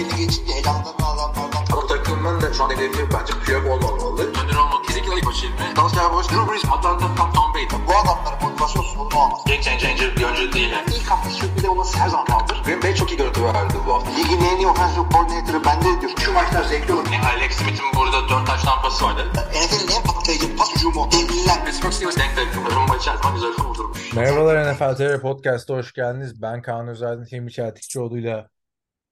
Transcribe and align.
belli 0.00 0.16
geçince 0.16 0.52
elamdan 0.52 0.94
adamlardan. 1.10 1.64
Ama 1.72 1.86
takımın 1.86 2.40
da 2.40 2.52
şu 2.52 2.64
an 2.64 2.70
hedefi 2.70 3.02
bence 3.14 3.32
Piyok 3.44 3.66
olmamalı. 3.66 4.22
Önder 4.22 4.56
olmak 4.56 4.84
kesinlikle 4.86 5.14
ilk 5.18 5.26
başı 5.26 5.46
ilmi. 5.46 5.76
Dallas 5.76 5.94
Cowboys, 5.94 6.28
Drew 6.30 6.52
Brees, 6.52 6.64
Atlanta, 6.64 7.06
Tom, 7.16 7.32
Tom 7.32 7.54
Brady. 7.54 7.66
Bu 7.88 7.92
adamların 8.00 8.42
motivasyon 8.42 8.82
sorunu 8.82 9.16
olmaz. 9.22 9.40
Game 9.46 9.62
changer 9.62 10.16
bir 10.16 10.24
oyuncu 10.24 10.52
değil. 10.52 10.70
Yani. 10.70 10.86
İlk 10.96 11.10
hafta 11.10 11.30
sürpriz 11.30 11.64
olması 11.64 11.98
her 11.98 12.08
zaman 12.08 12.26
kaldır. 12.26 12.62
Green 12.64 12.82
Bay 12.82 12.94
çok 12.94 13.10
iyi 13.12 13.16
görüntü 13.16 13.44
verdi 13.44 13.74
bu 13.86 13.94
hafta. 13.94 14.10
Ligin 14.10 14.40
en 14.44 14.56
iyi 14.56 14.66
offensive 14.66 15.04
coordinator'ı 15.12 15.64
bende 15.64 16.00
diyor. 16.00 16.12
Şu 16.24 16.32
maçlar 16.32 16.64
zevkli 16.64 16.92
olur. 16.94 17.06
Yani 17.12 17.26
Alex 17.26 17.52
Smith'in 17.52 17.88
burada 17.96 18.28
4 18.28 18.46
taş 18.46 18.62
tampası 18.62 19.04
vardı. 19.04 19.22
NFL'in 19.34 19.90
en 19.96 20.02
patlayıcı 20.02 20.56
pas 20.56 20.74
hücumu. 20.76 21.08
Devliler. 21.12 21.64
Pittsburgh 21.64 21.92
Steelers 21.92 22.16
denk 22.16 22.36
denk. 22.36 22.48
Rumba 22.76 22.96
içerisinde 22.96 23.32
güzel 23.34 23.52
kurdurmuş. 23.52 24.12
Merhabalar 24.12 24.72
NFL 24.72 24.96
TR 24.96 25.20
Podcast'a 25.20 25.74
hoş 25.74 25.92
geldiniz. 25.92 26.42
Ben 26.42 26.62
Kaan 26.62 26.88
Özaydın, 26.88 27.24
Hilmi 27.24 27.52
Çeltikçioğlu'yla 27.52 28.48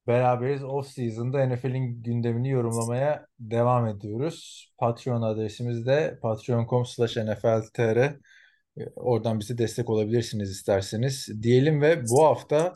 beraberiz. 0.09 0.65
Off-season'da 0.65 1.47
NFL'in 1.47 2.03
gündemini 2.03 2.51
yorumlamaya 2.51 3.27
devam 3.41 3.87
ediyoruz. 3.87 4.69
Patreon 4.79 5.23
adresimiz 5.23 5.87
de 5.87 6.19
patreon.com 6.23 6.87
slash 6.87 7.17
nfltr. 7.17 8.17
Oradan 8.97 9.41
bize 9.41 9.59
destek 9.59 9.91
olabilirsiniz 9.91 10.51
isterseniz. 10.51 11.43
Diyelim 11.43 11.83
ve 11.83 12.03
bu 12.09 12.25
hafta 12.25 12.73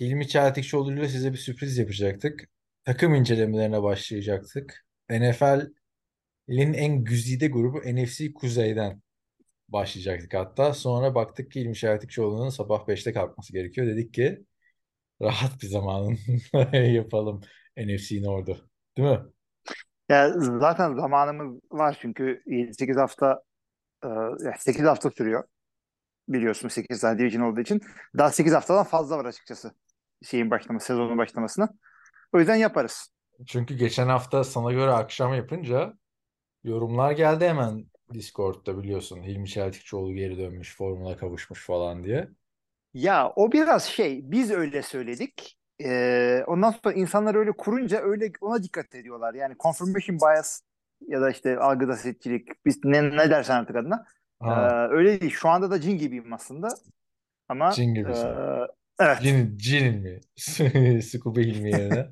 Hilmi 0.00 0.28
Çeltikçioğlu'yla 0.28 1.08
size 1.08 1.32
bir 1.32 1.38
sürpriz 1.38 1.78
yapacaktık. 1.78 2.48
Takım 2.84 3.14
incelemelerine 3.14 3.82
başlayacaktık. 3.82 4.86
NFL'in 5.10 6.72
en 6.72 7.04
güzide 7.04 7.46
grubu 7.48 7.78
NFC 7.78 8.32
Kuzey'den 8.34 9.02
başlayacaktık 9.68 10.34
hatta. 10.34 10.74
Sonra 10.74 11.14
baktık 11.14 11.52
ki 11.52 11.60
İlmi 11.60 11.76
Şertikçioğlu'nun 11.76 12.48
sabah 12.48 12.88
5'te 12.88 13.12
kalkması 13.12 13.52
gerekiyor. 13.52 13.86
Dedik 13.86 14.14
ki 14.14 14.44
rahat 15.22 15.62
bir 15.62 15.66
zamanın 15.66 16.18
yapalım 16.72 17.40
NFC 17.76 18.22
Nord'u. 18.22 18.56
Değil 18.96 19.08
mi? 19.08 19.20
Ya 20.08 20.32
zaten 20.38 20.94
zamanımız 20.94 21.60
var 21.70 21.98
çünkü 22.00 22.42
7-8 22.46 22.96
hafta 22.96 23.42
e, 24.04 24.08
8 24.58 24.84
hafta 24.84 25.10
sürüyor. 25.10 25.44
Biliyorsun 26.28 26.68
8 26.68 27.00
tane 27.00 27.18
division 27.18 27.42
olduğu 27.42 27.60
için. 27.60 27.80
Daha 28.18 28.30
8 28.30 28.52
haftadan 28.52 28.84
fazla 28.84 29.18
var 29.18 29.24
açıkçası 29.24 29.72
şeyin 30.24 30.50
başlaması, 30.50 30.86
sezonun 30.86 31.18
başlamasına. 31.18 31.68
O 32.32 32.38
yüzden 32.38 32.56
yaparız. 32.56 33.12
Çünkü 33.46 33.74
geçen 33.74 34.08
hafta 34.08 34.44
sana 34.44 34.72
göre 34.72 34.90
akşam 34.90 35.34
yapınca 35.34 35.94
yorumlar 36.64 37.12
geldi 37.12 37.48
hemen 37.48 37.84
Discord'da 38.14 38.82
biliyorsun. 38.82 39.22
Hilmi 39.22 39.48
Çeltikçioğlu 39.48 40.14
geri 40.14 40.38
dönmüş, 40.38 40.76
formuna 40.76 41.16
kavuşmuş 41.16 41.66
falan 41.66 42.04
diye. 42.04 42.28
Ya 42.94 43.32
o 43.36 43.52
biraz 43.52 43.84
şey, 43.84 44.20
biz 44.30 44.50
öyle 44.50 44.82
söyledik. 44.82 45.58
Ee, 45.84 46.44
ondan 46.46 46.70
sonra 46.70 46.94
insanlar 46.94 47.34
öyle 47.34 47.52
kurunca 47.52 48.00
öyle 48.00 48.32
ona 48.40 48.62
dikkat 48.62 48.94
ediyorlar. 48.94 49.34
Yani 49.34 49.54
confirmation 49.60 50.18
bias 50.20 50.60
ya 51.08 51.20
da 51.20 51.30
işte 51.30 51.58
algıda 51.58 51.96
seçicilik, 51.96 52.48
biz 52.66 52.84
ne, 52.84 53.16
ne 53.16 53.30
dersen 53.30 53.56
artık 53.56 53.76
adına. 53.76 54.06
Ee, 54.42 54.46
Ha, 54.46 54.88
öyle 54.90 55.20
değil. 55.20 55.32
Şu 55.32 55.48
anda 55.48 55.70
da 55.70 55.80
cin 55.80 55.98
gibiyim 55.98 56.32
aslında. 56.32 56.68
Ama 57.48 57.70
cin 57.70 57.94
gibisin. 57.94 58.26
e, 58.26 58.66
evet. 59.00 59.18
Cin, 59.22 59.58
cinin 59.58 60.00
mi? 60.02 60.20
Scooby 61.02 61.42
Hilmi 61.42 61.70
yerine. 61.70 62.08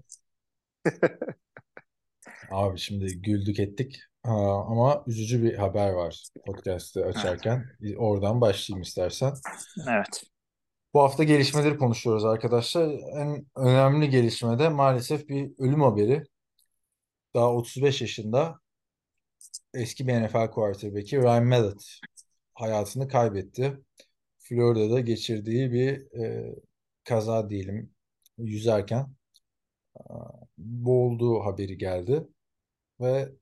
Abi 2.51 2.79
şimdi 2.79 3.23
güldük 3.23 3.61
ettik. 3.61 4.01
Ama 4.25 5.05
üzücü 5.07 5.43
bir 5.43 5.55
haber 5.55 5.91
var 5.91 6.25
podcast'ı 6.47 7.05
açarken. 7.05 7.65
Oradan 7.97 8.41
başlayayım 8.41 8.83
istersen. 8.83 9.33
Evet. 9.89 10.23
Bu 10.95 11.03
hafta 11.03 11.25
gelişmeleri 11.25 11.77
konuşuyoruz 11.79 12.25
arkadaşlar. 12.25 12.89
En 13.17 13.47
önemli 13.57 14.11
gelişme 14.11 14.59
de 14.59 14.69
maalesef 14.69 15.29
bir 15.29 15.53
ölüm 15.59 15.81
haberi. 15.83 16.25
Daha 17.35 17.55
35 17.55 18.01
yaşında 18.01 18.61
eski 19.75 20.07
bir 20.07 20.23
NFL 20.23 20.51
quarterback'i 20.51 21.23
Ryan 21.23 21.47
Mallett 21.47 22.01
hayatını 22.55 23.09
kaybetti. 23.09 23.79
Florida'da 24.39 25.01
geçirdiği 25.01 25.73
bir 25.73 26.21
e, 26.21 26.55
kaza 27.05 27.51
diyelim 27.51 27.91
yüzerken 28.39 29.07
e, 29.97 30.03
boğulduğu 30.59 31.41
haberi 31.41 31.79
geldi 31.79 32.29
ve 33.01 33.33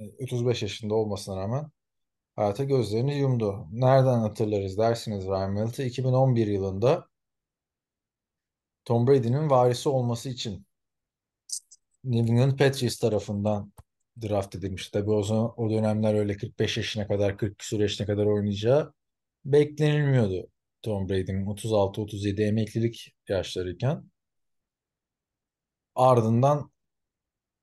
e, 0.00 0.24
35 0.24 0.62
yaşında 0.62 0.94
olmasına 0.94 1.36
rağmen 1.36 1.70
hayata 2.36 2.64
gözlerini 2.64 3.18
yumdu. 3.18 3.66
Nereden 3.72 4.18
hatırlarız 4.18 4.78
dersiniz 4.78 5.26
Ryan 5.26 5.52
Mallett'ı? 5.52 5.82
2011 5.82 6.46
yılında 6.46 7.08
Tom 8.84 9.06
Brady'nin 9.06 9.50
varisi 9.50 9.88
olması 9.88 10.28
için 10.28 10.66
New 12.04 12.32
England 12.32 12.58
Patriots 12.58 12.98
tarafından 12.98 13.72
draft 14.22 14.54
edilmişti. 14.56 14.92
Tabii 14.92 15.10
o 15.10 15.22
zaman 15.22 15.52
o 15.56 15.70
dönemler 15.70 16.14
öyle 16.14 16.36
45 16.36 16.76
yaşına 16.76 17.06
kadar 17.06 17.38
40 17.38 17.58
küsur 17.58 17.80
yaşına 17.80 18.06
kadar 18.06 18.26
oynayacağı 18.26 18.94
beklenilmiyordu. 19.44 20.48
Tom 20.82 21.08
Brady'nin 21.08 21.46
36-37 21.46 22.42
emeklilik 22.42 23.14
yaşlarıyken. 23.28 24.10
Ardından 25.94 26.70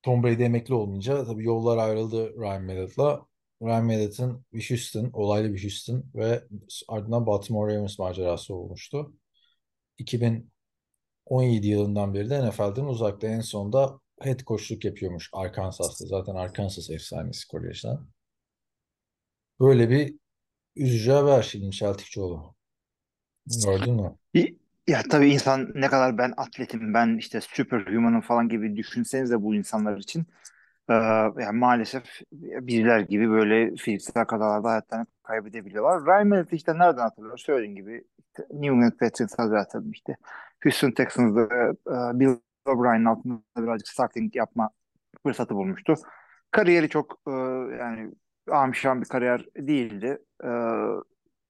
Tom 0.03 0.23
Brady 0.23 0.43
emekli 0.45 0.73
olmayınca 0.73 1.25
tabii 1.25 1.45
yollar 1.45 1.77
ayrıldı 1.77 2.33
Ryan 2.41 2.63
Mallett'la. 2.65 3.28
Ryan 3.61 3.85
Mallett'ın 3.85 4.45
bir 4.53 4.69
Houston, 4.69 5.09
olaylı 5.13 5.53
bir 5.53 5.63
Houston 5.63 6.03
ve 6.15 6.43
ardından 6.87 7.25
Baltimore 7.25 7.75
Ravens 7.75 7.99
macerası 7.99 8.55
olmuştu. 8.55 9.13
2017 9.97 11.67
yılından 11.67 12.13
beri 12.13 12.29
de 12.29 12.49
NFL'den 12.49 12.85
uzakta. 12.85 13.27
En 13.27 13.41
sonunda 13.41 13.99
head 14.21 14.39
coachluk 14.39 14.85
yapıyormuş 14.85 15.29
Arkansas'ta. 15.33 16.05
Zaten 16.05 16.35
Arkansas 16.35 16.89
efsanesi 16.89 17.47
kolejden. 17.47 17.99
Böyle 19.59 19.89
bir 19.89 20.15
üzücü 20.75 21.11
haber 21.11 21.41
şimdi 21.41 21.71
Çeltikçioğlu. 21.71 22.55
Gördün 23.65 23.93
mü? 23.93 24.15
Ya 24.87 25.03
tabii 25.09 25.29
insan 25.29 25.71
ne 25.75 25.87
kadar 25.87 26.17
ben 26.17 26.33
atletim, 26.37 26.93
ben 26.93 27.17
işte 27.17 27.41
superhuman'ım 27.41 28.21
falan 28.21 28.49
gibi 28.49 28.75
düşünseniz 28.75 29.31
de 29.31 29.43
bu 29.43 29.55
insanlar 29.55 29.97
için 29.97 30.27
e, 30.89 30.93
yani 31.43 31.57
maalesef 31.59 32.03
bizler 32.31 32.99
gibi 32.99 33.29
böyle 33.29 33.75
fiziksel 33.75 34.25
kazalarda 34.25 34.69
hayatlarını 34.69 35.05
kaybedebiliyorlar. 35.23 36.05
Ryan 36.05 36.27
Mallett'i 36.27 36.55
işte 36.55 36.73
nereden 36.77 37.01
hatırlıyoruz? 37.01 37.41
Söylediğin 37.41 37.75
gibi 37.75 38.03
New 38.51 38.75
England 38.75 38.91
Patriots'a 38.99 39.47
zaten 39.47 39.91
işte 39.91 40.15
Houston 40.63 40.91
Texans'da 40.91 41.43
e, 41.71 42.19
Bill 42.19 42.37
O'Brien'in 42.65 43.05
altında 43.05 43.41
birazcık 43.57 43.87
starting 43.87 44.35
yapma 44.35 44.69
fırsatı 45.23 45.55
bulmuştu. 45.55 45.93
Kariyeri 46.51 46.89
çok 46.89 47.19
e, 47.27 47.31
yani 47.79 48.11
amşan 48.51 49.01
bir 49.01 49.07
kariyer 49.07 49.45
değildi. 49.57 50.17
E, 50.43 50.47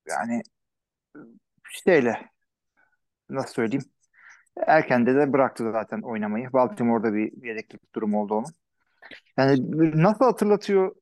yani 0.09 0.41
şeyle 1.69 2.29
nasıl 3.29 3.53
söyleyeyim 3.53 3.85
erkende 4.67 5.15
de 5.15 5.33
bıraktı 5.33 5.71
zaten 5.71 6.01
oynamayı. 6.01 6.53
Baltimore'da 6.53 7.13
bir 7.13 7.43
yedeklik 7.47 7.95
durumu 7.95 8.21
oldu 8.21 8.33
onun. 8.35 8.53
Yani 9.37 9.61
nasıl 10.03 10.25
hatırlatıyor 10.25 10.95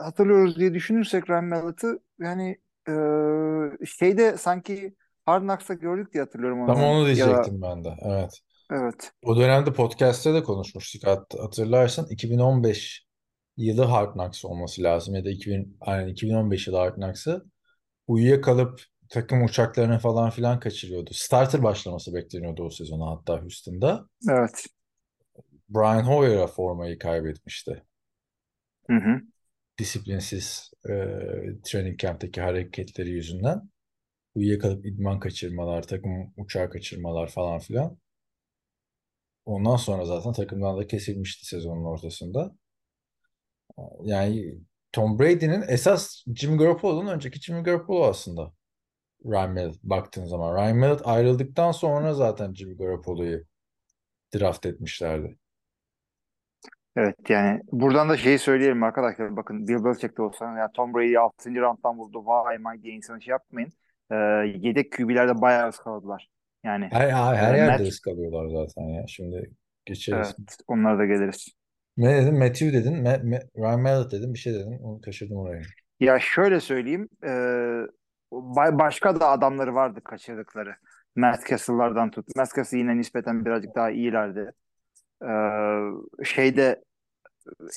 hatırlıyoruz 0.00 0.56
diye 0.56 0.74
düşünürsek 0.74 1.30
Ryan 1.30 1.44
Mallett'ı 1.44 1.98
yani 2.18 2.58
e, 2.88 3.86
şeyde 3.86 4.36
sanki 4.38 4.94
Hard 5.26 5.42
Knocks'ta 5.42 5.74
gördük 5.74 6.12
diye 6.12 6.22
hatırlıyorum 6.22 6.60
onu. 6.60 6.74
Tam 6.74 6.82
onu 6.82 7.06
Ya 7.14 7.28
da 7.28 7.48
diyecektim 7.48 7.62
ben 7.62 7.84
de. 7.84 7.96
Evet. 8.02 8.40
evet. 8.70 9.12
O 9.22 9.36
dönemde 9.36 9.72
podcast'te 9.72 10.34
de 10.34 10.42
konuşmuştuk. 10.42 11.06
Hat- 11.06 11.34
Hatırlarsan 11.40 12.06
2015 12.10 13.06
yılı 13.56 13.84
Hard 13.84 14.12
Knocks 14.14 14.44
olması 14.44 14.82
lazım 14.82 15.14
ya 15.14 15.24
da 15.24 15.30
2000, 15.30 15.78
aynen 15.80 16.08
2015 16.08 16.66
yılı 16.68 16.76
Hard 16.78 16.94
Knocks'ı 16.94 17.44
uyuyakalıp 18.08 18.82
takım 19.10 19.44
uçaklarını 19.44 19.98
falan 19.98 20.30
filan 20.30 20.60
kaçırıyordu. 20.60 21.10
Starter 21.14 21.62
başlaması 21.62 22.14
bekleniyordu 22.14 22.64
o 22.64 22.70
sezona 22.70 23.10
hatta 23.10 23.42
Houston'da. 23.42 24.06
Evet. 24.30 24.66
Brian 25.68 26.02
Hoyer'a 26.02 26.46
formayı 26.46 26.98
kaybetmişti. 26.98 27.82
Hı 28.90 28.96
hı. 28.96 29.20
Disiplinsiz 29.78 30.70
e, 30.88 30.92
training 31.64 31.98
camp'teki 31.98 32.40
hareketleri 32.40 33.10
yüzünden. 33.10 33.70
Uyuyakalıp 34.34 34.86
idman 34.86 35.20
kaçırmalar, 35.20 35.82
takım 35.82 36.34
uçağı 36.36 36.70
kaçırmalar 36.70 37.28
falan 37.28 37.58
filan. 37.58 37.98
Ondan 39.46 39.76
sonra 39.76 40.04
zaten 40.04 40.32
takımdan 40.32 40.78
da 40.78 40.86
kesilmişti 40.86 41.46
sezonun 41.46 41.84
ortasında. 41.84 42.54
Yani 44.02 44.54
Tom 44.92 45.18
Brady'nin 45.18 45.64
esas 45.68 46.24
Jimmy 46.36 46.58
Garoppolo'nun 46.58 47.06
önceki 47.12 47.40
Jimmy 47.40 47.62
Garoppolo 47.62 48.04
aslında. 48.04 48.52
Ryan 49.26 49.54
Mallett 49.54 49.84
baktığın 49.84 50.26
zaman. 50.26 50.56
Ryan 50.56 50.78
Mallett 50.78 51.06
ayrıldıktan 51.08 51.72
sonra 51.72 52.14
zaten 52.14 52.54
Jimmy 52.54 52.76
Garoppolo'yu 52.76 53.44
draft 54.34 54.66
etmişlerdi. 54.66 55.38
Evet 56.96 57.16
yani 57.28 57.60
buradan 57.72 58.08
da 58.08 58.16
şeyi 58.16 58.38
söyleyelim 58.38 58.82
arkadaşlar 58.82 59.36
bakın 59.36 59.68
Bill 59.68 59.84
Belichick 59.84 60.16
de 60.18 60.22
olsa 60.22 60.44
yani 60.44 60.72
Tom 60.74 60.94
Brady 60.94 61.18
6. 61.18 61.60
rounddan 61.60 61.98
vurdu 61.98 62.26
vay 62.26 62.58
my 62.58 62.82
diye 62.82 62.94
insan 62.94 63.18
şey 63.18 63.30
yapmayın. 63.32 63.72
Ee, 64.10 64.14
yedek 64.60 64.92
QB'lerde 64.92 65.40
bayağı 65.40 65.68
ıskaladılar. 65.68 66.28
Yani 66.64 66.88
Her, 66.92 67.08
her 67.10 67.54
e, 67.54 67.58
yerde 67.58 67.72
Matt 67.72 67.80
risk 67.80 68.08
alıyorlar 68.08 68.66
zaten 68.66 68.82
ya. 68.82 69.06
Şimdi 69.06 69.50
geçeriz. 69.84 70.34
Evet, 70.38 70.56
onlara 70.66 70.98
da 70.98 71.04
geliriz. 71.04 71.48
Ne 71.96 72.16
dedin? 72.22 72.38
Matthew 72.38 72.72
dedin. 72.72 73.02
Ma 73.02 73.08
Ma- 73.10 73.48
Ryan 73.56 73.80
Mallett 73.80 74.12
dedin. 74.12 74.34
Bir 74.34 74.38
şey 74.38 74.54
dedin. 74.54 74.78
Onu 74.82 75.00
kaçırdım 75.00 75.36
orayı. 75.36 75.62
Ya 76.00 76.18
şöyle 76.18 76.60
söyleyeyim, 76.60 77.08
e, 77.24 77.28
ba- 78.32 78.78
başka 78.78 79.20
da 79.20 79.28
adamları 79.28 79.74
vardı 79.74 80.00
kaçırdıkları. 80.04 80.74
Matt 81.16 81.46
Castle'lardan 81.48 82.10
tut. 82.10 82.36
Matt 82.36 82.56
Castle 82.56 82.78
yine 82.78 82.96
nispeten 82.96 83.44
birazcık 83.44 83.74
daha 83.74 83.90
iyilerdi. 83.90 84.52
E, 85.24 86.24
şeyde 86.24 86.84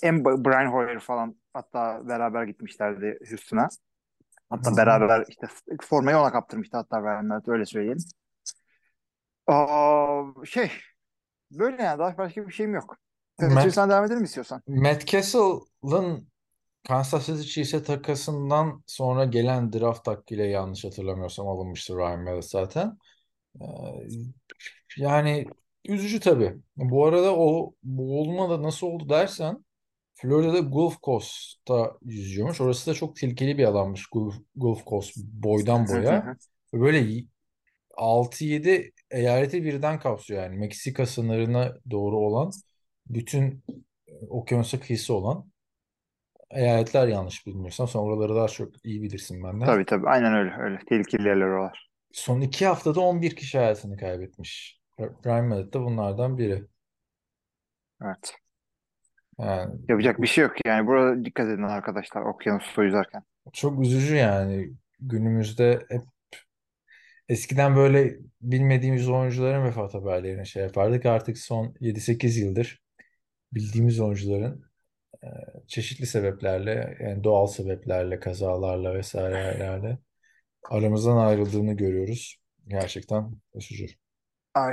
en 0.03 0.25
Brian 0.25 0.71
Hoyer 0.71 0.99
falan 0.99 1.35
hatta 1.53 2.07
beraber 2.07 2.44
gitmişlerdi 2.44 3.19
Houston'a. 3.29 3.67
Hatta 4.49 4.77
beraber 4.77 5.25
işte 5.29 5.47
formayı 5.81 6.17
ona 6.17 6.31
kaptırmıştı 6.31 6.77
hatta 6.77 7.01
Ryan 7.01 7.41
öyle 7.47 7.65
söyleyeyim. 7.65 7.97
Aa, 9.47 10.23
şey 10.45 10.71
böyle 11.51 11.83
yani 11.83 11.99
daha 11.99 12.17
başka 12.17 12.47
bir 12.47 12.51
şeyim 12.53 12.75
yok. 12.75 12.97
Matt, 13.39 13.53
Kaçırırsan 13.53 13.89
devam 13.89 14.05
edelim 14.05 14.23
istiyorsan. 14.23 14.61
Matt 14.67 15.07
Castle'ın 15.07 16.27
Kansas 16.88 17.25
City 17.25 17.41
Chiefs'e 17.41 17.83
takasından 17.83 18.83
sonra 18.88 19.25
gelen 19.25 19.73
draft 19.73 20.07
hakkıyla 20.07 20.45
yanlış 20.45 20.85
hatırlamıyorsam 20.85 21.47
alınmıştı 21.47 21.97
Ryan 21.97 22.23
Mallett 22.23 22.45
zaten. 22.45 22.97
Ee, 23.61 23.65
yani 24.97 25.45
üzücü 25.88 26.19
tabii. 26.19 26.54
Bu 26.75 27.06
arada 27.06 27.36
o 27.38 27.74
bu 27.84 28.22
olmadı 28.22 28.63
nasıl 28.63 28.88
oldu 28.88 29.10
dersen 29.10 29.66
Florida'da 30.13 30.60
Gulf 30.60 31.01
Coast'ta 31.04 31.98
yüzüyormuş. 32.06 32.62
Orası 32.62 32.92
da 32.92 32.95
çok 32.95 33.16
tehlikeli 33.16 33.57
bir 33.57 33.63
alanmış 33.63 34.06
Gulf, 34.07 34.36
Gulf 34.56 34.86
Coast 34.86 35.18
boydan 35.18 35.88
boya. 35.88 36.36
Böyle 36.74 37.24
6-7 37.98 38.92
eyaleti 39.12 39.63
birden 39.63 40.00
kapsıyor 40.00 40.44
yani. 40.44 40.57
Meksika 40.57 41.06
sınırına 41.06 41.78
doğru 41.92 42.18
olan 42.18 42.51
bütün 43.07 43.63
e, 44.07 44.13
okyanusa 44.30 44.80
kıyısı 44.80 45.13
olan 45.13 45.51
eyaletler 46.51 47.07
yanlış 47.07 47.48
bilmiyorsam. 47.48 47.88
Sen 47.88 48.00
oraları 48.00 48.36
daha 48.36 48.48
çok 48.48 48.86
iyi 48.86 49.01
bilirsin 49.01 49.44
benden. 49.44 49.66
Tabii 49.66 49.86
tabii 49.86 50.07
aynen 50.07 50.33
öyle 50.33 50.51
öyle. 50.60 50.80
Tehlikeli 50.90 51.28
yerler 51.28 51.45
oralar. 51.45 51.90
Son 52.12 52.42
iki 52.42 52.66
haftada 52.66 53.01
11 53.01 53.36
kişi 53.36 53.57
hayatını 53.57 53.98
kaybetmiş. 53.98 54.80
Ryan 54.99 55.45
Mallett 55.45 55.73
de 55.73 55.79
bunlardan 55.79 56.38
biri. 56.38 56.63
Evet. 58.03 58.35
Yani 59.39 59.75
Yapacak 59.89 60.21
bir 60.21 60.27
şey 60.27 60.44
yok 60.44 60.55
yani. 60.65 60.88
Burada 60.88 61.25
dikkat 61.25 61.47
edin 61.47 61.63
arkadaşlar 61.63 62.21
okyanusta 62.21 62.83
yüzerken. 62.83 63.23
çok 63.53 63.81
üzücü 63.81 64.15
yani. 64.15 64.73
Günümüzde 64.99 65.85
hep 65.89 66.01
eskiden 67.29 67.75
böyle 67.75 68.15
bilmediğimiz 68.41 69.09
oyuncuların 69.09 69.65
vefat 69.65 69.94
haberlerini 69.94 70.47
şey 70.47 70.63
yapardık. 70.63 71.05
Artık 71.05 71.38
son 71.38 71.75
7-8 71.81 72.39
yıldır 72.39 72.83
bildiğimiz 73.53 73.99
oyuncuların 73.99 74.65
çeşitli 75.67 76.05
sebeplerle 76.05 76.97
yani 76.99 77.23
doğal 77.23 77.47
sebeplerle, 77.47 78.19
kazalarla 78.19 78.94
vesairelerle 78.94 79.97
aramızdan 80.69 81.17
ayrıldığını 81.17 81.73
görüyoruz. 81.73 82.38
Gerçekten 82.67 83.31
üzücü. 83.55 83.88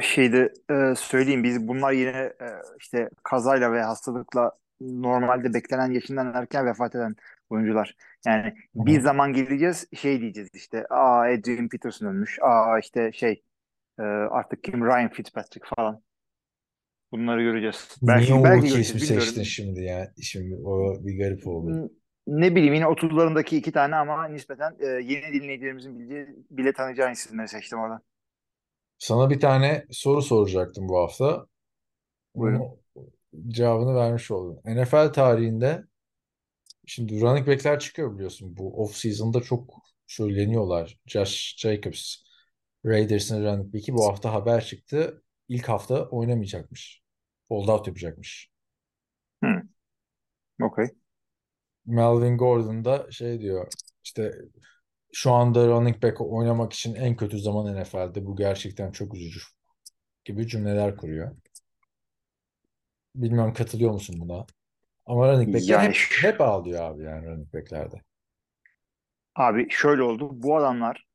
Şeyde 0.00 0.52
e, 0.70 0.94
söyleyeyim 0.96 1.44
biz 1.44 1.69
bunlar 1.69 1.92
yine 1.92 2.32
e, 2.40 2.46
işte 2.78 3.10
kazayla 3.22 3.72
veya 3.72 3.88
hastalıkla 3.88 4.52
normalde 4.81 5.54
beklenen 5.54 5.90
yaşından 5.90 6.34
erken 6.34 6.66
vefat 6.66 6.94
eden 6.94 7.16
oyuncular. 7.50 7.96
Yani 8.26 8.54
bir 8.75 9.00
zaman 9.00 9.32
geleceğiz 9.32 9.86
şey 9.96 10.20
diyeceğiz 10.20 10.48
işte 10.54 10.86
aa 10.90 11.20
Adrian 11.20 11.69
Peterson 11.69 12.06
ölmüş. 12.06 12.38
Aa 12.42 12.78
işte 12.78 13.12
şey 13.12 13.42
e, 13.98 14.02
artık 14.02 14.64
kim 14.64 14.84
Ryan 14.86 15.10
Fitzpatrick 15.10 15.66
falan. 15.76 16.02
Bunları 17.12 17.42
göreceğiz. 17.42 17.96
Niye 18.02 18.16
Belki 18.16 18.34
o 18.34 18.44
belki 18.44 18.66
ismi 18.66 19.00
bilmiyorum. 19.00 19.26
seçtin 19.26 19.42
şimdi 19.42 19.82
ya? 19.82 20.12
Şimdi 20.22 20.56
o 20.64 21.04
bir 21.04 21.19
garip 21.19 21.46
oldu. 21.46 21.90
Ne 22.26 22.54
bileyim 22.54 22.75
yine 22.75 22.84
30'larındaki 22.84 23.56
iki 23.56 23.72
tane 23.72 23.96
ama 23.96 24.28
nispeten 24.28 24.76
e, 24.81 24.86
yeni 24.86 25.32
dinleyicilerimizin 25.32 25.98
bileceği, 25.98 26.26
bile 26.50 26.72
tanıyacağı 26.72 27.12
isimleri 27.12 27.48
seçtim 27.48 27.78
oradan. 27.78 28.00
Sana 28.99 29.31
bir 29.31 29.41
tane 29.41 29.87
soru 29.91 30.23
soracaktım 30.23 30.88
bu 30.88 30.99
hafta. 30.99 31.46
Buyurun. 32.37 32.61
Bunun 32.61 33.12
cevabını 33.49 33.94
vermiş 33.94 34.31
oldun. 34.31 34.61
NFL 34.64 35.12
tarihinde 35.12 35.85
şimdi 36.87 37.20
running 37.20 37.49
back'ler 37.49 37.79
çıkıyor 37.81 38.14
biliyorsun. 38.14 38.56
Bu 38.56 38.82
off-season'da 38.85 39.41
çok 39.43 39.75
söyleniyorlar. 40.06 40.99
Josh 41.06 41.56
Jacobs, 41.58 42.17
Raiders'ın 42.87 43.44
running 43.44 43.75
back'i 43.75 43.94
bu 43.94 44.06
hafta 44.08 44.32
haber 44.32 44.64
çıktı. 44.64 45.23
İlk 45.49 45.69
hafta 45.69 46.08
oynamayacakmış. 46.08 47.02
Hold 47.49 47.69
out 47.69 47.87
yapacakmış. 47.87 48.50
Hı, 49.44 49.62
okey. 50.62 50.87
Melvin 51.87 52.38
Gordon 52.38 52.85
da 52.85 53.11
şey 53.11 53.41
diyor 53.41 53.73
işte 54.05 54.32
şu 55.14 55.32
anda 55.32 55.69
running 55.69 56.02
back 56.02 56.20
oynamak 56.20 56.72
için 56.72 56.94
en 56.94 57.16
kötü 57.16 57.38
zaman 57.40 57.76
NFL'de. 57.82 58.26
Bu 58.26 58.37
gerçekten 58.37 58.93
çok 58.93 59.14
üzücü 59.14 59.40
gibi 60.25 60.49
cümleler 60.49 60.96
kuruyor. 60.96 61.37
Bilmem 63.14 63.52
katılıyor 63.55 63.93
musun 63.93 64.16
buna? 64.20 64.46
Ama 65.06 65.28
running 65.32 65.55
back'ler 65.55 65.81
Yani 65.81 65.88
hep, 65.88 65.96
hep 66.22 66.40
ağlıyor 66.40 66.82
abi 66.82 67.02
yani 67.05 67.26
running 67.26 67.55
back'lerde. 67.55 68.02
abi 69.34 69.70
şöyle 69.70 70.02
oldu. 70.02 70.31
Bu 70.32 70.56
adamlar 70.56 71.06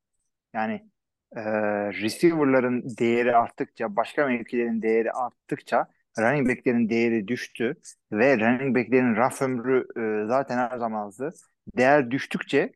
yani 0.54 0.74
e, 1.36 1.42
receiver'ların 1.92 2.84
değeri 2.98 3.36
arttıkça, 3.36 3.96
başka 3.96 4.26
mevkilerin 4.26 4.82
değeri 4.82 5.12
arttıkça 5.12 5.88
running 6.20 6.48
back'lerin 6.50 6.90
değeri 6.90 7.28
düştü 7.28 7.76
ve 8.12 8.40
running 8.40 8.76
back'lerin 8.76 9.16
raf 9.16 9.42
ömrü 9.42 9.86
e, 10.24 10.28
zaten 10.28 10.58
her 10.58 10.78
zaman 10.78 11.06
azdı. 11.08 11.34
Değer 11.78 12.12
düştükçe 12.12 12.72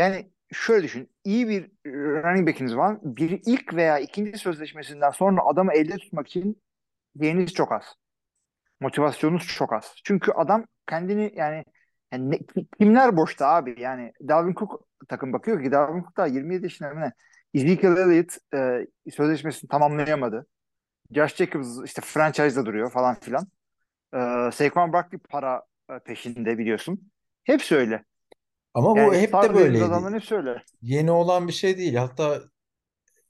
yani 0.00 0.30
şöyle 0.52 0.82
düşün. 0.82 1.10
iyi 1.24 1.48
bir 1.48 1.70
running 1.86 2.48
back'iniz 2.48 2.76
var. 2.76 2.98
Bir 3.02 3.40
ilk 3.46 3.74
veya 3.74 3.98
ikinci 3.98 4.38
sözleşmesinden 4.38 5.10
sonra 5.10 5.40
adamı 5.46 5.72
elde 5.72 5.96
tutmak 5.96 6.28
için 6.28 6.62
değeriniz 7.14 7.54
çok 7.54 7.72
az. 7.72 7.84
Motivasyonunuz 8.80 9.46
çok 9.46 9.72
az. 9.72 9.94
Çünkü 10.04 10.32
adam 10.32 10.64
kendini 10.88 11.32
yani, 11.36 11.64
yani 12.12 12.30
ne- 12.30 12.64
kimler 12.78 13.16
boşta 13.16 13.46
abi? 13.48 13.74
Yani 13.78 14.12
Dalvin 14.28 14.54
Cook 14.54 14.84
takım 15.08 15.32
bakıyor 15.32 15.62
ki 15.62 15.72
Dalvin 15.72 16.02
Cook 16.02 16.16
daha 16.16 16.26
27 16.26 16.64
yaşında 16.64 16.90
mı 16.94 17.00
ne? 17.00 17.12
Ezekiel 17.54 17.96
Elliott 17.96 18.36
e, 18.54 18.86
sözleşmesini 19.10 19.68
tamamlayamadı. 19.68 20.46
Josh 21.14 21.36
Jacobs 21.36 21.84
işte 21.84 22.02
franchise'da 22.02 22.66
duruyor 22.66 22.90
falan 22.92 23.14
filan. 23.14 23.46
E, 24.14 24.18
Saquon 24.52 24.92
Barkley 24.92 25.20
para 25.30 25.62
e, 25.90 25.98
peşinde 25.98 26.58
biliyorsun. 26.58 27.10
Hepsi 27.44 27.76
öyle. 27.76 28.04
Ama 28.74 28.98
bu 28.98 29.14
Yani 29.14 29.14
hep 29.14 29.36
star 29.36 29.54
de 29.54 29.54
böyleydi. 29.54 29.84
adamların 29.84 30.14
hepsi 30.14 30.34
öyle. 30.34 30.64
Yeni 30.82 31.10
olan 31.10 31.48
bir 31.48 31.52
şey 31.52 31.78
değil. 31.78 31.94
Hatta 31.94 32.42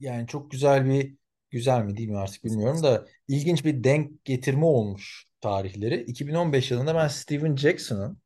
yani 0.00 0.26
çok 0.26 0.50
güzel 0.50 0.86
bir 0.86 1.16
güzel 1.50 1.82
mi 1.84 1.98
değil 1.98 2.08
mi 2.08 2.18
artık 2.18 2.44
bilmiyorum 2.44 2.82
da 2.82 3.06
ilginç 3.28 3.64
bir 3.64 3.84
denk 3.84 4.26
getirme 4.26 4.66
olmuş 4.66 5.26
tarihleri. 5.40 6.02
2015 6.02 6.70
yılında 6.70 6.94
ben 6.94 7.08
Steven 7.08 7.56
Jackson'ın 7.56 8.18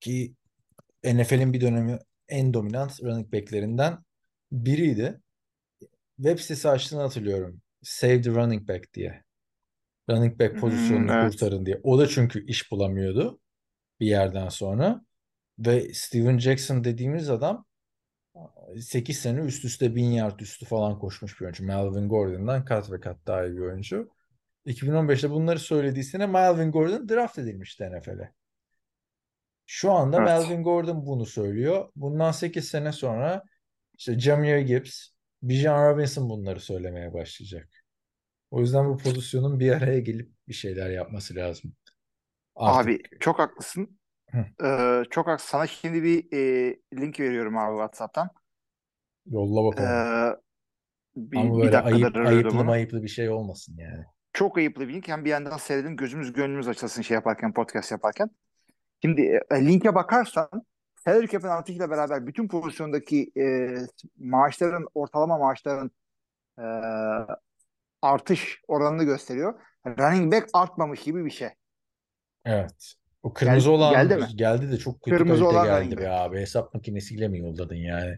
ki 0.00 0.34
NFL'in 1.04 1.52
bir 1.52 1.60
dönemi 1.60 1.98
en 2.28 2.54
dominant 2.54 3.02
running 3.04 3.32
back'lerinden 3.34 3.98
biriydi. 4.52 5.22
Web 6.16 6.38
sitesi 6.38 6.68
açtığını 6.68 7.00
hatırlıyorum. 7.00 7.62
Save 7.82 8.22
the 8.22 8.30
running 8.30 8.68
back 8.68 8.94
diye. 8.94 9.24
Running 10.10 10.40
back 10.40 10.56
Hmm, 10.56 10.60
pozisyonunu 10.60 11.12
evet. 11.12 11.32
kurtarın 11.32 11.66
diye. 11.66 11.80
O 11.82 11.98
da 11.98 12.08
çünkü 12.08 12.46
iş 12.46 12.70
bulamıyordu 12.72 13.40
bir 14.00 14.06
yerden 14.06 14.48
sonra. 14.48 15.04
Ve 15.58 15.94
Steven 15.94 16.38
Jackson 16.38 16.84
dediğimiz 16.84 17.30
adam 17.30 17.66
8 18.80 19.18
sene 19.18 19.40
üst 19.40 19.64
üste 19.64 19.94
1000 19.94 20.04
yard 20.04 20.40
üstü 20.40 20.66
falan 20.66 20.98
koşmuş 20.98 21.40
bir 21.40 21.44
oyuncu. 21.44 21.64
Melvin 21.64 22.08
Gordon'dan 22.08 22.64
kat 22.64 22.90
ve 22.92 23.00
kat 23.00 23.16
daha 23.26 23.46
iyi 23.46 23.56
bir 23.56 23.60
oyuncu. 23.60 24.10
2015'te 24.66 25.30
bunları 25.30 25.58
söylediği 25.58 26.04
sene 26.04 26.26
Melvin 26.26 26.72
Gordon 26.72 27.08
draft 27.08 27.38
edilmişti 27.38 27.90
NFL'e. 27.90 28.32
Şu 29.66 29.92
anda 29.92 30.16
Evet. 30.16 30.28
Melvin 30.28 30.62
Gordon 30.62 31.06
bunu 31.06 31.26
söylüyor. 31.26 31.88
Bundan 31.96 32.32
8 32.32 32.68
sene 32.68 32.92
sonra 32.92 33.42
işte 33.98 34.18
Jahmyr 34.18 34.58
Gibbs, 34.58 35.08
Bijan 35.42 35.92
Robinson 35.92 36.30
bunları 36.30 36.60
söylemeye 36.60 37.12
başlayacak. 37.12 37.68
O 38.50 38.60
yüzden 38.60 38.88
bu 38.88 38.96
pozisyonun 38.96 39.60
bir 39.60 39.72
araya 39.72 40.00
gelip 40.00 40.32
bir 40.48 40.54
şeyler 40.54 40.90
yapması 40.90 41.34
lazım. 41.34 41.72
Artık 42.56 42.86
Abi 42.86 43.02
çok 43.20 43.38
haklısın. 43.38 43.98
Ee, 44.64 45.02
çok 45.10 45.26
haklısın. 45.26 45.50
Sana 45.50 45.66
şimdi 45.66 46.02
bir 46.02 46.32
e, 46.32 46.70
link 46.94 47.20
veriyorum 47.20 47.58
abi 47.58 47.72
WhatsApp'tan. 47.72 48.30
yolla 49.26 49.64
bakalım. 49.64 49.90
Ee, 49.90 50.36
bir, 51.16 51.38
Ama 51.38 51.56
bir 51.56 51.62
böyle 51.62 51.72
dakikadır 51.72 52.20
ayıp, 52.20 52.54
ayıplı 52.66 52.96
onu. 52.96 53.02
bir 53.02 53.08
şey 53.08 53.30
olmasın 53.30 53.76
yani. 53.78 54.04
Çok 54.32 54.58
ayıplı 54.58 54.88
bir 54.88 54.94
link. 54.94 55.08
Hem 55.08 55.24
bir 55.24 55.30
yandan 55.30 55.56
seyredin 55.56 55.96
gözümüz 55.96 56.32
gönlümüz 56.32 56.68
açılsın 56.68 57.02
şey 57.02 57.14
yaparken 57.14 57.52
podcast 57.52 57.92
yaparken. 57.92 58.30
Şimdi 59.02 59.40
e, 59.50 59.66
linke 59.66 59.94
bakarsan 59.94 60.48
salary 61.04 61.26
cap'in 61.26 61.48
artışıyla 61.48 61.90
beraber 61.90 62.26
bütün 62.26 62.48
pozisyondaki 62.48 63.32
e, 63.36 63.74
maaşların 64.18 64.86
ortalama 64.94 65.38
maaşların 65.38 65.90
e, 66.58 66.64
artış 68.02 68.60
oranını 68.68 69.04
gösteriyor. 69.04 69.60
running 69.86 70.32
back 70.32 70.48
artmamış 70.52 71.02
gibi 71.02 71.24
bir 71.24 71.30
şey. 71.30 71.48
Evet. 72.44 72.94
O 73.22 73.32
kırmızı 73.32 73.66
Gel- 73.68 73.74
olan 73.76 73.92
geldi 73.92 74.16
mi? 74.16 74.26
geldi 74.36 74.72
de 74.72 74.76
çok 74.76 75.02
kötü 75.02 75.16
Kırmızı 75.16 75.48
olan 75.48 75.66
geldi 75.66 75.96
be 75.98 76.08
abi. 76.10 76.38
Hesap 76.40 76.74
makinesiyle 76.74 77.28
mi 77.28 77.38
yolladın 77.38 77.74
yani? 77.74 78.16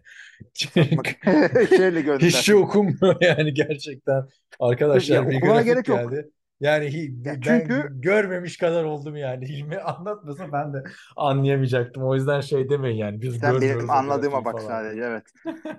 Şeyle 1.77 2.01
gönder. 2.01 2.19
Hiç 2.27 2.49
okunmuyor 2.49 3.15
yani 3.21 3.53
gerçekten. 3.53 4.23
Arkadaşlar 4.59 5.15
Ya 5.15 5.29
bir 5.29 5.41
grafik 5.41 5.65
gerek 5.65 5.87
yok. 5.87 5.99
geldi. 6.11 6.29
Yani 6.59 6.85
hi- 6.85 7.27
Ya 7.27 7.33
ben 7.35 7.41
çünkü- 7.41 7.87
görmemiş 8.01 8.57
kadar 8.57 8.83
oldum 8.83 9.15
yani. 9.17 9.45
Hilmi 9.49 9.77
anlatmasa 9.77 10.51
ben 10.51 10.73
de 10.73 10.83
anlayamayacaktım. 11.15 12.03
O 12.03 12.15
yüzden 12.15 12.41
şey 12.41 12.69
demeyin 12.69 12.97
yani 12.97 13.21
biz 13.21 13.37
Sen 13.37 13.61
benim 13.61 13.89
anladığıma 13.89 14.45
bak 14.45 14.61
falan. 14.61 14.67
sadece 14.67 15.01
evet. 15.01 15.23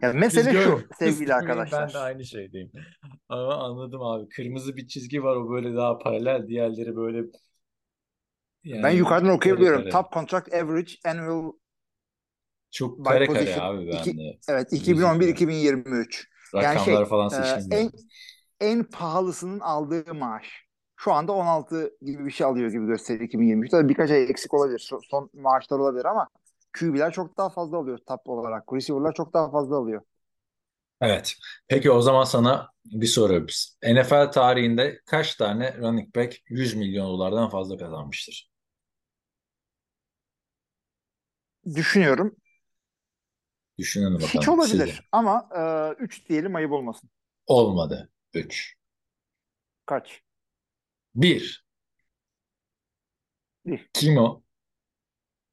Ya 0.03 0.15
Biz 0.15 0.21
mesele 0.21 0.53
şu 0.53 0.81
sevgili 0.99 1.29
demeyin, 1.29 1.29
Ben 1.29 1.29
de 1.29 1.35
arkadaşlar. 1.35 2.05
aynı 2.05 2.25
şeydeyim. 2.25 2.71
Ama 3.29 3.55
anladım 3.55 4.03
abi. 4.03 4.29
Kırmızı 4.29 4.77
bir 4.77 4.87
çizgi 4.89 5.23
var 5.23 5.37
o 5.37 5.51
böyle 5.51 5.77
daha 5.77 5.99
paralel. 5.99 6.49
Diğerleri 6.49 6.97
böyle 6.97 7.23
Ben 8.67 8.73
yani 8.89 8.97
yukarıdan 8.97 9.27
kare 9.27 9.37
okuyabiliyorum. 9.37 9.81
kare. 9.81 9.91
Top 9.91 10.13
contract 10.13 10.55
average 10.55 10.93
annual 11.05 11.53
Çok 12.71 13.05
kare 13.05 13.27
kare 13.27 13.27
position. 13.27 13.65
abi 13.65 13.85
İki- 13.91 14.11
bende. 14.11 14.39
evet 14.49 14.71
Gözüküyor. 14.71 14.99
2011-2023. 14.99 16.29
Yani 16.55 16.65
Rakamlar 16.65 16.85
şey 16.85 17.05
falan 17.05 17.27
e, 17.27 17.31
seçilmiyor. 17.31 17.81
en 17.83 17.91
en 18.61 18.85
pahalısının 18.85 19.61
aldığı 19.61 20.15
maaş. 20.15 20.67
Şu 20.97 21.13
anda 21.13 21.33
16 21.33 21.91
gibi 22.03 22.27
bir 22.27 22.31
şey 22.31 22.47
alıyor 22.47 22.71
gibi 22.71 22.87
gösteriyor 22.87 23.25
2023. 23.27 23.71
Tabii 23.71 23.89
birkaç 23.89 24.11
ay 24.11 24.23
eksik 24.31 24.55
olabilir. 24.55 24.91
Son, 25.11 25.31
maaşlar 25.35 25.79
olabilir 25.79 26.05
ama 26.05 26.29
QB'ler 26.79 27.13
çok 27.13 27.37
daha 27.39 27.49
fazla 27.51 27.77
alıyor 27.77 27.99
top 28.09 28.29
olarak. 28.29 28.73
Receiver'lar 28.73 29.13
çok 29.15 29.35
daha 29.35 29.51
fazla 29.51 29.77
alıyor. 29.77 30.03
Evet. 31.01 31.35
Peki 31.69 31.91
o 31.91 32.01
zaman 32.03 32.25
sana 32.25 32.69
bir 32.85 33.07
soru. 33.07 33.47
NFL 33.83 34.33
tarihinde 34.33 35.01
kaç 35.07 35.35
tane 35.35 35.77
running 35.79 36.17
back 36.17 36.37
100 36.49 36.75
milyon 36.75 37.07
dolardan 37.07 37.49
fazla 37.51 37.77
kazanmıştır? 37.77 38.51
Düşünüyorum. 41.75 42.37
Düşünün 43.79 44.15
bakalım. 44.15 44.31
Hiç 44.35 44.49
olabilir 44.49 44.87
Size. 44.87 45.01
ama 45.13 45.49
3 45.99 46.29
diyelim 46.29 46.55
ayıp 46.57 46.73
olmasın. 46.73 47.11
Olmadı. 47.47 48.11
3. 48.35 48.77
Kaç? 49.87 50.23
1. 51.15 51.67
Bir. 53.67 53.91
Kim 53.93 54.19
o? 54.19 54.43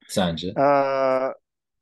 Sence? 0.08 0.48
Ee, 0.48 0.64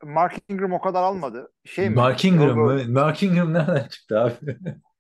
Mark 0.03 0.33
Ingram 0.49 0.73
o 0.73 0.81
kadar 0.81 1.03
almadı. 1.03 1.53
Şey 1.65 1.89
mi? 1.89 1.95
Mark 1.95 2.25
Ingram 2.25 2.57
mı? 2.59 2.83
Mark 2.87 3.23
Ingram 3.23 3.53
nereden 3.53 3.87
çıktı 3.87 4.19
abi? 4.19 4.57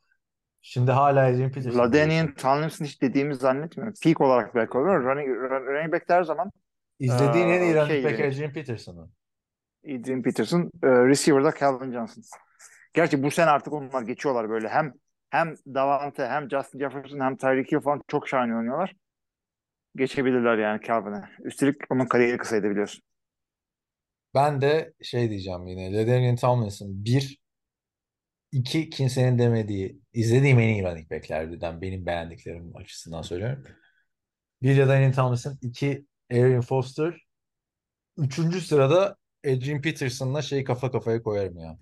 Şimdi 0.62 0.90
hala 0.90 1.26
Adrian 1.26 1.52
Peterson 1.52 1.78
LaDainian. 1.78 2.34
Tomlinson 2.34 2.84
hiç 2.84 3.02
dediğimi 3.02 3.34
zannetmiyorum. 3.34 3.94
Peak 4.02 4.20
olarak 4.20 4.54
belki 4.54 4.78
olur. 4.78 4.86
ama 4.86 5.14
Running, 5.14 5.28
run- 5.28 5.66
running 5.66 5.92
back 5.92 6.04
her 6.08 6.22
zaman 6.22 6.50
İzlediğin 6.98 7.48
en 7.48 7.62
iyi 7.62 7.74
running 7.74 7.90
şey 7.90 8.04
back. 8.04 8.20
Adrian 8.20 8.52
Peterson'ı. 8.52 9.08
Adrian 9.84 10.22
Peterson, 10.22 10.70
e, 10.82 10.86
receiver'da 10.88 11.54
Calvin 11.60 11.92
Johnson. 11.92 12.22
Gerçi 12.92 13.22
bu 13.22 13.30
sene 13.30 13.50
artık 13.50 13.72
onlar 13.72 14.02
geçiyorlar 14.02 14.50
böyle. 14.50 14.68
Hem 14.68 14.92
hem 15.30 15.54
Davante 15.66 16.26
hem 16.26 16.50
Justin 16.50 16.78
Jefferson 16.78 17.20
hem 17.20 17.36
Tyreek 17.36 17.72
Hill 17.72 17.80
falan 17.80 18.02
çok 18.08 18.28
şahane 18.28 18.56
oynuyorlar. 18.56 18.94
Geçebilirler 19.96 20.58
yani 20.58 20.80
Calvin'e. 20.86 21.28
Üstelik 21.44 21.76
onun 21.90 22.06
kariyeri 22.06 22.38
kısaydı 22.38 22.70
biliyorsun. 22.70 23.02
Ben 24.34 24.60
de 24.60 24.92
şey 25.02 25.30
diyeceğim 25.30 25.66
yine. 25.66 25.92
LaDainian 25.92 26.36
Tomlinson 26.36 27.04
bir, 27.04 27.38
iki 28.52 28.90
kimsenin 28.90 29.38
demediği, 29.38 30.00
izlediğim 30.12 30.58
en 30.58 30.68
iyi 30.68 30.82
running 30.82 31.10
backlerden 31.10 31.80
benim 31.80 32.06
beğendiklerim 32.06 32.76
açısından 32.76 33.22
söylüyorum. 33.22 33.64
Bir 34.62 34.78
LaDainian 34.78 35.12
Tomlinson, 35.12 35.58
iki 35.62 36.06
Arian 36.32 36.60
Foster, 36.60 37.26
üçüncü 38.16 38.60
sırada 38.60 39.16
Adrian 39.46 39.80
Peterson'la 39.82 40.42
şey 40.42 40.64
kafa 40.64 40.90
kafaya 40.90 41.22
koyarım 41.22 41.58
ya. 41.58 41.78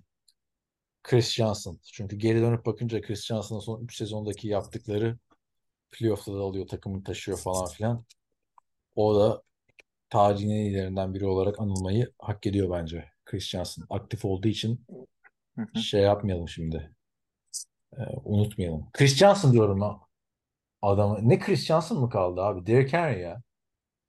Chris 1.09 1.33
Johnson. 1.33 1.79
Çünkü 1.83 2.15
geri 2.15 2.41
dönüp 2.41 2.65
bakınca 2.65 3.01
Chris 3.01 3.25
Johnson'ın 3.25 3.59
son 3.59 3.83
3 3.83 3.95
sezondaki 3.95 4.47
yaptıkları 4.47 5.17
playoff'ta 5.91 6.33
da 6.33 6.39
alıyor, 6.39 6.67
takımını 6.67 7.03
taşıyor 7.03 7.37
falan 7.37 7.67
filan. 7.67 8.05
O 8.95 9.19
da 9.19 9.43
tarihin 10.09 10.49
en 10.49 10.55
iyilerinden 10.55 11.13
biri 11.13 11.25
olarak 11.25 11.59
anılmayı 11.59 12.11
hak 12.19 12.47
ediyor 12.47 12.71
bence. 12.71 13.11
Chris 13.25 13.47
Johnson 13.47 13.85
aktif 13.89 14.25
olduğu 14.25 14.47
için 14.47 14.85
Hı 15.55 15.67
hı. 15.73 15.79
şey 15.79 16.01
yapmayalım 16.01 16.49
şimdi. 16.49 16.91
Ee, 17.97 18.01
unutmayalım. 18.23 18.89
Chris 18.93 19.15
Johnson 19.15 19.53
diyorum 19.53 19.81
ha. 19.81 19.99
Adamı. 20.81 21.29
Ne 21.29 21.39
Chris 21.39 21.65
Johnson 21.65 21.99
mı 21.99 22.09
kaldı 22.09 22.41
abi? 22.41 22.67
Derrick 22.67 22.97
Henry 22.97 23.21
ya. 23.21 23.41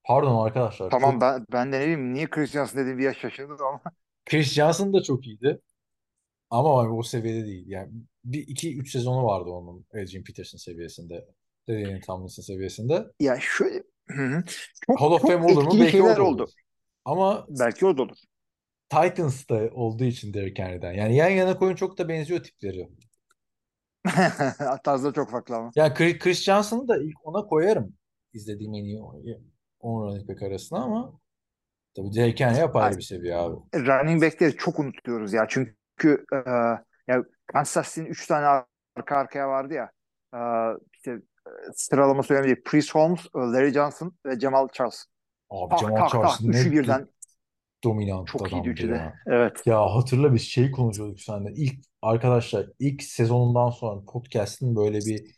Pardon 0.03 0.45
arkadaşlar. 0.45 0.89
Tamam 0.89 1.11
Çok- 1.11 1.21
ben, 1.21 1.45
ben 1.53 1.71
de 1.71 1.79
ne 1.79 1.83
bileyim 1.83 2.13
niye 2.13 2.29
Chris 2.29 2.51
Johnson 2.51 2.79
dediğim 2.79 2.97
bir 2.97 3.03
yaş 3.03 3.17
şaşırdım 3.17 3.57
ama 3.65 3.81
Chris 4.25 4.53
Johnson 4.53 4.93
da 4.93 5.03
çok 5.03 5.27
iyiydi. 5.27 5.61
Ama 6.51 6.81
abi 6.81 6.89
o 6.89 7.03
seviyede 7.03 7.45
değil. 7.45 7.63
Yani 7.67 7.91
bir 8.25 8.47
iki 8.47 8.77
üç 8.77 8.91
sezonu 8.91 9.25
vardı 9.25 9.49
onun 9.49 9.85
Adrian 9.93 10.23
Peterson 10.23 10.57
seviyesinde. 10.57 11.25
Daniel 11.67 12.01
Tomlinson 12.01 12.43
seviyesinde. 12.43 13.05
ya 13.19 13.39
şöyle 13.39 13.83
çok, 14.85 15.01
Hall 15.01 15.11
of 15.11 15.21
Fame 15.21 15.45
olur 15.45 15.63
mu? 15.63 15.71
Belki 15.79 16.01
oldu. 16.03 16.23
olur. 16.23 16.49
Ama 17.05 17.45
Belki 17.49 17.85
o 17.85 17.97
da 17.97 18.01
olur. 18.01 18.17
Titans'ta 18.89 19.69
olduğu 19.73 20.03
için 20.03 20.33
Derrick 20.33 20.63
Henry'den. 20.63 20.93
Yani 20.93 21.15
yan 21.15 21.29
yana 21.29 21.57
koyun 21.57 21.75
çok 21.75 21.97
da 21.97 22.09
benziyor 22.09 22.43
tipleri. 22.43 22.89
Tarzda 24.83 25.13
çok 25.13 25.31
farklı 25.31 25.55
ama. 25.55 25.71
Yani 25.75 25.93
Chris 25.93 26.43
Johnson'ı 26.43 26.87
da 26.87 26.97
ilk 26.97 27.27
ona 27.27 27.45
koyarım. 27.45 27.93
İzlediğim 28.33 28.73
en 28.73 28.83
iyi 28.83 28.99
10 29.79 30.03
running 30.03 30.29
back 30.29 30.41
arasına 30.41 30.83
ama 30.83 31.19
tabii 31.95 32.15
Derrick 32.15 32.45
Henry 32.45 32.63
apayrı 32.63 32.97
bir 32.97 33.01
seviye 33.01 33.35
abi. 33.35 33.55
running 33.75 34.23
back'leri 34.23 34.57
çok 34.57 34.79
unutuyoruz 34.79 35.33
ya. 35.33 35.45
Çünkü 35.49 35.75
e, 36.05 36.37
ya 37.07 37.23
Kansas 37.47 37.87
City'nin 37.95 38.09
3 38.09 38.27
tane 38.27 38.45
arka 38.95 39.17
arkaya 39.17 39.49
vardı 39.49 39.73
ya. 39.73 39.91
E, 40.35 40.39
işte 40.93 41.11
e, 41.11 41.19
sıralama 41.75 42.23
değil. 42.29 42.63
Priest 42.65 42.95
Holmes, 42.95 43.19
e, 43.35 43.39
Larry 43.39 43.73
Johnson 43.73 44.15
ve 44.25 44.39
Jamal 44.39 44.67
Charles. 44.73 45.05
Abi 45.49 45.69
Tak 45.69 45.79
Jamal 45.79 45.95
tak 45.95 46.09
Charles 46.09 46.31
tak. 46.31 46.41
ne 46.43 46.61
Üçü 46.61 46.71
birden 46.71 47.07
dominant 47.83 48.27
çok 48.27 48.51
iyiydi 48.53 48.69
adamdı 48.69 48.69
üçü 48.69 48.89
de. 48.89 48.95
ya. 48.95 49.13
Evet. 49.27 49.63
Ya 49.65 49.95
hatırla 49.95 50.33
biz 50.33 50.41
şeyi 50.41 50.71
konuşuyorduk 50.71 51.21
seninle. 51.21 51.53
İlk 51.55 51.85
arkadaşlar 52.01 52.67
ilk 52.79 53.03
sezonundan 53.03 53.69
sonra 53.69 54.05
podcast'in 54.05 54.75
böyle 54.75 55.05
bir 55.05 55.35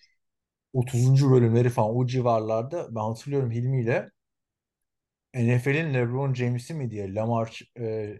30. 0.73 1.31
bölümleri 1.31 1.69
falan 1.69 1.95
o 1.97 2.05
civarlarda 2.07 2.95
ben 2.95 3.01
hatırlıyorum 3.01 3.51
Hilmi 3.51 3.81
ile 3.83 4.11
NFL'in 5.35 5.93
LeBron 5.93 6.33
James'i 6.33 6.73
mi 6.73 6.91
diye 6.91 7.13
Lamar 7.13 7.61
e, 7.79 8.17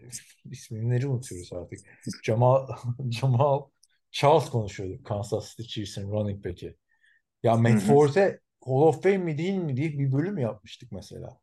isimleri 0.50 1.06
unutuyoruz 1.06 1.52
artık. 1.52 1.78
Jamal 2.22 2.66
Jamal 3.10 3.62
Charles 4.10 4.50
konuşuyorduk 4.50 5.06
Kansas 5.06 5.50
City 5.56 5.62
Chiefs'in 5.62 6.10
running 6.10 6.44
back'i. 6.44 6.76
Ya 7.42 7.56
Matt 7.56 7.72
Hı 7.72 7.76
hı. 7.76 7.80
Forte 7.80 8.40
Hall 8.64 8.82
of 8.82 9.02
Fame 9.02 9.18
mi 9.18 9.38
değil 9.38 9.54
mi 9.54 9.76
diye 9.76 9.98
bir 9.98 10.12
bölüm 10.12 10.38
yapmıştık 10.38 10.92
mesela. 10.92 11.40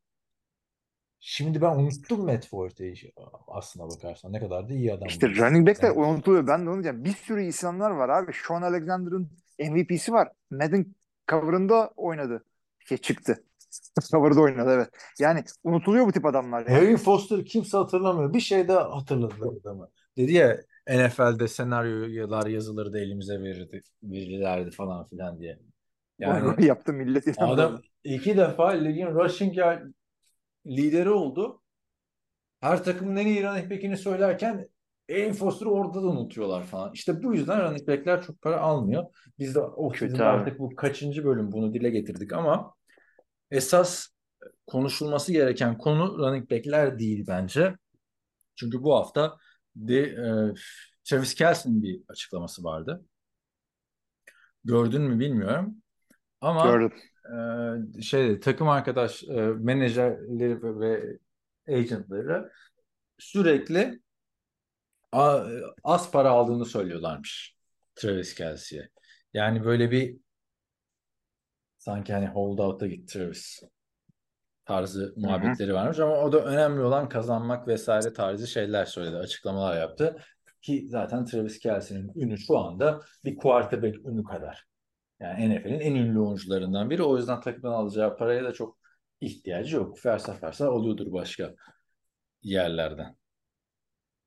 Şimdi 1.20 1.62
ben 1.62 1.76
unuttum 1.76 2.26
Matt 2.26 2.48
Forte'yi 2.48 3.14
aslına 3.48 3.90
bakarsan. 3.90 4.34
Ne 4.34 4.40
kadar 4.40 4.70
da 4.70 4.74
iyi 4.74 4.94
adam. 4.94 5.08
İşte 5.08 5.28
bu. 5.28 5.36
running 5.36 5.68
back'ler 5.68 5.88
Evet. 5.88 5.98
unutuluyor. 5.98 6.48
Ben 6.48 6.66
de 6.66 6.70
onu 6.70 6.84
diyeceğim. 6.84 7.06
Bir 7.06 7.14
sürü 7.14 7.44
isimler 7.44 7.90
var 7.90 8.10
abi. 8.10 8.32
Sean 8.48 8.62
Alexander'ın 8.62 9.30
MVP'si 9.60 10.14
var. 10.14 10.30
Madden 10.52 10.96
cover'ında 11.28 11.94
oynadı. 11.96 12.46
Şey 12.80 12.98
çıktı. 12.98 13.44
Cover'da 14.12 14.42
oynadı 14.42 14.72
evet. 14.76 14.90
Yani 15.20 15.44
unutuluyor 15.64 16.08
bu 16.08 16.12
tip 16.12 16.26
adamlar 16.26 16.68
ya. 16.68 16.76
Harry 16.78 16.98
Foster 16.98 17.46
kimse 17.46 17.78
hatırlamıyor. 17.78 18.34
Bir 18.34 18.40
şey 18.40 18.68
de 18.68 18.74
hatırladılar 18.74 19.54
adamı. 19.62 19.90
Dedi 20.18 20.34
ya 20.34 20.58
NFL'de 20.90 21.48
senaryolar 21.48 22.48
yazılırdı 22.48 23.00
elimize 23.00 23.40
verirdi, 23.40 23.84
verirlerdi 24.04 24.72
falan 24.72 25.08
filan 25.08 25.40
diye. 25.40 25.60
Yani 26.20 26.66
yaptı 26.66 26.94
millet 26.94 27.28
inandı. 27.28 27.54
adam 27.54 27.82
iki 28.04 28.38
defa 28.38 28.70
ligin 28.70 29.08
rushing 29.08 29.58
lideri 30.66 31.10
oldu. 31.10 31.62
Her 32.60 32.84
takımın 32.84 33.16
en 33.16 33.28
iyi 33.28 33.44
running 33.44 33.72
back'ini 33.72 33.98
söylerken 33.98 34.68
Aaron 35.12 35.32
Foster'ı 35.32 35.70
orada 35.70 36.04
da 36.04 36.08
unutuyorlar 36.08 36.64
falan. 36.64 36.92
İşte 36.94 37.24
bu 37.24 37.34
yüzden 37.34 37.62
running 37.62 37.88
back'ler 37.88 38.22
çok 38.22 38.42
para 38.42 38.60
almıyor. 38.60 39.06
Biz 39.40 39.56
de 39.56 39.60
o 39.60 39.90
Kötü 39.90 40.24
artık 40.24 40.60
bu 40.60 40.76
kaçıncı 40.76 41.26
bölüm 41.26 41.52
bunu 41.52 41.74
dile 41.74 41.90
getirdik 41.90 42.34
ama 42.34 42.74
esas 43.52 44.08
konuşulması 44.68 45.32
gereken 45.34 45.78
konu 45.78 46.18
running 46.18 46.52
back'ler 46.52 47.00
değil 47.00 47.26
bence. 47.28 47.76
Çünkü 48.56 48.84
bu 48.84 48.96
hafta 48.96 49.38
de, 49.76 50.00
e, 50.02 50.24
Travis 51.04 51.36
Kelce'nin 51.36 51.84
bir 51.84 52.02
açıklaması 52.10 52.64
vardı. 52.64 53.06
Gördün 54.64 55.02
mü 55.02 55.20
bilmiyorum. 55.20 55.76
Ama 56.42 56.72
Gördüm. 56.72 56.94
e, 58.00 58.02
şey 58.02 58.40
takım 58.40 58.70
arkadaş 58.70 59.24
e, 59.24 59.28
menajerleri 59.42 60.64
ve, 60.64 60.80
ve 60.80 61.18
agentları 61.78 62.52
sürekli 63.18 64.02
a- 65.12 65.46
az 65.84 66.12
para 66.12 66.30
aldığını 66.30 66.66
söylüyorlarmış 66.66 67.56
Travis 67.96 68.36
Kelce'ye. 68.36 68.90
Yani 69.34 69.66
böyle 69.66 69.92
bir 69.92 70.18
sanki 71.82 72.14
hani 72.14 72.28
holdout'a 72.28 72.88
gitti 72.88 73.14
Travis 73.14 73.64
tarzı 74.66 75.14
muhabbetleri 75.18 75.74
varmış 75.74 76.00
ama 76.00 76.18
o 76.18 76.32
da 76.32 76.46
önemli 76.46 76.82
olan 76.82 77.10
kazanmak 77.10 77.68
vesaire 77.68 78.14
tarzı 78.14 78.48
şeyler 78.48 78.86
söyledi, 78.86 79.18
açıklamalar 79.18 79.78
yaptı. 79.78 80.18
Ki 80.62 80.88
zaten 80.90 81.26
Travis 81.26 81.60
Kelce'nin 81.60 82.12
ünü 82.16 82.38
şu 82.38 82.58
anda 82.58 83.02
bir 83.26 83.36
quarterback 83.36 84.06
ünü 84.06 84.24
kadar. 84.24 84.66
Yani 85.20 85.56
NFL'in 85.56 85.80
en 85.80 85.96
ünlü 85.96 86.20
oyuncularından 86.20 86.90
biri. 86.90 87.04
O 87.04 87.18
yüzden 87.18 87.42
takımdan 87.42 87.72
alacağı 87.72 88.18
paraya 88.18 88.44
da 88.44 88.54
çok 88.54 88.78
ihtiyacı 89.22 89.76
yok. 89.76 90.00
Fersa 90.00 90.34
fersa 90.34 90.70
alıyordur 90.70 91.14
başka 91.14 91.56
yerlerden. 92.42 93.16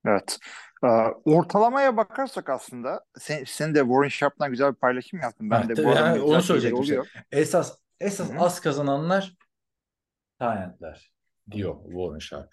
Evet. 0.06 0.38
Ee, 0.84 0.86
ortalamaya 1.24 1.96
bakarsak 1.96 2.48
aslında 2.48 3.04
sen, 3.18 3.44
sen 3.46 3.74
de 3.74 3.80
Warren 3.80 4.08
Sharp'tan 4.08 4.50
güzel 4.50 4.70
bir 4.70 4.78
paylaşım 4.78 5.20
yaptın. 5.20 5.50
Ben 5.50 5.62
Ha, 5.62 5.68
de 5.68 5.76
bu 5.76 5.88
yani 5.88 6.20
onu 6.20 6.42
söyleyecektim 6.42 6.78
oluyor. 6.84 7.06
Esas 7.32 7.78
esas 8.00 8.30
Hı 8.30 8.34
hı. 8.34 8.40
az 8.40 8.60
kazananlar 8.60 9.36
Giant'ler 10.40 11.12
diyor 11.50 11.76
Warren 11.84 12.18
Sharp. 12.18 12.50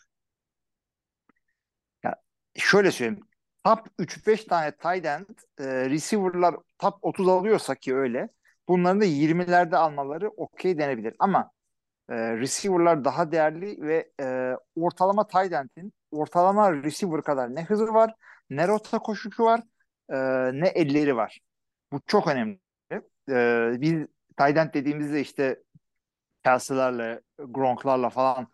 Şöyle 2.56 2.92
söyleyeyim. 2.92 3.24
Top 3.64 3.80
3-5 4.00 4.48
tane 4.48 4.72
tight 4.72 5.06
end 5.06 5.26
e, 5.60 5.90
receiver'lar 5.90 6.56
top 6.80 6.94
30 7.02 7.28
alıyorsa 7.28 7.76
ki 7.76 7.96
öyle. 7.96 8.30
Bunların 8.68 9.02
da 9.02 9.06
20'lerde 9.06 9.78
almaları 9.78 10.30
okey 10.30 10.78
denebilir. 10.78 11.16
Ama 11.20 11.52
e, 12.12 12.38
receiver'lar 12.38 13.06
daha 13.06 13.34
değerli 13.34 13.82
ve 13.84 14.12
e, 14.22 14.56
ortalama 14.76 15.28
tight 15.28 15.54
end'in 15.54 15.94
ortalama 16.12 16.74
receiver 16.74 17.24
kadar 17.24 17.56
ne 17.56 17.64
hızı 17.66 17.96
var, 17.96 18.16
ne 18.52 18.68
rota 18.70 19.00
koşucu 19.00 19.44
var, 19.46 19.62
e, 20.10 20.18
ne 20.62 20.68
elleri 20.70 21.18
var. 21.18 21.40
Bu 21.94 22.02
çok 22.08 22.28
önemli. 22.28 22.60
E, 23.30 23.82
biz 23.82 23.94
tight 24.38 24.58
end 24.58 24.74
dediğimizde 24.76 25.22
işte 25.22 25.64
Kelsey'lerle, 26.44 27.22
Gronk'larla 27.38 28.10
falan 28.10 28.48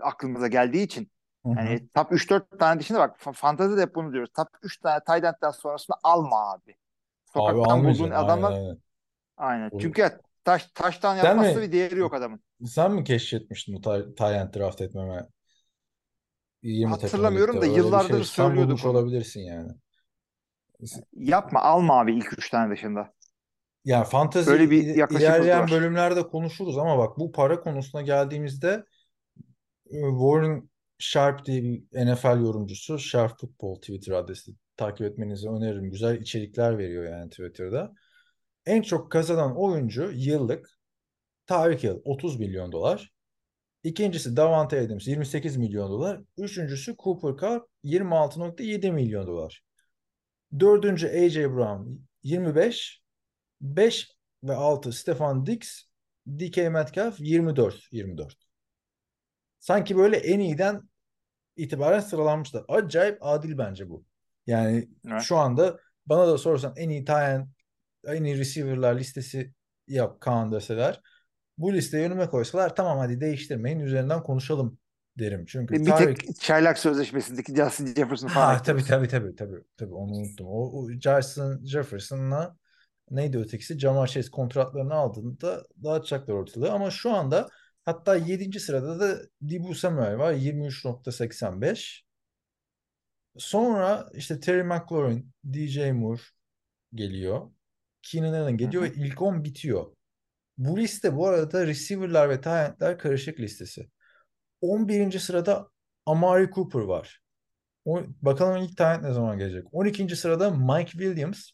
aklımıza 0.00 0.48
geldiği 0.48 0.82
için 0.84 1.12
yani 1.58 1.88
top 1.94 2.12
3-4 2.12 2.58
tane 2.58 2.80
dışında 2.80 2.98
bak 2.98 3.16
fa- 3.20 3.32
fantezide 3.32 3.82
hep 3.82 3.94
bunu 3.94 4.12
diyoruz. 4.12 4.30
Top 4.36 4.48
3 4.62 4.78
tane 4.78 5.00
tight 5.00 5.24
end'den 5.24 5.50
sonrasını 5.50 5.96
alma 6.02 6.52
abi. 6.52 6.76
Abi 7.34 7.60
Sokaktan 7.60 7.84
bulduğun 7.84 8.10
almayacaksın. 8.10 8.16
adamlar 8.16 8.54
Aynen, 8.54 8.66
aynen. 8.66 8.78
aynen. 9.36 9.72
Çünkü 9.78 10.02
taş 10.46 10.66
taştan 10.74 11.16
Sen 11.16 11.38
mi- 11.38 11.62
bir 11.62 11.72
değeri 11.72 11.98
yok 11.98 12.14
adamın. 12.14 12.40
Sen 12.66 12.92
mi 12.92 13.04
keşfetmiştin 13.04 13.74
bu 13.74 13.80
Tyent 14.14 14.56
draft 14.56 14.80
etmeme? 14.80 15.26
20 16.62 16.92
takımla 16.92 17.02
Hatırlamıyorum 17.02 17.60
da 17.60 17.66
yıllardır 17.66 18.08
şey 18.08 18.24
sen 18.24 18.44
söylüyorduk 18.48 18.84
onu. 18.84 18.90
olabilirsin 18.92 19.40
yani. 19.40 19.72
Yapma 21.12 21.60
alma 21.60 22.00
abi 22.00 22.16
ilk 22.16 22.38
3 22.38 22.50
tane 22.50 22.72
dışında. 22.74 23.12
Yani 23.84 24.04
fantezi 24.04 24.50
Böyle 24.50 24.70
bir 24.70 24.80
ilerleyen 25.10 25.70
bölümlerde 25.70 26.22
konuşuruz 26.22 26.78
ama 26.78 26.98
bak 26.98 27.18
bu 27.18 27.32
para 27.32 27.60
konusuna 27.60 28.02
geldiğimizde 28.02 28.84
e, 29.90 29.96
Warren 30.10 30.70
Sharp 30.98 31.44
diye 31.46 31.62
bir 31.62 31.82
NFL 32.06 32.40
yorumcusu 32.40 32.98
Sharp 32.98 33.40
Football 33.40 33.74
Twitter 33.74 34.12
adresi 34.12 34.52
takip 34.76 35.06
etmenizi 35.06 35.48
öneririm. 35.48 35.90
Güzel 35.90 36.20
içerikler 36.20 36.78
veriyor 36.78 37.04
yani 37.04 37.30
Twitter'da. 37.30 37.92
En 38.66 38.82
çok 38.82 39.12
kazanan 39.12 39.56
oyuncu 39.56 40.10
yıllık 40.14 40.70
Tyreek 41.46 41.84
Hill 41.84 42.00
30 42.04 42.40
milyon 42.40 42.72
dolar. 42.72 43.12
İkincisi 43.82 44.36
Davante 44.36 44.80
Adams 44.80 45.06
28 45.06 45.56
milyon 45.56 45.90
dolar. 45.90 46.20
Üçüncüsü 46.38 46.96
Cooper 46.96 47.30
Kupp 47.36 47.68
26.7 47.84 48.92
milyon 48.92 49.26
dolar. 49.26 49.64
Dördüncü 50.60 51.08
AJ 51.08 51.36
Brown 51.36 52.06
25. 52.22 53.02
5 53.60 54.08
ve 54.44 54.54
6 54.54 54.92
Stefan 54.92 55.46
Diggs, 55.46 55.82
DK 56.28 56.56
Metcalf 56.56 57.20
24 57.20 57.92
24. 57.92 58.36
Sanki 59.58 59.96
böyle 59.96 60.16
en 60.16 60.40
iyiden 60.40 60.82
itibaren 61.56 62.00
sıralanmışlar. 62.00 62.64
Acayip 62.68 63.18
adil 63.20 63.58
bence 63.58 63.88
bu. 63.88 64.04
Yani 64.46 64.88
Evet. 65.08 65.22
şu 65.22 65.36
anda 65.36 65.80
bana 66.06 66.28
da 66.28 66.38
sorsan 66.38 66.74
en 66.76 66.88
iyi 66.88 67.04
end, 67.08 67.46
en 68.06 68.24
iyi 68.24 68.38
receiver'lar 68.38 68.98
listesi 68.98 69.52
yap 69.88 70.20
Kaan 70.20 70.52
deseler. 70.52 71.00
Bu 71.58 71.72
listeyi 71.74 72.06
önüme 72.06 72.26
koysalar 72.26 72.76
tamam 72.76 72.98
hadi 72.98 73.20
değiştirmeyin 73.20 73.80
üzerinden 73.80 74.22
konuşalım 74.22 74.78
derim. 75.18 75.44
Çünkü 75.46 75.74
Bir 75.74 75.84
Tyreek 75.84 76.26
tek 76.26 76.40
çaylak 76.40 76.78
sözleşmesindeki 76.78 77.54
Justin 77.54 77.86
Jefferson 77.86 78.28
falan 78.28 78.54
Ha 78.54 78.62
tabii 78.62 78.84
tabii 78.84 79.08
tabii 79.08 79.36
tabii 79.36 79.56
tabii 79.76 79.94
onu 79.94 80.12
unuttum. 80.12 80.46
O, 80.46 80.82
o 80.82 80.90
Justin 80.90 81.66
Jefferson'la 81.66 82.56
neydi 83.10 83.38
ötekisi? 83.38 83.78
Jamar 83.78 84.06
Chase 84.06 84.30
kontratlarını 84.30 84.94
aldığında 84.94 85.64
dağıtacaklar 85.84 86.34
ortalığı 86.34 86.72
ama 86.72 86.90
şu 86.90 87.12
anda 87.12 87.48
hatta 87.84 88.16
7. 88.16 88.60
sırada 88.60 89.00
da 89.00 89.18
Deebo 89.40 89.74
Samuel 89.74 90.18
var 90.18 90.32
23.85. 90.32 92.02
Sonra 93.38 94.08
işte 94.14 94.40
Terry 94.40 94.62
McLaurin, 94.62 95.32
DJ 95.44 95.78
Moore 95.78 96.20
geliyor. 96.94 97.50
Keenan 98.06 98.32
Allen 98.32 98.56
geliyor 98.56 98.82
ve 98.82 98.92
ilk 98.94 99.22
10 99.22 99.44
bitiyor. 99.44 99.86
Bu 100.58 100.78
liste 100.78 101.16
bu 101.16 101.28
arada 101.28 101.66
receiver'lar 101.66 102.28
ve 102.30 102.40
tight 102.40 102.98
karışık 102.98 103.40
listesi. 103.40 103.90
11. 104.60 105.18
sırada 105.18 105.70
Amari 106.06 106.50
Cooper 106.50 106.80
var. 106.80 107.20
O, 107.84 108.02
bakalım 108.22 108.62
ilk 108.62 108.76
tight 108.76 109.02
ne 109.02 109.12
zaman 109.12 109.38
gelecek. 109.38 109.64
12. 109.74 110.16
sırada 110.16 110.50
Mike 110.50 110.90
Williams. 110.90 111.50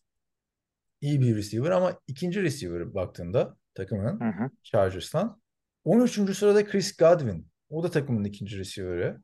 iyi 1.00 1.20
bir 1.20 1.36
receiver 1.36 1.70
ama 1.70 2.00
ikinci 2.06 2.42
receiver 2.42 2.94
baktığında 2.94 3.56
takımın 3.74 4.20
Hı 4.20 4.44
hı. 4.44 4.50
Chargers'tan. 4.62 5.42
13. 5.84 6.36
sırada 6.36 6.66
Chris 6.66 6.96
Godwin. 6.96 7.48
O 7.70 7.82
da 7.82 7.90
takımın 7.90 8.24
ikinci 8.24 8.58
receiver'ı. 8.58 9.22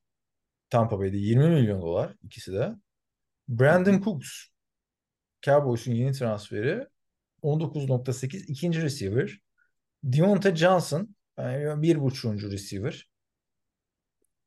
Tampa 0.71 0.99
Bay'de 0.99 1.17
20 1.17 1.49
milyon 1.49 1.83
dolar 1.83 2.15
ikisi 2.23 2.53
de. 2.53 2.75
Brandon 3.49 4.01
Cooks. 4.01 4.29
Cowboys'un 5.43 5.93
yeni 5.93 6.13
transferi. 6.13 6.87
19.8 7.43 8.45
ikinci 8.47 8.83
receiver. 8.83 9.39
Deontay 10.05 10.57
Johnson. 10.57 11.15
Yani 11.39 11.83
bir 11.83 12.01
buçuğuncu 12.01 12.51
receiver. 12.51 13.09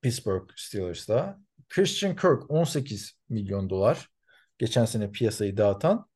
Pittsburgh 0.02 0.50
Steelers'ta. 0.56 1.40
Christian 1.70 2.16
Kirk 2.16 2.52
18 2.52 3.20
milyon 3.30 3.70
dolar. 3.70 4.10
Geçen 4.58 4.86
sene 4.86 5.12
piyasayı 5.12 5.58
dağıtan. 5.58 6.10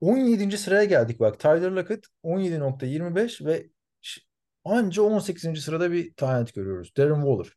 17. 0.00 0.58
sıraya 0.58 0.84
geldik 0.84 1.20
bak. 1.20 1.40
Tyler 1.40 1.70
Lockett 1.70 2.06
17.25 2.24 3.44
ve 3.44 3.68
anca 4.64 5.02
18. 5.02 5.64
sırada 5.64 5.92
bir 5.92 6.14
tane 6.14 6.46
görüyoruz. 6.54 6.92
Darren 6.96 7.14
Waller. 7.14 7.52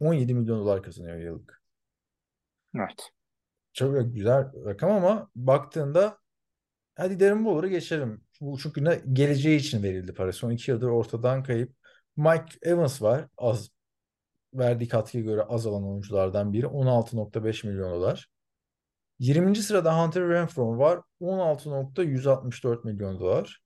17 0.00 0.34
milyon 0.34 0.60
dolar 0.60 0.82
kazanıyor 0.82 1.18
yıllık. 1.18 1.62
Evet. 2.76 3.10
Çok 3.72 4.14
güzel 4.14 4.64
rakam 4.64 4.90
ama 4.90 5.30
baktığında 5.34 6.18
hadi 6.96 7.20
Darren 7.20 7.44
Waller'ı 7.44 7.68
geçelim. 7.68 8.24
Bu 8.40 8.58
çünkü 8.58 8.84
ne, 8.84 9.02
geleceği 9.12 9.58
için 9.58 9.82
verildi 9.82 10.14
para. 10.14 10.32
Son 10.32 10.50
iki 10.50 10.70
yıldır 10.70 10.88
ortadan 10.88 11.42
kayıp. 11.42 11.72
Mike 12.16 12.58
Evans 12.62 13.02
var. 13.02 13.28
Az 13.38 13.70
verdiği 14.54 14.88
katkıya 14.88 15.24
göre 15.24 15.42
az 15.42 15.66
alan 15.66 15.88
oyunculardan 15.88 16.52
biri. 16.52 16.66
16.5 16.66 17.66
milyon 17.66 17.92
dolar. 17.92 18.28
20. 19.18 19.56
sırada 19.56 20.02
Hunter 20.02 20.28
Renfrow 20.28 20.84
var. 20.84 21.00
16.164 21.20 22.84
milyon 22.84 23.20
dolar. 23.20 23.62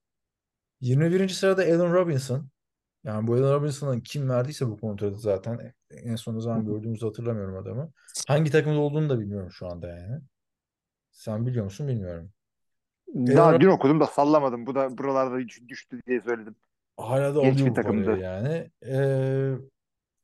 21. 0.81 1.29
sırada 1.29 1.61
Allen 1.61 1.93
Robinson. 1.93 2.49
Yani 3.03 3.27
bu 3.27 3.33
Allen 3.33 3.53
Robinson'a 3.53 4.01
kim 4.01 4.29
verdiyse 4.29 4.67
bu 4.67 4.77
kontratı 4.77 5.19
zaten 5.19 5.73
en 5.91 6.15
son 6.15 6.39
zaman 6.39 6.65
gördüğümüzü 6.65 7.05
hatırlamıyorum 7.05 7.57
adamı. 7.57 7.91
Hangi 8.27 8.51
takımda 8.51 8.79
olduğunu 8.79 9.09
da 9.09 9.19
bilmiyorum 9.19 9.51
şu 9.51 9.67
anda 9.67 9.87
yani. 9.87 10.21
Sen 11.11 11.45
biliyor 11.47 11.65
musun 11.65 11.87
bilmiyorum. 11.87 12.31
Daha 13.27 13.61
dün 13.61 13.67
okudum 13.67 13.99
da 13.99 14.05
sallamadım. 14.05 14.65
Bu 14.65 14.75
da 14.75 14.97
buralarda 14.97 15.39
düş- 15.39 15.67
düştü 15.67 16.01
diye 16.07 16.21
söyledim. 16.21 16.55
Hala 16.97 17.35
da 17.35 17.41
Genç 17.41 17.65
bir 17.65 17.73
takımdı. 17.73 18.17
yani. 18.17 18.71
Ee, 18.85 19.53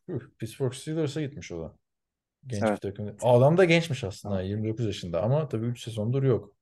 üf, 0.08 0.38
Pittsburgh 0.40 0.74
Steelers'a 0.74 1.22
gitmiş 1.22 1.52
o 1.52 1.62
da. 1.62 1.76
Genç 2.48 2.64
Evet. 2.64 2.84
bir 2.84 2.90
takım. 2.90 3.16
Adam 3.22 3.58
da 3.58 3.66
gençmiş 3.66 4.04
aslında. 4.04 4.42
29 4.42 4.86
yaşında 4.86 5.24
ama 5.24 5.48
tabii 5.48 5.66
3 5.66 5.84
sezondur 5.84 6.24
yok. 6.24 6.56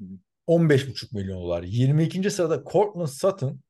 Hı 0.00 0.04
hı. 0.04 0.08
15,5 0.46 1.12
milyon 1.14 1.42
dolar. 1.42 1.62
22. 1.62 2.30
sırada 2.30 2.64
Cortland 2.72 3.06
Sutton 3.06 3.60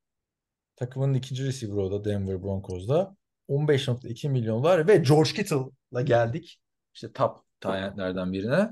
takımın 0.76 1.14
ikinci 1.14 1.44
receiver 1.46 1.76
o 1.76 1.90
da 1.92 2.04
Denver 2.04 2.42
Broncos'da. 2.42 3.16
15,2 3.48 4.28
milyon 4.28 4.58
dolar 4.62 4.88
ve 4.88 4.96
George 4.96 5.30
Kittle'la 5.30 6.02
geldik. 6.02 6.60
İşte 6.94 7.12
top 7.12 7.38
tayyentlerden 7.60 8.32
birine. 8.32 8.70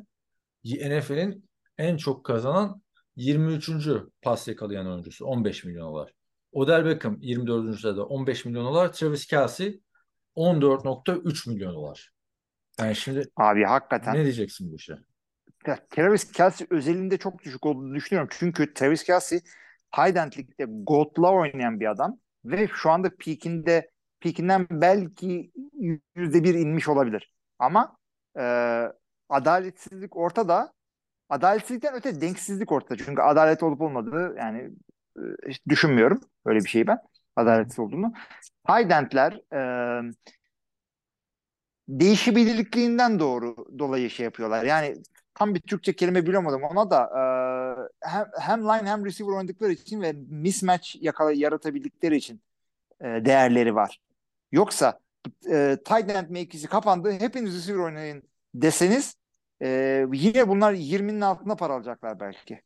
NFL'in 0.65 1.49
en 1.79 1.97
çok 1.97 2.25
kazanan 2.25 2.83
23. 3.17 3.89
pas 4.23 4.49
yakalayan 4.49 4.87
oyuncusu 4.87 5.27
15 5.27 5.65
milyon 5.65 5.89
dolar. 5.93 6.13
Odell 6.53 6.85
Beckham 6.85 7.17
24. 7.21 7.81
sırada 7.81 8.07
15 8.07 8.45
milyon 8.45 8.65
dolar. 8.65 8.93
Travis 8.93 9.27
Kelce 9.27 9.75
14.3 10.37 11.51
milyon 11.51 11.75
dolar. 11.75 12.13
Yani 12.81 12.97
şimdi 12.97 13.29
Abi 13.37 13.65
hakikaten 13.65 14.15
ne 14.15 14.23
diyeceksin 14.23 14.73
bu 14.73 14.77
işe? 14.77 14.99
Ya, 15.67 15.79
Travis 15.91 16.33
Kelce 16.33 16.67
özelinde 16.71 17.19
çok 17.19 17.45
düşük 17.45 17.67
olduğunu 17.67 17.95
düşünüyorum. 17.95 18.29
Çünkü 18.39 18.75
Travis 18.75 19.05
Kelce 19.05 19.41
tight 19.97 20.17
end 20.17 20.33
ligde 20.39 20.65
Gold'la 20.69 21.33
oynayan 21.33 21.81
bir 21.81 21.91
adam 21.91 22.19
ve 22.45 22.69
şu 22.75 22.91
anda 22.91 23.11
peakinde 23.19 23.91
peakinden 24.21 24.67
belki 24.71 25.53
yüzde 26.15 26.45
bir 26.45 26.55
inmiş 26.55 26.89
olabilir. 26.89 27.35
Ama 27.59 27.97
e, 28.39 28.43
adaletsizlik 29.29 30.17
ortada. 30.17 30.76
Adaletsizlikten 31.29 31.95
öte 31.95 32.21
denksizlik 32.21 32.73
ortada. 32.73 32.97
Çünkü 32.97 33.23
adalet 33.23 33.63
olup 33.63 33.81
olmadığı 33.81 34.35
yani 34.39 34.71
e, 35.17 35.23
hiç 35.49 35.67
düşünmüyorum 35.69 36.21
öyle 36.45 36.59
bir 36.59 36.69
şeyi 36.69 36.87
ben. 36.87 36.99
Adaletsiz 37.37 37.79
olduğunu. 37.79 38.13
Endler 38.69 39.41
e, 39.53 39.61
değişebilirlikliğinden 41.89 43.19
doğru 43.19 43.57
dolayı 43.79 44.11
şey 44.11 44.25
yapıyorlar. 44.25 44.65
Yani 44.65 44.97
tam 45.35 45.55
bir 45.55 45.61
Türkçe 45.61 45.97
kelime 45.97 46.27
bilamadım 46.27 46.63
ona 46.63 46.91
da 46.91 47.03
e, 48.03 48.09
hem, 48.09 48.27
hem 48.41 48.63
line 48.63 48.89
hem 48.89 49.05
receiver 49.05 49.33
oynadıkları 49.33 49.73
için 49.73 50.03
ve 50.03 50.13
mismatch 50.29 50.97
yakala, 51.03 51.33
yaratabildikleri 51.33 52.17
için 52.17 52.41
e, 53.01 53.05
değerleri 53.05 53.75
var. 53.75 54.01
Yoksa 54.53 55.01
e, 55.51 55.77
tight 55.85 56.11
end 56.11 56.31
mevkisi 56.31 56.67
kapandı 56.69 57.13
hepiniz 57.13 57.57
receiver 57.57 57.85
oynayın 57.85 58.23
deseniz 58.55 59.17
e, 59.63 60.07
yine 60.13 60.49
bunlar 60.49 60.73
20'nin 60.73 61.21
altında 61.21 61.57
para 61.57 61.73
alacaklar 61.73 62.21
belki. 62.21 62.61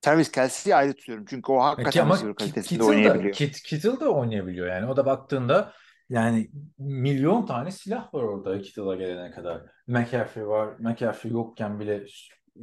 Travis 0.00 0.30
Kelce'yi 0.32 0.76
ayrı 0.76 0.94
tutuyorum. 0.94 1.24
Çünkü 1.28 1.52
o 1.52 1.60
hakikaten 1.60 2.02
ama 2.02 2.14
receiver 2.14 2.34
kalitesinde 2.34 2.68
Kittle 2.68 2.84
da, 2.84 2.88
oynayabiliyor. 2.90 3.34
Kit, 3.34 3.62
Kittle 3.62 4.00
da 4.00 4.10
oynayabiliyor. 4.10 4.66
Yani 4.66 4.86
o 4.86 4.96
da 4.96 5.06
baktığında 5.06 5.72
yani 6.10 6.50
milyon 6.78 7.46
tane 7.46 7.70
silah 7.70 8.14
var 8.14 8.22
orada 8.22 8.60
Kittle'a 8.60 8.94
gelene 8.94 9.30
kadar. 9.30 9.62
McCaffrey 9.86 10.46
var. 10.46 10.74
McCaffrey 10.78 11.32
yokken 11.32 11.80
bile 11.80 12.06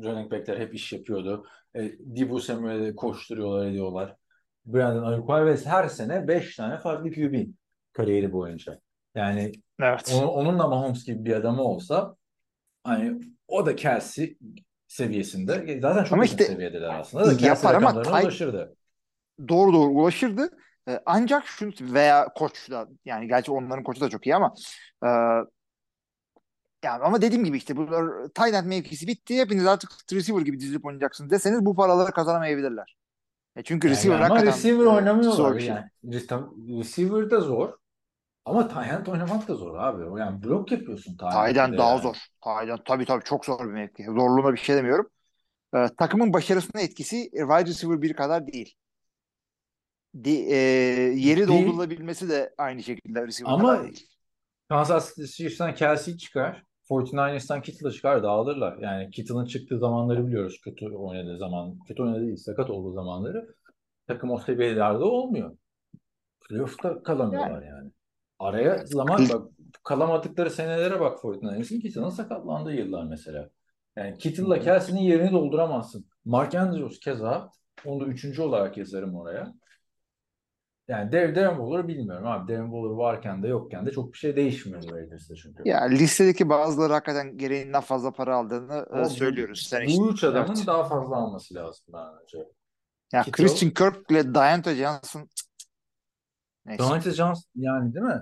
running 0.03 0.31
back'ler 0.31 0.59
hep 0.59 0.73
iş 0.73 0.93
yapıyordu. 0.93 1.45
E, 1.75 1.91
Deebo 1.99 2.39
Samuel'e 2.39 2.95
koşturuyorlar 2.95 3.65
ediyorlar. 3.67 4.15
Brandon 4.65 5.45
ve 5.45 5.57
her 5.65 5.87
sene 5.87 6.27
5 6.27 6.55
tane 6.55 6.77
farklı 6.77 7.11
QB 7.11 7.47
kariyeri 7.93 8.31
boyunca. 8.31 8.79
Yani 9.15 9.51
Evet. 9.79 10.13
onun, 10.15 10.27
onunla 10.27 10.67
Mahomes 10.67 11.05
gibi 11.05 11.25
bir 11.25 11.35
adamı 11.35 11.61
olsa 11.61 12.15
hani 12.85 13.19
o 13.47 13.65
da 13.65 13.75
Kelsey 13.75 14.37
seviyesinde. 14.87 15.79
Zaten 15.81 16.03
çok 16.03 16.13
Ama 16.13 16.25
işte 16.25 16.43
seviyedeler 16.43 16.99
aslında. 16.99 17.39
Da 17.39 17.45
yapar 17.47 17.75
ama 17.75 17.89
tight- 17.91 18.23
ulaşırdı. 18.23 18.75
doğru 19.47 19.73
doğru 19.73 19.89
ulaşırdı. 19.89 20.49
Ee, 20.87 20.99
ancak 21.05 21.47
şunu 21.47 21.73
veya 21.81 22.27
koç 22.35 22.71
da 22.71 22.87
yani 23.05 23.27
gerçi 23.27 23.51
onların 23.51 23.83
koçu 23.83 24.01
da 24.01 24.09
çok 24.09 24.27
iyi 24.27 24.35
ama 24.35 24.53
e, 25.05 25.07
yani 26.83 27.03
ama 27.03 27.21
dediğim 27.21 27.43
gibi 27.43 27.57
işte 27.57 27.77
bu 27.77 27.87
tight 28.35 28.53
end 28.53 28.65
mevkisi 28.65 29.07
bitti. 29.07 29.39
Hepiniz 29.39 29.65
artık 29.67 29.89
receiver 30.13 30.41
gibi 30.41 30.59
dizilip 30.59 30.85
oynayacaksınız 30.85 31.31
deseniz 31.31 31.65
bu 31.65 31.75
paraları 31.75 32.11
kazanamayabilirler. 32.11 32.95
E 33.55 33.63
çünkü 33.63 33.87
Yani 33.87 33.95
receiver 33.97 34.15
ama 34.15 34.25
hakikaten 34.25 34.57
receiver 34.57 34.85
e, 34.85 34.87
oynamıyorlar 34.87 35.37
zor 35.37 35.59
şey. 35.59 35.67
yani. 35.69 35.85
Re- 36.05 36.79
Receiver 36.79 37.31
da 37.31 37.41
zor. 37.41 37.73
Ama 38.45 38.67
tight 38.67 38.93
end 38.93 39.05
oynamak 39.05 39.47
da 39.47 39.55
zor 39.55 39.75
abi. 39.77 40.19
Yani 40.19 40.43
blok 40.43 40.71
yapıyorsun 40.71 41.17
end 41.47 41.55
end'de 41.55 41.77
daha 41.77 41.91
yani. 41.91 42.01
zor. 42.01 42.15
Tight 42.43 42.69
end 42.69 42.79
tabii 42.85 43.05
tabii 43.05 43.23
çok 43.23 43.45
zor 43.45 43.59
bir 43.59 43.73
mevki. 43.73 44.03
Zorluğuna 44.03 44.53
bir 44.53 44.57
şey 44.57 44.75
demiyorum. 44.75 45.09
Ee, 45.75 45.87
takımın 45.97 46.33
başarısına 46.33 46.81
etkisi 46.81 47.29
wide 47.31 47.65
receiver 47.65 48.01
bir 48.01 48.13
kadar 48.13 48.47
değil. 48.47 48.75
De, 50.15 50.31
e, 50.31 50.55
yeri 51.15 51.47
Değil. 51.47 51.47
doldurulabilmesi 51.47 52.29
de 52.29 52.53
aynı 52.57 52.83
şekilde 52.83 53.27
receiver 53.27 53.51
Ama 53.51 53.67
kadar 53.67 53.83
değil. 53.83 54.07
Kansas 54.69 55.15
City 55.15 55.25
Chiefs'ten 55.25 55.75
Kelsey 55.75 56.17
çıkar. 56.17 56.63
49ers'tan 56.89 57.61
Kittle 57.61 57.91
çıkar 57.91 58.23
dağılırlar. 58.23 58.77
Yani 58.77 59.09
Kittle'ın 59.09 59.45
çıktığı 59.45 59.79
zamanları 59.79 60.27
biliyoruz. 60.27 60.61
Kötü 60.63 60.89
oynadığı 60.89 61.37
zaman. 61.37 61.79
Kötü 61.87 62.03
oynadığı 62.03 62.25
değil, 62.25 62.37
sakat 62.37 62.69
olduğu 62.69 62.93
zamanları. 62.93 63.55
Takım 64.07 64.31
o 64.31 64.37
seviyelerde 64.37 65.03
olmuyor. 65.03 65.57
Playoff'ta 66.49 67.03
kalamıyorlar 67.03 67.61
yani. 67.61 67.91
Araya 68.45 68.85
zaman 68.85 69.27
bak 69.33 69.41
kalamadıkları 69.83 70.49
senelere 70.49 70.99
bak 70.99 71.19
49ers'in 71.19 71.79
Kittle'ın 71.79 72.09
sakatlandığı 72.09 72.73
yıllar 72.73 73.03
mesela. 73.03 73.49
Yani 73.95 74.17
Kittle'la 74.17 74.59
Kelsey'nin 74.59 75.01
yerini 75.01 75.31
dolduramazsın. 75.31 76.05
Mark 76.25 76.55
Andrews 76.55 76.99
keza 76.99 77.49
onu 77.85 78.01
da 78.01 78.05
üçüncü 78.05 78.41
olarak 78.41 78.77
yazarım 78.77 79.15
oraya. 79.15 79.53
Yani 80.87 81.11
Darren, 81.11 81.35
Darren 81.35 81.55
Waller'ı 81.57 81.87
bilmiyorum 81.87 82.27
abi. 82.27 82.53
Darren 82.53 82.65
Waller 82.65 82.95
varken 82.95 83.43
de 83.43 83.47
yokken 83.47 83.85
de 83.85 83.91
çok 83.91 84.13
bir 84.13 84.17
şey 84.17 84.35
değişmiyor 84.35 84.91
Raiders'te 84.91 85.35
çünkü. 85.35 85.69
Ya 85.69 85.83
listedeki 85.83 86.49
bazıları 86.49 86.93
hakikaten 86.93 87.37
gereğinden 87.37 87.81
fazla 87.81 88.11
para 88.11 88.35
aldığını 88.35 88.73
e, 88.73 88.93
Ama 88.93 89.05
bu- 89.05 89.09
söylüyoruz. 89.09 89.67
Sen 89.69 89.81
Bu 89.81 89.89
işte, 89.89 90.03
üç 90.03 90.23
adamın 90.23 90.55
evet. 90.55 90.67
daha 90.67 90.83
fazla 90.83 91.15
alması 91.15 91.55
lazım 91.55 91.85
bence. 91.93 92.37
Ya 93.13 93.21
Kittle- 93.21 93.31
Christian 93.31 93.71
Kirk 93.71 94.11
ile 94.11 94.33
Deontay 94.33 94.75
Johnson. 94.75 95.29
Neyse. 96.65 96.83
Dante 96.83 97.11
Johnson 97.11 97.51
yani 97.55 97.93
değil 97.93 98.05
mi? 98.05 98.21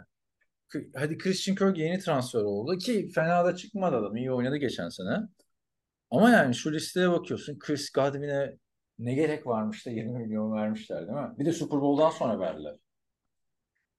Hadi 0.96 1.18
Christian 1.18 1.56
Kirk 1.56 1.78
yeni 1.78 2.00
transfer 2.00 2.40
oldu 2.40 2.78
ki 2.78 3.10
fena 3.16 3.46
da 3.46 3.56
çıkmadı 3.56 3.96
adam. 3.96 4.16
İyi 4.18 4.32
oynadı 4.32 4.58
geçen 4.58 4.90
sene. 4.90 5.18
Ama 6.12 6.30
yani 6.30 6.56
şu 6.56 6.74
listeye 6.74 7.12
bakıyorsun 7.12 7.60
Chris 7.60 7.92
Godwin'e 7.92 8.58
ne 9.00 9.14
gerek 9.14 9.48
varmış 9.48 9.86
da 9.86 9.90
20 9.90 10.20
milyon 10.20 10.54
vermişler 10.54 11.08
değil 11.08 11.18
mi? 11.18 11.30
Bir 11.40 11.46
de 11.46 11.54
Super 11.54 11.82
Bowl'dan 11.82 12.10
sonra 12.10 12.40
verdiler. 12.40 12.76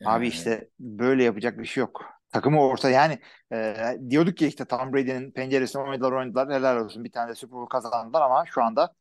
Abi 0.05 0.25
Yani 0.25 0.29
işte 0.29 0.71
böyle 0.81 1.25
yapacak 1.25 1.59
bir 1.59 1.65
şey 1.65 1.81
yok. 1.81 2.05
Takımı 2.33 2.63
orta 2.63 2.91
yani 2.91 3.19
e, 3.53 3.77
diyorduk 4.11 4.37
ki 4.37 4.47
işte 4.47 4.65
Tom 4.65 4.93
Brady'nin 4.93 5.33
penceresine 5.33 5.83
oynadılar 5.83 6.13
oynadılar 6.13 6.53
helal 6.53 6.85
olsun 6.85 7.05
bir 7.05 7.13
tane 7.13 7.31
de 7.31 7.35
Super 7.35 7.57
Bowl 7.57 7.71
kazandılar 7.71 8.23
ama 8.23 8.45
şu 8.47 8.63
anda 8.63 8.95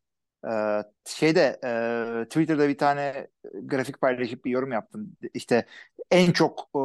e, 0.51 0.83
şeyde 1.05 1.59
e, 1.63 2.25
Twitter'da 2.25 2.69
bir 2.69 2.77
tane 2.77 3.27
grafik 3.63 4.01
paylaşıp 4.01 4.45
bir 4.45 4.51
yorum 4.51 4.71
yaptım. 4.71 5.17
İşte 5.33 5.65
en 6.11 6.31
çok 6.31 6.69
e, 6.75 6.81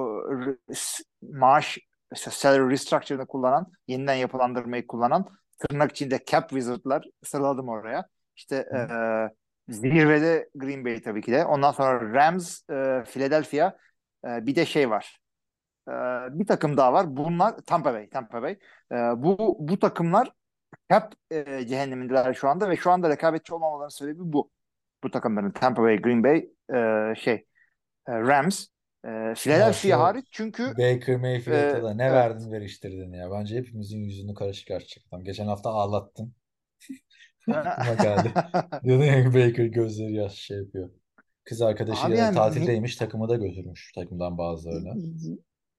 maaş 1.23 1.79
salary 2.15 2.71
restructure'ını 2.71 3.27
kullanan 3.27 3.73
yeniden 3.89 4.15
yapılandırmayı 4.15 4.87
kullanan 4.87 5.29
tırnak 5.59 5.91
içinde 5.91 6.21
cap 6.27 6.49
wizard'lar 6.51 7.05
sıraladım 7.25 7.69
oraya. 7.69 8.09
İşte 8.37 8.57
e, 8.57 8.79
zirvede 9.73 10.49
Green 10.55 10.85
Bay 10.85 11.03
tabii 11.03 11.23
ki 11.23 11.33
de. 11.33 11.45
Ondan 11.45 11.73
sonra 11.73 12.15
Rams, 12.15 12.71
e, 12.71 13.05
Philadelphia 13.05 13.73
ee, 14.27 14.47
bir 14.47 14.57
de 14.57 14.67
şey 14.67 14.91
var. 14.91 15.19
Ee, 15.89 15.93
bir 16.41 16.47
takım 16.47 16.77
daha 16.77 16.93
var. 16.93 17.17
Bunlar 17.17 17.59
Tampa 17.67 17.95
Bay. 17.95 18.11
Tampa 18.11 18.43
Bay. 18.43 18.59
Ee, 18.93 18.97
bu 18.97 19.57
bu 19.61 19.79
takımlar 19.79 20.33
cap 20.91 21.15
e, 21.31 21.67
cehennemindeler 21.67 22.35
şu 22.35 22.49
anda 22.49 22.71
ve 22.71 22.77
şu 22.77 22.91
anda 22.91 23.09
rekabetçi 23.09 23.55
olmamalarının 23.55 23.89
sebebi 23.89 24.19
bu. 24.21 24.51
Bu 25.03 25.11
takımların 25.11 25.51
Tampa 25.51 25.83
Bay, 25.83 25.97
Green 25.97 26.25
Bay, 26.25 26.37
e, 26.75 27.15
şey 27.15 27.35
e, 28.09 28.13
Rams, 28.13 28.67
e, 29.05 29.35
Philadelphia 29.35 30.01
hariç 30.01 30.27
çünkü 30.31 30.63
Baker 30.63 31.17
Mayfield'a 31.17 31.79
Ee, 31.79 31.83
da 31.83 31.95
ne 31.95 32.03
evet. 32.03 32.13
verdin 32.13 32.53
veriştirdin 32.53 33.13
ya. 33.13 33.31
Bence 33.31 33.57
hepimizin 33.57 33.99
yüzünü 33.99 34.35
kara 34.35 34.53
çıkartacak 34.53 35.05
adam. 35.09 35.25
Geçen 35.25 35.47
hafta 35.47 35.71
ağlattın. 35.71 36.33
Geldi. 38.03 38.33
Diyordun 38.85 39.05
ya 39.05 39.27
Baker 39.27 39.65
gözleri 39.65 40.15
yaş 40.15 40.35
şey 40.35 40.59
yapıyor. 40.59 40.91
Kız 41.45 41.63
arkadaşıyla 41.63 42.09
Abi 42.09 42.19
yani 42.19 42.35
tatildeymiş 42.35 42.97
takımı 42.97 43.29
da 43.29 43.37
götürmüş 43.37 43.93
takımdan 43.93 44.39
bazılarını. 44.39 44.95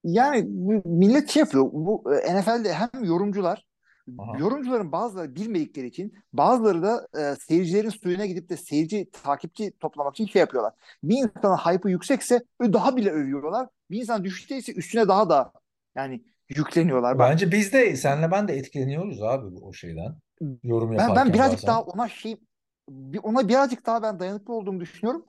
Yani 0.04 0.42
millet 0.84 1.30
şey 1.30 1.40
yapıyor. 1.40 1.64
Bu 1.72 2.14
e, 2.14 2.40
NFL'de 2.40 2.72
hem 2.74 3.04
yorumcular 3.04 3.69
Aha. 4.18 4.38
yorumcuların 4.38 4.92
bazıları 4.92 5.34
bilmedikleri 5.34 5.86
için 5.86 6.14
bazıları 6.32 6.82
da 6.82 7.08
e, 7.32 7.36
seyircilerin 7.36 7.88
suyuna 7.90 8.26
gidip 8.26 8.48
de 8.48 8.56
seyirci 8.56 9.10
takipçi 9.10 9.72
toplamak 9.80 10.14
için 10.14 10.26
şey 10.26 10.40
yapıyorlar. 10.40 10.72
Bir 11.02 11.16
insanın 11.16 11.56
hype'ı 11.56 11.90
yüksekse 11.92 12.40
daha 12.62 12.96
bile 12.96 13.10
övüyorlar. 13.10 13.68
Bir 13.90 14.00
insan 14.00 14.24
düşükteyse 14.24 14.72
üstüne 14.72 15.08
daha 15.08 15.30
da 15.30 15.52
yani 15.94 16.24
yükleniyorlar. 16.48 17.18
Bence 17.18 17.52
biz 17.52 17.72
de 17.72 17.96
senle 17.96 18.30
ben 18.30 18.48
de 18.48 18.54
etkileniyoruz 18.56 19.22
abi 19.22 19.52
bu- 19.56 19.66
o 19.68 19.72
şeyden. 19.72 20.14
yorum 20.62 20.92
Ben 20.98 20.98
ben 20.98 21.24
yaparken 21.24 21.34
birazcık 21.34 21.60
bazen. 21.60 21.66
daha 21.68 21.82
ona 21.82 22.08
şey 22.08 22.36
ona 23.22 23.48
birazcık 23.48 23.86
daha 23.86 24.02
ben 24.02 24.18
dayanıklı 24.20 24.54
olduğumu 24.54 24.80
düşünüyorum. 24.80 25.26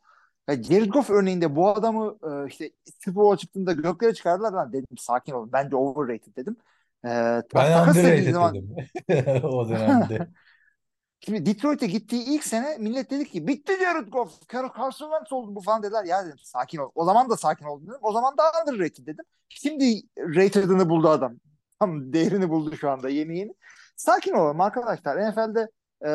Ya 0.49 0.63
Jared 0.63 0.89
Goff 0.89 1.09
örneğinde 1.09 1.55
bu 1.55 1.69
adamı 1.69 2.17
e, 2.45 2.47
işte 2.47 2.71
Super 2.99 3.15
Bowl 3.15 3.37
çıktığında 3.41 3.73
göklere 3.73 4.13
çıkardılar. 4.13 4.53
Ben 4.55 4.73
dedim 4.73 4.97
sakin 4.97 5.31
olun. 5.33 5.49
Bence 5.53 5.75
overrated 5.75 6.35
dedim. 6.35 6.57
E, 7.05 7.09
Ben 7.55 7.71
edildiği 7.71 7.89
underrated 7.89 8.33
zaman 8.33 8.53
dedim 8.53 9.43
o 9.43 9.69
dönemde. 9.69 10.27
Şimdi 11.25 11.45
Detroit'e 11.45 11.87
gittiği 11.87 12.23
ilk 12.23 12.43
sene 12.43 12.77
millet 12.77 13.11
dedi 13.11 13.25
ki 13.29 13.47
bitti 13.47 13.73
Jared 13.79 14.07
Goff. 14.07 14.41
Car- 14.49 14.77
Carson 14.77 15.09
Wentz 15.11 15.33
oldu 15.33 15.55
bu 15.55 15.61
falan 15.61 15.83
dediler. 15.83 16.05
Ya 16.05 16.25
dedim 16.25 16.37
sakin 16.43 16.77
ol. 16.77 16.91
O 16.95 17.05
zaman 17.05 17.29
da 17.29 17.37
sakin 17.37 17.65
ol 17.65 17.81
dedim. 17.81 17.99
O 18.01 18.11
zaman 18.11 18.37
da 18.37 18.43
underrated 18.61 19.07
dedim. 19.07 19.25
Şimdi 19.49 20.01
rated'ını 20.17 20.89
buldu 20.89 21.09
adam. 21.09 21.35
Tam 21.79 22.13
değerini 22.13 22.49
buldu 22.49 22.75
şu 22.77 22.89
anda 22.89 23.09
yeni 23.09 23.39
yeni. 23.39 23.53
Sakin 23.95 24.33
olalım 24.33 24.61
arkadaşlar. 24.61 25.17
NFL'de 25.17 25.67
e, 26.05 26.09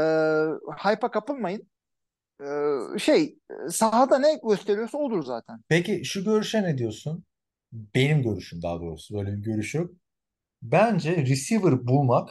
hype'a 0.91 1.11
kapılmayın. 1.11 1.69
E, 2.95 2.99
şey 2.99 3.39
sahada 3.71 4.19
ne 4.19 4.41
gösteriyorsa 4.45 4.99
olur 4.99 5.25
zaten. 5.25 5.61
Peki 5.69 6.05
şu 6.05 6.25
görüşe 6.25 6.63
ne 6.63 6.79
diyorsun? 6.79 7.25
Benim 7.73 8.23
görüşüm 8.23 8.63
daha 8.63 8.81
doğrusu 8.81 9.15
böyle 9.15 9.33
bir 9.33 9.43
görüş 9.43 9.75
yok. 9.75 9.91
Bence 10.63 11.17
receiver 11.27 11.87
bulmak 11.87 12.31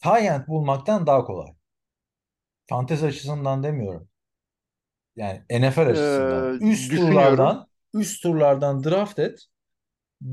tight 0.00 0.24
end 0.24 0.48
bulmaktan 0.48 1.06
daha 1.06 1.24
kolay. 1.24 1.54
Fantezi 2.66 3.06
açısından 3.06 3.62
demiyorum. 3.62 4.08
Yani 5.16 5.42
NFL 5.50 5.88
açısından. 5.90 6.52
Ee, 6.60 6.72
Üst 6.72 6.94
turlardan 6.94 7.68
üst 7.94 8.22
turlardan 8.22 8.84
draft 8.84 9.18
et. 9.18 9.46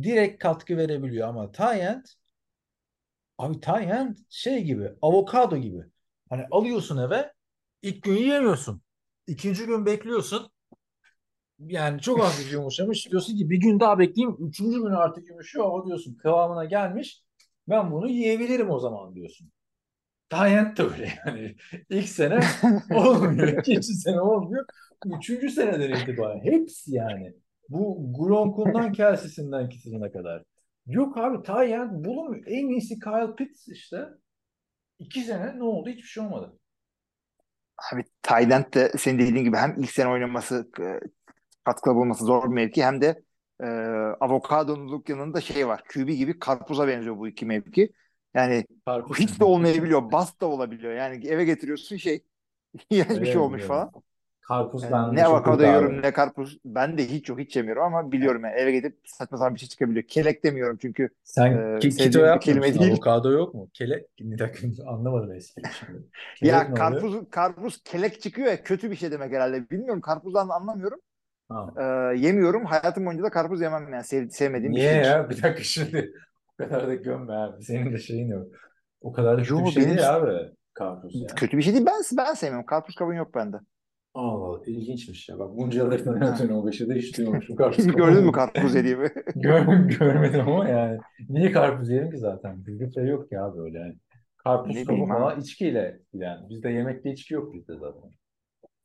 Direkt 0.04 0.44
katkı 0.44 0.78
verebiliyor 0.78 1.28
ama 1.28 1.52
tight 1.52 1.64
end 1.84 2.06
abi 3.38 3.60
tight 3.60 3.90
end 3.90 4.18
şey 4.30 4.64
gibi 4.64 4.90
avokado 5.02 5.58
gibi. 5.58 5.84
Hani 6.30 6.46
alıyorsun 6.52 6.98
eve 6.98 7.34
ilk 7.82 8.04
gün 8.04 8.14
yiyemiyorsun. 8.14 8.82
İkinci 9.28 9.66
gün 9.66 9.86
bekliyorsun. 9.86 10.52
Yani 11.60 12.02
çok 12.02 12.20
hafif 12.24 12.54
yumuşamış. 12.54 13.12
Diyorsun 13.12 13.38
ki 13.38 13.50
bir 13.50 13.58
gün 13.58 13.80
daha 13.80 14.00
bekleyeyim. 14.00 14.38
Üçüncü 14.40 14.78
gün 14.78 14.92
artık 14.92 15.28
yumuşuyor. 15.30 15.66
O 15.72 15.86
diyorsun 15.88 16.16
kıvamına 16.16 16.66
gelmiş. 16.66 17.24
Ben 17.70 17.92
bunu 17.92 18.10
yiyebilirim 18.10 18.70
o 18.70 18.80
zaman 18.80 19.16
diyorsun. 19.16 19.52
Tayyent 20.30 20.78
de 20.78 20.84
öyle 20.84 21.14
yani. 21.26 21.56
İlk 21.90 22.10
sene 22.10 22.40
olmuyor. 22.96 23.48
ikinci 23.48 23.94
sene 23.94 24.22
olmuyor. 24.22 24.66
Üçüncü 25.06 25.50
seneden 25.50 25.92
itibaren. 26.02 26.42
Hepsi 26.44 26.96
yani. 26.96 27.34
Bu 27.70 28.14
Gronk'undan 28.20 28.94
Kelsey'sinden 28.94 29.70
Kittle'ına 29.70 30.12
kadar. 30.12 30.44
Yok 30.88 31.18
abi 31.18 31.44
Tayyent 31.44 32.06
bulunmuyor. 32.06 32.44
En 32.48 32.70
iyisi 32.70 33.00
Kyle 33.00 33.36
Pitts 33.38 33.68
işte. 33.68 34.06
İki 35.00 35.22
sene 35.22 35.60
ne 35.60 35.64
oldu? 35.64 35.90
Hiçbir 35.90 36.04
şey 36.08 36.24
olmadı. 36.24 36.60
Abi 37.94 38.04
Tayland 38.22 38.74
de 38.74 38.92
senin 38.98 39.20
dediğin 39.20 39.44
gibi 39.44 39.58
hem 39.58 39.76
ilk 39.80 39.92
sene 39.92 40.08
oynaması 40.10 40.70
e, 40.80 41.00
katkıda 41.66 41.96
bulması 41.96 42.26
zor 42.26 42.44
bir 42.44 42.54
mevki 42.54 42.84
hem 42.86 43.02
de 43.02 43.24
e, 43.64 43.66
avokadonuluk 44.20 45.10
yanında 45.10 45.42
şey 45.42 45.68
var. 45.68 45.84
QB 45.94 46.08
gibi 46.10 46.40
karpuza 46.40 46.88
benziyor 46.88 47.18
bu 47.18 47.28
iki 47.28 47.46
mevki. 47.46 47.94
Yani 48.34 48.66
Karpuz. 48.86 49.20
hiç 49.20 49.40
de 49.40 49.44
olmayabiliyor. 49.44 50.12
Bast 50.12 50.42
da 50.42 50.46
olabiliyor. 50.46 50.94
Yani 50.94 51.28
eve 51.28 51.46
getiriyorsun 51.46 51.98
şey 51.98 52.24
iğrenç 52.90 53.22
bir 53.22 53.26
şey 53.26 53.42
olmuş 53.42 53.56
biliyorum. 53.56 53.68
falan. 53.68 53.92
Karpuz 54.42 54.84
Yani 54.84 55.16
ne 55.16 55.26
avokado 55.26 55.64
yiyorum 55.64 56.02
ne 56.02 56.14
karpuz. 56.14 56.58
Ben 56.66 56.98
de 56.98 57.10
hiç 57.10 57.30
yok 57.30 57.40
hiç 57.40 57.56
yemiyorum 57.56 57.84
ama 57.84 58.12
biliyorum 58.12 58.44
yani 58.44 58.56
eve 58.56 58.72
gidip 58.72 59.00
saçma 59.06 59.38
sapan 59.38 59.56
bir 59.56 59.60
şey 59.60 59.70
çıkabiliyor. 59.70 60.08
Kelek 60.08 60.44
demiyorum 60.44 60.78
çünkü 60.82 61.10
Sen 61.24 61.80
ki- 61.80 61.90
keto 61.90 62.36
bir 62.36 62.40
kelime 62.40 62.74
değil. 62.74 62.94
Avokado 62.94 63.32
yok 63.32 63.54
mu? 63.54 63.70
Kelek, 63.74 64.06
bir 64.20 64.40
dakika 64.40 64.68
anlamadım 64.88 65.32
eski 65.34 65.62
şimdi. 65.80 66.04
Kelek 66.36 66.54
ya 66.54 66.70
ne 66.70 66.76
oluyor? 66.76 67.02
karpuz 67.02 67.30
karpuz 67.32 67.84
kelek 67.84 68.22
çıkıyor 68.22 68.48
ya 68.48 68.64
kötü 68.64 68.92
bir 68.92 68.96
şey 68.96 69.12
demek 69.12 69.34
herhalde. 69.34 69.70
Bilmiyorum 69.70 70.02
karpuzdan 70.02 70.50
anlamıyorum. 70.50 71.00
Ee, 71.78 71.84
yemiyorum. 72.18 72.66
Hayatım 72.66 73.06
boyunca 73.06 73.24
da 73.24 73.30
karpuz 73.30 73.62
yemem 73.62 73.94
yani 73.94 74.04
sev, 74.04 74.30
sevmediğim 74.30 74.74
bir 74.74 74.78
Niye 74.80 74.94
şeydir. 74.94 75.06
ya? 75.10 75.30
Bir 75.30 75.42
dakika 75.44 75.64
şimdi. 75.64 76.12
O 76.54 76.64
kadar 76.64 76.88
da 76.88 76.96
gömme 76.96 77.34
abi. 77.34 77.64
Senin 77.64 77.94
de 77.94 77.98
şeyin 77.98 78.28
yok. 78.28 78.48
O 79.02 79.12
kadar 79.12 79.38
da 79.38 79.42
kötü 79.42 79.54
Yo, 79.54 79.66
bir 79.66 79.72
şey 79.72 79.84
benim- 79.84 79.98
değil 79.98 80.16
abi. 80.16 80.32
Karpuz 80.74 81.22
ya. 81.22 81.28
Kötü 81.28 81.58
bir 81.58 81.62
şey 81.64 81.74
değil. 81.74 81.86
Ben 81.86 82.02
ben 82.18 82.34
sevmiyorum. 82.34 82.66
Karpuz 82.66 82.96
kabuğu 82.96 83.14
yok 83.14 83.36
bende. 83.36 83.58
Allah 84.14 84.46
Allah. 84.46 84.66
ilginçmiş 84.66 85.30
ya. 85.30 85.40
Bak 85.40 85.58
bunca 85.58 85.84
yıldır 85.84 86.04
tanıyorum 86.04 86.58
o 86.58 86.68
beşi 86.68 86.90
de 86.90 86.96
hiç 86.96 87.18
duymamışım. 87.18 87.56
Karpuz 87.56 87.88
gördün 87.88 88.26
mü 88.26 88.32
karpuz 88.32 88.76
yediğimi? 88.76 89.10
Gör, 89.36 89.66
görmedim 90.00 90.42
ama 90.48 90.70
yani. 90.70 91.00
Niye 91.30 91.52
karpuz 91.52 91.90
yiyelim 91.90 92.12
ki 92.12 92.18
zaten? 92.18 92.66
Bizde 92.66 92.92
şey 92.92 93.06
yok 93.08 93.32
ya 93.32 93.58
böyle. 93.58 93.78
Yani. 93.80 93.96
Karpuz 94.38 94.86
kabuğu 94.86 95.06
falan 95.08 95.40
içkiyle 95.40 96.00
yani. 96.14 96.50
Bizde 96.50 96.70
yemekte 96.70 97.12
içki 97.12 97.34
yok 97.34 97.54
bizde 97.54 97.74
zaten. 97.74 98.12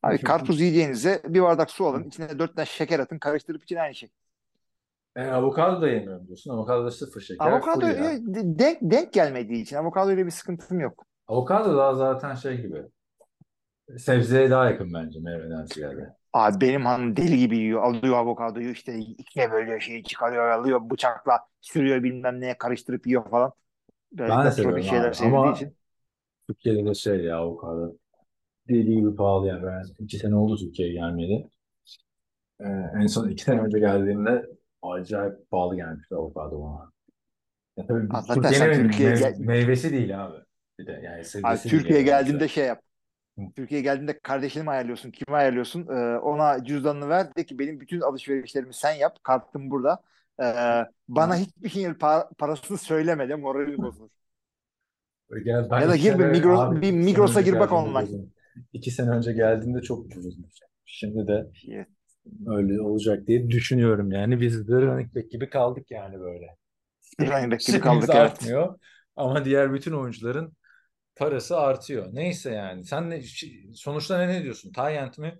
Abi 0.05 0.19
karpuz 0.23 0.61
yiyeceğinize 0.61 1.23
bir 1.25 1.43
bardak 1.43 1.71
su 1.71 1.87
alın. 1.87 2.05
içine 2.05 2.39
dört 2.39 2.57
tane 2.57 2.67
şeker 2.67 2.99
atın. 3.01 3.19
Karıştırıp 3.19 3.63
için 3.65 3.77
aynı 3.77 3.95
şey. 3.95 4.11
Ben 5.17 5.29
avokado 5.29 5.81
da 5.83 5.89
yemiyorum 5.89 6.27
diyorsun. 6.27 6.51
Avokado 6.51 6.85
da 6.85 6.91
sıfır 6.91 7.21
şeker. 7.21 7.61
Avokado 7.61 7.61
full 7.61 7.91
yağ. 7.91 8.17
e, 8.17 8.19
denk, 8.59 8.79
denk 8.83 9.13
gelmediği 9.13 9.63
için 9.63 9.77
avokado 9.77 10.13
ile 10.13 10.27
bir 10.27 10.31
sıkıntım 10.31 10.81
yok. 10.81 11.07
Avokado 11.29 11.77
daha 11.77 11.95
zaten 11.95 12.35
şey 12.35 12.61
gibi. 12.63 12.85
Sebzeye 13.99 14.51
daha 14.51 14.71
yakın 14.71 14.95
bence 14.95 15.21
meyveden 15.21 15.67
ziyade. 15.67 16.17
Abi 16.33 16.61
benim 16.61 16.87
hanım 16.87 17.17
deli 17.17 17.39
gibi 17.39 17.57
yiyor. 17.59 17.83
Alıyor 17.83 18.17
avokadoyu 18.17 18.71
işte 18.71 18.99
ikiye 18.99 19.53
bölüyor 19.53 19.81
şeyi 19.81 20.05
çıkarıyor 20.05 20.49
alıyor 20.49 20.91
bıçakla 20.91 21.41
sürüyor 21.61 22.03
bilmem 22.03 22.41
neye 22.41 22.59
karıştırıp 22.59 23.07
yiyor 23.07 23.31
falan. 23.31 23.53
Böyle 24.13 24.31
Ben 24.31 24.45
de 24.45 24.51
seviyorum 24.51 24.83
şeyler 24.83 25.13
abi. 25.13 25.13
sevdiği 25.13 25.53
Ama 25.53 25.53
için. 25.53 25.77
Türkiye'de 26.49 26.87
de 26.87 26.95
şey 26.95 27.25
ya 27.25 27.39
avokado. 27.39 27.97
Deli 28.69 28.95
gibi 28.95 29.17
pahalı 29.17 29.47
yani. 29.49 29.63
Ben 29.67 30.05
iki 30.05 30.19
sene 30.19 30.35
oldu 30.37 30.57
Türkiye'ye 30.57 30.95
gelmeyeli. 30.95 31.49
Ee, 32.61 32.65
en 33.03 33.07
son 33.07 33.29
iki 33.29 33.45
sene 33.45 33.61
önce 33.61 33.79
geldiğimde 33.79 34.47
acayip 34.83 35.51
pahalı 35.51 35.77
gelmişti 35.77 36.15
avokado 36.15 36.63
bana. 36.63 36.93
Ya 37.77 37.87
tabii 37.87 38.09
Abi 38.11 38.27
zaten 38.27 38.43
Türkiye'nin 38.43 38.75
Türkiye'ye 38.75 39.15
mev- 39.15 39.19
gel- 39.19 39.39
meyvesi 39.39 39.93
değil 39.93 40.25
abi. 40.27 40.37
Bir 40.79 40.87
de 40.87 40.93
yani 40.93 41.25
Abi 41.25 41.25
sebzesi 41.25 41.65
değil 41.65 41.71
Türkiye'ye 41.71 42.05
yani. 42.05 42.07
geldiğinde 42.07 42.49
şey 42.49 42.67
yap. 42.67 42.83
Hı. 43.39 43.43
Türkiye'ye 43.57 43.83
geldiğinde 43.85 44.19
kardeşini 44.21 44.63
mi 44.63 44.71
ayarlıyorsun? 44.71 45.11
Kimi 45.11 45.37
ayarlıyorsun? 45.37 45.87
Ee, 45.89 46.19
ona 46.19 46.65
cüzdanını 46.65 47.09
ver. 47.09 47.37
De 47.37 47.47
ki 47.47 47.59
benim 47.59 47.81
bütün 47.81 48.01
alışverişlerimi 48.01 48.75
sen 48.75 48.93
yap. 48.93 49.19
Kartım 49.25 49.71
burada. 49.71 50.03
Ee, 50.43 50.45
bana 51.09 51.37
hiçbir 51.37 51.69
şeyin 51.69 51.95
pa- 51.95 52.35
parasını 52.35 52.79
söyleme 52.79 53.29
de 53.29 53.35
morali 53.35 53.83
bozulur. 53.83 54.11
Gel, 55.45 55.71
ben 55.71 55.81
Ya 55.83 55.89
da 55.89 55.97
iki 55.97 56.03
gir 56.03 56.13
bir 56.19 56.25
sene- 56.25 56.33
Migros- 56.33 56.57
abi, 56.57 56.81
bir 56.83 56.93
Migros'a 56.93 57.41
önce 57.41 57.51
gir 57.51 57.59
bak 57.59 57.73
geldiğimde 57.73 57.89
online. 57.89 58.09
İki 58.73 58.91
sene 58.91 59.11
önce 59.11 59.33
geldiğimde 59.33 59.83
çok 59.83 60.07
ucuzmuş. 60.07 60.55
Şimdi 60.85 61.27
de 61.27 61.51
öyle 62.47 62.81
olacak 62.81 63.27
diye 63.27 63.51
düşünüyorum 63.51 64.13
yani. 64.13 64.41
Biz 64.41 64.69
de 64.69 64.73
running 64.73 65.15
back 65.15 65.31
gibi 65.31 65.51
kaldık 65.51 65.91
yani 65.91 66.21
böyle. 66.21 66.57
Running 67.21 67.53
back 67.53 67.67
gibi 67.67 67.81
kaldık 67.81 68.09
evet. 68.13 68.21
artmıyor 68.21 68.79
ama 69.17 69.45
diğer 69.45 69.75
bütün 69.75 69.93
oyuncuların 69.93 70.53
parası 71.17 71.59
artıyor. 71.59 72.09
Neyse 72.13 72.51
yani. 72.51 72.85
Sen 72.85 73.11
ne, 73.11 73.23
sonuçta 73.75 74.19
ne, 74.19 74.29
ne 74.29 74.43
diyorsun? 74.43 74.73
Tyent 74.73 75.19
mi? 75.19 75.39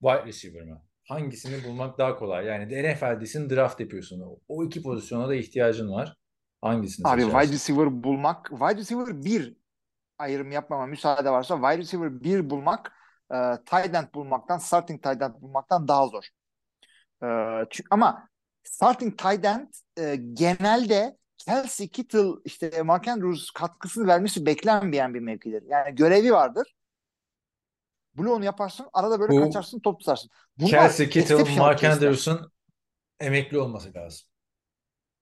Wide 0.00 0.26
receiver 0.26 0.62
mi? 0.62 0.76
Hangisini 1.04 1.64
bulmak 1.64 1.98
daha 1.98 2.16
kolay? 2.16 2.46
Yani 2.46 2.70
de 2.70 2.94
NFL'desin 2.94 3.50
draft 3.50 3.80
yapıyorsun. 3.80 4.20
O, 4.20 4.38
o 4.48 4.64
iki 4.64 4.82
pozisyona 4.82 5.28
da 5.28 5.34
ihtiyacın 5.34 5.90
var. 5.90 6.16
Hangisini 6.60 7.08
Abi 7.08 7.20
seçersin? 7.20 7.38
wide 7.38 7.52
receiver 7.52 8.04
bulmak, 8.04 8.48
wide 8.50 8.76
receiver 8.76 9.24
bir 9.24 9.56
ayrım 10.18 10.52
yapmama 10.52 10.86
müsaade 10.86 11.30
varsa 11.30 11.54
wide 11.54 11.78
receiver 11.78 12.22
bir 12.22 12.50
bulmak 12.50 12.92
e, 13.34 13.36
tight 13.66 13.94
end 13.94 14.14
bulmaktan, 14.14 14.58
starting 14.58 15.02
tight 15.02 15.22
end 15.22 15.42
bulmaktan 15.42 15.88
daha 15.88 16.06
zor. 16.06 16.24
E, 17.22 17.26
çünkü, 17.70 17.88
ama 17.90 18.28
starting 18.62 19.18
tight 19.18 19.44
end 19.44 19.68
e, 19.98 20.16
genelde 20.16 21.16
Kelsey, 21.38 21.88
Kittle, 21.88 22.28
işte 22.44 22.82
Mark 22.82 23.08
Andrews 23.08 23.50
katkısını 23.50 24.06
vermesi 24.06 24.46
beklenmeyen 24.46 25.14
bir 25.14 25.20
mevkidir. 25.20 25.62
Yani 25.68 25.94
görevi 25.94 26.32
vardır. 26.32 26.74
Bloğunu 28.14 28.44
yaparsın, 28.44 28.86
arada 28.92 29.20
böyle 29.20 29.32
Bu 29.32 29.44
kaçarsın, 29.44 29.80
top 29.80 30.00
tutarsın. 30.00 30.30
Bunlar 30.58 30.70
Kelsey 30.70 31.08
Kittle, 31.08 31.56
Mark. 31.58 31.84
Anderson 31.84 32.52
emekli 33.20 33.58
olması 33.58 33.94
lazım. 33.94 34.28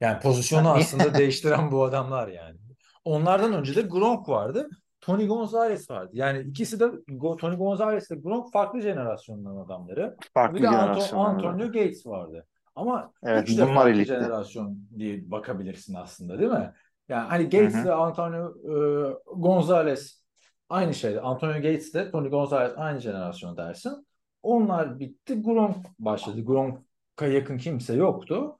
Yani 0.01 0.21
pozisyonu 0.21 0.71
aslında 0.71 1.15
değiştiren 1.19 1.73
bu 1.73 1.85
adamlar 1.85 2.29
yani. 2.29 2.59
Onlardan 3.05 3.53
önce 3.53 3.75
de 3.75 3.83
Gronk 3.83 4.29
vardı. 4.29 4.69
Tony 5.07 5.27
Gonzalez 5.27 5.91
vardı. 5.91 6.11
Yani 6.13 6.41
ikisi 6.41 6.81
de 6.81 6.91
Tony 7.39 7.57
Gonzalez 7.57 8.11
ile 8.11 8.21
Gronk 8.21 8.53
farklı 8.53 8.81
jenerasyonların 8.81 9.57
adamları. 9.57 10.17
Farklı 10.35 10.57
Bir 10.59 10.63
de 10.63 10.69
Anto-. 10.69 11.17
Antonio 11.17 11.67
Gates 11.67 12.07
vardı. 12.07 12.47
Ama 12.77 13.13
Evet, 13.23 13.49
üç 13.49 13.59
de 13.59 13.67
farklı 13.67 13.91
elitti. 13.91 14.05
jenerasyon 14.05 14.79
diye 14.99 15.31
bakabilirsin 15.31 15.95
aslında 15.95 16.39
değil 16.39 16.51
mi? 16.51 16.73
Yani 17.09 17.29
hani 17.29 17.45
Gates 17.45 17.75
Hı 17.75 17.79
hı. 17.79 17.85
ve 17.85 17.93
Antonio 17.93 18.49
e, 18.49 19.15
Gonzalez 19.37 20.23
aynı 20.69 20.95
şeydi. 20.95 21.21
Antonio 21.21 21.55
Gates 21.55 21.95
de 21.95 22.11
Tony 22.11 22.29
Gonzalez 22.29 22.73
aynı 22.77 23.01
jenerasyon 23.01 23.57
dersin. 23.57 24.07
Onlar 24.43 24.99
bitti. 25.01 25.43
Gronk 25.43 25.77
başladı. 25.99 26.41
Gronk'a 26.45 27.27
yakın 27.27 27.59
kimse 27.59 27.95
yoktu. 27.95 28.57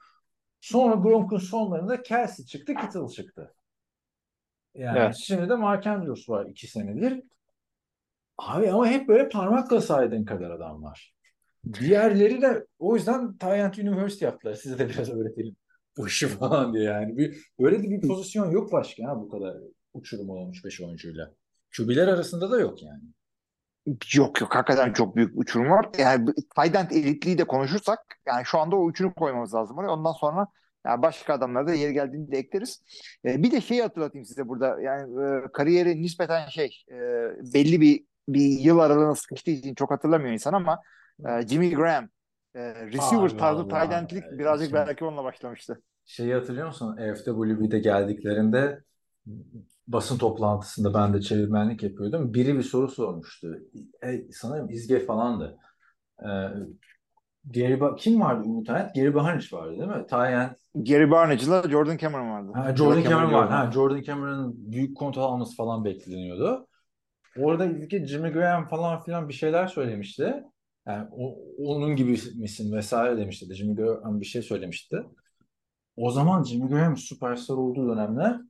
Sonra 0.61 0.95
Gronk'un 0.95 1.39
sonlarında 1.39 2.03
Kelsey 2.03 2.47
çıktı, 2.47 2.75
Kittle 2.75 3.09
çıktı. 3.09 3.55
Yani 4.79 4.99
Evet. 4.99 5.17
şimdi 5.17 5.49
de 5.49 5.55
Mark 5.55 5.87
Andrews 5.87 6.29
var 6.29 6.47
iki 6.47 6.67
senedir. 6.67 7.23
Abi 8.39 8.71
ama 8.71 8.87
hep 8.87 9.09
böyle 9.09 9.29
parmakla 9.29 9.81
saydığın 9.81 10.25
kadar 10.25 10.51
adam 10.51 10.83
var. 10.83 11.15
Diğerleri 11.81 12.43
de 12.43 12.67
o 12.79 12.97
yüzden 12.97 13.37
Tyrant 13.39 13.79
University 13.79 14.25
yaptılar. 14.25 14.55
Size 14.55 14.79
de 14.79 14.89
biraz 14.89 15.11
öğretelim. 15.11 15.57
Bu 15.97 16.07
işi 16.07 16.29
falan 16.39 16.75
diye 16.75 16.85
yani. 16.85 17.17
Bir, 17.17 17.47
böyle 17.61 17.83
de 17.83 17.91
bir 17.91 18.09
pozisyon 18.09 18.51
yok 18.51 18.73
başka 18.73 19.09
ha 19.09 19.21
bu 19.21 19.29
kadar 19.29 19.57
uçurum 19.95 20.31
olmuş 20.31 20.65
5 20.65 20.81
oyuncuyla. 20.81 21.31
QB'ler 21.77 22.09
arasında 22.09 22.51
da 22.51 22.61
yok 22.61 22.83
yani. 22.83 23.03
Yok 24.15 24.41
yok 24.41 24.55
hakikaten 24.55 24.93
çok 24.93 25.17
büyük 25.17 25.39
uçurum 25.39 25.71
var. 25.71 25.89
Yani 25.99 26.31
end 26.59 26.91
elitliği 26.91 27.39
de 27.39 27.45
konuşursak 27.45 27.99
yani 28.27 28.45
şu 28.45 28.59
anda 28.59 28.77
o 28.77 28.91
üçünü 28.91 29.15
koymamız 29.15 29.55
lazım 29.55 29.79
oraya. 29.79 29.91
Ondan 29.91 30.13
sonra 30.13 30.47
yani 30.87 31.03
başka 31.03 31.35
adamları 31.35 31.67
da 31.67 31.75
yeri 31.75 31.93
geldiğinde 31.93 32.39
ekleriz. 32.39 32.83
Ee, 33.25 33.43
bir 33.43 33.51
de 33.51 33.61
şeyi 33.61 33.83
hatırlatayım 33.83 34.25
size 34.25 34.49
burada. 34.49 34.81
Yani 34.81 35.25
e, 35.25 35.53
kariyeri 35.53 36.03
nispeten 36.03 36.49
şey 36.49 36.85
e, 36.91 36.97
belli 37.55 37.81
bir 37.81 38.05
bir 38.29 38.61
yıl 38.61 38.79
aralığına 38.79 39.15
sıkıştığı 39.15 39.51
için 39.51 39.75
çok 39.75 39.91
hatırlamıyor 39.91 40.33
insan 40.33 40.53
ama 40.53 40.79
e, 41.29 41.47
Jimmy 41.47 41.75
Graham 41.75 42.09
e, 42.55 42.61
receiver 42.87 43.31
Abi 43.41 43.69
tarzı 43.69 43.93
endlik 43.93 44.25
birazcık 44.39 44.69
Şimdi- 44.69 44.87
belki 44.87 45.05
onunla 45.05 45.25
başlamıştı. 45.25 45.83
Şeyi 46.05 46.35
hatırlıyor 46.35 46.67
musun? 46.67 46.97
FWB'de 46.97 47.79
geldiklerinde 47.79 48.81
basın 49.89 50.19
toplantısında 50.19 50.95
ben 50.95 51.15
de 51.15 51.21
çevirmenlik 51.21 51.83
yapıyordum. 51.83 52.35
Biri 52.35 52.57
bir 52.57 52.63
soru 52.63 52.89
sormuştu. 52.89 53.59
E, 54.05 54.33
sanırım 54.33 54.71
İzge 54.71 54.99
falandı. 54.99 55.59
E, 56.23 56.29
Gary 57.55 57.75
Ba- 57.75 57.97
kim 57.97 58.21
vardı 58.21 58.43
Umut 58.49 58.69
Hayat? 58.69 58.95
Gary 58.95 59.15
Bahanic 59.15 59.57
vardı 59.57 59.71
değil 59.71 59.89
mi? 59.89 60.07
Tayen 60.07 60.57
Gary 60.75 61.11
Barnage'la 61.11 61.63
Jordan 61.71 61.97
Cameron 61.97 62.31
vardı. 62.31 62.53
ha, 62.55 62.77
Jordan 62.77 63.03
Cameron 63.03 63.33
var. 63.33 63.43
Jordan. 63.43 63.67
Ha, 63.67 63.73
Jordan 63.73 64.03
Cameron'ın 64.03 64.73
büyük 64.73 64.97
kontrol 64.97 65.23
alması 65.23 65.57
falan 65.57 65.85
bekleniyordu. 65.85 66.67
Orada 67.39 67.67
İzge 67.67 68.07
Jimmy 68.07 68.31
Graham 68.31 68.69
falan 68.69 69.03
filan 69.03 69.29
bir 69.29 69.35
şeyler 69.35 69.67
söylemişti. 69.67 70.35
Yani 70.87 71.09
o, 71.13 71.37
onun 71.59 71.97
gibi 71.97 72.11
misin 72.37 72.73
vesaire 72.73 73.17
demişti. 73.19 73.55
Jimmy 73.55 73.75
Graham 73.77 74.21
bir 74.21 74.27
şey 74.27 74.43
söylemişti. 74.43 75.03
O 75.97 76.11
zaman 76.11 76.43
Jimmy 76.45 76.69
Graham 76.69 76.97
süperstar 76.97 77.55
olduğu 77.55 77.89
dönemler 77.89 78.41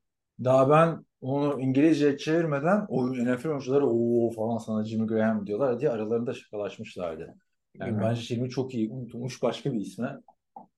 daha 0.44 0.70
ben 0.70 1.04
onu 1.20 1.61
İngilizce 1.61 2.18
çevirmeden 2.18 2.87
oyun 2.88 3.35
NFL 3.35 3.48
oyuncuları 3.48 3.87
o 3.87 4.30
falan 4.30 4.59
sana 4.59 4.85
Jimmy 4.85 5.06
Graham 5.06 5.46
diyorlar 5.46 5.80
diye 5.80 5.90
aralarında 5.90 6.35
şakalaşmışlardı. 6.35 7.35
Yani 7.81 8.01
bence 8.01 8.21
Jimmy 8.21 8.51
çok 8.51 8.75
iyi 8.75 8.91
unutulmuş 8.91 9.43
başka 9.43 9.73
bir 9.73 9.81
isme 9.81 10.17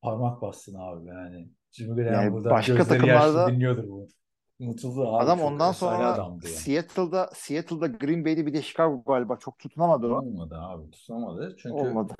parmak 0.02 0.42
bassın 0.42 0.74
abi 0.78 1.06
yani. 1.06 1.48
Jimmy 1.70 1.94
Graham 2.02 2.14
Yani 2.14 2.32
burada 2.32 2.50
başka 2.50 2.84
takımlarda- 2.84 3.52
dinliyordur 3.52 3.88
bu. 3.88 4.08
Unutuldu 4.60 5.08
abi. 5.08 5.24
Adam 5.24 5.40
ondan 5.40 5.72
sonra 5.72 6.16
yani. 6.18 6.42
Seattle'da 6.42 7.30
Seattle'da 7.34 7.86
Green 7.86 8.24
Bay'de 8.24 8.46
bir 8.46 8.52
de 8.54 8.62
Chicago 8.62 9.02
galiba 9.04 9.36
çok 9.36 9.58
tutunamadı 9.58 10.06
o. 10.06 10.18
Olmadı 10.18 10.56
abi 10.58 10.90
tutunamadı. 10.90 11.56
Çünkü 11.58 11.74
Olmadı. 11.74 12.14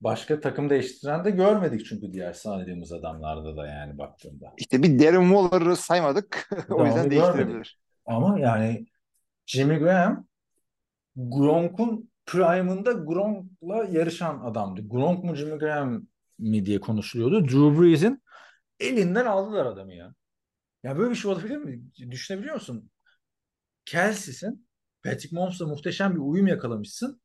başka 0.00 0.40
takım 0.40 0.70
değiştiren 0.70 1.24
de 1.24 1.30
görmedik 1.30 1.86
çünkü 1.86 2.12
diğer 2.12 2.32
saydığımız 2.32 2.92
adamlarda 2.92 3.56
da 3.56 3.66
yani 3.66 3.98
baktığında. 3.98 4.54
İşte 4.58 4.82
bir 4.82 4.98
Darren 4.98 5.28
Waller'ı 5.28 5.76
saymadık. 5.76 6.50
o 6.70 6.84
yüzden 6.86 7.10
değiştirebilir. 7.10 7.46
görmedik. 7.46 7.78
Ama 8.06 8.40
yani 8.40 8.86
Jimmy 9.46 9.78
Graham 9.78 10.26
Gronk'un 11.16 12.09
prime'ında 12.30 12.92
Gronk'la 12.92 13.84
yarışan 13.84 14.40
adamdı. 14.44 14.88
Gronk 14.88 15.24
mu 15.24 15.34
Jimmy 15.34 15.58
Graham 15.58 16.06
mi 16.38 16.66
diye 16.66 16.80
konuşuluyordu. 16.80 17.44
Drew 17.44 17.82
Brees'in 17.82 18.22
elinden 18.80 19.26
aldılar 19.26 19.66
adamı 19.66 19.94
ya. 19.94 20.14
Ya 20.82 20.98
böyle 20.98 21.10
bir 21.10 21.16
şey 21.16 21.30
olabilir 21.30 21.56
mi? 21.56 21.82
Düşünebiliyor 22.10 22.54
musun? 22.54 22.90
Kelsey'sin. 23.84 24.68
Patrick 25.04 25.36
Mahomes'la 25.36 25.66
muhteşem 25.66 26.14
bir 26.14 26.20
uyum 26.20 26.46
yakalamışsın. 26.46 27.20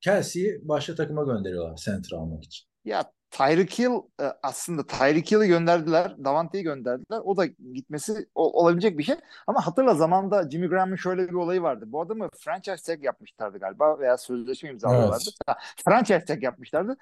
Kelsey'yi 0.00 0.60
başka 0.62 0.94
takıma 0.94 1.24
gönderiyorlar 1.24 1.76
center 1.76 2.16
almak 2.16 2.44
için. 2.44 2.68
Ya 2.84 3.12
Tyreek 3.32 3.78
Hill 3.78 3.90
e, 4.20 4.24
aslında 4.42 4.86
Tyreek 4.86 5.30
Hill'i 5.30 5.46
gönderdiler. 5.48 6.24
Davante'yi 6.24 6.64
gönderdiler. 6.64 7.20
O 7.24 7.36
da 7.36 7.46
gitmesi 7.46 8.26
o- 8.34 8.62
olabilecek 8.62 8.98
bir 8.98 9.02
şey. 9.02 9.16
Ama 9.46 9.66
hatırla 9.66 9.94
zamanda 9.94 10.50
Jimmy 10.50 10.68
Graham'ın 10.68 10.96
şöyle 10.96 11.28
bir 11.28 11.34
olayı 11.34 11.62
vardı. 11.62 11.84
Bu 11.88 12.00
adamı 12.00 12.28
franchise 12.38 12.76
tag 12.76 13.04
yapmışlardı 13.04 13.58
galiba 13.58 13.98
veya 13.98 14.18
sözleşme 14.18 14.70
imzalıyorlardı. 14.70 15.24
Evet. 15.26 15.34
Ha, 15.46 15.56
franchise 15.84 16.24
tag 16.24 16.42
yapmışlardı. 16.42 16.96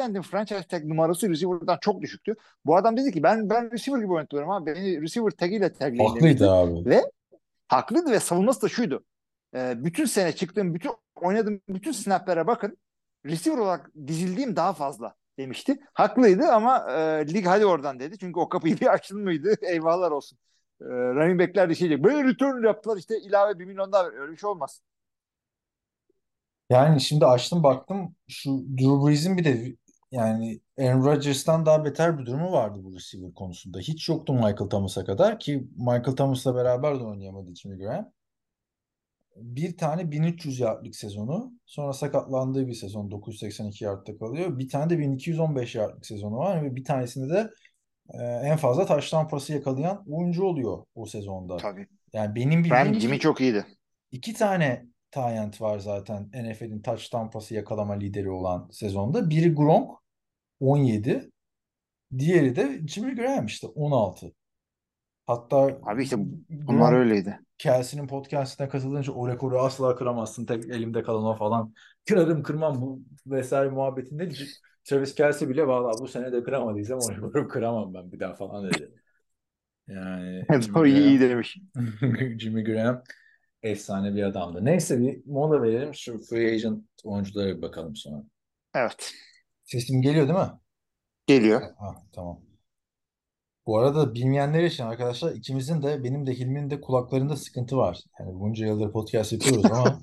End'in 0.00 0.22
franchise 0.22 0.62
tag 0.62 0.84
numarası 0.84 1.28
receiver'dan 1.30 1.78
çok 1.80 2.02
düşüktü. 2.02 2.34
Bu 2.64 2.76
adam 2.76 2.96
dedi 2.96 3.12
ki 3.12 3.22
ben 3.22 3.50
ben 3.50 3.72
receiver 3.72 4.00
gibi 4.00 4.12
oynatıyorum 4.12 4.50
ama 4.50 4.66
beni 4.66 5.02
receiver 5.02 5.30
tagiyle 5.30 5.72
tagleyin. 5.72 6.08
Haklıydı 6.10 6.50
abi. 6.50 6.84
Ve 6.84 7.02
haklıydı 7.68 8.10
ve 8.10 8.20
savunması 8.20 8.62
da 8.62 8.68
şuydu. 8.68 9.04
Ee, 9.56 9.74
bütün 9.76 10.04
sene 10.04 10.32
çıktığım, 10.32 10.74
bütün 10.74 10.90
oynadığım 11.14 11.60
bütün 11.68 11.92
snaplara 11.92 12.46
bakın. 12.46 12.76
Receiver 13.26 13.58
olarak 13.58 13.90
dizildiğim 14.06 14.56
daha 14.56 14.72
fazla 14.72 15.14
demişti. 15.38 15.80
Haklıydı 15.94 16.44
ama 16.44 16.92
e, 16.92 17.26
lig 17.34 17.46
hadi 17.46 17.66
oradan 17.66 18.00
dedi. 18.00 18.18
Çünkü 18.18 18.40
o 18.40 18.48
kapıyı 18.48 18.76
bir 18.80 18.86
açtın 18.86 19.20
mıydı? 19.20 19.54
Eyvahlar 19.62 20.10
olsun. 20.10 20.38
E, 20.80 20.84
running 20.84 21.40
backler 21.40 21.74
şey 21.74 21.88
diyecek. 21.88 22.04
Böyle 22.04 22.28
return 22.28 22.66
yaptılar 22.66 22.96
işte 22.96 23.20
ilave 23.20 23.58
bir 23.58 23.64
milyon 23.64 23.92
daha. 23.92 24.04
Öyle 24.06 24.32
bir 24.32 24.36
şey 24.36 24.50
olmaz. 24.50 24.82
Yani 26.70 27.00
şimdi 27.00 27.26
açtım 27.26 27.62
baktım 27.62 28.16
şu 28.28 28.50
Drew 28.50 29.06
Brees'in 29.06 29.36
bir 29.36 29.44
de 29.44 29.76
yani 30.10 30.60
Aaron 30.78 31.04
Rodgers'tan 31.04 31.66
daha 31.66 31.84
beter 31.84 32.18
bir 32.18 32.26
durumu 32.26 32.52
vardı 32.52 32.78
bu 32.82 32.94
receiver 32.94 33.34
konusunda. 33.34 33.78
Hiç 33.78 34.08
yoktu 34.08 34.32
Michael 34.34 34.56
Thomas'a 34.70 35.04
kadar 35.04 35.38
ki 35.38 35.68
Michael 35.76 36.16
Thomas'la 36.16 36.54
beraber 36.54 37.00
de 37.00 37.04
oynayamadı 37.04 37.54
Jimmy 37.54 37.78
Graham. 37.78 38.12
Bir 39.36 39.76
tane 39.76 40.10
1300 40.10 40.60
yardlık 40.60 40.96
sezonu 40.96 41.52
sonra 41.66 41.92
sakatlandığı 41.92 42.66
bir 42.66 42.74
sezon 42.74 43.10
982 43.10 43.84
yardta 43.84 44.18
kalıyor. 44.18 44.58
Bir 44.58 44.68
tane 44.68 44.90
de 44.90 44.98
1215 44.98 45.74
yardlık 45.74 46.06
sezonu 46.06 46.36
var 46.36 46.62
ve 46.62 46.76
bir 46.76 46.84
tanesinde 46.84 47.34
de 47.34 47.50
e, 48.08 48.22
en 48.22 48.56
fazla 48.56 48.86
taştan 48.86 49.28
pası 49.28 49.52
yakalayan 49.52 50.04
oyuncu 50.08 50.44
oluyor 50.44 50.84
o 50.94 51.06
sezonda. 51.06 51.56
Tabii. 51.56 51.86
Yani 52.12 52.34
benim 52.34 52.64
Ben 52.70 52.84
bildiğim 52.84 53.00
Jimmy 53.00 53.16
iki- 53.16 53.22
çok 53.22 53.40
iyiydi. 53.40 53.66
İki 54.12 54.34
tane 54.34 54.86
Tyent 55.10 55.60
var 55.60 55.78
zaten 55.78 56.30
NFL'in 56.34 56.80
taç 56.82 57.08
tampası 57.08 57.54
yakalama 57.54 57.92
lideri 57.94 58.30
olan 58.30 58.68
sezonda. 58.72 59.30
Biri 59.30 59.54
Gronk 59.54 59.90
17. 60.60 61.30
Diğeri 62.18 62.56
de 62.56 62.80
Jimmy 62.86 63.14
Graham 63.14 63.46
işte 63.46 63.66
16. 63.66 64.32
Hatta 65.26 65.78
Abi 65.82 66.02
işte 66.02 66.16
bunlar 66.48 66.92
Gronk 66.92 66.92
öyleydi. 66.92 67.38
Kelsey'nin 67.58 68.06
podcastine 68.06 68.68
katılınca 68.68 69.12
o 69.12 69.28
rekoru 69.28 69.60
asla 69.60 69.96
kıramazsın. 69.96 70.46
Tek 70.46 70.64
elimde 70.64 71.02
kalan 71.02 71.24
o 71.24 71.36
falan. 71.36 71.74
Kırarım 72.08 72.42
kırmam 72.42 72.80
bu 72.80 73.02
vesaire 73.26 73.70
muhabbetinde. 73.70 74.28
Travis 74.84 75.14
Kelsey 75.14 75.48
bile 75.48 75.66
valla 75.66 75.98
bu 76.00 76.08
sene 76.08 76.32
de 76.32 76.42
kıramadıysam 76.42 76.98
o 76.98 77.10
rekoru 77.12 77.48
kıramam 77.48 77.94
ben 77.94 78.12
bir 78.12 78.20
daha 78.20 78.34
falan 78.34 78.70
dedi. 78.70 78.90
Yani 79.88 80.46
Jimmy 80.62 80.90
iyi, 80.90 81.08
iyi 81.08 81.20
demiş. 81.20 81.58
Jimmy 82.38 82.64
Graham 82.64 83.02
efsane 83.62 84.14
bir 84.14 84.22
adamdı. 84.22 84.64
Neyse 84.64 85.00
bir 85.00 85.22
mola 85.26 85.62
verelim. 85.62 85.94
Şu 85.94 86.20
free 86.20 86.54
agent 86.54 86.84
oyunculara 87.04 87.56
bir 87.56 87.62
bakalım 87.62 87.96
sonra. 87.96 88.24
Evet. 88.74 89.14
Sesim 89.64 90.02
geliyor 90.02 90.28
değil 90.28 90.38
mi? 90.38 90.50
Geliyor. 91.26 91.62
Ha, 91.78 91.94
tamam. 92.12 92.53
Bu 93.66 93.78
arada 93.78 94.14
bilmeyenler 94.14 94.64
için 94.64 94.84
arkadaşlar 94.84 95.32
ikimizin 95.32 95.82
de 95.82 96.04
benim 96.04 96.26
de 96.26 96.34
Hilmi'nin 96.34 96.70
de 96.70 96.80
kulaklarında 96.80 97.36
sıkıntı 97.36 97.76
var. 97.76 98.00
Yani 98.20 98.40
bunca 98.40 98.66
yıldır 98.66 98.92
podcast 98.92 99.32
yapıyoruz 99.32 99.64
ama 99.64 100.00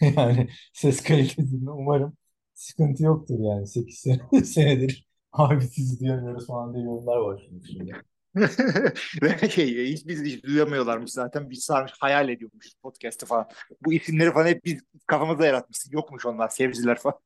yani 0.00 0.48
ses 0.72 1.02
kalitesinde 1.02 1.70
umarım 1.70 2.16
sıkıntı 2.54 3.04
yoktur 3.04 3.38
yani. 3.38 3.66
8 3.66 3.98
sene, 3.98 4.20
senedir 4.44 5.06
abi 5.32 5.64
sizi 5.64 6.00
duyamıyoruz 6.00 6.46
falan 6.46 6.74
diye 6.74 6.84
yorumlar 6.84 7.16
var 7.16 7.42
şimdi. 7.48 7.92
şey 9.50 9.92
hiç 9.92 10.06
biz 10.06 10.22
hiç 10.24 10.44
duyamıyorlarmış 10.44 11.12
zaten. 11.12 11.50
Biz 11.50 11.64
sarmış 11.64 11.92
hayal 12.00 12.28
ediyormuş 12.28 12.66
podcast'ı 12.82 13.26
falan. 13.26 13.48
Bu 13.84 13.92
isimleri 13.92 14.32
falan 14.32 14.46
hep 14.46 14.64
biz 14.64 14.80
kafamızda 15.06 15.46
yaratmışız. 15.46 15.92
Yokmuş 15.92 16.26
onlar 16.26 16.48
seyirciler 16.48 16.98
falan. 16.98 17.18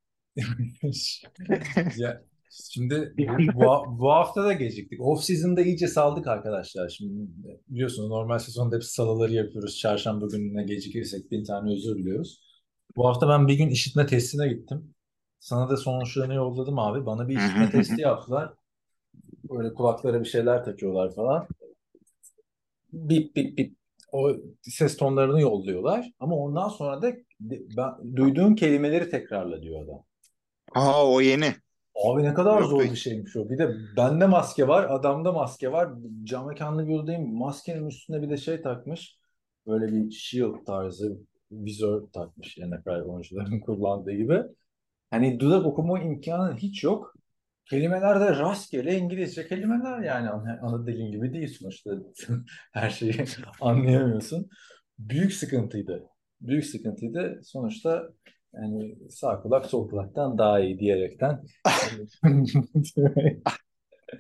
Ya 1.97 2.23
şimdi 2.51 3.15
bu, 3.55 3.99
bu, 3.99 4.11
hafta 4.11 4.45
da 4.45 4.53
geciktik. 4.53 5.01
Off 5.01 5.25
season'da 5.25 5.63
iyice 5.63 5.89
saldık 5.89 6.27
arkadaşlar. 6.27 6.89
Şimdi 6.89 7.31
biliyorsunuz 7.69 8.09
normal 8.09 8.39
sezonda 8.39 8.77
hep 8.77 8.85
salıları 8.85 9.33
yapıyoruz. 9.33 9.79
Çarşamba 9.79 10.27
gününe 10.27 10.65
gecikirsek 10.65 11.31
bin 11.31 11.45
tane 11.45 11.73
özür 11.73 11.97
diliyoruz. 11.99 12.41
Bu 12.97 13.09
hafta 13.09 13.29
ben 13.29 13.49
bir 13.49 13.55
gün 13.55 13.69
işitme 13.69 14.07
testine 14.07 14.49
gittim. 14.49 14.95
Sana 15.41 15.71
da 15.71 15.77
sonuçlarını 15.77 16.35
yolladım 16.35 16.79
abi. 16.79 17.07
Bana 17.07 17.29
bir 17.29 17.37
işitme 17.37 17.71
testi 17.73 18.01
yaptılar. 18.01 18.55
Böyle 19.51 19.75
kulaklara 19.75 20.21
bir 20.21 20.29
şeyler 20.29 20.65
takıyorlar 20.65 21.15
falan. 21.15 21.47
Bip 22.93 23.37
bip 23.37 23.59
bip. 23.59 23.77
O 24.13 24.37
ses 24.63 24.97
tonlarını 24.97 25.41
yolluyorlar. 25.41 26.13
Ama 26.21 26.37
ondan 26.37 26.69
sonra 26.69 27.03
da 27.03 27.13
ben, 27.41 28.17
duyduğun 28.17 28.55
kelimeleri 28.55 29.11
tekrarla 29.11 29.63
diyor 29.63 29.85
adam. 29.85 30.05
Aa 30.75 31.13
o 31.13 31.21
yeni. 31.21 31.55
Abi 32.05 32.23
ne 32.23 32.35
kadar 32.35 32.61
Yok 32.61 32.71
zor 32.71 32.81
be. 32.85 32.91
bir 32.91 32.97
şeymiş 32.97 33.37
o. 33.37 33.51
Bir 33.51 33.59
de 33.59 33.77
bende 33.97 34.27
maske 34.27 34.69
var, 34.69 34.87
adamda 34.91 35.33
maske 35.33 35.73
var. 35.73 35.89
Cam 36.25 36.47
mekanlı 36.49 36.83
gördüğüm 36.87 37.35
maskenin 37.35 37.87
üstüne 37.87 38.23
bir 38.23 38.31
de 38.31 38.37
şey 38.37 38.63
takmış. 38.63 39.19
Böyle 39.67 39.93
bir 39.93 40.11
shield 40.11 40.65
tarzı 40.67 41.19
vizör 41.53 42.03
takmış 42.13 42.59
NFL 42.59 42.89
oyuncuların 43.03 43.61
kullandığı 43.67 44.13
gibi. 44.13 44.43
Hani 45.11 45.41
dudak 45.41 45.67
okuma 45.67 46.01
imkanı 46.03 46.57
hiç 46.57 46.85
yok. 46.85 47.15
Kelimeler 47.65 48.21
de 48.21 48.31
rastgele 48.39 48.99
İngilizce 48.99 49.49
kelimeler 49.49 49.99
yani 50.03 50.31
ana, 50.31 50.59
ana 50.63 50.87
dilin 50.87 51.13
gibi 51.13 51.33
değil 51.33 51.49
sonuçta. 51.61 51.91
Her 52.73 52.91
şeyi 52.91 53.15
anlayamıyorsun. 53.61 54.49
Büyük 54.99 55.33
sıkıntıydı. 55.33 56.05
Büyük 56.41 56.67
sıkıntıydı. 56.67 57.41
Sonuçta 57.45 58.09
yani 58.55 58.97
sağ 59.11 59.43
kulak 59.43 59.67
sol 59.67 59.91
kulaktan 59.91 60.39
daha 60.39 60.61
iyi 60.61 60.79
diyerekten. 60.79 61.45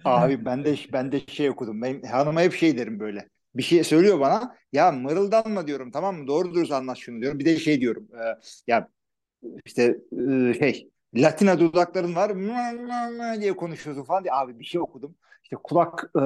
Abi 0.04 0.44
ben 0.44 0.64
de 0.64 0.76
ben 0.92 1.12
de 1.12 1.20
şey 1.26 1.50
okudum. 1.50 1.82
Ben 1.82 2.02
hanıma 2.02 2.42
hep 2.42 2.52
şey 2.52 2.78
derim 2.78 3.00
böyle. 3.00 3.28
Bir 3.54 3.62
şey 3.62 3.84
söylüyor 3.84 4.20
bana. 4.20 4.56
Ya 4.72 4.92
mırıldanma 4.92 5.66
diyorum 5.66 5.90
tamam 5.90 6.16
mı? 6.16 6.26
Doğru 6.26 6.54
dürüst 6.54 6.72
anlat 6.72 6.98
şunu 6.98 7.20
diyorum. 7.20 7.38
Bir 7.38 7.44
de 7.44 7.56
şey 7.56 7.80
diyorum. 7.80 8.08
e, 8.14 8.38
ya 8.66 8.88
işte 9.64 9.98
e, 10.12 10.54
şey 10.58 10.90
Latina 11.14 11.60
dudakların 11.60 12.14
var 12.14 12.30
mı 12.30 13.40
diye 13.40 13.56
konuşuyorsun 13.56 14.04
falan 14.04 14.24
diye. 14.24 14.34
Abi 14.34 14.58
bir 14.60 14.64
şey 14.64 14.80
okudum. 14.80 15.16
İşte 15.42 15.56
kulak 15.56 16.10
e, 16.16 16.20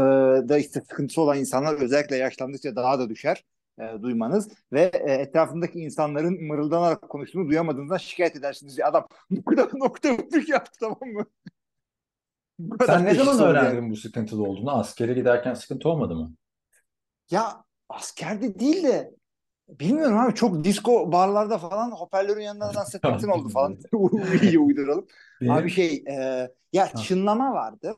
da 0.49 0.59
işte 0.59 0.81
sıkıntısı 0.81 1.21
olan 1.21 1.39
insanlar 1.39 1.75
özellikle 1.75 2.17
yaşlandıkça 2.17 2.77
daha 2.77 2.99
da 2.99 3.09
düşer 3.09 3.45
e, 3.79 4.03
duymanız 4.03 4.49
ve 4.73 4.91
e, 4.95 5.13
etrafındaki 5.13 5.81
insanların 5.81 6.45
mırıldanarak 6.45 7.09
konuştuğunu 7.09 7.49
duyamadığınızdan 7.49 7.97
şikayet 7.97 8.37
edersiniz. 8.37 8.77
diye. 8.77 8.87
Adam 8.87 9.09
kadar 9.47 9.69
nokta 9.75 10.09
öpük 10.09 10.49
yaptı 10.49 10.79
tamam 10.81 11.09
mı? 11.13 11.27
Bu 12.59 12.85
Sen 12.87 13.05
ne 13.05 13.15
zaman 13.15 13.35
oldu 13.35 13.43
yani. 13.43 13.59
öğrendin 13.59 13.91
bu 13.91 13.97
sıkıntılı 13.97 14.43
olduğunu? 14.43 14.71
Askere 14.79 15.13
giderken 15.15 15.55
sıkıntı 15.55 15.89
olmadı 15.89 16.15
mı? 16.15 16.35
Ya 17.31 17.65
askerde 17.89 18.59
değil 18.59 18.83
de 18.83 19.15
bilmiyorum 19.69 20.19
abi 20.19 20.35
çok 20.35 20.65
disco 20.65 21.13
barlarda 21.13 21.59
falan 21.59 21.91
hoparlörün 21.91 22.41
yanından 22.43 22.75
dans 22.75 22.95
etmekten 22.95 23.29
oldu 23.39 23.49
falan. 23.49 23.79
İyice 24.43 24.59
uyduralım. 24.59 25.07
Benim- 25.41 25.53
Abi 25.53 25.71
şey 25.71 26.05
e, 26.09 26.49
ya 26.73 26.89
çınlama 26.89 27.53
vardı. 27.53 27.97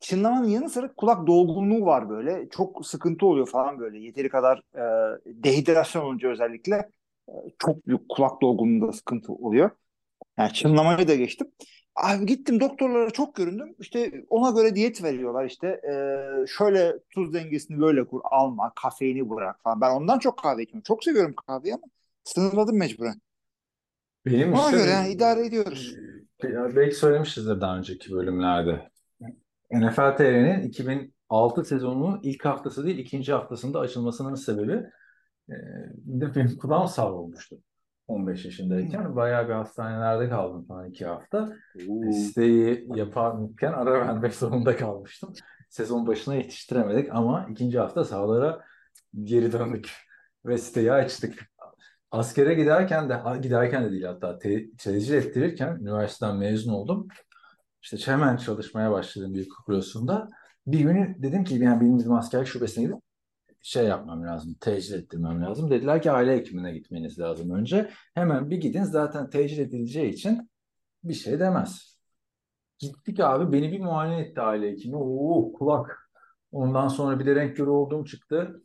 Çınlamanın 0.00 0.48
yanı 0.48 0.70
sıra 0.70 0.92
kulak 0.94 1.26
dolgunluğu 1.26 1.86
var 1.86 2.08
böyle. 2.10 2.48
Çok 2.48 2.86
sıkıntı 2.86 3.26
oluyor 3.26 3.48
falan 3.48 3.78
böyle. 3.78 3.98
Yeteri 3.98 4.28
kadar 4.28 4.58
e, 4.74 4.82
dehidrasyon 5.26 6.02
olunca 6.04 6.28
özellikle 6.28 6.90
e, 7.28 7.32
çok 7.58 7.86
büyük 7.86 8.08
kulak 8.08 8.42
dolgunluğunda 8.42 8.92
sıkıntı 8.92 9.32
oluyor. 9.32 9.70
Yani 10.38 10.52
çınlamayı 10.52 11.08
da 11.08 11.14
geçtim. 11.14 11.48
Abi 11.96 12.26
gittim 12.26 12.60
doktorlara 12.60 13.10
çok 13.10 13.34
göründüm. 13.34 13.74
İşte 13.78 14.24
ona 14.30 14.50
göre 14.50 14.74
diyet 14.74 15.02
veriyorlar 15.02 15.44
işte. 15.44 15.68
Ee, 15.68 16.46
şöyle 16.46 16.94
tuz 17.10 17.34
dengesini 17.34 17.80
böyle 17.80 18.04
kur, 18.06 18.20
alma, 18.24 18.72
kafeini 18.82 19.30
bırak 19.30 19.62
falan. 19.62 19.80
Ben 19.80 19.90
ondan 19.90 20.18
çok 20.18 20.38
kahve 20.38 20.62
içmiyorum. 20.62 20.82
Çok 20.82 21.04
seviyorum 21.04 21.34
kahveyi 21.46 21.74
ama 21.74 21.84
sınırladım 22.24 22.78
mecburen. 22.78 23.20
Benim 24.26 24.52
Ona 24.52 24.64
işte 24.64 24.76
göre 24.76 24.90
yani 24.90 25.10
idare 25.12 25.46
ediyoruz. 25.46 25.94
Ya 26.42 26.76
belki 26.76 26.94
söylemişizdir 26.94 27.60
daha 27.60 27.78
önceki 27.78 28.12
bölümlerde. 28.12 28.90
NFL 29.72 30.16
TR'nin 30.16 30.62
2006 30.62 31.64
sezonunun 31.64 32.20
ilk 32.22 32.44
haftası 32.44 32.86
değil 32.86 32.98
ikinci 32.98 33.32
haftasında 33.32 33.80
açılmasının 33.80 34.34
sebebi 34.34 34.72
e, 35.50 35.54
benim 36.06 36.56
kulağım 36.58 36.88
savrulmuştu. 36.88 37.56
15 38.08 38.44
yaşındayken 38.44 39.16
bayağı 39.16 39.48
bir 39.48 39.52
hastanelerde 39.52 40.28
kaldım 40.28 40.64
falan 40.66 40.90
iki 40.90 41.06
hafta. 41.06 41.56
Siteyi 42.12 42.88
yaparken 42.94 43.72
ara 43.72 43.92
vermek 43.92 44.34
zorunda 44.34 44.76
kalmıştım. 44.76 45.32
Sezon 45.68 46.06
başına 46.06 46.34
yetiştiremedik 46.34 47.08
ama 47.12 47.46
ikinci 47.50 47.78
hafta 47.78 48.04
sahalara 48.04 48.64
geri 49.24 49.52
döndük 49.52 49.90
ve 50.46 50.58
siteyi 50.58 50.92
açtık. 50.92 51.50
Askere 52.10 52.54
giderken 52.54 53.08
de 53.08 53.22
giderken 53.42 53.84
de 53.84 53.90
değil 53.90 54.04
hatta 54.04 54.38
te, 54.38 54.70
tecil 54.78 55.14
ettirirken 55.14 55.76
üniversiteden 55.80 56.36
mezun 56.36 56.72
oldum. 56.72 57.08
İşte 57.92 58.12
hemen 58.12 58.36
çalışmaya 58.36 58.90
başladım 58.90 59.34
bir 59.34 59.48
kuryosunda. 59.48 60.28
Bir 60.66 60.80
günü 60.80 61.22
dedim 61.22 61.44
ki 61.44 61.54
yani 61.54 61.80
benim 61.80 61.98
bizim 61.98 62.12
askerlik 62.12 62.46
şubesine 62.48 62.84
gidip 62.84 62.98
şey 63.62 63.86
yapmam 63.86 64.22
lazım, 64.22 64.56
tecil 64.60 64.94
ettirmem 64.94 65.42
lazım. 65.42 65.70
Dediler 65.70 66.02
ki 66.02 66.10
aile 66.10 66.36
hekimine 66.36 66.72
gitmeniz 66.72 67.18
lazım 67.18 67.50
önce. 67.50 67.90
Hemen 68.14 68.50
bir 68.50 68.56
gidin 68.56 68.82
zaten 68.82 69.30
tecil 69.30 69.58
edileceği 69.58 70.12
için 70.12 70.50
bir 71.04 71.14
şey 71.14 71.40
demez. 71.40 71.98
Gittik 72.78 73.20
abi 73.20 73.52
beni 73.52 73.72
bir 73.72 73.80
muayene 73.80 74.20
etti 74.20 74.40
aile 74.40 74.70
hekimi. 74.70 74.96
Oo 74.96 75.52
kulak. 75.52 76.10
Ondan 76.52 76.88
sonra 76.88 77.18
bir 77.20 77.26
de 77.26 77.34
renk 77.34 77.56
körü 77.56 77.70
olduğum 77.70 78.04
çıktı. 78.04 78.62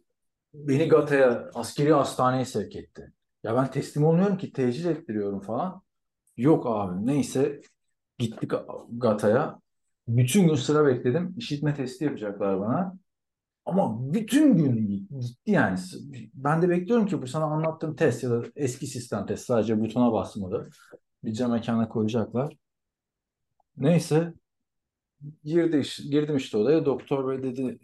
Beni 0.53 0.87
Gata'ya, 0.87 1.49
askeri 1.53 1.93
hastaneye 1.93 2.45
sevk 2.45 2.75
etti. 2.75 3.13
Ya 3.43 3.55
ben 3.55 3.71
teslim 3.71 4.05
olmuyorum 4.05 4.37
ki 4.37 4.53
tecil 4.53 4.85
ettiriyorum 4.85 5.41
falan. 5.41 5.81
Yok 6.37 6.65
abi 6.67 7.05
neyse 7.07 7.61
gittik 8.21 8.51
Gata'ya. 8.97 9.59
Bütün 10.07 10.47
gün 10.47 10.55
sıra 10.55 10.85
bekledim. 10.85 11.35
İşitme 11.37 11.75
testi 11.75 12.03
yapacaklar 12.03 12.59
bana. 12.59 12.97
Ama 13.65 14.13
bütün 14.13 14.57
gün 14.57 14.87
gitti 14.87 15.51
yani. 15.51 15.79
Ben 16.33 16.61
de 16.61 16.69
bekliyorum 16.69 17.05
ki 17.05 17.21
bu 17.21 17.27
sana 17.27 17.45
anlattığım 17.45 17.95
test 17.95 18.23
ya 18.23 18.29
da 18.29 18.43
eski 18.55 18.87
sistem 18.87 19.25
test 19.25 19.45
sadece 19.45 19.79
butona 19.81 20.11
basmadı. 20.13 20.69
Bir 21.23 21.33
cam 21.33 21.51
mekana 21.51 21.89
koyacaklar. 21.89 22.57
Neyse 23.77 24.33
girdi, 25.43 25.81
girdim 26.11 26.37
işte 26.37 26.57
odaya. 26.57 26.85
Doktor 26.85 27.29
bey 27.29 27.43
dedi 27.43 27.79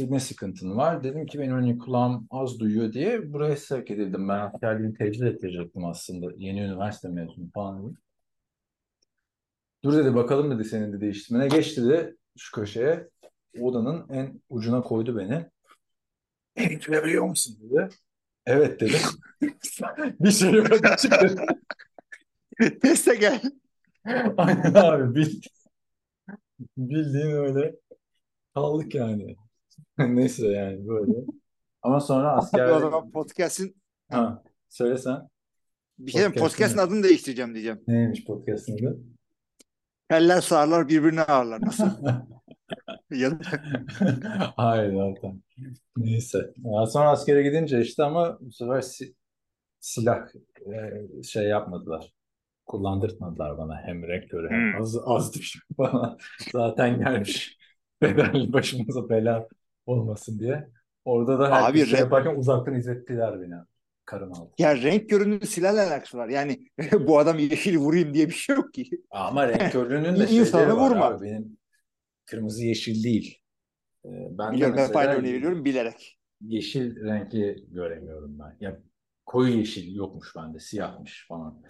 ne 0.00 0.20
sıkıntın 0.20 0.76
var? 0.76 1.04
Dedim 1.04 1.26
ki 1.26 1.38
benim 1.38 1.52
hani 1.52 1.78
kulağım 1.78 2.26
az 2.30 2.58
duyuyor 2.60 2.92
diye 2.92 3.32
buraya 3.32 3.56
sevk 3.56 3.90
edildim. 3.90 4.28
Ben 4.28 4.38
askerliğimi 4.38 4.94
tecil 4.94 5.26
ettirecektim 5.26 5.84
aslında. 5.84 6.26
Yeni 6.36 6.60
üniversite 6.60 7.08
mezunu 7.08 7.50
falan 7.54 7.82
dedim. 7.82 7.96
Dur 9.84 9.96
dedi 9.96 10.14
bakalım 10.14 10.58
dedi 10.58 10.68
senin 10.68 10.92
de 10.92 11.00
değiştirmene. 11.00 11.48
Geç 11.48 11.76
dedi 11.76 12.16
şu 12.38 12.52
köşeye. 12.52 13.08
Odanın 13.60 14.08
en 14.08 14.40
ucuna 14.48 14.82
koydu 14.82 15.18
beni. 15.18 15.46
Beni 16.56 16.82
duyabiliyor 16.82 17.24
musun 17.24 17.56
dedi. 17.60 17.88
Evet 18.46 18.80
dedim. 18.80 19.00
Bir 20.20 20.30
şey 20.30 20.52
yok 20.52 20.66
hadi 20.70 20.96
çık 20.96 21.12
dedi. 21.12 21.46
Teste 22.80 23.14
gel. 23.14 23.42
Aynen 24.36 24.74
abi 24.74 25.14
bildiğin, 25.14 25.42
bildiğin 26.76 27.30
öyle 27.30 27.76
kaldık 28.54 28.94
yani. 28.94 29.36
Neyse 29.98 30.46
yani 30.46 30.88
böyle. 30.88 31.12
Ama 31.82 32.00
sonra 32.00 32.32
asker... 32.32 32.68
o 32.70 32.80
zaman 32.80 33.10
podcast'in 33.10 33.76
Ha, 34.10 34.42
söylesen. 34.68 35.28
bir 35.98 36.12
şey 36.12 36.22
Podcast'in 36.22 36.40
podcast'in 36.40 36.78
adını 36.78 37.02
değiştireceğim 37.02 37.54
diyeceğim. 37.54 37.80
Neymiş 37.86 38.24
podcast'ın 38.24 38.74
adı? 38.78 39.15
Keller 40.10 40.40
sağırlar 40.40 40.88
birbirine 40.88 41.22
ağırlar. 41.22 41.60
Nasıl? 41.62 41.90
ya 43.10 43.30
da 43.30 43.44
Hayır 44.56 44.94
zaten. 44.94 45.42
Neyse. 45.96 46.38
Ya 46.58 46.86
sonra 46.86 47.10
askere 47.10 47.42
gidince 47.42 47.80
işte 47.80 48.04
ama 48.04 48.38
bu 48.40 48.52
sefer 48.52 48.80
si- 48.82 49.14
silah 49.80 50.28
e, 51.20 51.22
şey 51.22 51.44
yapmadılar. 51.44 52.12
Kullandırtmadılar 52.66 53.58
bana 53.58 53.82
hem 53.82 54.02
rektörü 54.08 54.50
hem 54.50 54.74
Hmm. 54.74 54.82
az, 54.82 54.98
az 55.06 55.34
düşük 55.34 55.64
bana. 55.78 56.18
Zaten 56.52 56.98
gelmiş. 57.00 57.58
Bedel 58.02 58.52
başımıza 58.52 59.08
bela 59.10 59.48
olmasın 59.86 60.38
diye. 60.38 60.70
Orada 61.04 61.38
da 61.40 61.52
herkes 61.52 61.70
Abi 61.70 61.86
şey 61.86 62.00
yaparken 62.00 62.36
uzaktan 62.36 62.74
izlettiler 62.74 63.40
beni. 63.42 63.54
Karın 64.06 64.30
altı. 64.30 64.62
ya 64.62 64.76
renk 64.76 65.10
körünün 65.10 65.40
alakası 65.64 66.18
var. 66.18 66.28
Yani 66.28 66.66
bu 67.00 67.18
adam 67.18 67.38
yeşil 67.38 67.76
vurayım 67.76 68.14
diye 68.14 68.28
bir 68.28 68.34
şey 68.34 68.56
yok 68.56 68.74
ki. 68.74 68.90
Ama 69.10 69.48
renktörlüğünün 69.48 70.16
de 70.20 70.22
İnsanı 70.22 70.46
şeyleri 70.46 70.76
var 70.76 70.90
vurma. 70.90 71.04
abi. 71.06 71.24
Benim 71.24 71.58
kırmızı 72.26 72.64
yeşil 72.64 73.04
değil. 73.04 73.38
Ee, 74.04 74.08
Ben 74.30 74.52
de 74.52 74.56
Biliyorum 74.56 74.76
ben 74.78 74.94
aynı 74.94 75.10
örneği 75.12 75.34
veriyorum 75.34 75.64
bilerek. 75.64 76.18
yeşil 76.40 77.04
rengi 77.04 77.64
göremiyorum 77.68 78.38
ben. 78.38 78.56
Ya 78.60 78.80
koyu 79.26 79.56
yeşil 79.58 79.94
yokmuş 79.94 80.36
bende, 80.36 80.60
siyahmış 80.60 81.26
falan. 81.28 81.62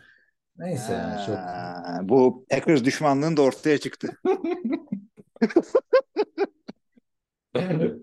Neyse 0.59 0.93
yani 0.93 1.27
çok 1.27 1.35
Ha, 1.37 2.01
bu 2.03 2.47
Packers 2.51 2.85
düşmanlığın 2.85 3.37
da 3.37 3.43
ortaya 3.43 3.79
çıktı. 3.79 4.09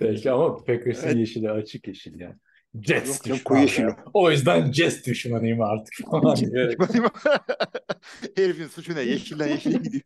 belki 0.02 0.32
ama 0.32 0.64
Packers'ın 0.64 1.08
Evet. 1.08 1.18
yeşili 1.18 1.52
açık 1.52 1.88
yeşil 1.88 2.20
yani. 2.20 2.36
Jets 2.82 3.28
Yok 3.28 3.38
düşmanı 3.38 3.44
koyu 3.44 3.88
ya. 3.88 3.98
O 4.14 4.32
yüzden 4.32 4.72
Jets 4.72 5.06
düşmanıyım 5.06 5.62
artık 5.62 5.94
falan 6.12 6.36
diyerek. 6.36 6.80
Herifin 8.36 8.68
suçu 8.68 8.96
ne? 8.96 9.02
Yeşilden 9.02 9.48
yeşile 9.48 9.78
gidiyor. 9.78 10.04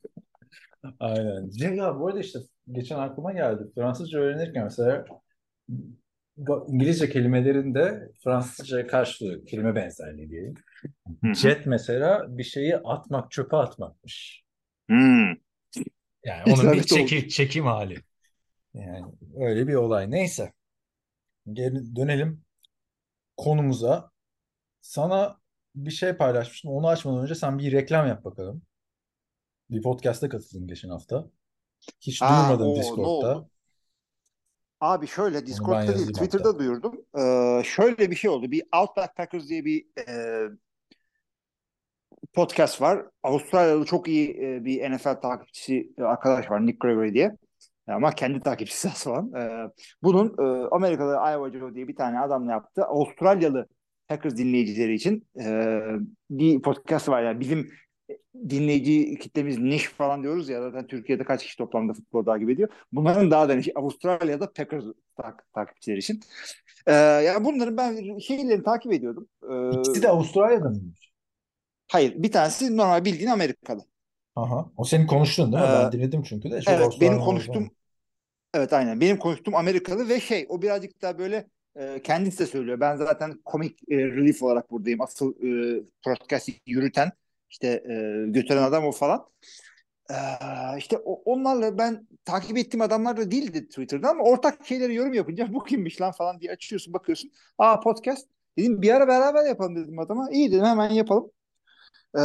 Aynen. 1.00 1.76
Ya, 1.76 2.00
bu 2.00 2.08
arada 2.08 2.20
işte 2.20 2.40
geçen 2.72 3.00
aklıma 3.00 3.34
geldi. 3.34 3.64
Fransızca 3.76 4.20
öğrenirken 4.20 4.64
mesela 4.64 5.06
İngilizce 6.68 7.10
kelimelerin 7.10 7.76
de 7.76 8.12
Fransızca'ya 8.24 8.88
karşılığı 8.88 9.46
kelime 9.46 9.76
benzerliği 9.76 10.30
diyelim. 10.30 10.54
Jet 11.34 11.66
mesela 11.66 12.26
bir 12.38 12.44
şeyi 12.44 12.78
atmak, 12.78 13.32
çöpe 13.32 13.58
atmakmış. 13.58 14.44
Hmm. 14.90 15.28
Yani 16.24 16.44
onun 16.54 16.72
bir 16.72 16.78
İsabet 16.78 16.92
oldu. 16.92 17.08
çeki, 17.08 17.30
çekim 17.30 17.66
hali. 17.66 17.98
Yani 18.74 19.06
öyle 19.40 19.68
bir 19.68 19.74
olay. 19.74 20.12
Neyse. 20.12 20.54
Geri 21.54 21.96
dönelim 21.96 22.47
konumuza. 23.38 24.12
Sana 24.82 25.38
bir 25.76 25.92
şey 25.92 26.14
paylaşmıştım. 26.14 26.72
Onu 26.72 26.88
açmadan 26.88 27.24
önce 27.24 27.36
sen 27.36 27.60
bir 27.60 27.72
reklam 27.72 28.08
yap 28.08 28.26
bakalım. 28.26 28.62
Bir 29.70 29.82
podcast'a 29.82 30.30
katıldın 30.30 30.68
geçen 30.68 30.90
hafta. 30.90 31.30
Hiç 32.02 32.22
Aa, 32.22 32.30
duyurmadın 32.30 32.70
o, 32.70 32.76
Discord'da. 32.76 33.50
Abi 34.82 35.08
şöyle 35.08 35.46
Discord'da 35.46 35.98
değil 35.98 36.08
Twitter'da 36.08 36.50
hatta. 36.50 36.60
duyurdum. 36.60 37.06
Ee, 37.18 37.64
şöyle 37.66 38.12
bir 38.12 38.16
şey 38.16 38.30
oldu. 38.30 38.52
Bir 38.52 38.64
Outback 38.76 39.16
Packers 39.16 39.48
diye 39.50 39.66
bir 39.66 39.86
e, 40.10 40.48
podcast 42.34 42.82
var. 42.82 43.06
Avustralyalı 43.24 43.86
çok 43.86 44.08
iyi 44.08 44.30
e, 44.42 44.66
bir 44.66 44.92
NFL 44.92 45.22
takipçisi 45.22 45.94
e, 45.98 46.04
arkadaş 46.04 46.52
var 46.52 46.66
Nick 46.66 46.78
Gregory 46.80 47.14
diye. 47.14 47.38
Ama 47.88 48.12
kendi 48.12 48.40
takipçisi 48.40 48.90
falan. 48.90 49.34
Ee, 49.34 49.72
bunun 50.04 50.28
e, 50.40 50.68
Amerikalı 50.72 51.12
Iowa 51.14 51.52
Joe 51.60 51.76
diye 51.76 51.88
bir 51.88 51.96
tane 51.96 52.20
adamla 52.20 52.52
yaptı. 52.52 52.84
Avustralyalı 52.84 53.68
Packers 54.08 54.38
dinleyicileri 54.38 54.94
için 54.94 55.28
e, 55.40 55.80
bir 56.30 56.62
podcast 56.62 57.10
var. 57.10 57.24
Yani 57.24 57.40
bizim 57.40 57.72
dinleyici 58.50 59.20
kitlemiz 59.20 59.58
niş 59.58 59.84
falan 59.90 60.24
diyoruz 60.24 60.50
ya 60.50 60.62
zaten 60.62 60.88
Türkiye'de 60.88 61.24
kaç 61.24 61.44
kişi 61.44 61.58
toplamda 61.58 61.94
futbol 61.94 62.26
takip 62.26 62.50
ediyor. 62.50 62.70
Bunların 62.92 63.32
daha 63.32 63.50
da 63.50 63.54
niş. 63.56 63.70
Avustralya'da 63.76 64.54
Packers 64.54 64.84
tak- 65.18 65.54
takipçileri 65.54 65.98
için. 66.00 66.20
Ee, 66.88 66.94
yani 66.94 67.46
bunların 67.46 67.78
ben 67.78 68.20
şeylerini 68.20 68.64
takip 68.64 68.94
ediyordum. 68.94 69.28
Ee, 69.52 69.70
İkisi 69.80 70.02
de 70.02 70.10
Avustralya'da 70.10 70.70
mıymış? 70.70 71.08
hayır 71.92 72.14
bir 72.24 72.32
tanesi 72.32 72.78
normal 72.78 73.06
bildiğin 73.06 73.30
Amerikalı. 73.30 73.82
Aha. 74.38 74.72
O 74.78 74.84
senin 74.84 75.08
konuştun 75.08 75.52
değil 75.54 75.64
mi? 75.64 75.72
Ben 75.74 75.92
Ee, 75.92 75.92
dinledim 75.92 76.24
çünkü 76.24 76.52
de. 76.52 76.62
Çok 76.62 76.80
Evet 76.80 76.82
Avustralya 76.82 77.02
benim 77.02 77.20
olduğunu. 77.20 77.44
konuştuğum 77.50 77.72
evet 78.56 78.74
aynen 78.74 79.02
benim 79.02 79.18
konuştuğum 79.20 79.56
Amerikalı 79.56 80.10
ve 80.10 80.20
şey 80.22 80.48
o 80.50 80.62
birazcık 80.62 81.02
daha 81.02 81.20
böyle 81.20 81.48
e, 81.76 82.02
kendisi 82.04 82.40
de 82.40 82.46
söylüyor. 82.48 82.80
Ben 82.80 82.96
zaten 82.98 83.42
komik 83.46 83.80
e, 83.92 83.98
relief 83.98 84.44
olarak 84.44 84.72
buradayım. 84.72 85.02
Asıl 85.02 85.36
e, 85.80 85.84
podcast 86.04 86.50
yürüten 86.68 87.12
işte 87.50 87.68
e, 87.68 88.26
götüren 88.32 88.64
adam 88.64 88.86
o 88.86 88.92
falan. 88.92 89.28
Ee, 90.12 90.16
işte 90.78 90.98
o- 90.98 91.22
onlarla 91.34 91.78
ben 91.78 92.08
takip 92.26 92.58
ettiğim 92.58 92.82
adamlar 92.82 93.18
da 93.18 93.32
değildi 93.32 93.68
Twitter'da 93.70 94.10
ama 94.10 94.24
ortak 94.24 94.66
şeyleri 94.66 94.96
yorum 94.96 95.14
yapınca 95.14 95.54
bu 95.54 95.64
kimmiş 95.64 96.02
lan 96.02 96.12
falan 96.12 96.40
diye 96.42 96.52
açıyorsun 96.52 96.94
bakıyorsun. 96.94 97.32
Aa 97.58 97.80
podcast. 97.80 98.28
Dedim 98.58 98.82
bir 98.82 98.92
ara 98.96 99.08
beraber 99.08 99.46
yapalım 99.46 99.76
dedim 99.76 100.00
adama. 100.00 100.30
İyi 100.32 100.52
dedim 100.52 100.66
hemen 100.66 100.90
yapalım. 100.90 101.32
Ee, 102.18 102.22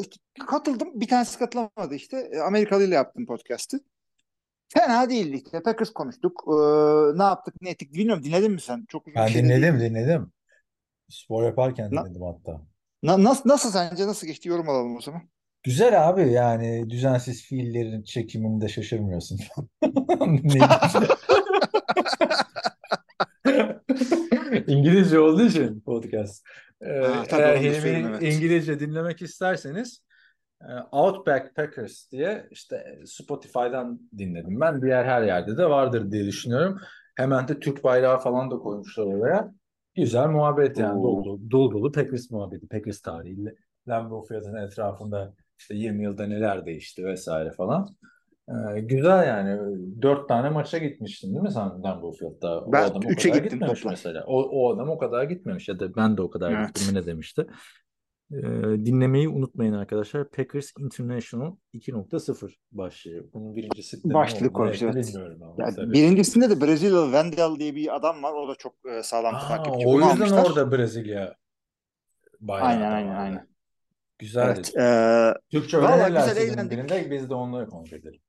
işte 0.00 0.16
katıldım. 0.46 1.00
Bir 1.00 1.08
tanesi 1.08 1.38
katılamadı 1.38 1.94
işte. 1.94 2.16
E, 2.32 2.38
Amerikalı 2.38 2.84
ile 2.84 2.94
yaptım 2.94 3.26
podcast'ı. 3.26 3.80
Fena 4.68 5.10
değildi 5.10 5.42
işte. 5.44 5.62
Packers 5.62 5.90
konuştuk. 5.90 6.44
Ee, 6.48 6.52
ne 7.18 7.22
yaptık 7.22 7.54
ne 7.60 7.70
ettik 7.70 7.92
bilmiyorum. 7.94 8.24
Dinledin 8.24 8.52
mi 8.52 8.60
sen? 8.60 8.84
Çok 8.88 9.06
uzun 9.06 9.14
Ben 9.14 9.26
şey 9.26 9.44
de 9.44 9.48
değil. 9.48 9.58
dinledim 9.62 9.80
dinledim. 9.80 10.32
Spor 11.08 11.44
yaparken 11.44 11.94
Na- 11.94 12.04
dinledim 12.04 12.22
hatta. 12.22 12.62
na- 13.02 13.24
nasıl, 13.24 13.48
nasıl 13.48 13.70
sence? 13.70 14.06
Nasıl 14.06 14.26
geçti? 14.26 14.48
Yorum 14.48 14.68
alalım 14.68 14.96
o 14.96 15.00
zaman. 15.00 15.22
Güzel 15.62 16.08
abi 16.08 16.32
yani 16.32 16.90
düzensiz 16.90 17.42
fiillerin 17.42 18.02
çekiminde 18.02 18.68
şaşırmıyorsun. 18.68 19.38
İngilizce 24.66 25.18
olduğu 25.20 25.46
için 25.46 25.80
podcast. 25.80 26.44
Ee, 26.80 27.00
Ha, 27.00 27.24
tabii 27.28 27.42
eğer 27.42 27.56
Hilmi'yi 27.56 28.06
evet. 28.06 28.22
İngilizce 28.22 28.80
dinlemek 28.80 29.22
isterseniz 29.22 30.02
e, 30.62 30.72
Outback 30.92 31.54
Packers 31.56 32.10
diye 32.12 32.48
işte 32.50 32.98
Spotify'dan 33.06 34.00
dinledim 34.18 34.60
ben. 34.60 34.82
Diğer 34.82 35.04
her 35.04 35.22
yerde 35.22 35.56
de 35.56 35.70
vardır 35.70 36.10
diye 36.10 36.26
düşünüyorum. 36.26 36.80
Hemen 37.16 37.48
de 37.48 37.60
Türk 37.60 37.84
bayrağı 37.84 38.18
falan 38.18 38.50
da 38.50 38.56
koymuşlar 38.56 39.04
oraya. 39.04 39.52
Güzel 39.94 40.28
muhabbet 40.28 40.78
yani 40.78 40.98
Oo. 40.98 41.02
dolu 41.02 41.50
dolu, 41.50 41.72
dolu 41.72 41.92
Packers 41.92 42.30
muhabbeti, 42.30 42.68
Packers 42.68 43.00
tarihi. 43.00 43.54
Lambeau 43.88 44.22
Field'ın 44.22 44.56
etrafında 44.56 45.34
işte 45.58 45.74
20 45.74 46.04
yılda 46.04 46.26
neler 46.26 46.66
değişti 46.66 47.04
vesaire 47.04 47.50
falan. 47.50 47.96
Ee, 48.48 48.80
güzel 48.80 49.26
yani. 49.26 49.60
Dört 50.02 50.28
tane 50.28 50.50
maça 50.50 50.78
gitmiştin 50.78 51.28
değil 51.28 51.42
mi 51.42 51.50
sen 51.52 51.62
Lambeau 51.82 52.12
Field'da? 52.12 52.60
O 52.64 52.72
Ben 52.72 52.82
adam 52.82 52.96
o 52.96 53.00
kadar 53.00 53.12
gittim 53.12 53.42
gitmemiş 53.42 53.78
toplam. 53.80 53.92
mesela. 53.92 54.24
O, 54.26 54.42
o 54.42 54.74
adam 54.74 54.90
o 54.90 54.98
kadar 54.98 55.24
gitmemiş 55.24 55.68
ya 55.68 55.80
da 55.80 55.96
ben 55.96 56.16
de 56.16 56.22
o 56.22 56.30
kadar 56.30 56.52
Evet. 56.52 56.66
gittim 56.74 56.94
ne 56.94 57.06
demişti. 57.06 57.46
Ee, 58.32 58.36
dinlemeyi 58.84 59.28
unutmayın 59.28 59.72
arkadaşlar. 59.72 60.30
Packers 60.30 60.72
International 60.80 61.56
2.0 61.74 62.54
başlığı. 62.72 63.32
Bunun 63.32 63.56
birincisi 63.56 64.10
de 64.10 64.14
Başlık 64.14 64.54
koymuş, 64.54 64.82
evet. 64.82 64.94
bilmiyorum 65.08 65.42
ama 65.42 65.54
Ya, 65.58 65.74
tabii. 65.74 65.92
birincisinde 65.92 66.50
de 66.50 66.60
Brezilyalı 66.60 67.04
Wendell 67.04 67.58
diye 67.60 67.74
bir 67.74 67.96
adam 67.96 68.22
var. 68.22 68.32
O 68.32 68.48
da 68.48 68.54
çok 68.54 68.74
e, 68.98 69.02
sağlam 69.02 69.34
Aa, 69.34 69.48
takipçi. 69.48 69.86
o 69.88 69.92
yüzden 69.94 70.10
almışlar. 70.10 70.44
orada 70.44 70.72
Brezilya 70.72 71.34
bayrağı 72.40 72.68
Aynen 72.68 72.92
aynen 72.92 73.14
aynen. 73.16 73.48
Güzeldi. 74.18 74.60
Evet. 74.74 74.76
E, 74.76 75.34
Türkçe 75.50 75.78
Vallahi 75.78 76.00
öğrenirler 76.00 76.28
güzel 76.28 76.48
eğlendik. 76.52 76.72
birinde 76.72 77.10
biz 77.10 77.30
de 77.30 77.34
onları 77.34 77.66
konuk 77.68 77.92
edelim. 77.92 78.20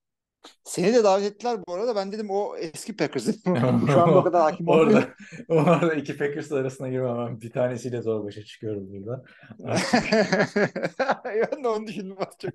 Seni 0.63 0.93
de 0.93 1.03
davet 1.03 1.25
ettiler 1.25 1.59
bu 1.67 1.73
arada. 1.73 1.95
Ben 1.95 2.11
dedim 2.11 2.29
o 2.29 2.55
eski 2.57 2.95
Packers. 2.95 3.25
Şu 3.87 4.01
anda 4.01 4.17
o 4.17 4.23
kadar 4.23 4.41
hakim 4.41 4.67
orada, 4.67 5.03
orada 5.49 5.93
iki 5.95 6.17
Packers 6.17 6.51
arasına 6.51 6.89
girmem. 6.89 7.41
Bir 7.41 7.51
tanesiyle 7.51 8.01
zor 8.01 8.23
başa 8.23 8.43
çıkıyorum 8.43 8.87
burada. 8.89 9.23
ben 11.25 11.63
de 11.63 11.67
onu 11.67 11.87
düşündüm 11.87 12.17
az 12.19 12.33
çok. 12.41 12.53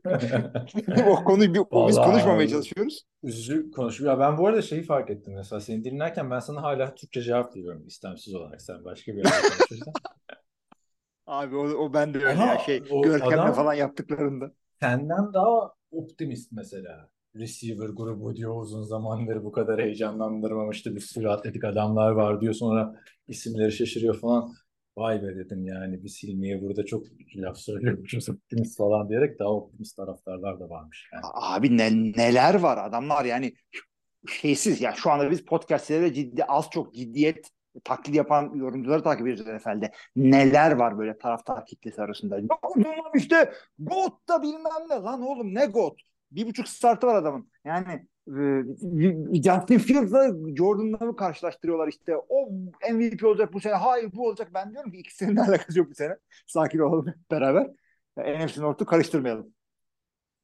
o 1.09 1.25
konuyu 1.25 1.55
bir, 1.55 1.61
biz 1.61 1.67
Vallahi 1.73 2.11
konuşmamaya 2.11 2.43
abi. 2.45 2.51
çalışıyoruz. 2.51 3.03
Üzücü 3.23 3.71
konuşuyor. 3.71 4.13
Ya 4.13 4.19
ben 4.21 4.39
bu 4.39 4.47
arada 4.47 4.63
şeyi 4.63 4.83
fark 4.83 5.11
ettim 5.11 5.35
mesela 5.37 5.61
seni 5.61 5.85
dinlerken 5.85 6.31
ben 6.31 6.39
sana 6.41 6.63
hala 6.63 6.95
Türkçe 6.95 7.23
cevap 7.23 7.57
veriyorum 7.57 7.87
istemsiz 7.87 8.35
olarak 8.35 8.63
sen 8.63 8.85
başka 8.85 9.13
bir 9.13 9.17
yerde 9.17 9.31
konuşursan. 9.31 9.93
Abi 11.27 11.57
o, 11.57 11.61
o 11.63 11.93
ben 11.95 12.15
de 12.15 12.19
öyle 12.19 12.41
ya 12.41 12.59
şey 12.59 12.79
Görkem'le 13.05 13.33
adam- 13.33 13.53
falan 13.53 13.75
yaptıklarında. 13.75 14.53
Senden 14.81 15.35
daha 15.35 15.73
optimist 15.91 16.53
mesela. 16.53 17.12
Receiver 17.37 17.89
grubu 17.89 18.37
diyor 18.37 18.63
uzun 18.63 18.83
zamandır 18.83 19.45
bu 19.45 19.53
kadar 19.53 19.81
heyecanlandırmamıştı. 19.81 20.95
Bir 20.95 21.01
sürü 21.01 21.29
atletik 21.29 21.65
adamlar 21.65 22.11
var 22.11 22.41
diyor. 22.41 22.55
Sonra 22.55 22.95
isimleri 23.29 23.73
şaşırıyor 23.73 24.21
falan. 24.21 24.55
Vay 24.97 25.23
be 25.23 25.37
dedim 25.37 25.65
yani 25.65 26.05
biz 26.05 26.23
Hilmi'ye 26.23 26.63
burada 26.63 26.85
çok 26.85 27.07
laf 27.37 27.57
söylüyormuşuz 27.57 28.29
optimist 28.29 28.79
falan 28.79 29.09
diyerek 29.09 29.39
daha 29.39 29.49
optimist 29.49 29.97
taraftarlar 29.97 30.61
da 30.61 30.71
varmış. 30.71 31.11
Yani. 31.13 31.23
Abi 31.35 31.77
ne, 31.77 32.13
neler 32.17 32.55
var 32.55 32.79
adamlar 32.89 33.25
yani 33.25 33.55
şeysiz 34.29 34.81
ya 34.81 34.93
şu 34.93 35.11
anda 35.11 35.31
biz 35.31 35.45
podcastlere 35.45 36.15
ciddi 36.15 36.45
az 36.45 36.71
çok 36.71 36.95
ciddiyet 36.95 37.51
taklit 37.85 38.15
yapan 38.15 38.53
yorumcuları 38.55 39.03
takip 39.03 39.27
ediyoruz 39.27 39.47
NFL'de. 39.47 39.93
Neler 40.17 40.73
var 40.73 40.99
böyle 40.99 41.19
taraftar 41.19 41.67
kitlesi 41.67 42.03
arasında. 42.03 42.35
Lan 42.35 42.97
işte 43.15 43.53
GOAT 43.79 44.29
da 44.29 44.43
bilmem 44.43 44.89
ne 44.91 44.95
lan 44.95 45.23
oğlum 45.23 45.55
ne 45.55 45.67
GOAT. 45.67 45.95
Bir 46.35 46.47
buçuk 46.47 46.69
startı 46.69 47.07
var 47.07 47.15
adamın. 47.15 47.51
Yani 47.65 48.07
e, 48.29 48.43
Justin 49.43 49.79
Fields'la 49.79 50.27
Jordan 50.57 50.93
Love'ı 50.93 51.17
karşılaştırıyorlar 51.17 51.89
işte. 51.89 52.17
O 52.29 52.51
MVP 52.93 53.25
olacak 53.25 53.53
bu 53.53 53.61
sene. 53.61 53.75
Hayır 53.75 54.13
bu 54.13 54.29
olacak. 54.29 54.49
Ben 54.55 54.73
diyorum 54.73 54.93
ki 54.93 54.99
ikisinin 54.99 55.37
de 55.37 55.41
alakası 55.43 55.79
yok 55.79 55.91
bu 55.91 55.95
sene. 55.95 56.17
Sakin 56.47 56.79
olalım 56.79 57.15
beraber. 57.31 57.71
NFC 58.17 58.61
North'u 58.61 58.87
karıştırmayalım. 58.87 59.55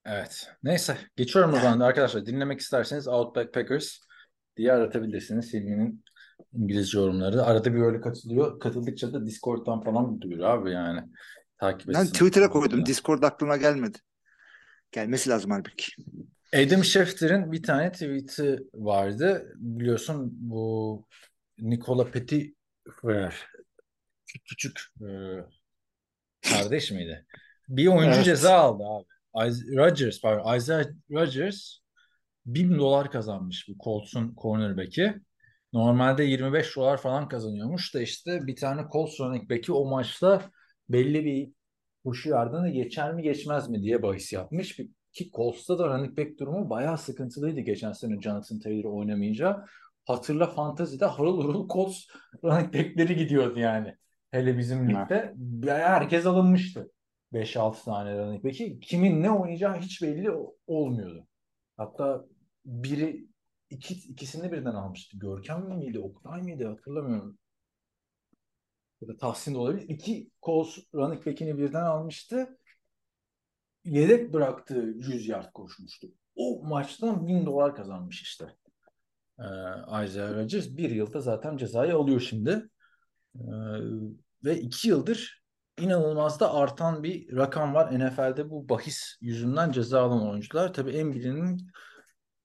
Evet. 0.07 0.49
Neyse. 0.63 0.97
Geçiyorum 1.17 1.53
o 1.53 1.57
zaman 1.57 1.81
arkadaşlar. 1.81 2.27
Dinlemek 2.27 2.61
isterseniz 2.61 3.09
Outback 3.09 3.55
Packers 3.55 3.99
diye 4.57 4.73
aratabilirsiniz. 4.73 5.55
Hilmi'nin 5.55 6.05
İngilizce 6.53 6.99
yorumları. 6.99 7.43
Arada 7.43 7.75
bir 7.75 7.81
öyle 7.81 8.01
katılıyor. 8.01 8.61
Katıldıkça 8.61 9.13
da 9.13 9.27
Discord'dan 9.27 9.81
falan 9.81 10.21
duyuyor 10.21 10.49
abi 10.49 10.71
yani. 10.71 11.01
Takip 11.59 11.89
Ben 11.89 12.01
etsin. 12.01 12.13
Twitter'a 12.13 12.49
koydum. 12.49 12.87
Discord 12.87 13.23
aklıma 13.23 13.57
gelmedi. 13.57 13.99
Gelmesi 14.93 15.31
lazım 15.31 15.51
halbuki. 15.51 15.93
Adam 16.55 16.85
Schefter'in 16.85 17.53
bir 17.53 17.63
tane 17.63 17.93
tweet'i 17.93 18.59
vardı. 18.75 19.53
Biliyorsun 19.57 20.31
bu 20.33 21.05
Nikola 21.59 22.03
Petitfrère 22.03 23.33
küçük 24.45 24.81
e, 25.03 25.09
kardeş 26.51 26.91
miydi? 26.91 27.27
Bir 27.69 27.87
oyuncu 27.87 28.17
Evet. 28.17 28.25
ceza 28.25 28.55
aldı 28.55 28.85
abi. 28.85 29.07
Rodgers, 29.77 30.21
pardon, 30.21 30.57
Isaiah 30.57 30.87
Rodgers 31.11 31.79
1000 32.47 32.79
dolar 32.79 33.11
kazanmış 33.11 33.69
bu 33.69 33.85
Colts'un 33.85 34.35
cornerback'i. 34.43 35.15
Normalde 35.73 36.25
25 36.25 36.77
dolar 36.77 36.97
falan 36.97 37.29
kazanıyormuş 37.29 37.95
da 37.95 38.01
işte 38.01 38.47
bir 38.47 38.57
tane 38.57 38.83
Colts 38.93 39.21
running 39.21 39.51
back'i 39.51 39.73
o 39.73 39.91
maçta 39.91 40.51
belli 40.89 41.25
bir 41.25 41.53
koşu 42.09 42.31
yardını 42.31 42.71
geçer 42.71 43.15
mi 43.15 43.23
geçmez 43.23 43.69
mi 43.69 43.83
diye 43.83 44.03
bahis 44.03 44.33
yapmış. 44.33 44.77
Ki 45.13 45.31
Colts'ta 45.37 45.79
da 45.79 45.89
running 45.89 46.19
back 46.19 46.39
durumu 46.39 46.71
bayağı 46.71 46.99
sıkıntılıydı 46.99 47.61
geçen 47.61 47.93
sene 47.93 48.21
Jonathan 48.21 48.59
Taylor 48.59 48.93
oynamayınca. 48.93 49.65
Hatırla 50.07 50.47
fantezide 50.47 51.05
harıl 51.05 51.43
harıl 51.43 51.69
Colts 51.69 52.07
running 52.45 52.75
back'leri 52.75 53.17
gidiyordu 53.17 53.59
yani. 53.61 53.95
Hele 54.31 54.59
bizim 54.59 54.89
ligde 54.91 55.35
herkes 55.67 56.27
alınmıştı. 56.27 56.91
5-6 57.33 57.85
tane 57.85 58.19
running 58.19 58.45
back'i. 58.45 58.81
Kimin 58.81 59.23
ne 59.23 59.31
oynayacağı 59.31 59.77
hiç 59.77 60.03
belli 60.03 60.31
olmuyordu. 60.67 61.27
Hatta 61.77 62.25
biri 62.65 63.27
iki, 63.71 63.95
ikisini 63.95 64.53
birden 64.53 64.75
almıştı. 64.75 65.19
Görkem 65.19 65.69
miydi, 65.69 65.99
Oktay 66.01 66.43
mıydı 66.43 66.69
hatırlamıyorum. 66.69 67.39
Ya 69.01 69.09
da 69.09 69.17
Tahsin 69.17 69.55
de 69.55 69.59
olabilir. 69.59 69.89
İki 69.89 70.31
Colts 70.43 70.79
running 70.95 71.27
back'ini 71.27 71.59
birden 71.59 71.85
almıştı. 71.85 72.59
Yedek 73.85 74.33
bıraktığı 74.33 74.95
100 74.97 75.29
yard 75.29 75.53
koşmuştu. 75.53 76.09
O 76.37 76.63
maçtan 76.63 77.27
1000 77.27 77.47
dolar 77.47 77.75
kazanmış 77.75 78.23
işte. 78.23 78.57
Ee, 79.39 79.45
Isaiah 80.05 80.35
Rodgers 80.35 80.77
bir 80.77 80.91
yılda 80.91 81.21
zaten 81.21 81.57
cezayı 81.57 81.95
alıyor 81.95 82.21
şimdi. 82.21 82.69
Ee, 83.35 83.43
ve 84.45 84.61
iki 84.61 84.89
yıldır 84.89 85.43
inanılmaz 85.81 86.41
da 86.41 86.55
artan 86.55 87.03
bir 87.03 87.37
rakam 87.37 87.75
var 87.75 87.99
NFL'de 87.99 88.51
bu 88.51 88.69
bahis 88.69 89.17
yüzünden 89.21 89.73
ceza 89.73 90.03
alan 90.03 90.31
oyuncular. 90.31 90.73
Tabii 90.75 90.91
en 90.91 91.13
bilinin 91.13 91.71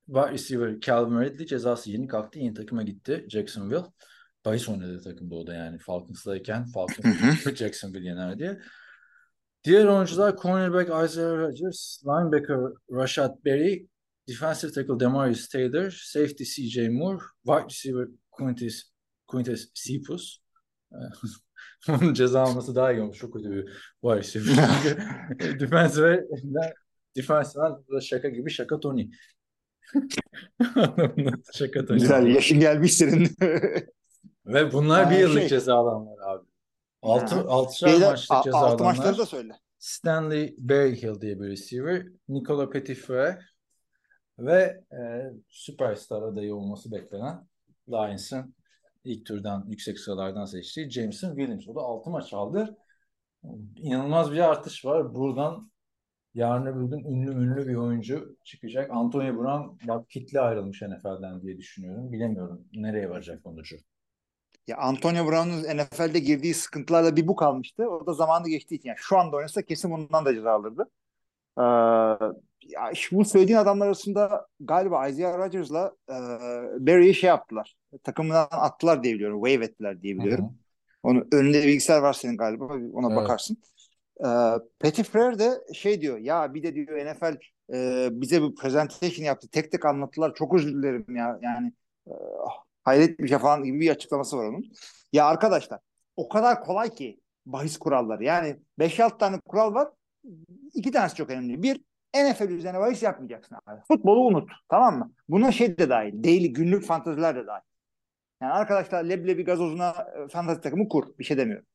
wide 0.06 0.32
receiver 0.32 0.80
Calvin 0.80 1.20
Ridley 1.20 1.46
cezası 1.46 1.92
yeni 1.92 2.08
kalktı. 2.08 2.40
Yeni 2.40 2.54
takıma 2.54 2.84
gitti 2.84 3.26
Jacksonville. 3.30 3.86
Bahis 4.46 4.70
oynadığı 4.70 5.02
takımda 5.02 5.36
o 5.36 5.48
da 5.48 5.54
yani 5.54 5.78
Falcons'dayken 5.78 6.66
Falcons 6.66 7.56
Jacksonville 7.56 8.08
yener 8.08 8.40
diye. 8.40 8.60
Diğer 9.64 9.86
oyuncular 9.86 10.38
cornerback 10.38 11.06
Isaiah 11.06 11.38
Rodgers, 11.38 12.04
linebacker 12.06 12.58
Rashad 12.92 13.46
Berry, 13.46 13.88
defensive 14.28 14.72
tackle 14.72 15.00
Demarius 15.00 15.48
Taylor, 15.48 15.92
safety 15.92 16.44
CJ 16.44 16.78
Moore, 16.90 17.20
wide 17.46 17.66
receiver 17.66 18.08
Quintus, 18.32 18.84
Quintus 19.28 19.74
Cephus. 19.74 20.38
Onun 21.90 22.14
ceza 22.14 22.42
alması 22.42 22.76
daha 22.76 22.92
iyi 22.92 23.02
olmuş. 23.02 23.18
Çok 23.18 23.34
kötü 23.34 23.52
bir 23.52 23.66
wide 24.02 24.18
receiver. 24.18 24.56
Çünkü 25.40 25.60
defensive 25.60 26.26
defensive 27.16 27.64
da 27.64 28.02
şaka 28.02 28.30
gibi 28.30 28.52
şaka 28.52 28.80
Tony. 28.80 29.10
şaka 31.54 31.86
Tony. 31.86 32.00
Güzel 32.00 32.28
yaşın 32.28 32.60
gelmiş 32.60 32.94
senin. 32.94 33.30
Ve 34.46 34.74
bunlar 34.74 35.10
bir 35.10 35.16
Aa, 35.16 35.20
yıllık 35.20 35.40
şey- 35.40 35.48
ceza 35.50 35.76
alanlar 35.76 36.18
abi. 36.28 36.46
Altı, 37.02 37.36
Ha. 37.36 37.44
altışar 37.48 37.90
Beyler, 37.90 38.10
maçlık 38.12 38.38
a- 38.38 38.42
ceza 38.44 38.58
altı 38.58 38.84
maçları 38.84 39.18
da 39.18 39.26
söyle. 39.26 39.54
Stanley 39.80 40.56
Berryhill 40.58 41.22
diye 41.22 41.40
bir 41.40 41.48
receiver, 41.48 42.06
Nicola 42.30 42.70
Petitfrere 42.70 43.40
ve 44.40 44.84
e, 44.92 45.32
süperstar 45.50 46.22
adayı 46.22 46.56
olması 46.56 46.92
beklenen 46.92 47.48
Lions'ın 47.90 48.56
ilk 49.04 49.26
turdan 49.26 49.66
yüksek 49.68 50.00
sıralardan 50.00 50.46
seçtiği 50.46 50.90
Jameson 50.90 51.36
Williams. 51.36 51.68
O 51.68 51.76
da 51.76 51.80
6 51.82 52.10
maç 52.10 52.34
aldı. 52.34 52.78
İnanılmaz 53.78 54.32
bir 54.32 54.40
artış 54.40 54.86
var. 54.86 55.16
Buradan 55.16 55.72
yarın 56.34 56.66
öbür 56.66 56.84
gün 56.98 57.04
ünlü 57.06 57.32
ünlü 57.32 57.68
bir 57.68 57.76
oyuncu 57.76 58.38
çıkacak. 58.44 58.92
Antonio 58.92 59.34
Brown 59.38 59.88
bak 59.88 60.10
kitle 60.10 60.40
ayrılmış 60.40 60.82
NFL'den 60.82 61.42
diye 61.42 61.58
düşünüyorum. 61.58 62.12
Bilemiyorum 62.12 62.68
nereye 62.74 63.10
varacak 63.10 63.42
sonucu. 63.44 63.78
Ya 64.68 64.78
Antonio 64.78 65.28
Brown'un 65.28 65.78
NFL'de 65.78 66.20
girdiği 66.20 66.54
sıkıntılarla 66.54 67.16
bir 67.16 67.28
bu 67.28 67.36
kalmıştı. 67.36 67.90
O 67.90 68.08
da 68.08 68.14
zamanı 68.14 68.50
geçtiği 68.50 68.76
için. 68.76 68.90
Yani 68.90 68.98
şu 69.02 69.18
anda 69.18 69.36
oynasa 69.38 69.62
kesin 69.62 69.92
bundan 69.92 70.26
da 70.26 70.34
ceza 70.36 70.52
alırdı. 70.52 70.90
Ee, 71.60 71.64
ya 72.70 72.94
şu- 72.96 73.16
bu 73.18 73.26
söylediğin 73.26 73.58
adamlar 73.60 73.86
arasında 73.88 74.48
galiba 74.60 75.08
Isaiah 75.08 75.38
Rodgers'la 75.38 75.96
e, 76.10 76.14
Barry'i 76.88 77.14
şey 77.16 77.28
yaptılar. 77.28 77.76
Takımından 78.04 78.48
attılar 78.52 79.04
diye 79.04 79.14
biliyorum. 79.16 79.44
Wave 79.46 79.66
ettiler 79.66 80.02
diye 80.02 80.18
biliyorum. 80.18 80.46
Hı 80.46 80.50
hı. 80.50 80.54
Onun 81.04 81.28
önünde 81.34 81.64
bilgisayar 81.68 82.02
var 82.02 82.14
senin 82.14 82.38
galiba. 82.38 82.66
Ona 82.94 83.08
Evet. 83.08 83.18
bakarsın. 83.18 83.58
Ee, 84.26 84.28
Petit 84.80 85.08
Frere 85.10 85.40
de 85.40 85.52
şey 85.74 86.02
diyor. 86.02 86.18
Ya 86.18 86.54
bir 86.54 86.64
de 86.64 86.76
diyor 86.76 87.06
NFL 87.06 87.38
e, 87.74 88.10
bize 88.12 88.42
bir 88.44 88.56
presentation 88.56 89.26
yaptı. 89.26 89.48
Tek 89.52 89.72
tek 89.72 89.86
anlattılar. 89.86 90.34
Çok 90.36 90.56
özür 90.56 90.74
dilerim 90.74 91.16
ya. 91.16 91.40
Yani 91.44 91.74
e, 92.08 92.12
hayret 92.84 93.20
bir 93.20 93.28
şey 93.28 93.38
falan 93.38 93.64
gibi 93.64 93.80
bir 93.80 93.92
açıklaması 93.92 94.38
var 94.38 94.46
onun. 94.46 94.64
Ya 95.14 95.26
arkadaşlar 95.26 95.80
o 96.16 96.30
kadar 96.30 96.64
kolay 96.64 96.90
ki 96.90 97.20
bahis 97.46 97.78
kuralları. 97.78 98.24
Yani 98.24 98.58
5-6 98.80 99.18
tane 99.18 99.40
kural 99.40 99.74
var. 99.74 99.90
İki 100.74 100.92
tanesi 100.92 101.16
çok 101.16 101.30
önemli. 101.30 101.64
Bir 101.64 101.82
NFL 102.16 102.50
üzerine 102.50 102.80
bahis 102.80 103.04
yapmayacaksın 103.04 103.58
abi. 103.66 103.82
Futbolu 103.88 104.20
unut. 104.20 104.52
Tamam 104.70 105.00
mı? 105.00 105.14
Buna 105.30 105.52
şey 105.52 105.78
de 105.78 105.90
dahil. 105.90 106.24
Daily 106.24 106.48
günlük 106.48 106.86
fantaziler 106.86 107.36
de 107.36 107.48
dahil. 107.48 107.64
Yani 108.42 108.54
arkadaşlar 108.54 109.04
leblebi 109.04 109.44
gazozuna 109.44 109.90
e, 110.26 110.28
fantazi 110.28 110.62
takımı 110.62 110.90
kur. 110.90 111.18
Bir 111.20 111.24
şey 111.24 111.38
demiyorum. 111.38 111.66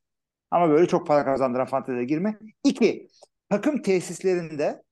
Ama 0.51 0.69
böyle 0.69 0.87
çok 0.87 1.07
para 1.07 1.25
kazandıran 1.25 1.65
fanteziye 1.65 2.05
girme. 2.05 2.39
İki, 2.63 3.07
takım 3.49 3.81
tesislerinde 3.81 4.83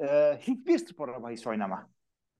e, 0.00 0.38
hiçbir 0.40 0.78
spora 0.78 1.22
bahis 1.22 1.46
oynama. 1.46 1.90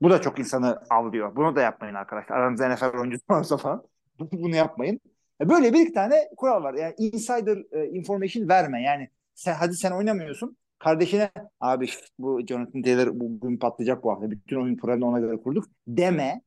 Bu 0.02 0.10
da 0.10 0.20
çok 0.20 0.38
insanı 0.38 0.80
avlıyor. 0.90 1.36
Bunu 1.36 1.56
da 1.56 1.60
yapmayın 1.62 1.94
arkadaşlar. 1.94 2.36
Aranızda 2.36 2.68
NFL 2.68 2.98
oyuncusu 2.98 3.24
varsa 3.30 3.56
falan. 3.56 3.84
Bunu 4.32 4.56
yapmayın. 4.56 5.00
E, 5.40 5.48
Böyle 5.48 5.72
bir 5.72 5.80
iki 5.80 5.92
tane 5.92 6.28
kural 6.36 6.62
var. 6.62 6.74
Yani 6.74 6.94
insider 6.98 7.58
e, 7.72 7.86
information 7.88 8.48
verme. 8.48 8.82
Yani 8.82 9.08
sen, 9.34 9.54
hadi 9.54 9.74
sen 9.76 9.90
oynamıyorsun. 9.92 10.56
Kardeşine 10.78 11.30
abi 11.60 11.88
bu 12.18 12.46
Jonathan 12.46 12.82
Taylor 12.82 13.08
bugün 13.20 13.58
patlayacak 13.58 14.04
bu 14.04 14.10
hafta. 14.12 14.30
Bütün 14.30 14.62
oyun 14.62 14.76
kuralını 14.76 15.06
ona 15.06 15.20
göre 15.20 15.36
kurduk. 15.36 15.64
Deme. 15.88 16.42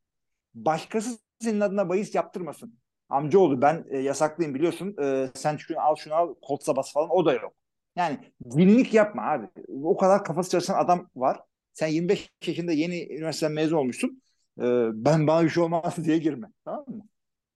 Başkası 0.56 1.20
senin 1.40 1.62
adına 1.62 1.90
bahis 1.90 2.16
yaptırmasın. 2.16 2.80
Amcaoğlu 3.10 3.62
ben 3.62 3.86
e, 3.90 3.98
yasaklıyım 3.98 4.56
biliyorsun. 4.56 4.96
E, 5.04 5.30
sen 5.36 5.58
şunu 5.58 5.80
al 5.82 5.96
şunu 5.96 6.14
al 6.14 6.36
Colts'a 6.48 6.76
bas 6.76 6.94
falan 6.94 7.10
o 7.10 7.26
da 7.26 7.34
yok. 7.34 7.54
Yani 7.96 8.20
dinlik 8.52 8.94
yapma 8.94 9.22
abi. 9.24 9.48
O 9.84 9.98
kadar 9.98 10.24
kafası 10.24 10.50
çalışan 10.50 10.80
adam 10.80 11.10
var. 11.16 11.40
Sen 11.78 11.88
25 11.88 12.30
yaşında 12.46 12.72
yeni 12.72 13.08
üniversiteden 13.14 13.54
mezun 13.54 13.78
olmuşsun. 13.78 14.22
E, 14.60 14.64
ben 14.94 15.28
bana 15.28 15.44
bir 15.44 15.50
şey 15.50 15.64
olmaz 15.64 15.96
diye 16.04 16.18
girme. 16.18 16.48
Tamam 16.66 16.86
mı? 16.88 17.04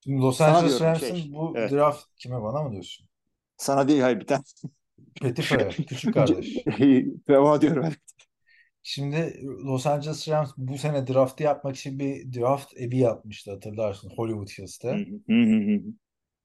Şimdi 0.04 0.22
Los 0.22 0.42
Angeles 0.42 0.70
diyorum 0.70 0.86
Rams'ın 0.86 1.16
şey, 1.16 1.34
bu 1.34 1.54
evet. 1.58 1.72
draft 1.72 2.06
kime 2.18 2.42
bana 2.42 2.64
mı 2.64 2.72
diyorsun? 2.72 3.08
Sana 3.58 3.88
değil 3.88 4.02
hayır 4.02 4.20
bir 4.20 4.28
tane. 4.28 4.44
Petitfrere, 5.22 5.70
küçük 5.88 6.14
kardeş. 6.14 6.58
Ona 7.30 7.62
diyorum. 7.62 7.84
evet. 7.86 8.00
Şimdi 8.84 9.42
Los 9.44 9.88
Angeles 9.88 10.30
Rams 10.30 10.52
bu 10.58 10.78
sene 10.78 11.08
draftı 11.08 11.44
yapmak 11.44 11.76
için 11.76 12.00
bir 12.00 12.34
draft 12.34 12.78
evi 12.78 12.98
yapmıştı 12.98 13.52
hatırlarsın 13.52 14.10
Hollywood 14.10 14.48
Hills'te. 14.48 15.08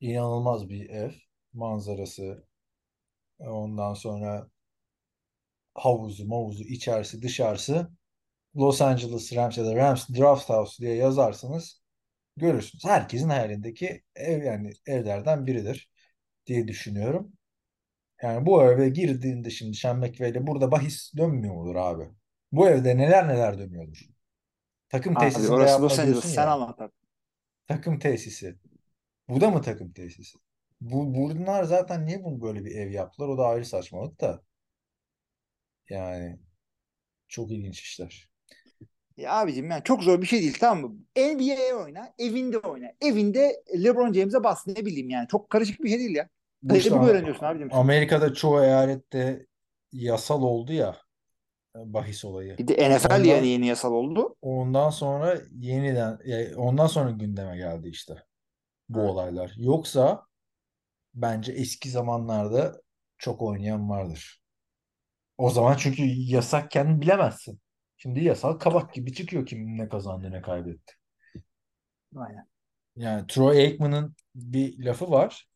İnanılmaz 0.01 0.69
bir 0.69 0.91
ev. 0.91 1.11
Manzarası. 1.53 2.45
Ondan 3.39 3.95
sonra 3.95 4.49
havuzu, 5.77 6.27
mavuzu, 6.27 6.65
içerisi, 6.65 7.23
dışarısı. 7.23 7.91
Los 8.57 8.83
Angeles 8.83 9.37
Rams 9.37 9.59
ya 9.59 9.65
da 9.65 9.75
Rams 9.75 10.09
Draft 10.09 10.49
House 10.49 10.83
diye 10.83 10.95
yazarsanız 10.95 11.83
görürsünüz. 12.37 12.85
Herkesin 12.85 13.29
hayalindeki 13.29 14.03
ev 14.15 14.45
yani 14.45 14.73
evlerden 14.87 15.47
biridir 15.47 15.91
diye 16.47 16.69
düşünüyorum. 16.69 17.33
Yani 18.23 18.47
bu 18.47 18.63
eve 18.65 18.89
girdiğinde 18.89 19.51
şimdi 19.51 19.77
Sean 19.77 19.99
McVay'le 19.99 20.47
burada 20.47 20.71
bahis 20.71 21.13
dönmüyor 21.17 21.55
mudur 21.55 21.77
abi? 21.77 22.05
Bu 22.53 22.69
evde 22.69 22.97
neler 22.97 23.29
neler 23.29 23.59
dönüyordur. 23.59 24.09
Takım 24.89 25.17
Abi 25.17 25.25
tesisinde 25.25 25.53
orası 25.53 25.83
Los 25.83 25.99
Angeles. 25.99 26.25
Sen 26.25 26.47
anlat 26.47 26.81
abi. 26.81 26.93
Takım 27.67 27.99
tesisi. 27.99 28.57
Bu 29.29 29.41
da 29.41 29.51
mı 29.51 29.63
takım 29.63 29.93
tesisi? 29.93 30.39
Bu 30.81 31.15
bunlar 31.15 31.65
zaten 31.65 32.07
niye 32.07 32.25
bunu 32.25 32.41
böyle 32.43 32.65
bir 32.65 32.77
ev 32.77 32.91
yaptılar? 32.91 33.29
O 33.29 33.39
da 33.39 33.47
ayrı 33.47 33.65
saçmalık 33.65 34.21
da. 34.21 34.43
Yani 35.91 36.39
çok 37.29 37.51
ilginç 37.51 37.81
işler. 37.81 38.29
Ya 39.17 39.33
abicim 39.33 39.71
yani 39.71 39.83
çok 39.85 40.03
zor 40.03 40.21
bir 40.23 40.27
şey 40.27 40.41
değil 40.41 40.57
tamam 40.61 40.91
mı? 40.91 40.97
NBA'ye 41.17 41.75
oyna, 41.75 42.15
evinde 42.19 42.59
oyna. 42.59 42.87
Evinde 43.01 43.63
LeBron 43.85 44.13
James'e 44.13 44.45
bas 44.45 44.67
ne 44.67 44.87
bileyim 44.87 45.11
yani. 45.11 45.29
Çok 45.29 45.51
karışık 45.51 45.85
bir 45.85 45.89
şey 45.89 45.99
değil 45.99 46.17
ya. 46.17 46.29
Bu 46.63 46.77
işte 46.77 46.95
öğreniyorsun 46.95 47.47
abicim. 47.47 47.75
Amerika'da 47.75 48.35
çoğu 48.35 48.63
eyalette 48.63 49.47
yasal 49.93 50.43
oldu 50.43 50.73
ya 50.73 50.97
bahis 51.75 52.25
olayı. 52.25 52.59
Bir 52.59 52.69
de 52.69 52.91
NFL 52.91 53.07
Ondan- 53.07 53.25
yani 53.25 53.49
yeni 53.49 53.67
yasal 53.67 53.93
oldu. 53.93 54.37
Ondan 54.43 54.91
sonra 54.91 55.41
yeniden 55.59 56.19
ya 56.25 56.57
ondan 56.57 56.87
sonra 56.87 57.11
gündeme 57.11 57.57
geldi 57.57 57.89
işte 57.89 58.15
bu 58.89 58.99
Evet. 59.01 59.11
olaylar. 59.11 59.53
Yoksa 59.57 60.23
bence 61.15 61.53
eski 61.53 61.91
zamanlarda 61.91 62.83
çok 63.19 63.43
oynayan 63.43 63.91
vardır. 63.91 64.43
O 65.39 65.51
zaman 65.51 65.77
çünkü 65.77 66.03
yasakken 66.07 67.01
bilemezsin. 67.01 67.61
Şimdi 67.97 68.25
yasal 68.25 68.53
kabak 68.53 68.95
gibi 68.95 69.13
çıkıyor 69.13 69.47
kim 69.47 69.79
ne 69.79 69.89
kazandı 69.89 70.31
ne 70.31 70.43
kaybetti. 70.43 70.95
Aynen. 72.17 72.49
Yani 72.97 73.27
Troy 73.27 73.59
Aikman'ın 73.59 74.15
bir 74.35 74.85
lafı 74.85 75.11
var. 75.11 75.49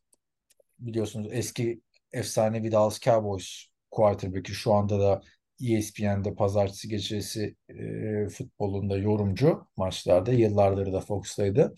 Biliyorsunuz 0.79 1.29
eski 1.31 1.83
efsanevi 2.13 2.73
Dallas 2.73 3.01
Cowboys 3.01 3.67
quarterback'i 3.91 4.53
şu 4.53 4.73
anda 4.73 5.01
da 5.01 5.23
E 5.63 5.77
ESPN'de 5.77 6.35
pazartesi 6.35 6.89
gecesi 6.89 7.57
e, 7.69 8.29
futbolunda 8.29 8.97
yorumcu 8.97 9.67
maçlarda. 9.77 10.33
Yıllardır 10.33 10.93
da 10.93 11.01
Fox'taydı. 11.01 11.75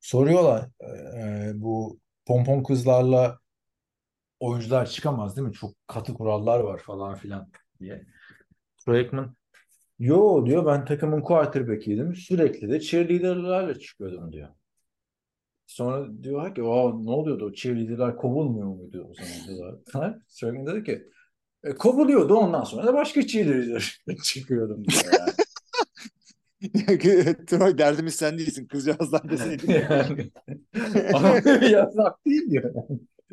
Soruyorlar 0.00 0.68
e, 1.18 1.52
bu 1.54 2.00
pompon 2.26 2.62
kızlarla 2.62 3.38
oyuncular 4.44 4.86
çıkamaz 4.86 5.36
değil 5.36 5.48
mi? 5.48 5.54
Çok 5.54 5.74
katı 5.86 6.14
kurallar 6.14 6.60
var 6.60 6.78
falan 6.78 7.14
filan 7.14 7.50
diye. 7.80 8.06
Troy 8.78 8.98
Aikman 8.98 9.36
Yo 9.98 10.46
diyor 10.46 10.66
ben 10.66 10.84
takımın 10.84 11.20
quarterback'iydim. 11.20 12.14
Sürekli 12.14 12.70
de 12.70 12.80
cheerleader'larla 12.80 13.78
çıkıyordum 13.78 14.32
diyor. 14.32 14.48
Sonra 15.66 16.22
diyor 16.22 16.54
ki 16.54 16.62
o 16.62 17.04
ne 17.04 17.10
oluyordu 17.10 17.44
o 17.44 17.52
cheerleader'lar 17.52 18.16
kovulmuyor 18.16 18.68
muydu 18.68 19.08
o 19.10 19.14
zaman 19.14 19.48
diyorlar. 19.48 20.14
Sonra 20.28 20.66
dedi 20.66 20.84
ki 20.84 21.08
e, 21.64 21.74
kovuluyordu 21.74 22.34
ondan 22.34 22.64
sonra 22.64 22.86
da 22.86 22.94
başka 22.94 23.26
cheerleader 23.26 24.02
çıkıyordum 24.24 24.84
diyor 24.84 25.02
yani. 25.18 25.30
Troy 27.46 27.78
derdimiz 27.78 28.14
sen 28.14 28.38
değilsin. 28.38 28.66
Kızcağızlar 28.66 29.30
deseydin. 29.30 29.72
Yani. 29.72 30.30
Ama 31.14 31.28
yasak 31.68 32.26
değil 32.26 32.50
diyor. 32.50 32.74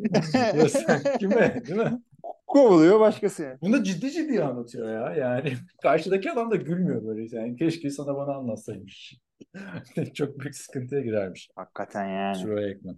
kime 1.20 1.66
değil 1.66 1.80
mi? 1.80 2.02
Kovuluyor 2.48 3.00
başkası 3.00 3.44
yani. 3.44 3.58
Bunu 3.62 3.84
ciddi 3.84 4.12
ciddi 4.12 4.44
anlatıyor 4.44 4.90
ya. 4.94 5.16
Yani 5.16 5.54
karşıdaki 5.82 6.32
adam 6.32 6.52
da 6.52 6.56
gülmüyor 6.56 7.06
böyle. 7.06 7.38
Yani 7.38 7.56
keşke 7.56 7.90
sana 7.90 8.16
bana 8.16 8.36
anlatsaymış. 8.36 9.20
Çok 10.14 10.40
büyük 10.40 10.56
sıkıntıya 10.56 11.02
girermiş. 11.02 11.50
Hakikaten 11.56 12.10
yani. 12.10 12.44
Troy 12.44 12.66
Aikman. 12.66 12.98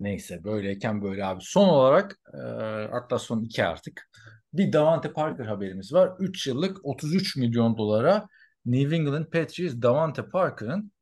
Neyse 0.00 0.44
böyleyken 0.44 1.02
böyle 1.02 1.24
abi. 1.24 1.40
Son 1.42 1.68
olarak 1.68 2.20
e, 2.34 2.38
hatta 2.90 3.18
son 3.18 3.42
iki 3.42 3.64
artık. 3.64 4.10
Bir 4.52 4.72
Davante 4.72 5.12
Parker 5.12 5.44
haberimiz 5.44 5.92
var. 5.92 6.12
3 6.18 6.46
yıllık 6.46 6.84
33 6.84 7.36
milyon 7.36 7.76
dolara 7.76 8.26
New 8.66 8.96
England 8.96 9.26
Patriots 9.26 9.82
Davante 9.82 10.28
Parker'ın 10.28 10.92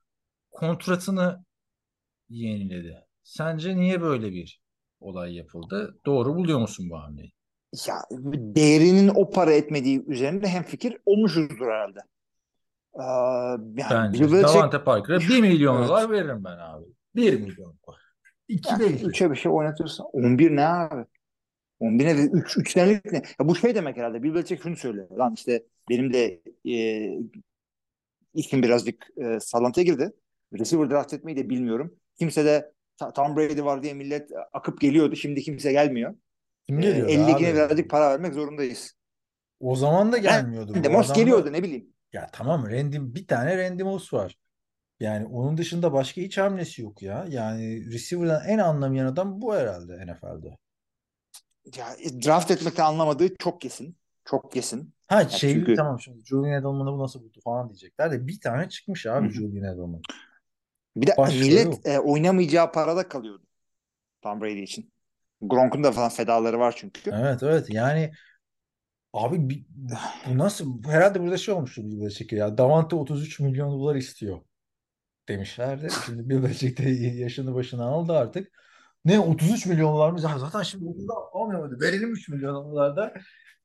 kontratını 0.50 1.44
yeniledi. 2.28 3.09
Sence 3.30 3.76
niye 3.76 4.02
böyle 4.02 4.32
bir 4.32 4.60
olay 5.00 5.34
yapıldı? 5.36 5.98
Doğru 6.06 6.34
buluyor 6.34 6.58
musun 6.58 6.90
bu 6.90 6.98
hamleyi? 6.98 7.32
Ya 7.86 7.94
değerinin 8.54 9.08
o 9.14 9.30
para 9.30 9.52
etmediği 9.52 10.04
üzerinde 10.06 10.48
hem 10.48 10.62
fikir 10.62 10.96
olmuşuzdur 11.06 11.66
herhalde. 11.66 11.98
Ee, 12.94 13.02
yani 13.82 13.90
Bence 13.90 14.24
Bill 14.24 14.32
Belichick 14.32 14.54
Davante 14.54 14.84
Parker'a 14.84 15.18
1 15.20 15.40
milyon 15.40 15.78
Evet. 15.78 15.88
dolar 15.88 16.10
veririm 16.10 16.44
ben 16.44 16.58
abi. 16.58 16.84
1 17.16 17.40
milyon 17.40 17.76
dolar. 17.86 18.00
2 18.48 18.68
yani 18.70 18.80
değil. 18.80 19.04
üçe 19.04 19.30
bir 19.30 19.36
şey 19.36 19.52
oynatırsan 19.52 20.06
11 20.12 20.56
ne 20.56 20.66
abi? 20.66 21.04
11 21.78 22.04
ne? 22.04 22.10
3, 22.10 22.56
3 22.58 22.72
senelik 22.72 23.04
ne? 23.04 23.22
Ya 23.40 23.48
bu 23.48 23.56
şey 23.56 23.74
demek 23.74 23.96
herhalde. 23.96 24.22
Bill 24.22 24.34
Belichick 24.34 24.62
şunu 24.62 24.76
söylüyor. 24.76 25.10
Lan 25.10 25.34
işte 25.34 25.62
benim 25.90 26.12
de 26.12 26.40
e, 26.64 26.74
ilkim 28.34 28.62
birazcık 28.62 29.06
e, 29.16 29.40
sallantıya 29.40 29.84
girdi. 29.84 30.12
Receiver 30.58 30.90
draft 30.90 31.14
etmeyi 31.14 31.36
de 31.36 31.48
bilmiyorum. 31.48 31.96
Kimse 32.18 32.44
de 32.44 32.72
Tom 33.14 33.36
Brady 33.36 33.62
var 33.64 33.82
diye 33.82 33.94
millet 33.94 34.30
akıp 34.52 34.80
geliyordu. 34.80 35.16
Şimdi 35.16 35.42
kimse 35.42 35.72
gelmiyor. 35.72 36.14
Kim 36.66 36.78
E, 36.78 36.82
geliyor 36.82 37.08
eldekine 37.08 37.48
abi? 37.48 37.54
birazcık 37.56 37.90
para 37.90 38.10
vermek 38.10 38.34
zorundayız. 38.34 38.94
O 39.60 39.76
zaman 39.76 40.12
da 40.12 40.18
gelmiyordu. 40.18 40.72
Ben 40.74 40.84
de 40.84 40.88
Moss 40.88 41.08
da- 41.10 41.14
geliyordu 41.14 41.52
ne 41.52 41.62
bileyim. 41.62 41.92
Ya 42.12 42.26
tamam 42.32 42.66
Randy, 42.70 42.96
bir 43.00 43.26
tane 43.26 43.58
Randy 43.58 43.82
Moss 43.82 44.12
var. 44.12 44.38
Yani 45.00 45.26
onun 45.26 45.56
dışında 45.56 45.92
başka 45.92 46.20
hiç 46.20 46.38
hamlesi 46.38 46.82
yok 46.82 47.02
ya. 47.02 47.26
Yani 47.28 47.92
receiver'dan 47.92 48.42
en 48.48 48.58
anlamayan 48.58 49.06
adam 49.06 49.42
bu 49.42 49.54
herhalde 49.54 50.06
NFL'de. 50.06 50.56
Ya, 51.76 51.86
e, 52.04 52.22
draft 52.22 52.50
etmekten 52.50 52.84
anlamadığı 52.84 53.36
çok 53.36 53.60
kesin. 53.60 53.96
Çok 54.24 54.52
kesin. 54.52 54.94
Ha 55.08 55.28
şey 55.28 55.52
çünkü- 55.52 55.74
tamam 55.76 56.00
şimdi 56.00 56.24
Julian 56.24 56.52
Edelman'ı 56.60 56.92
bu 56.92 56.98
nasıl 56.98 57.20
buldu 57.22 57.38
falan 57.44 57.68
diyecekler 57.68 58.12
de 58.12 58.26
bir 58.26 58.40
tane 58.40 58.68
çıkmış 58.68 59.06
abi. 59.06 59.30
Julian 59.30 59.74
Edelman. 59.74 60.00
Bir 61.00 61.06
de 61.06 61.16
Başka 61.18 61.44
millet 61.44 61.86
e, 61.86 61.98
oynamayacağı 61.98 62.72
parada 62.72 63.08
kalıyordu. 63.08 63.42
Tom 64.22 64.40
Brady 64.40 64.62
için. 64.62 64.92
Gronk'un 65.42 65.84
da 65.84 65.92
falan 65.92 66.08
fedaları 66.08 66.58
var 66.58 66.74
çünkü. 66.76 67.10
Evet 67.10 67.42
evet 67.42 67.66
yani 67.70 68.12
abi 69.12 69.50
bi- 69.50 69.64
bu 70.28 70.38
nasıl 70.38 70.84
herhalde 70.84 71.20
burada 71.20 71.36
şey 71.36 71.54
olmuştu 71.54 71.82
Bill 71.84 72.00
Belichick'e 72.00 72.36
ya 72.36 72.58
Davante 72.58 72.96
33 72.96 73.40
milyon 73.40 73.72
dolar 73.72 73.94
istiyor 73.94 74.40
demişlerdi. 75.28 75.88
Şimdi 76.06 76.28
Bill 76.28 76.42
Belichick 76.42 76.78
de 76.78 76.90
yaşını 76.90 77.54
başına 77.54 77.84
aldı 77.84 78.12
artık. 78.12 78.52
Ne 79.04 79.20
33 79.20 79.66
milyon 79.66 79.92
dolar 79.92 80.10
mı? 80.10 80.20
Ya 80.20 80.38
zaten 80.38 80.62
şimdi 80.62 80.84
30'da 80.84 81.14
almıyordu. 81.32 81.80
Verelim 81.80 82.12
3 82.12 82.28
milyon 82.28 82.54
dolar 82.54 82.96
da 82.96 83.14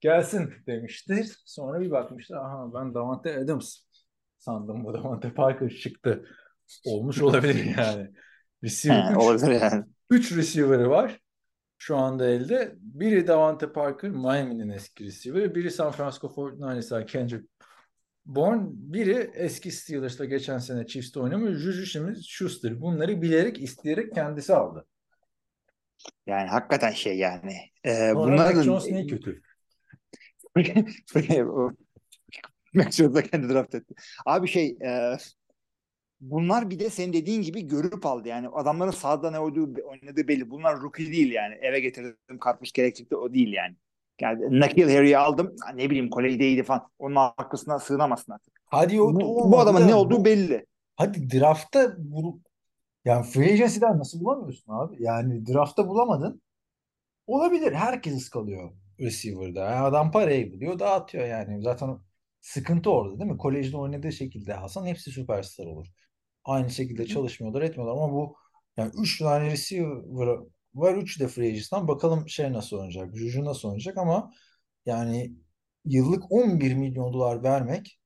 gelsin 0.02 0.54
demiştir. 0.68 1.42
Sonra 1.46 1.80
bir 1.80 1.92
bakmışlar 1.92 2.38
aha 2.38 2.74
ben 2.74 2.94
Davante 2.94 3.38
Adams 3.38 3.78
sandım 4.38 4.86
bu 4.86 4.94
Davante 4.94 5.34
Parker 5.34 5.70
çıktı. 5.70 6.26
Olmuş 6.86 7.22
olabilir 7.22 7.66
yani. 7.78 8.12
Receiver 8.64 9.04
He, 9.04 9.12
3 9.12 9.18
olabilir 9.18 9.62
yani. 9.62 9.84
3 10.10 10.32
receiver'ı 10.32 10.90
var 10.90 11.20
şu 11.78 11.98
anda 11.98 12.30
elde. 12.30 12.76
Biri 12.78 13.28
Davante 13.28 13.72
Parker, 13.72 14.10
Miami'nin 14.10 14.70
eski 14.70 15.06
receiver'ı. 15.06 15.56
Biri 15.56 15.72
San 15.72 15.92
Francisco 15.92 16.28
49ers'lar 16.28 17.06
Kendrick 17.06 17.48
Bourne. 18.26 18.68
Biri 18.72 19.32
eski 19.34 19.72
Steelers'ta 19.72 20.26
geçen 20.26 20.58
sene 20.58 20.88
Chiefs'te 20.88 21.20
oynamış. 21.20 21.58
Juju 21.58 21.86
Smith-Schuster. 21.86 22.82
Bunları 22.82 23.22
bilerek, 23.22 23.62
isteyerek 23.62 24.14
kendisi 24.14 24.54
aldı. 24.54 24.86
Yani 26.28 26.50
hakikaten 26.50 26.92
şey 26.92 27.18
yani. 27.18 27.54
E, 27.84 27.96
Sonra 27.96 28.16
bunlar 28.16 28.46
Mac 28.46 28.56
da 28.56 28.64
Jones 28.64 28.88
ne 28.88 29.08
kötü. 29.08 29.42
Mac 32.74 32.92
Jones 32.92 33.16
da 33.16 33.24
kendi 33.24 33.50
draft 33.50 33.76
etti. 33.76 33.94
Abi 34.26 34.48
şey 34.48 34.78
e, 34.86 35.18
bunlar 36.22 36.70
bir 36.70 36.80
de 36.80 36.90
senin 36.90 37.14
dediğin 37.14 37.42
gibi 37.42 37.62
görüp 37.68 38.06
aldı. 38.06 38.28
Yani 38.28 38.48
adamların 38.50 38.92
sahada 38.92 39.32
ne 39.32 39.40
oynadığı, 39.40 39.82
oynadığı 39.82 40.28
belli. 40.28 40.50
Bunlar 40.50 40.82
rookie 40.82 41.12
değil 41.12 41.32
yani. 41.32 41.56
Eve 41.62 41.80
getirdim 41.80 42.40
kartmış 42.40 42.72
gerek 42.72 42.96
çıktı 42.96 43.20
o 43.20 43.34
değil 43.34 43.54
yani. 43.54 43.76
Yani 44.22 44.60
Nakil 44.60 44.84
Harry'i 44.96 45.18
aldım. 45.18 45.56
Ne 45.76 45.90
bileyim 45.90 46.10
kolejdeydi 46.10 46.64
falan. 46.64 46.88
Onun 47.00 47.16
arkasına 47.16 47.80
sığınamazsın 47.80 48.32
artık. 48.32 48.62
Hadi 48.66 49.02
o, 49.02 49.16
Bu, 49.16 49.52
bu 49.52 49.60
adamın 49.60 49.82
da 49.82 49.86
ne 49.86 49.96
olduğu 49.96 50.20
bu- 50.20 50.26
belli. 50.26 50.66
Hadi 50.96 51.40
draftta 51.40 51.96
bu 51.98 52.42
yani 53.06 53.26
free 53.26 53.54
agency'den 53.54 54.00
nasıl 54.00 54.20
bulamıyorsun 54.20 54.74
abi? 54.74 54.96
Yani 55.04 55.46
draftta 55.46 55.88
bulamadın. 55.88 56.42
Olabilir. 57.28 57.74
Herkes 57.74 58.16
ıskalıyor 58.18 58.72
receiver'da. 59.00 59.60
Yani 59.60 59.80
adam 59.80 60.12
parayı 60.12 60.54
buluyor, 60.54 60.80
dağıtıyor 60.80 61.26
yani. 61.28 61.62
Zaten 61.64 62.00
sıkıntı 62.42 62.90
orada 62.92 63.20
değil 63.20 63.32
mi? 63.32 63.38
Kolejde 63.38 63.78
oynadığı 63.78 64.12
şekilde 64.12 64.56
alsan 64.56 64.86
hepsi 64.86 65.12
süperstar 65.12 65.66
olur. 65.66 65.88
Aynı 66.46 66.70
şekilde 66.70 67.06
çalışmıyorlar, 67.08 67.62
etmiyorlar 67.62 67.94
ama 67.94 68.14
bu 68.14 68.36
yani 68.78 68.92
3 68.98 69.20
tane 69.20 69.52
receiver 69.52 70.38
var. 70.74 70.96
3 70.96 71.20
de 71.20 71.28
free 71.28 71.48
agency'den. 71.48 71.88
Bakalım 71.88 72.30
şey 72.30 72.54
nasıl 72.54 72.78
oynayacak, 72.78 73.16
Juju 73.16 73.46
nasıl 73.46 73.68
oynayacak 73.68 73.98
ama 73.98 74.32
yani 74.86 75.34
yıllık 75.86 76.32
11 76.32 76.74
milyon 76.74 77.14
dolar 77.14 77.44
vermek 77.44 78.00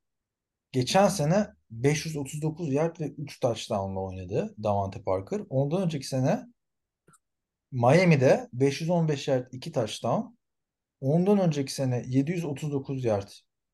geçen 0.72 1.08
sene 1.08 1.48
539 1.70 2.74
yard 2.74 3.00
ve 3.00 3.08
3 3.18 3.40
touchdown'la 3.40 4.00
oynadı 4.00 4.56
Davante 4.64 5.02
Parker. 5.04 5.42
Ondan 5.50 5.82
önceki 5.82 6.08
sene 6.08 6.46
Miami'de 7.72 8.50
515 8.54 9.28
yard 9.28 9.48
2 9.52 9.72
touchdown. 9.72 10.22
Ondan 11.02 11.40
önceki 11.40 11.74
sene 11.74 12.04
739 12.08 13.06
yard 13.06 13.30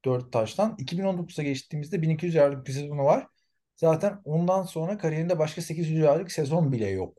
4 0.05 0.31
touchdown. 0.33 0.83
2019'a 0.83 1.43
geçtiğimizde 1.43 2.01
1200 2.01 2.35
yardlık 2.35 2.67
bir 2.67 2.71
sezonu 2.71 3.03
var. 3.03 3.27
Zaten 3.75 4.21
ondan 4.25 4.63
sonra 4.63 4.97
kariyerinde 4.97 5.39
başka 5.39 5.61
800 5.61 5.99
yardlık 5.99 6.31
sezon 6.31 6.71
bile 6.71 6.87
yok. 6.87 7.17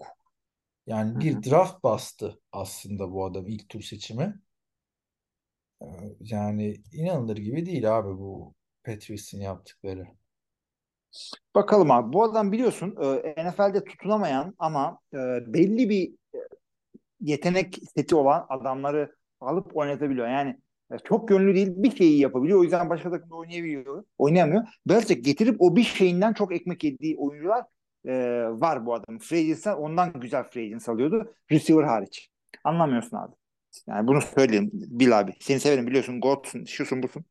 Yani 0.87 1.21
bir 1.21 1.51
draft 1.51 1.85
bastı 1.85 2.41
aslında 2.53 3.13
bu 3.13 3.25
adam 3.25 3.49
ilk 3.49 3.69
tur 3.69 3.81
seçimi. 3.81 4.41
Ee, 5.83 5.87
Yani 6.21 6.83
inanılır 6.93 7.37
gibi 7.37 7.67
değil 7.67 7.99
abi 7.99 8.09
bu 8.09 8.55
Patriots'ın 8.85 9.41
yaptıkları. 9.41 10.07
Bakalım 11.55 11.91
abi. 11.91 12.13
Bu 12.13 12.25
adam 12.25 12.53
biliyorsun 12.53 12.97
e, 13.37 13.49
NFL'de 13.49 13.85
tutunamayan 13.85 14.55
ama 14.59 14.99
e, 15.15 15.17
belli 15.47 15.89
bir 15.89 16.11
e, 16.35 16.39
yetenek 17.21 17.79
seti 17.95 18.15
olan 18.17 18.47
adamları 18.49 19.17
alıp 19.41 19.77
oynatabiliyor. 19.77 20.29
Yani 20.29 20.61
çok 21.05 21.29
gönüllü 21.29 21.55
değil 21.55 21.69
bir 21.77 21.97
şeyi 21.97 22.19
yapabiliyor. 22.21 22.59
O 22.61 22.63
yüzden 22.63 22.91
başka 22.91 23.11
takımda 23.11 23.35
oynayabiliyor. 23.35 24.05
Oynayamıyor. 24.19 24.65
Belichick 24.87 25.25
getirip 25.25 25.57
o 25.59 25.77
bir 25.77 25.83
şeyinden 25.83 26.33
çok 26.33 26.55
ekmek 26.55 26.85
yediği 26.85 27.17
oyuncular 27.19 27.65
e, 28.05 28.13
var 28.49 28.87
bu 28.87 28.95
adamın. 28.95 29.21
Agency'den 29.33 29.77
ondan 29.77 30.13
güzel 30.21 30.45
agent 30.57 30.89
alıyordu. 30.89 31.35
Receiver 31.53 31.83
hariç. 31.85 32.31
Anlamıyorsun 32.65 33.17
abi. 33.17 33.35
Yani 33.87 34.07
bunu 34.07 34.21
söyleyeyim 34.21 34.71
Bil 34.73 35.19
abi. 35.19 35.33
Seni 35.41 35.61
severim 35.61 35.87
biliyorsun. 35.87 36.21
Godsun, 36.21 36.65
şusun 36.65 37.03
busun. 37.03 37.25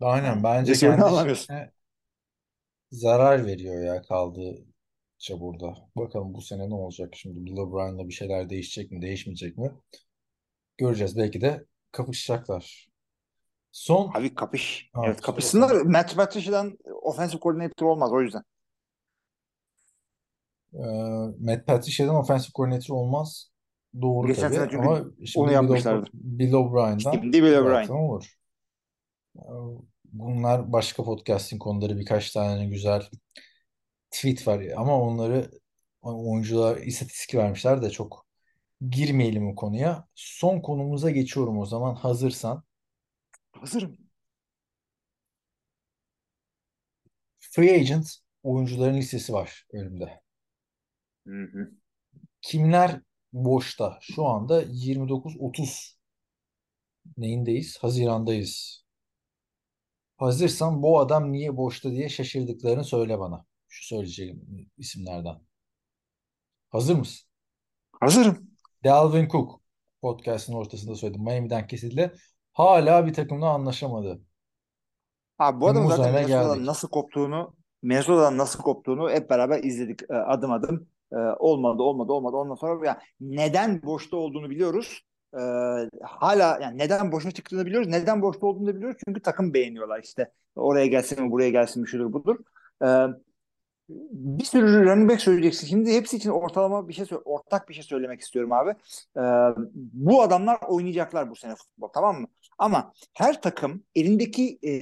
Aynen 0.00 0.42
bence 0.42 0.72
receiver'ını 0.72 1.04
kendi 1.04 1.04
alamıyorsun. 1.04 1.54
zarar 2.90 3.46
veriyor 3.46 3.84
ya 3.84 4.02
kaldıkça 4.02 5.40
burada. 5.40 5.74
Bakalım 5.96 6.34
bu 6.34 6.42
sene 6.42 6.70
ne 6.70 6.74
olacak 6.74 7.14
şimdi 7.16 7.44
Bill 7.44 7.56
O'Brien'la 7.56 8.08
bir 8.08 8.12
şeyler 8.14 8.50
değişecek 8.50 8.90
mi 8.90 9.02
değişmeyecek 9.02 9.58
mi? 9.58 9.72
Göreceğiz. 10.78 11.16
Belki 11.16 11.40
de 11.40 11.66
kapışacaklar. 11.92 12.88
Son 13.72 14.10
Abi 14.14 14.34
kapış. 14.34 14.90
Ha, 14.92 15.02
evet 15.06 15.20
kapışsınlar. 15.20 15.70
Matt 15.82 16.16
Patricia'dan 16.16 16.78
offensive 17.02 17.40
coordinator 17.40 17.86
olmaz 17.86 18.12
o 18.12 18.20
yüzden. 18.20 18.42
e, 20.74 20.84
Matt 21.40 21.66
Patricia'dan 21.66 22.14
offensive 22.14 22.52
coordinator 22.54 22.94
olmaz. 22.94 23.50
Doğru 24.02 24.26
Geçen 24.26 24.52
tabii 24.52 24.70
sene 24.70 24.78
ama 24.78 25.04
şimdi 25.24 25.44
onu 25.44 25.52
yapmışlardı. 25.52 26.10
Bill 26.14 26.52
O'Brien'dan 26.52 27.12
Şimdi 27.12 27.42
Bill 27.42 27.58
O'Brien. 27.58 27.88
olur. 27.88 28.38
Bunlar 30.12 30.72
başka 30.72 31.04
podcasting 31.04 31.62
konuları 31.62 31.98
birkaç 31.98 32.30
tane 32.30 32.66
güzel 32.66 33.02
tweet 34.10 34.46
var 34.46 34.62
ama 34.76 35.00
onları 35.00 35.50
oyuncular 36.02 36.76
istatistik 36.76 37.34
vermişler 37.34 37.82
de 37.82 37.90
çok 37.90 38.27
girmeyelim 38.90 39.48
o 39.48 39.54
konuya. 39.54 40.08
Son 40.14 40.60
konumuza 40.60 41.10
geçiyorum 41.10 41.58
o 41.58 41.66
zaman 41.66 41.94
hazırsan. 41.94 42.64
Hazırım. 43.52 43.98
Free 47.40 47.74
agent 47.74 48.18
oyuncuların 48.42 48.96
listesi 48.96 49.32
var 49.32 49.66
önümde. 49.72 50.20
Hı 51.26 51.42
hı. 51.52 51.70
Kimler 52.40 53.00
boşta? 53.32 53.98
Şu 54.02 54.26
anda 54.26 54.62
29-30 54.62 55.98
neyindeyiz? 57.16 57.78
Hazirandayız. 57.78 58.84
Hazırsan 60.16 60.82
bu 60.82 60.98
adam 61.00 61.32
niye 61.32 61.56
boşta 61.56 61.90
diye 61.90 62.08
şaşırdıklarını 62.08 62.84
söyle 62.84 63.18
bana. 63.18 63.46
Şu 63.68 63.86
söyleyeceğim 63.86 64.70
isimlerden. 64.78 65.40
Hazır 66.70 66.94
mısın? 66.96 67.28
Hazırım. 68.00 68.47
Dalvin 68.84 69.28
Cook 69.28 69.60
podcast'ın 70.02 70.52
ortasında 70.52 70.94
söyledim. 70.94 71.24
Miami'den 71.24 71.66
kesildi. 71.66 72.12
Hala 72.52 73.06
bir 73.06 73.14
takımla 73.14 73.48
anlaşamadı. 73.48 74.20
Abi 75.38 75.60
bu 75.60 75.68
adamın 75.68 75.88
zaten 75.88 76.14
Minnesota'dan 76.14 76.66
nasıl 76.66 76.88
koptuğunu 76.88 77.54
Minnesota'dan 77.82 78.38
nasıl 78.38 78.62
koptuğunu 78.62 79.10
hep 79.10 79.30
beraber 79.30 79.62
izledik 79.64 80.02
e, 80.10 80.14
adım 80.14 80.52
adım. 80.52 80.88
E, 81.12 81.16
olmadı 81.16 81.82
olmadı 81.82 82.12
olmadı 82.12 82.36
ondan 82.36 82.54
sonra 82.54 82.86
ya 82.86 83.00
neden 83.20 83.82
boşta 83.82 84.16
olduğunu 84.16 84.50
biliyoruz. 84.50 85.00
E, 85.34 85.40
hala 86.02 86.58
yani 86.62 86.78
neden 86.78 87.12
boşa 87.12 87.30
çıktığını 87.30 87.66
biliyoruz. 87.66 87.88
Neden 87.88 88.22
boşta 88.22 88.46
olduğunu 88.46 88.66
da 88.66 88.76
biliyoruz. 88.76 88.96
Çünkü 89.06 89.22
takım 89.22 89.54
beğeniyorlar 89.54 90.02
işte. 90.02 90.32
Oraya 90.56 90.86
gelsin 90.86 91.22
mi 91.22 91.30
buraya 91.30 91.50
gelsin 91.50 91.82
mi 91.82 91.88
şudur 91.88 92.12
budur. 92.12 92.36
E, 92.84 92.86
bir 93.88 94.44
sürü 94.44 94.84
running 94.84 95.10
back 95.10 95.20
söyleyeceksin. 95.20 95.66
Şimdi 95.66 95.92
hepsi 95.92 96.16
için 96.16 96.30
ortalama 96.30 96.88
bir 96.88 96.92
şey 96.92 97.06
ortak 97.24 97.68
bir 97.68 97.74
şey 97.74 97.82
söylemek 97.82 98.20
istiyorum 98.20 98.52
abi. 98.52 98.70
E, 99.16 99.22
bu 99.74 100.22
adamlar 100.22 100.58
oynayacaklar 100.68 101.30
bu 101.30 101.36
sene 101.36 101.54
futbol 101.54 101.88
tamam 101.88 102.20
mı? 102.20 102.26
Ama 102.58 102.92
her 103.14 103.42
takım 103.42 103.84
elindeki 103.94 104.58
e, 104.64 104.72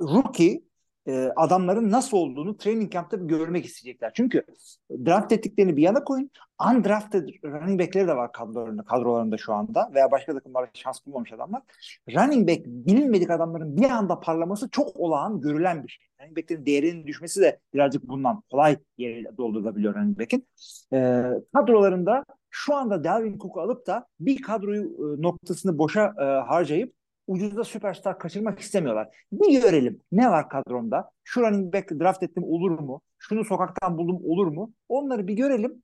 rookie 0.00 0.62
e, 1.08 1.32
adamların 1.36 1.90
nasıl 1.90 2.16
olduğunu 2.16 2.56
training 2.56 2.92
camp'ta 2.92 3.20
bir 3.20 3.24
görmek 3.24 3.64
isteyecekler. 3.64 4.12
Çünkü 4.14 4.44
draft 4.90 5.32
ettiklerini 5.32 5.76
bir 5.76 5.82
yana 5.82 6.04
koyun. 6.04 6.30
Undrafted 6.70 7.28
running 7.44 7.80
back'leri 7.80 8.08
de 8.08 8.16
var 8.16 8.32
kadrolarında, 8.32 8.82
kadrolarında 8.82 9.36
şu 9.36 9.52
anda 9.52 9.90
veya 9.94 10.10
başka 10.10 10.34
takımlarda 10.34 10.70
şans 10.74 11.06
bulmamış 11.06 11.32
adamlar. 11.32 11.62
Running 12.10 12.48
back 12.48 12.66
bilinmedik 12.66 13.30
adamların 13.30 13.76
bir 13.76 13.90
anda 13.90 14.20
parlaması 14.20 14.70
çok 14.70 14.96
olağan 14.96 15.40
görülen 15.40 15.84
bir 15.84 15.88
şey. 15.88 16.06
Running 16.20 16.38
back'lerin 16.38 16.66
değerinin 16.66 17.06
düşmesi 17.06 17.40
de 17.40 17.60
birazcık 17.74 18.08
bundan 18.08 18.42
kolay 18.50 18.76
yeri 18.98 19.36
doldurulabiliyor 19.38 19.94
running 19.94 20.20
back'in. 20.20 20.46
E, 20.92 21.24
kadrolarında 21.54 22.24
şu 22.50 22.74
anda 22.74 23.04
Dalvin 23.04 23.38
Cook'u 23.38 23.60
alıp 23.60 23.86
da 23.86 24.06
bir 24.20 24.42
kadroyu 24.42 24.84
e, 24.84 25.22
noktasını 25.22 25.78
boşa 25.78 26.14
e, 26.20 26.24
harcayıp 26.24 26.97
ucuzda 27.28 27.64
süperstar 27.64 28.18
kaçırmak 28.18 28.58
istemiyorlar. 28.58 29.08
Bir 29.32 29.62
görelim 29.62 30.00
ne 30.12 30.30
var 30.30 30.48
kadromda? 30.48 31.10
Şu 31.24 31.40
running 31.40 31.74
back 31.74 31.90
draft 31.90 32.22
ettim 32.22 32.44
olur 32.44 32.70
mu? 32.70 33.00
Şunu 33.18 33.44
sokaktan 33.44 33.98
buldum 33.98 34.20
olur 34.24 34.46
mu? 34.46 34.72
Onları 34.88 35.26
bir 35.26 35.34
görelim. 35.34 35.82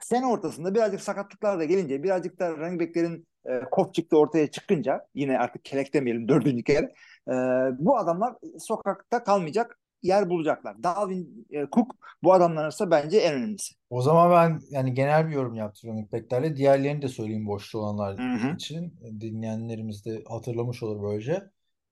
Sene 0.00 0.26
ortasında 0.26 0.74
birazcık 0.74 1.00
sakatlıklar 1.00 1.58
da 1.58 1.64
gelince 1.64 2.02
birazcık 2.02 2.38
da 2.38 2.56
running 2.56 2.80
backlerin 2.80 3.26
e, 3.46 3.60
kop 3.70 3.94
çıktı 3.94 4.18
ortaya 4.18 4.50
çıkınca 4.50 5.06
yine 5.14 5.38
artık 5.38 5.64
kelek 5.64 5.94
demeyelim 5.94 6.28
dördüncü 6.28 6.64
kere 6.64 6.92
e, 7.28 7.34
bu 7.78 7.98
adamlar 7.98 8.34
sokakta 8.58 9.24
kalmayacak 9.24 9.77
yer 10.02 10.30
bulacaklar. 10.30 10.82
Dalvin 10.82 11.46
e, 11.50 11.66
Cook 11.72 11.96
bu 12.22 12.32
adamlar 12.32 12.62
arasında 12.62 12.90
bence 12.90 13.18
en 13.18 13.34
önemlisi. 13.34 13.74
O 13.90 14.02
zaman 14.02 14.30
ben 14.30 14.60
yani 14.70 14.94
genel 14.94 15.28
bir 15.28 15.32
yorum 15.32 15.54
yaptım 15.54 15.90
running 15.90 16.12
back'lerle. 16.12 16.56
Diğerlerini 16.56 17.02
de 17.02 17.08
söyleyeyim 17.08 17.46
boşta 17.46 17.78
olanlar 17.78 18.18
Hı 18.18 18.48
hı. 18.48 18.54
için. 18.54 19.00
Dinleyenlerimiz 19.20 20.04
de 20.04 20.24
hatırlamış 20.28 20.82
olur 20.82 21.02
böylece. 21.02 21.42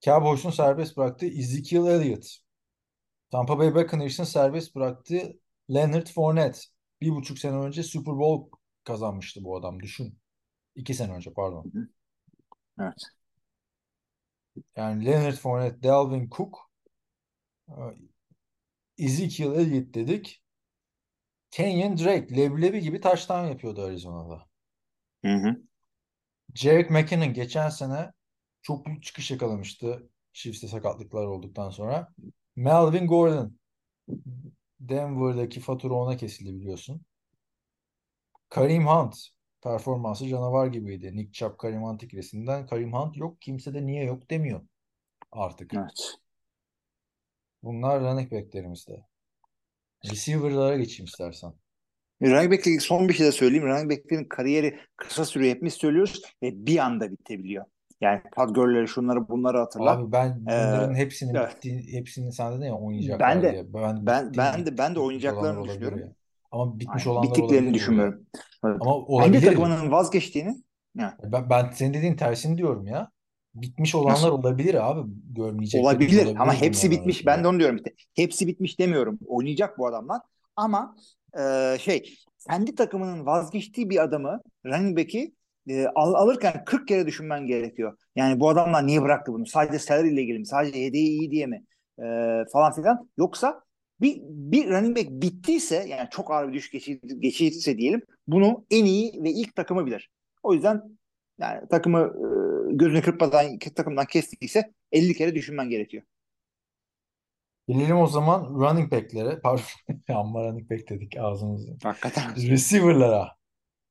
Cowboys'un 0.01 0.51
serbest 0.51 0.97
bıraktığı 0.97 1.27
Ezekiel 1.27 1.87
Elliott. 1.87 2.27
Tampa 3.31 3.59
Bay 3.59 3.75
Buccaneers'ın 3.75 4.25
serbest 4.25 4.75
bıraktığı 4.75 5.33
Leonard 5.75 6.07
Fournette. 6.07 6.59
Bir 7.01 7.11
buçuk 7.11 7.39
sene 7.39 7.57
önce 7.57 7.83
Super 7.83 8.19
Bowl 8.19 8.57
kazanmıştı 8.85 9.45
bu 9.45 9.57
adam. 9.57 9.81
Düşün. 9.81 10.19
İki 10.75 10.95
sene 10.95 11.13
önce 11.13 11.33
pardon. 11.33 11.73
Evet. 12.81 13.03
Yani 14.77 15.05
Leonard 15.05 15.35
Fournette, 15.35 15.83
Dalvin 15.83 16.31
Cook, 16.31 16.66
Ezekiel 18.99 19.53
Elliott 19.53 19.95
dedik. 19.95 20.43
Kenyon 21.51 21.99
Drake 21.99 22.37
leblebi 22.37 22.81
gibi 22.81 23.01
taştan 23.01 23.47
yapıyordu 23.47 23.83
Arizona'da. 23.83 24.47
Hı 25.25 25.35
hı. 25.35 25.57
Jerick 26.55 26.91
McKinnon 26.91 27.33
geçen 27.33 27.69
sene 27.69 28.13
çok 28.63 28.87
büyük 28.87 29.03
çıkış 29.03 29.31
yakalamıştı 29.31 30.11
Chiefs'te 30.33 30.69
sakatlıklar 30.69 31.27
olduktan 31.27 31.71
sonra. 31.71 32.15
Melvin 32.57 33.07
Gordon 33.07 33.59
Denver'daki 34.81 35.61
fatura 35.61 35.95
ona 35.95 36.17
kesildi 36.17 36.55
biliyorsun. 36.55 37.03
Kareem 38.49 38.87
Hunt 38.87 39.17
performansı 39.63 40.29
canavar 40.29 40.67
gibiydi. 40.67 41.17
Nick 41.17 41.33
Chubb, 41.33 41.59
Kareem 41.59 41.83
Hunt 41.83 42.03
ikilisinden 42.03 42.67
Kareem 42.67 42.93
Hunt 42.93 43.17
yok. 43.17 43.41
Kimse 43.41 43.75
de 43.75 43.87
niye 43.87 44.05
yok 44.05 44.31
demiyor 44.31 44.61
artık. 45.33 45.75
Evet. 45.75 46.19
Bunlar 47.67 48.01
running 48.01 48.33
back'lerimizde. 48.33 48.93
Receiver'lara 50.11 50.77
geçeyim 50.77 51.05
istersen. 51.05 51.53
Running 52.23 52.53
back'le 52.53 52.81
son 52.81 53.09
bir 53.09 53.15
şey 53.15 53.27
de 53.27 53.33
söyleyeyim. 53.33 53.65
Running 53.67 53.91
back'lerin 53.91 54.25
kariyeri 54.25 54.79
kısa 54.97 55.25
sürüyor. 55.25 55.55
Hepimiz 55.55 55.75
söylüyoruz 55.75 56.23
ve 56.43 56.67
bir 56.67 56.79
anda 56.79 57.11
bitebiliyor. 57.11 57.65
Yani 58.01 58.23
Todd 58.37 58.55
Gurley'leri 58.55 58.89
şunları 58.89 59.29
bunları 59.29 59.59
hatırla. 59.59 59.91
Abi 59.91 60.13
ben 60.13 60.41
bunların 60.41 60.95
Ee, 60.95 60.99
hepsinin 60.99 61.35
evet. 61.35 61.57
bittiği, 61.57 61.93
hepsini 61.93 62.33
sen 62.33 62.53
dedin 62.57 62.67
ya 62.67 62.75
oynayacaklar 62.75 63.29
Ben 63.29 63.43
de 63.43 63.53
diye. 63.53 63.75
Ben, 63.75 64.07
ben 64.07 64.27
bitti- 64.27 64.39
ben 64.39 64.67
de 64.67 64.79
ben 64.79 64.95
de 64.95 65.01
oynayacaklarını 65.01 65.65
düşünüyorum. 65.65 65.99
ya. 65.99 66.13
Ama 66.51 66.79
bitmiş 66.81 67.07
Aynen. 67.07 67.19
olanlar 67.19 67.31
Bittiklerini 67.37 67.75
düşünmüyorum. 67.75 68.27
Evet. 68.65 68.77
Ama 68.81 68.93
Hangi 68.93 69.05
olabilir. 69.09 69.47
takımının 69.47 69.93
vazgeçtiğini 69.93 70.57
ya, 70.99 71.17
Ben, 71.23 71.51
ben 71.51 71.71
senin 71.71 71.95
dediğin 71.95 72.17
tersini 72.17 72.59
diyorum 72.59 72.87
ya. 72.87 73.11
Bitmiş 73.63 73.95
olanlar 73.95 74.13
Nasıl? 74.13 74.29
olabilir 74.29 74.91
abi. 74.91 75.11
Görmeyeceklerimiz 75.37 75.93
olabilir 75.95 76.27
ama 76.37 76.45
olabilir 76.45 76.61
hepsi 76.67 76.87
bunların 76.87 77.01
bitmiş. 77.01 77.27
Ben 77.27 77.45
de 77.45 77.49
onu 77.49 77.59
diyorum 77.59 77.77
işte. 77.77 77.93
Hepsi 78.15 78.47
bitmiş 78.47 78.79
demiyorum. 78.79 79.19
Oynayacak 79.27 79.79
bu 79.79 79.87
adamlar. 79.87 80.21
Ama 80.57 80.97
e, 81.39 81.77
şey 81.79 82.15
kendi 82.49 82.75
takımının 82.75 83.27
vazgeçtiği 83.27 83.91
bir 83.91 84.03
adamı 84.03 84.41
running 84.67 84.99
back'i 84.99 85.35
e, 85.69 85.87
al, 85.95 86.15
alırken 86.15 86.65
40 86.67 86.89
kere 86.89 87.07
düşünmen 87.07 87.47
gerekiyor. 87.47 87.99
Yani 88.17 88.41
bu 88.41 88.49
adamlar 88.49 88.87
niye 88.87 89.03
bıraktı 89.03 89.33
bunu? 89.33 89.47
Sadece 89.47 89.79
salary 89.79 90.15
ile 90.15 90.23
ilgili 90.23 90.39
mi? 90.39 90.47
Sadece 90.47 90.79
yedeği 90.79 91.09
iyi 91.09 91.31
diye 91.31 91.47
mi? 91.47 91.63
E, 91.99 92.05
falan 92.53 92.73
filan. 92.73 93.09
Yoksa 93.19 93.61
bir, 94.01 94.21
bir 94.23 94.71
running 94.71 94.97
back 94.97 95.11
bittiyse 95.11 95.87
yani 95.89 96.09
çok 96.11 96.31
ağır 96.31 96.49
bir 96.49 96.53
düşüş 96.53 96.71
geçir- 96.71 97.01
geçirdiyse 97.21 97.79
diyelim 97.79 98.03
bunu 98.27 98.65
en 98.71 98.85
iyi 98.85 99.23
ve 99.23 99.31
ilk 99.31 99.57
takımı 99.57 99.87
bilir. 99.87 100.11
O 100.43 100.55
yüzden 100.55 100.83
yani 101.41 101.69
takımı 101.71 101.99
e, 102.01 102.27
gözünü 102.79 103.03
kırpmadan 103.03 103.59
takımdan 103.59 104.07
kestiyse 104.07 104.73
50 104.93 105.15
kere 105.15 105.35
düşünmen 105.35 105.71
gerekiyor. 105.71 106.03
Gelelim 107.69 107.97
o 107.97 108.07
zaman 108.07 108.55
running 108.55 108.93
back'lere. 108.93 109.41
Pardon. 109.41 109.65
Amma 110.09 110.45
running 110.45 110.71
back 110.71 110.89
dedik 110.89 111.17
ağzımızı. 111.17 111.77
Hakikaten. 111.83 112.37
Receiver'lara. 112.37 113.37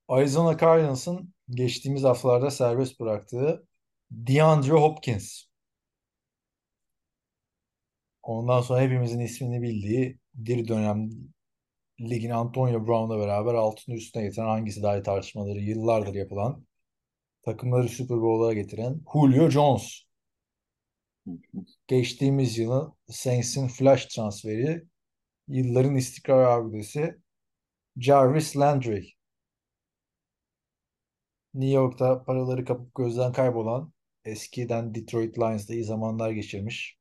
Arizona 0.07 0.57
Cardinals'ın 0.57 1.33
geçtiğimiz 1.49 2.03
haftalarda 2.03 2.51
serbest 2.51 2.99
bıraktığı 2.99 3.67
DeAndre 4.11 4.71
Hopkins. 4.71 5.43
Ondan 8.23 8.61
sonra 8.61 8.81
hepimizin 8.81 9.19
ismini 9.19 9.61
bildiği 9.61 10.19
bir 10.33 10.67
dönem 10.67 11.09
ligin 12.01 12.29
Antonio 12.29 12.87
Brown'la 12.87 13.19
beraber 13.19 13.53
altını 13.53 13.95
üstüne 13.95 14.23
getiren 14.23 14.45
hangisi 14.45 14.83
daha 14.83 14.97
iyi 14.97 15.03
tartışmaları 15.03 15.59
yıllardır 15.59 16.15
yapılan 16.15 16.65
takımları 17.45 17.89
Super 17.89 18.17
Bowl'lara 18.17 18.53
getiren 18.53 19.01
Julio 19.13 19.49
Jones. 19.49 20.01
Geçtiğimiz 21.87 22.57
yılın 22.57 22.93
Saints'in 23.09 23.67
flash 23.67 24.05
transferi 24.05 24.83
yılların 25.47 25.95
istikrar 25.95 26.43
abidesi 26.43 27.15
Jarvis 27.97 28.57
Landry. 28.57 29.05
New 31.53 31.75
York'ta 31.75 32.23
paraları 32.23 32.65
kapıp 32.65 32.95
gözden 32.95 33.33
kaybolan 33.33 33.93
eskiden 34.25 34.95
Detroit 34.95 35.37
Lions'da 35.39 35.73
iyi 35.73 35.83
zamanlar 35.83 36.31
geçirmiş. 36.31 36.97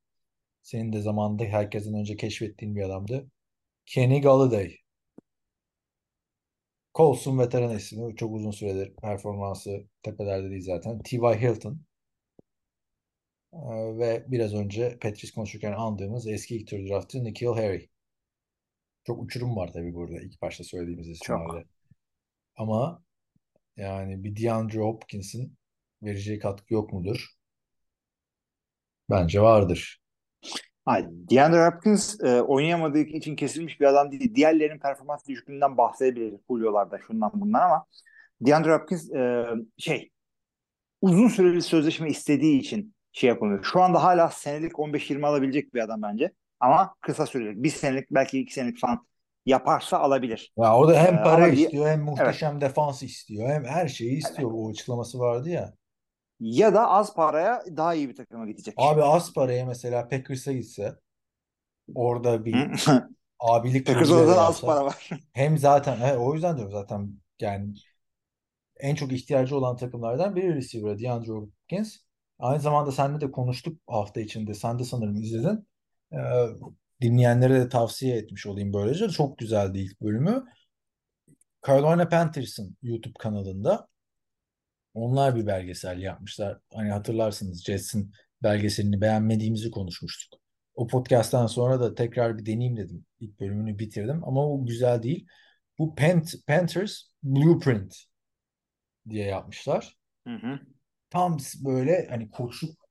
Senin 0.62 0.92
de 0.92 1.00
zamanında 1.00 1.44
herkesten 1.44 1.94
önce 1.94 2.16
keşfettiğin 2.16 2.76
bir 2.76 2.82
adamdı. 2.82 3.30
Kenny 3.86 4.20
Galladay. 4.20 4.83
Colson 6.94 7.38
veteran 7.38 7.76
ismi. 7.76 8.16
Çok 8.16 8.34
uzun 8.34 8.50
süredir 8.50 8.96
performansı 8.96 9.84
tepelerde 10.02 10.50
değil 10.50 10.62
zaten. 10.64 11.02
T.Y. 11.02 11.40
Hilton. 11.40 11.80
Ee, 13.52 13.98
ve 13.98 14.24
biraz 14.28 14.54
önce 14.54 14.98
Patrice 15.02 15.34
konuşurken 15.34 15.72
andığımız 15.72 16.26
eski 16.26 16.56
ilk 16.56 16.68
tur 16.68 16.88
draftı 16.88 17.24
N'Keal 17.24 17.54
Harry. 17.54 17.90
Çok 19.04 19.22
uçurum 19.22 19.56
var 19.56 19.72
tabii 19.72 19.94
burada 19.94 20.20
ilk 20.20 20.42
başta 20.42 20.64
söylediğimiz 20.64 21.08
isimlerde. 21.08 21.64
Ama 22.56 23.04
yani 23.76 24.24
bir 24.24 24.42
DeAndre 24.42 24.78
Hopkins'in 24.78 25.58
vereceği 26.02 26.38
katkı 26.38 26.74
yok 26.74 26.92
mudur? 26.92 27.34
Bence 29.10 29.40
vardır. 29.40 30.03
Hayır, 30.84 31.06
DeAndre 31.10 31.66
Hopkins 31.66 32.20
e, 32.20 32.42
oynayamadığı 32.42 32.98
için 32.98 33.36
kesilmiş 33.36 33.80
bir 33.80 33.86
adam 33.86 34.10
değil. 34.12 34.34
Diğerlerinin 34.34 34.78
performans 34.78 35.26
düşüklüğünden 35.28 35.76
bahsedebiliriz. 35.76 36.40
Julio'larda 36.50 36.98
şundan 37.06 37.30
bundan 37.34 37.60
ama 37.60 37.86
DeAndre 38.40 38.74
Hopkins 38.74 39.10
e, 39.12 39.46
şey 39.78 40.10
uzun 41.02 41.28
süreli 41.28 41.62
sözleşme 41.62 42.08
istediği 42.08 42.60
için 42.60 42.94
şey 43.12 43.28
yapamıyor. 43.28 43.64
Şu 43.64 43.82
anda 43.82 44.02
hala 44.04 44.28
senelik 44.28 44.72
15-20 44.72 45.26
alabilecek 45.26 45.74
bir 45.74 45.80
adam 45.80 46.02
bence. 46.02 46.32
Ama 46.60 46.94
kısa 47.00 47.26
süreli. 47.26 47.62
Bir 47.62 47.70
senelik 47.70 48.10
belki 48.10 48.40
iki 48.40 48.52
senelik 48.52 48.80
falan 48.80 49.06
yaparsa 49.46 49.98
alabilir. 49.98 50.52
Ya 50.56 50.76
o 50.76 50.88
da 50.88 51.02
hem 51.02 51.14
Ee, 51.14 51.22
para 51.22 51.52
di- 51.52 51.62
istiyor 51.62 51.86
hem 51.86 52.02
muhteşem 52.02 52.60
defans 52.60 53.02
istiyor. 53.02 53.48
Hem 53.48 53.64
her 53.64 53.88
şeyi 53.88 54.18
istiyor. 54.18 54.50
O 54.54 54.70
açıklaması 54.70 55.18
vardı 55.18 55.50
ya. 55.50 55.74
Ya 56.40 56.74
da 56.74 56.88
az 56.88 57.14
paraya 57.14 57.64
daha 57.76 57.94
iyi 57.94 58.08
bir 58.08 58.16
takıma 58.16 58.46
gidecek. 58.46 58.74
Abi 58.76 59.02
az 59.02 59.32
paraya 59.32 59.66
mesela 59.66 60.08
Packers'a 60.08 60.52
gitse 60.52 60.98
orada 61.94 62.44
bir 62.44 62.84
abilik 63.40 63.86
Packers 63.86 64.10
rolü 64.10 64.20
orada 64.20 64.36
da 64.36 64.46
az 64.46 64.60
para 64.60 64.84
var. 64.84 65.10
hem 65.32 65.58
zaten 65.58 65.96
he, 65.96 66.16
o 66.16 66.34
yüzden 66.34 66.56
diyorum 66.56 66.72
zaten 66.72 67.20
yani 67.40 67.74
en 68.76 68.94
çok 68.94 69.12
ihtiyacı 69.12 69.56
olan 69.56 69.76
takımlardan 69.76 70.36
biri 70.36 70.54
receiver 70.54 70.98
DeAndre 70.98 71.32
Hopkins. 71.32 71.96
Aynı 72.38 72.60
zamanda 72.60 72.92
seninle 72.92 73.20
de 73.20 73.30
konuştuk 73.30 73.80
hafta 73.86 74.20
içinde. 74.20 74.54
Sen 74.54 74.78
de 74.78 74.84
sanırım 74.84 75.16
izledin. 75.16 75.68
Ee, 76.12 76.16
dinleyenlere 77.00 77.60
de 77.60 77.68
tavsiye 77.68 78.16
etmiş 78.16 78.46
olayım 78.46 78.72
böylece. 78.72 79.08
Çok 79.08 79.38
güzeldi 79.38 79.78
ilk 79.78 80.00
bölümü. 80.00 80.44
Carolina 81.66 82.08
Panthers'ın 82.08 82.76
YouTube 82.82 83.14
kanalında 83.18 83.88
onlar 84.94 85.36
bir 85.36 85.46
belgesel 85.46 86.02
yapmışlar. 86.02 86.58
Hani 86.74 86.90
hatırlarsınız 86.90 87.64
Jets'in 87.64 88.12
belgeselini 88.42 89.00
beğenmediğimizi 89.00 89.70
konuşmuştuk. 89.70 90.40
O 90.74 90.86
podcast'tan 90.86 91.46
sonra 91.46 91.80
da 91.80 91.94
tekrar 91.94 92.38
bir 92.38 92.46
deneyeyim 92.46 92.76
dedim. 92.76 93.06
İlk 93.20 93.40
bölümünü 93.40 93.78
bitirdim 93.78 94.24
ama 94.24 94.46
o 94.46 94.66
güzel 94.66 95.02
değil. 95.02 95.26
Bu 95.78 95.94
Pant 95.94 96.46
Panthers 96.46 97.02
Blueprint 97.22 97.96
diye 99.08 99.26
yapmışlar. 99.26 99.96
Hı 100.26 100.34
hı. 100.34 100.60
Tam 101.10 101.38
böyle 101.64 102.06
hani 102.10 102.30
koçluk 102.30 102.84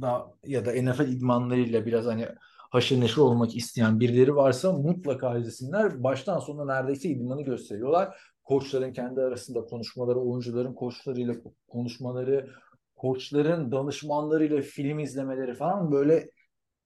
da 0.00 0.34
ya 0.46 0.66
da 0.66 0.72
NFL 0.72 1.08
idmanlarıyla 1.08 1.86
biraz 1.86 2.06
hani 2.06 2.28
haşır 2.70 3.00
neşir 3.00 3.16
olmak 3.16 3.56
isteyen 3.56 4.00
birileri 4.00 4.36
varsa 4.36 4.72
mutlaka 4.72 5.38
izlesinler. 5.38 6.02
Baştan 6.02 6.38
sona 6.38 6.64
neredeyse 6.64 7.08
idmanı 7.08 7.42
gösteriyorlar. 7.42 8.31
Koçların 8.52 8.92
kendi 8.92 9.20
arasında 9.20 9.64
konuşmaları, 9.64 10.20
oyuncuların 10.20 10.74
koçlarıyla 10.74 11.34
konuşmaları, 11.68 12.50
koçların 12.96 13.72
danışmanlarıyla 13.72 14.60
film 14.60 14.98
izlemeleri 14.98 15.54
falan 15.54 15.92
böyle 15.92 16.30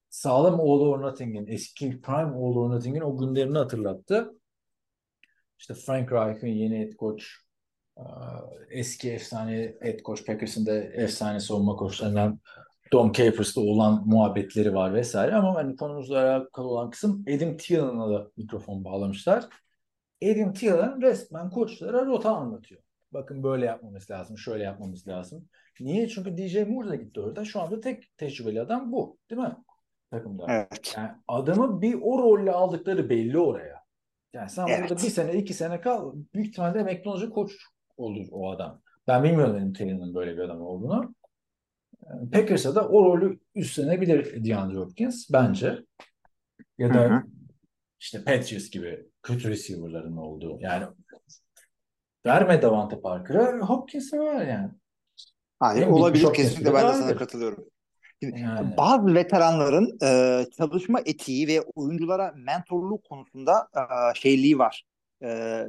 sağlam 0.08 0.60
All 0.60 0.80
or 0.80 1.02
Nothing'in, 1.02 1.46
eski 1.46 2.00
Prime 2.00 2.36
All 2.36 2.56
or 2.56 2.70
Nothing'in 2.70 3.00
o 3.00 3.18
günlerini 3.18 3.58
hatırlattı. 3.58 4.32
İşte 5.58 5.74
Frank 5.74 6.12
Reich'in 6.12 6.46
yeni 6.46 6.78
head 6.78 6.92
coach, 6.92 7.24
eski 8.70 9.12
efsane 9.12 9.74
head 9.80 9.98
coach 9.98 10.26
Packers'ın 10.26 10.66
da 10.66 10.74
efsane 10.74 11.40
savunma 11.40 11.76
koçlarından 11.76 12.40
Dom 12.92 13.12
Capers'la 13.12 13.62
olan 13.62 14.02
muhabbetleri 14.06 14.74
var 14.74 14.94
vesaire 14.94 15.34
ama 15.34 15.54
hani 15.54 15.76
konumuzla 15.76 16.18
alakalı 16.18 16.68
olan 16.68 16.90
kısım 16.90 17.24
Adam 17.28 17.56
Thielen'a 17.56 18.10
da 18.10 18.30
mikrofon 18.36 18.84
bağlamışlar. 18.84 19.44
Adam 20.24 20.52
Thielen 20.52 21.02
resmen 21.02 21.50
koçlara 21.50 22.06
rota 22.06 22.36
anlatıyor. 22.36 22.82
Bakın 23.12 23.42
böyle 23.42 23.66
yapmamız 23.66 24.10
lazım, 24.10 24.38
şöyle 24.38 24.64
yapmamız 24.64 25.08
lazım. 25.08 25.48
Niye? 25.80 26.08
Çünkü 26.08 26.38
DJ 26.38 26.56
Moore 26.68 26.88
da 26.88 26.94
gitti 26.94 27.20
orada. 27.20 27.44
Şu 27.44 27.60
anda 27.60 27.80
tek 27.80 28.16
tecrübeli 28.18 28.60
adam 28.60 28.92
bu. 28.92 29.18
Değil 29.30 29.42
mi? 29.42 29.56
Takımda. 30.10 30.46
Evet. 30.48 30.94
Yani 30.96 31.10
adamı 31.28 31.82
bir 31.82 31.98
o 32.02 32.18
rolle 32.18 32.52
aldıkları 32.52 33.10
belli 33.10 33.38
oraya. 33.38 33.76
Yani 34.32 34.50
sen 34.50 34.66
Evet. 34.66 34.80
burada 34.80 34.94
bir 34.94 35.10
sene, 35.10 35.34
iki 35.34 35.54
sene 35.54 35.80
kal. 35.80 36.12
Büyük 36.34 36.48
ihtimalle 36.48 36.78
emekli 36.78 37.10
olacak 37.10 37.32
koç 37.34 37.52
olur 37.96 38.26
o 38.30 38.50
adam. 38.50 38.80
Ben 39.08 39.24
bilmiyorum 39.24 39.56
Adam 39.56 39.72
Thielen'ın 39.72 40.14
böyle 40.14 40.36
bir 40.36 40.42
adam 40.42 40.60
olduğunu. 40.60 41.14
Packers'a 42.32 42.74
da 42.74 42.88
o 42.88 43.04
rolü 43.04 43.40
üstlenebilir 43.54 44.44
DeAndre 44.44 44.78
Hopkins 44.78 45.32
bence. 45.32 45.78
Ya 46.78 46.88
Hı 46.88 46.94
da 46.94 47.00
hı. 47.00 47.22
İşte 48.00 48.24
Patriots 48.24 48.70
gibi 48.70 49.06
kötü 49.22 49.48
receiver'ların 49.48 50.16
olduğu. 50.16 50.58
Yani 50.60 50.86
verme 52.26 52.62
Davante 52.62 53.00
Parker'a 53.00 53.58
Hopkins'e 53.58 54.18
ver 54.18 54.46
yani. 54.46 54.70
Hayır, 55.60 55.82
büyük 55.82 55.92
olabilir 55.92 56.32
kesinlikle 56.34 56.74
ben 56.74 56.88
de 56.88 56.92
sana 56.92 57.04
vardır. 57.04 57.18
katılıyorum. 57.18 57.64
Yani. 58.22 58.76
bazı 58.76 59.14
veteranların 59.14 59.98
e, 60.02 60.44
çalışma 60.56 61.00
etiği 61.04 61.48
ve 61.48 61.60
oyunculara 61.60 62.34
mentorluk 62.36 63.04
konusunda 63.04 63.68
e, 63.74 63.80
şeyliği 64.14 64.58
var. 64.58 64.84
E, 65.22 65.62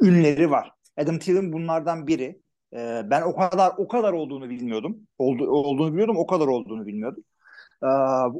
ünleri 0.00 0.50
var. 0.50 0.72
Adam 0.96 1.18
Thielen 1.18 1.52
bunlardan 1.52 2.06
biri. 2.06 2.40
E, 2.72 3.02
ben 3.10 3.22
o 3.22 3.36
kadar 3.36 3.72
o 3.76 3.88
kadar 3.88 4.12
olduğunu 4.12 4.50
bilmiyordum. 4.50 4.96
Oldu, 5.18 5.50
olduğunu 5.50 5.92
biliyordum, 5.92 6.16
o 6.16 6.26
kadar 6.26 6.46
olduğunu 6.46 6.86
bilmiyordum. 6.86 7.24
E, 7.82 7.86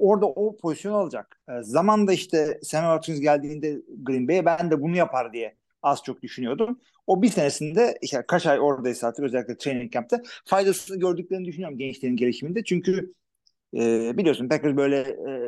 orada 0.00 0.26
o 0.26 0.56
pozisyonu 0.56 0.96
alacak. 0.96 1.40
E, 1.48 1.52
zamanda 1.62 2.12
işte 2.12 2.60
Sam 2.62 2.84
Watkins 2.84 3.20
geldiğinde 3.20 3.82
Green 4.02 4.28
Bay'e 4.28 4.44
ben 4.44 4.70
de 4.70 4.82
bunu 4.82 4.96
yapar 4.96 5.32
diye 5.32 5.56
az 5.82 6.02
çok 6.02 6.22
düşünüyordum. 6.22 6.80
O 7.06 7.22
bir 7.22 7.28
senesinde 7.28 7.98
işte 8.02 8.24
kaç 8.28 8.46
ay 8.46 8.60
oradaysa 8.60 9.08
artık 9.08 9.24
özellikle 9.24 9.56
training 9.56 9.92
camp'te 9.92 10.16
faydasını 10.44 10.98
gördüklerini 10.98 11.44
düşünüyorum 11.44 11.78
gençlerin 11.78 12.16
gelişiminde. 12.16 12.64
Çünkü 12.64 13.14
e, 13.76 14.16
biliyorsun 14.18 14.48
Packers 14.48 14.76
böyle 14.76 14.98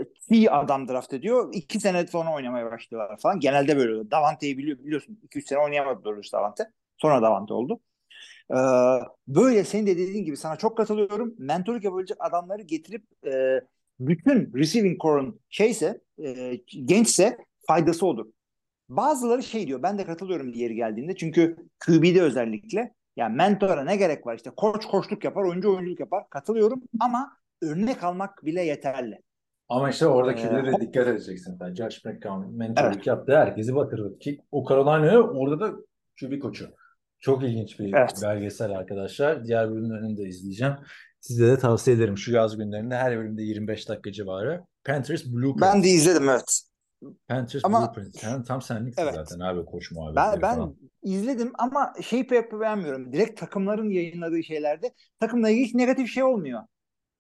e, 0.01 0.07
iyi 0.30 0.51
adam 0.51 0.88
draft 0.88 1.12
ediyor. 1.12 1.51
iki 1.53 1.80
sene 1.80 2.07
sonra 2.07 2.34
oynamaya 2.34 2.70
başlıyorlar 2.72 3.18
falan. 3.18 3.40
Genelde 3.40 3.76
böyle 3.76 3.90
oluyor. 3.92 4.11
Davante'yi 4.11 4.59
biliyor, 4.59 4.78
biliyorsun. 4.78 5.20
2-3 5.22 5.47
sene 5.49 5.59
oynayamadı 5.59 6.05
doğrusu 6.05 6.32
Davante. 6.32 6.70
Sonra 6.97 7.22
Davante 7.22 7.55
oldu. 7.55 7.80
Ee, 8.51 8.55
böyle 9.28 9.64
senin 9.64 9.86
de 9.86 9.99
dediğin 9.99 10.24
gibi 10.24 10.36
sana 10.36 10.57
çok 10.57 10.76
katılıyorum. 10.76 11.34
Mentorluk 11.38 11.84
yapabilecek 11.84 12.16
adamları 12.20 12.62
getirip 12.62 13.05
e, 13.26 13.61
bütün 14.01 14.53
receiving 14.55 15.01
core'un 15.01 15.40
şeyse 15.51 16.01
e, 16.24 16.55
gençse 16.84 17.36
faydası 17.66 18.07
olur. 18.07 18.26
Bazıları 18.88 19.42
şey 19.42 19.66
diyor 19.66 19.82
ben 19.82 19.99
de 19.99 20.05
katılıyorum 20.05 20.55
diğeri 20.55 20.74
geldiğinde 20.74 21.16
çünkü 21.16 21.57
QB'de 21.86 22.22
özellikle 22.22 22.95
yani 23.16 23.36
mentora 23.36 23.84
ne 23.84 23.97
gerek 23.97 24.26
var 24.26 24.36
işte 24.36 24.51
koç 24.57 24.86
koçluk 24.86 25.24
yapar 25.24 25.45
oyuncu 25.45 25.70
oyunculuk 25.74 26.01
yapar 26.01 26.30
katılıyorum 26.30 26.82
ama 27.01 27.32
örnek 27.62 28.05
almak 28.05 28.45
bile 28.45 28.62
yeterli. 28.62 29.18
Ama 29.68 29.90
işte 29.90 30.07
oradaki 30.07 30.42
Ee, 30.47 30.80
dikkat 30.80 31.09
edeceksin. 31.09 31.57
sen. 31.59 31.74
Josh 31.74 32.05
McCown 32.05 32.57
mentorluk 32.57 33.07
yaptı. 33.07 33.36
Herkesi 33.36 33.74
batırdı. 33.74 34.18
Ki 34.18 34.40
o 34.53 34.68
Carolina'ya 34.68 35.20
orada 35.22 35.61
da 35.61 35.76
QB 36.20 36.38
koçu. 36.40 36.68
Çok 37.20 37.45
ilginç 37.45 37.80
bir 37.80 37.92
Evet. 37.95 38.20
belgesel 38.22 38.70
arkadaşlar. 38.70 39.45
Diğer 39.47 39.70
bölümlerini 39.70 40.16
de 40.16 40.22
izleyeceğim. 40.22 40.74
Size 41.25 41.47
de 41.49 41.59
tavsiye 41.59 41.97
ederim. 41.97 42.18
Şu 42.18 42.33
yaz 42.33 42.57
günlerinde 42.57 42.97
her 42.97 43.18
bölümde 43.18 43.43
25 43.43 43.89
dakika 43.89 44.12
civarı. 44.12 44.64
Panthers 44.85 45.25
Blueprint. 45.27 45.61
Ben 45.62 45.83
de 45.83 45.89
izledim 45.89 46.29
evet. 46.29 46.61
Panthers 47.29 47.64
Ama- 47.64 47.81
Blueprint. 47.81 48.16
Sen 48.18 48.43
tam 48.45 48.62
senliksin 48.62 49.03
Evet. 49.03 49.14
zaten 49.14 49.41
abi 49.41 49.64
koç 49.64 49.91
muhabbetleri 49.93 50.33
Ben 50.33 50.43
ben 50.43 50.55
falan. 50.57 50.77
izledim 51.03 51.53
ama 51.59 51.93
şey 52.03 52.27
pek 52.27 52.53
beğenmiyorum. 52.53 53.12
Direkt 53.12 53.41
takımların 53.41 53.91
yayınladığı 53.91 54.43
şeylerde 54.43 54.95
takımla 55.20 55.51
ilgili 55.51 55.64
hiç 55.66 55.75
negatif 55.75 56.09
şey 56.09 56.22
olmuyor. 56.22 56.62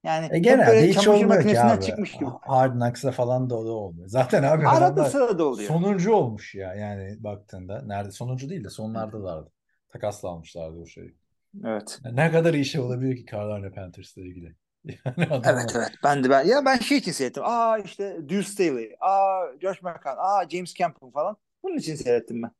Yani 0.04 0.28
E 0.30 0.38
genelde 0.38 0.88
hiç 0.88 1.08
olmuyor 1.08 1.42
ki 1.42 1.60
abi. 1.60 1.84
çıkmış 1.84 2.12
gibi. 2.12 2.30
Hard 2.42 2.72
Knocks'la 2.72 3.10
falan 3.12 3.50
da 3.50 3.54
da 3.54 3.72
olmuyor. 3.72 4.08
Zaten 4.08 4.42
abi 4.42 4.68
Arada 4.68 5.04
sırada 5.04 5.44
oluyor. 5.44 5.68
sonuncu 5.68 6.12
olmuş 6.14 6.54
ya 6.54 6.74
yani 6.74 7.24
baktığında. 7.24 7.82
Nerede 7.86 8.10
sonuncu 8.10 8.48
değil 8.50 8.64
de 8.64 8.70
sonlardalardı. 8.70 9.50
Takasla 9.88 10.28
almışlardı 10.28 10.76
o 10.76 10.86
şeyi. 10.86 11.16
Evet. 11.64 12.00
Ne 12.12 12.30
kadar 12.30 12.54
iyi 12.54 12.64
şey 12.64 12.80
olabilir 12.80 13.16
ki 13.16 13.26
Carolina 13.32 13.70
Panthers'la 13.70 14.22
ilgili. 14.22 14.56
Yani 15.04 15.26
adamlar 15.26 15.52
Evet 15.52 15.72
evet. 15.76 15.92
Ben 16.04 16.24
de 16.24 16.30
ben 16.30 16.44
ya 16.44 16.64
ben 16.64 16.76
şey 16.76 16.98
için 16.98 17.12
seyrettim. 17.12 17.42
Aa 17.46 17.78
işte 17.78 18.16
Deuce 18.28 18.48
Staley, 18.48 18.96
aa 19.00 19.46
Josh 19.62 19.82
McCown, 19.82 20.16
aa 20.18 20.48
James 20.48 20.74
Campbell 20.74 21.10
falan. 21.10 21.36
Bunun 21.62 21.76
için 21.76 21.94
seyrettim 21.94 22.42
ben. 22.42 22.50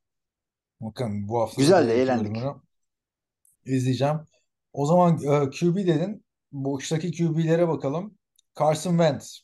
Bakın 0.80 1.28
bu 1.28 1.40
hafta 1.40 1.62
Güzel 1.62 1.88
de, 1.88 2.02
eğlendik. 2.02 2.34
bölümünü 2.34 2.54
izleyeceğim. 3.64 4.20
O 4.72 4.86
zaman 4.86 5.14
e, 5.16 5.50
QB 5.50 5.76
dedin. 5.76 6.24
Boştaki 6.52 7.12
QB'lere 7.12 7.68
bakalım. 7.68 8.18
Carson 8.58 8.90
Wentz, 8.90 9.40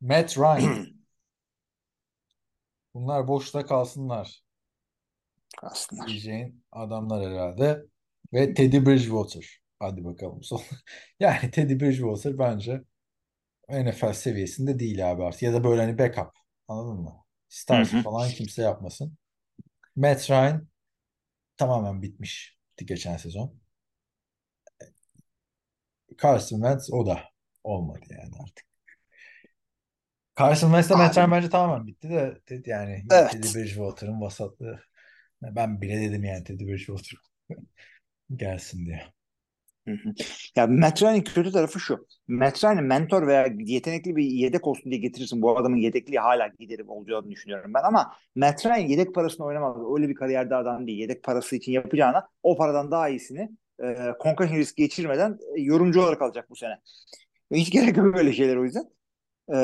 Matt 0.00 0.38
Ryan. 0.38 0.86
Bunlar 2.94 3.28
boşta 3.28 3.66
kalsınlar 3.66 4.42
Aslında. 5.62 6.06
diyeceğin 6.06 6.64
adamlar 6.72 7.30
herhalde. 7.32 7.84
Ve 8.32 8.54
Teddy 8.54 8.86
Bridgewater. 8.86 9.60
Hadi 9.78 10.04
bakalım 10.04 10.42
son. 10.42 10.62
Yani 11.20 11.50
Teddy 11.50 11.80
Bridgewater 11.80 12.38
bence 12.38 12.82
NFL 13.70 14.12
seviyesinde 14.12 14.78
değil 14.78 15.10
abi 15.10 15.24
artık. 15.24 15.42
Ya 15.42 15.52
da 15.52 15.64
böyle 15.64 15.82
hani 15.82 15.98
backup. 15.98 16.30
Anladın 16.68 17.02
mı? 17.02 17.24
Stars 17.48 17.92
Hı 17.92 17.98
hı. 17.98 18.02
falan 18.02 18.28
kimse 18.30 18.62
yapmasın. 18.62 19.16
Matt 19.96 20.30
Ryan 20.30 20.68
tamamen 21.56 22.02
bitmiş 22.02 22.58
geçen 22.86 23.16
sezon. 23.16 23.60
Carson 26.22 26.56
Wentz 26.56 26.92
o 26.92 27.06
da 27.06 27.20
olmadı 27.64 28.00
yani 28.10 28.32
artık. 28.42 28.66
Carson 30.38 30.68
Wentz'le 30.68 30.90
Matt. 30.98 31.16
Ryan 31.16 31.30
bence 31.30 31.50
tamamen 31.50 31.86
bitti 31.86 32.10
de 32.10 32.40
yani 32.66 33.04
Evet. 33.12 33.32
Teddy 33.32 33.58
Bridgewater'ın 33.58 34.20
vasatlığı. 34.20 34.80
Ben 35.42 35.80
bile 35.80 36.00
dedim 36.00 36.24
yani 36.24 36.44
Teddy 36.44 36.66
Bridgewater 36.66 37.18
gelsin 38.36 38.86
diye. 38.86 39.02
Ya 40.56 40.66
Matt 40.66 41.02
Ryan'in 41.02 41.22
kötü 41.22 41.52
tarafı 41.52 41.80
şu. 41.80 42.06
Matt 42.28 42.64
Ryan'ı 42.64 42.82
mentor 42.82 43.26
veya 43.26 43.48
yetenekli 43.58 44.16
bir 44.16 44.24
yedek 44.24 44.66
olsun 44.66 44.90
diye 44.90 45.00
getirirsin. 45.00 45.42
Bu 45.42 45.58
adamın 45.58 45.76
yedekliği 45.76 46.18
hala 46.18 46.48
gideri 46.58 46.84
olacağını 46.84 47.30
düşünüyorum 47.30 47.74
ben 47.74 47.82
ama 47.82 48.14
Matt 48.36 48.66
Ryan 48.66 48.88
yedek 48.88 49.14
parasını 49.14 49.46
oynamaz. 49.46 49.76
Öyle 49.96 50.08
bir 50.08 50.14
kariyerde 50.14 50.54
adam 50.54 50.86
değil. 50.86 50.98
Yedek 50.98 51.22
parası 51.22 51.56
için 51.56 51.72
yapacağına 51.72 52.28
o 52.42 52.56
paradan 52.56 52.90
daha 52.90 53.08
iyisini 53.08 53.50
e, 53.82 53.96
concussion 54.22 54.58
riski 54.58 54.82
geçirmeden 54.82 55.38
e, 55.56 55.60
yorumcu 55.60 56.02
olarak 56.02 56.22
alacak 56.22 56.50
bu 56.50 56.56
sene. 56.56 56.74
Hiç 57.52 57.70
gerek 57.70 57.96
yok 57.96 58.14
böyle 58.14 58.32
şeyler 58.32 58.56
o 58.56 58.64
yüzden. 58.64 58.84
E, 59.52 59.56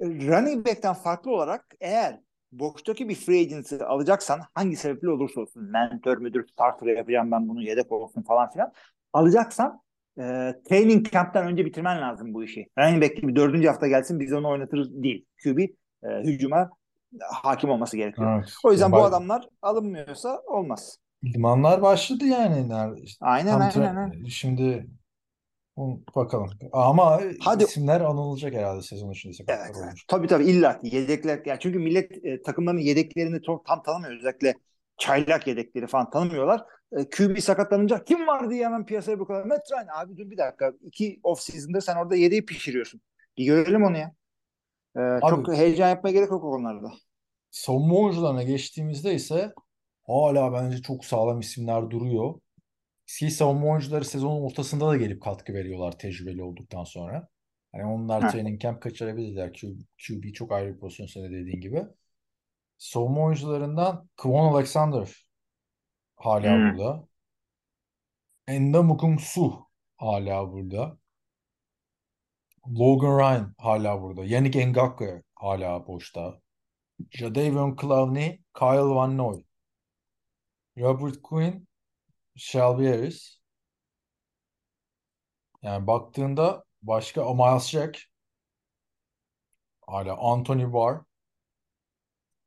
running 0.00 0.66
back'ten 0.66 0.94
farklı 0.94 1.30
olarak 1.30 1.64
eğer 1.80 2.20
boştaki 2.52 3.08
bir 3.08 3.14
free 3.14 3.40
agency 3.40 3.74
alacaksan 3.86 4.40
hangi 4.54 4.76
sebeple 4.76 5.10
olursa 5.10 5.40
olsun 5.40 5.64
mentor 5.64 6.18
müdür 6.18 6.48
starter 6.48 6.86
yapacağım 6.86 7.30
ben 7.30 7.48
bunu 7.48 7.62
yedek 7.62 7.92
olsun 7.92 8.22
falan 8.22 8.50
filan 8.50 8.72
alacaksan 9.12 9.80
e, 10.18 10.54
training 10.68 11.12
camp'ten 11.12 11.46
önce 11.46 11.64
bitirmen 11.64 12.00
lazım 12.00 12.34
bu 12.34 12.44
işi. 12.44 12.66
Running 12.78 13.02
back 13.02 13.16
gibi 13.16 13.36
dördüncü 13.36 13.68
hafta 13.68 13.88
gelsin 13.88 14.20
biz 14.20 14.32
onu 14.32 14.48
oynatırız 14.48 15.02
değil. 15.02 15.26
QB 15.44 15.58
e, 15.58 16.08
hücuma 16.24 16.70
hakim 17.32 17.70
olması 17.70 17.96
gerekiyor. 17.96 18.38
Evet. 18.38 18.54
O 18.64 18.72
yüzden 18.72 18.92
bu 18.92 19.04
adamlar 19.04 19.48
alınmıyorsa 19.62 20.40
olmaz. 20.46 20.98
İdmanlar 21.22 21.82
başladı 21.82 22.24
yani. 22.24 22.68
Nerede- 22.68 23.00
işte 23.00 23.26
Aynen 23.26 23.60
aynen. 23.60 23.70
tra- 23.70 23.88
aynen. 23.88 24.24
Şimdi 24.24 24.86
bakalım. 26.14 26.50
Ama 26.72 27.20
Hadi. 27.40 27.64
isimler 27.64 28.00
anılacak 28.00 28.54
herhalde 28.54 28.82
sezon 28.82 29.10
içinde 29.10 29.32
sakatlar 29.32 29.66
Evet, 29.66 29.76
olmuş. 29.76 30.04
Tabii 30.08 30.26
tabii 30.26 30.44
illa 30.44 30.80
yedekler. 30.82 31.42
Yani 31.46 31.58
çünkü 31.60 31.78
millet 31.78 32.24
e, 32.24 32.42
takımların 32.42 32.78
yedeklerini 32.78 33.42
çok 33.42 33.66
tam 33.66 33.82
tanımıyor. 33.82 34.16
Özellikle 34.16 34.54
çaylak 34.98 35.46
yedekleri 35.46 35.86
falan 35.86 36.10
tanımıyorlar. 36.10 36.64
E, 36.92 37.08
QB 37.10 37.38
sakatlanınca 37.38 38.04
kim 38.04 38.26
var 38.26 38.50
diye 38.50 38.64
hemen 38.64 38.86
piyasaya 38.86 39.18
bu 39.18 39.26
kadar. 39.26 39.44
Matt 39.44 39.72
Ryan 39.72 39.88
abi 40.04 40.16
dur 40.16 40.30
bir 40.30 40.38
dakika. 40.38 40.72
İki 40.82 41.20
off 41.22 41.40
season'da 41.40 41.80
sen 41.80 41.96
orada 41.96 42.16
yedeği 42.16 42.44
pişiriyorsun. 42.44 43.00
Bir 43.38 43.44
görelim 43.44 43.84
onu 43.84 43.98
ya. 43.98 44.12
E, 44.96 45.00
çok 45.30 45.52
heyecan 45.52 45.88
yapmaya 45.88 46.12
gerek 46.12 46.30
yok 46.30 46.44
o 46.44 46.50
konularda. 46.50 46.92
Savunma 47.50 47.94
oyuncularına 47.94 48.42
geçtiğimizde 48.42 49.14
ise 49.14 49.52
hala 50.06 50.52
bence 50.52 50.82
çok 50.82 51.04
sağlam 51.04 51.40
isimler 51.40 51.90
duruyor. 51.90 52.34
Eski 53.08 53.30
savunma 53.30 53.66
oyuncuları 53.66 54.04
sezonun 54.04 54.42
ortasında 54.42 54.88
da 54.88 54.96
gelip 54.96 55.22
katkı 55.22 55.52
veriyorlar 55.54 55.98
tecrübeli 55.98 56.42
olduktan 56.42 56.84
sonra. 56.84 57.28
Hani 57.72 57.84
onlar 57.86 58.22
Heh. 58.24 58.28
training 58.28 58.60
camp 58.60 58.82
kaçırabilirler. 58.82 59.52
Q- 59.52 59.76
QB 60.06 60.32
çok 60.32 60.52
ayrı 60.52 60.74
bir 60.74 60.80
pozisyon 60.80 61.06
senin 61.06 61.32
dediğin 61.32 61.60
gibi. 61.60 61.82
Savunma 62.78 63.24
oyuncularından 63.24 64.08
Kwon 64.16 64.54
Alexander 64.54 65.26
hala 66.16 66.52
Hmm. 66.56 66.78
burada. 66.78 67.08
Endamukong 68.46 69.20
Suh 69.20 69.52
hala 69.96 70.52
burada. 70.52 70.98
Logan 72.66 73.18
Ryan 73.18 73.54
hala 73.58 74.02
burada. 74.02 74.24
Yannick 74.24 74.66
Ngakoue 74.66 75.22
hala 75.34 75.86
boşta. 75.86 76.40
Jadavion 77.10 77.76
Clowney, 77.76 78.40
Kyle 78.58 78.94
Van 78.94 79.18
Noy. 79.18 79.42
Robert 80.78 81.22
Quinn, 81.22 81.67
Shelby 82.38 82.86
Harris. 82.88 83.38
Yani 85.62 85.86
baktığında 85.86 86.64
başka 86.82 87.34
Miles 87.34 87.68
Jack 87.68 87.98
hala 89.86 90.16
Anthony 90.16 90.72
Barr. 90.72 91.00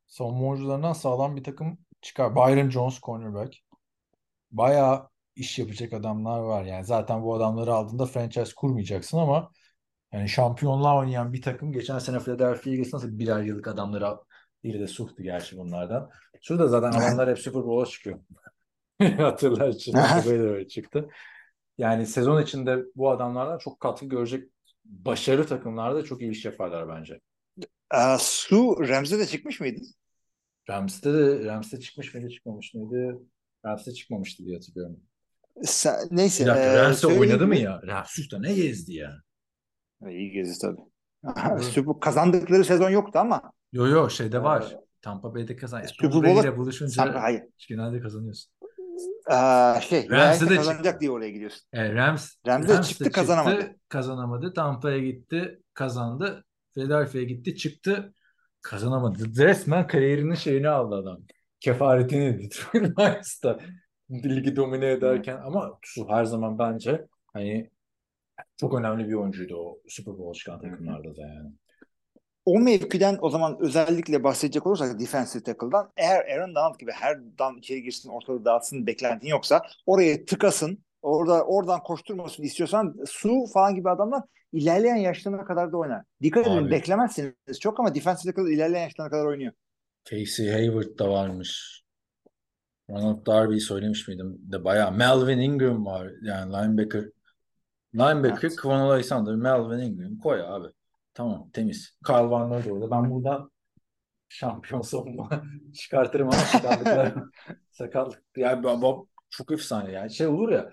Savunma 0.08 0.48
oyuncularından 0.48 0.94
sağlam 0.94 1.36
bir 1.36 1.44
takım 1.44 1.78
çıkar. 2.02 2.36
Byron 2.36 2.70
Jones 2.70 3.00
cornerback. 3.00 3.58
Bayağı 4.52 5.10
iş 5.36 5.60
yapacak 5.60 5.94
adamlar 5.94 6.40
var. 6.40 6.64
Yani 6.66 6.86
zaten 6.86 7.24
bu 7.24 7.36
adamları 7.36 7.74
aldığında 7.74 8.06
franchise 8.06 8.52
kurmayacaksın 8.56 9.18
ama 9.18 9.52
yani 10.12 10.30
şampiyonluğa 10.30 10.98
oynayan 10.98 11.34
bir 11.34 11.42
takım 11.42 11.72
geçen 11.72 12.00
sene 12.00 12.20
Philadelphia 12.20 12.70
Eagles 12.70 12.94
nasıl 12.94 13.20
birer 13.20 13.42
yıllık 13.44 13.68
adamları 13.68 14.18
biri 14.64 14.80
de 14.80 14.88
Suh'tu 14.88 15.24
gerçi 15.24 15.58
bunlardan. 15.58 16.10
Şurada 16.42 16.68
zaten 16.68 16.92
adamlar 17.00 17.30
hep 17.30 17.40
Super 17.40 17.64
Bowl'a 17.64 17.86
çıkıyor. 17.86 18.20
Hatırlarsın. 19.18 19.92
Tampa 19.94 20.30
Bay 20.30 20.40
de 20.40 20.44
öyle 20.44 20.68
çıktı. 20.68 21.10
Yani 21.78 22.06
sezon 22.06 22.42
içinde 22.42 22.80
bu 22.96 23.12
adamlardan 23.12 23.58
çok 23.58 23.80
katkı 23.80 24.06
görecek 24.06 24.50
başarılı 24.86 25.46
takımlarda 25.48 26.04
çok 26.04 26.22
iyi 26.22 26.32
iş 26.32 26.46
yaparlar 26.46 26.90
bence. 26.90 27.20
E, 27.94 28.18
Su 28.20 28.76
Rams'e 28.88 29.20
de 29.20 29.26
çıkmış 29.26 29.60
mıydı? 29.60 29.82
Rams'te 30.70 31.14
de 31.14 31.46
Rams'te 31.46 31.80
çıkmış 31.80 32.14
mıydı 32.14 32.30
çıkmamış 32.30 32.74
mıydı? 32.74 33.20
Rams'te 33.66 33.94
çıkmamıştı 33.94 34.46
diye 34.46 34.56
hatırlıyorum. 34.56 35.00
Sen- 35.64 36.08
neyse. 36.12 36.44
Bir 36.44 36.50
dakika 36.50 36.90
e, 36.90 36.94
söyleyeyim 36.94 37.22
oynadı 37.22 37.48
mı 37.48 37.56
ya? 37.56 37.82
Rams'te 37.88 38.42
ne 38.42 38.54
gezdi 38.54 38.94
ya? 38.94 39.22
İyi 40.10 40.32
gezi 40.32 40.62
tabii. 40.62 40.82
Super 41.64 42.00
kazandıkları 42.00 42.66
sezon 42.66 42.90
yoktu 42.90 43.20
ama 43.20 43.52
Yo 43.72 43.88
yo 43.88 44.10
şeyde 44.10 44.44
var. 44.44 44.72
Ee, 44.72 44.78
Tampa 45.02 45.36
Bay'de 45.36 45.56
kazan. 45.56 45.86
Super 45.86 46.12
Bowl'a- 46.12 46.58
buluşunca 46.58 46.92
sen, 46.94 47.14
hayır. 47.14 47.44
genelde 47.68 48.00
kazanıyorsun. 48.00 48.52
Ee, 49.30 49.82
şey, 49.82 50.10
Rams'e 50.10 50.50
de 50.50 50.56
kazanacak 50.56 50.84
çıktı. 50.84 51.00
diye 51.00 51.12
oraya 51.12 51.32
gidiyorsun. 51.32 51.62
E, 51.74 51.94
Rams, 51.94 52.36
Rams'e 52.48 52.74
Rams 52.74 52.88
de 52.88 52.90
çıktı, 52.90 53.12
kazanamadı. 53.12 53.76
Kazanamadı. 53.90 54.54
Tampa'ya 54.54 55.00
gitti, 55.00 55.60
kazandı. 55.74 56.44
Philadelphia'ya 56.74 57.28
gitti, 57.28 57.56
çıktı, 57.56 58.14
kazanamadı. 58.62 59.36
Resmen 59.38 59.88
kariyerinin 59.88 60.36
şeyini 60.36 60.70
aldı 60.70 60.96
adam. 60.96 61.20
Kefaretini 61.60 62.40
Detroit 62.44 63.00
Lions'ta 63.00 63.60
ligi 64.12 64.56
domine 64.56 64.92
ederken 64.92 65.38
ama 65.46 65.80
şu 65.82 66.10
her 66.10 66.26
zaman 66.26 66.60
bence 66.60 67.08
hani 67.34 67.72
çok 68.58 68.80
önemli 68.80 69.08
bir 69.08 69.14
oyuncuydu 69.14 69.56
o 69.58 69.80
Super 69.88 70.18
Bowl 70.18 70.40
çıkan 70.40 70.62
takımlarda 70.62 71.16
da 71.16 71.22
yani. 71.22 71.52
O 72.46 72.60
mevkiden 72.60 73.18
o 73.22 73.30
zaman 73.30 73.58
özellikle 73.60 74.24
bahsedecek 74.24 74.68
olursak 74.68 75.00
defensive 75.00 75.44
tackle'dan 75.44 75.92
eğer 75.98 76.26
Aaron 76.26 76.56
Donald 76.56 76.80
gibi 76.80 76.92
her 76.92 77.20
down 77.40 77.58
içeri 77.58 77.84
girsin 77.84 78.10
ortalığı 78.10 78.46
dağıtsın 78.46 78.88
beklentin 78.88 79.28
yoksa 79.28 79.62
oraya 79.86 80.26
tıkasın 80.26 80.84
orada 81.02 81.44
oradan 81.44 81.84
koşturmasın 81.84 82.44
istiyorsan 82.44 82.96
su 83.06 83.46
falan 83.54 83.76
gibi 83.76 83.90
adamlar 83.90 84.24
ilerleyen 84.54 84.96
yaşlarına 84.96 85.46
kadar 85.46 85.72
da 85.72 85.78
oynar. 85.78 86.04
Dikkat 86.22 86.48
edin 86.48 86.58
Abi. 86.58 86.72
beklemezsiniz 86.72 87.60
çok 87.60 87.80
ama 87.80 87.96
defensive 87.96 88.34
tackle 88.34 88.54
ilerleyen 88.54 88.84
yaşlarına 88.84 89.12
kadar 89.12 89.26
oynuyor. 89.26 89.54
Casey 90.06 90.50
Hayward 90.52 91.00
da 91.00 91.10
varmış. 91.12 91.82
Ronald 92.90 93.26
Darby'yi 93.26 93.62
söylemiş 93.62 94.08
miydim? 94.08 94.38
De 94.40 94.64
bayağı 94.64 94.92
Melvin 94.92 95.40
Ingram 95.40 95.86
var. 95.86 96.12
Yani 96.22 96.54
linebacker. 96.54 97.04
Linebacker 97.96 98.48
Evet. 98.48 98.56
Kwon 98.56 98.80
Alexander, 98.80 99.36
Melvin 99.36 99.80
Ingram 99.80 100.18
koy 100.18 100.42
abi. 100.42 100.68
Tamam 101.14 101.50
temiz. 101.54 101.98
Kyle 102.08 102.30
Van 102.30 102.52
da 102.52 102.72
orada. 102.74 102.92
Ben 102.92 103.12
buradan 103.12 103.52
şampiyon 104.30 104.82
savunma 104.82 105.30
çıkartırım 105.74 106.28
ama 106.28 106.38
sakatlıklar 106.38 107.14
sakatlık. 107.72 108.24
Yani 108.38 108.64
bu- 108.64 108.82
bu 108.82 109.08
çok 109.30 109.52
efsane 109.52 109.92
yani. 109.92 110.14
Şey 110.14 110.28
olur 110.28 110.50
ya 110.52 110.70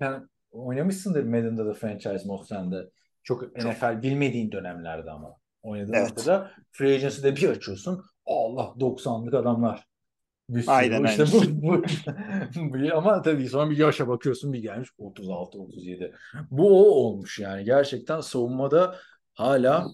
sen 0.00 0.28
oynamışsındır 0.50 1.24
Madden'da 1.24 1.66
da 1.66 1.74
franchise 1.74 2.22
mod 2.26 2.44
sende. 2.44 2.90
Çok 3.22 3.56
NFL 3.56 4.02
bilmediğin 4.02 4.52
dönemlerde 4.52 5.10
ama. 5.10 5.36
Oynadığın 5.62 5.92
Evet. 5.92 6.08
noktada 6.08 6.50
free 6.72 6.94
agency'de 6.94 7.36
bir 7.36 7.48
açıyorsun. 7.48 8.04
Allah 8.26 8.74
90'lık 8.80 9.34
adamlar. 9.34 9.84
Bir 10.48 10.60
sürü. 10.60 10.70
Aynen, 10.70 11.02
Bu 11.04 11.06
işte 11.08 11.24
aynen. 11.24 11.62
bu, 11.62 11.66
bu, 11.66 11.82
bu- 12.56 12.96
ama 12.96 13.22
tabii 13.22 13.48
sonra 13.48 13.70
bir 13.70 13.78
yaşa 13.78 14.08
bakıyorsun 14.08 14.52
bir 14.52 14.58
gelmiş 14.62 14.88
36 14.98 15.58
37. 15.58 16.14
Bu 16.50 16.80
o 16.80 16.90
olmuş 16.90 17.38
yani. 17.38 17.64
Gerçekten 17.64 18.20
savunmada 18.20 18.96
hala 19.34 19.86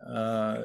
e, 0.00 0.14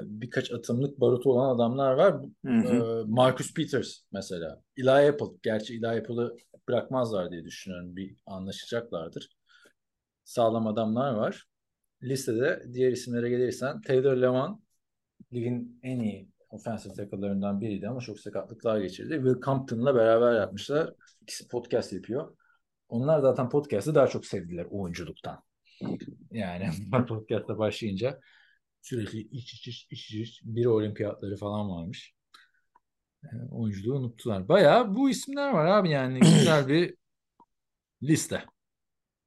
birkaç 0.04 0.52
atımlık 0.52 1.02
barutu 1.02 1.32
olan 1.32 1.56
adamlar 1.56 1.94
var. 1.94 2.16
Hı 2.46 2.52
hı. 2.52 2.76
E, 2.76 3.04
Marcus 3.08 3.54
Peters 3.54 4.02
mesela. 4.12 4.62
Eli 4.78 4.92
Apple. 4.92 5.26
Gerçi 5.44 5.74
Eli 5.74 5.88
Apple'ı 5.88 6.36
bırakmazlar 6.68 7.32
diye 7.32 7.44
düşünüyorum. 7.44 7.96
Bir 7.96 8.16
anlaşacaklardır. 8.26 9.30
Sağlam 10.24 10.68
adamlar 10.68 11.14
var. 11.14 11.46
Listede 12.04 12.64
diğer 12.74 12.92
isimlere 12.92 13.30
gelirsen 13.30 13.82
Taylor 13.82 14.18
Lewan 14.18 14.62
ligin 15.34 15.80
en 15.84 16.00
iyi 16.00 16.30
offensive 16.50 16.94
tackle'larından 16.94 17.62
biriydi 17.62 17.88
ama 17.88 18.00
çok 18.00 18.20
sakatlıklar 18.20 18.80
geçirdi. 18.80 19.14
Will 19.16 19.42
Compton'la 19.42 19.96
beraber 19.96 20.36
yapmışlar. 20.36 20.94
İkisi 21.22 21.48
podcast 21.48 21.94
yapıyor. 21.94 22.38
Onlar 22.90 23.20
zaten 23.20 23.50
podcast'ı 23.50 23.96
daha 23.96 24.08
çok 24.08 24.26
sevdiler 24.26 24.68
oyunculuktan. 24.70 25.45
Yani 26.32 26.70
podcast'a 27.08 27.58
başlayınca 27.58 28.20
sürekli 28.82 29.20
iç 29.20 29.54
iç 29.54 29.68
iç 29.68 29.88
iç 29.92 30.12
iç 30.14 30.42
bir 30.44 30.66
olimpiyatları 30.66 31.38
falan 31.38 31.70
varmış. 31.70 32.14
Yani 33.24 33.50
oyunculuğu 33.52 33.98
unuttular. 33.98 34.48
Bayağı 34.48 34.96
bu 34.96 35.10
isimler 35.10 35.52
var 35.52 35.66
abi 35.66 35.90
yani 35.90 36.20
güzel 36.20 36.68
bir 36.68 36.96
liste 38.04 38.46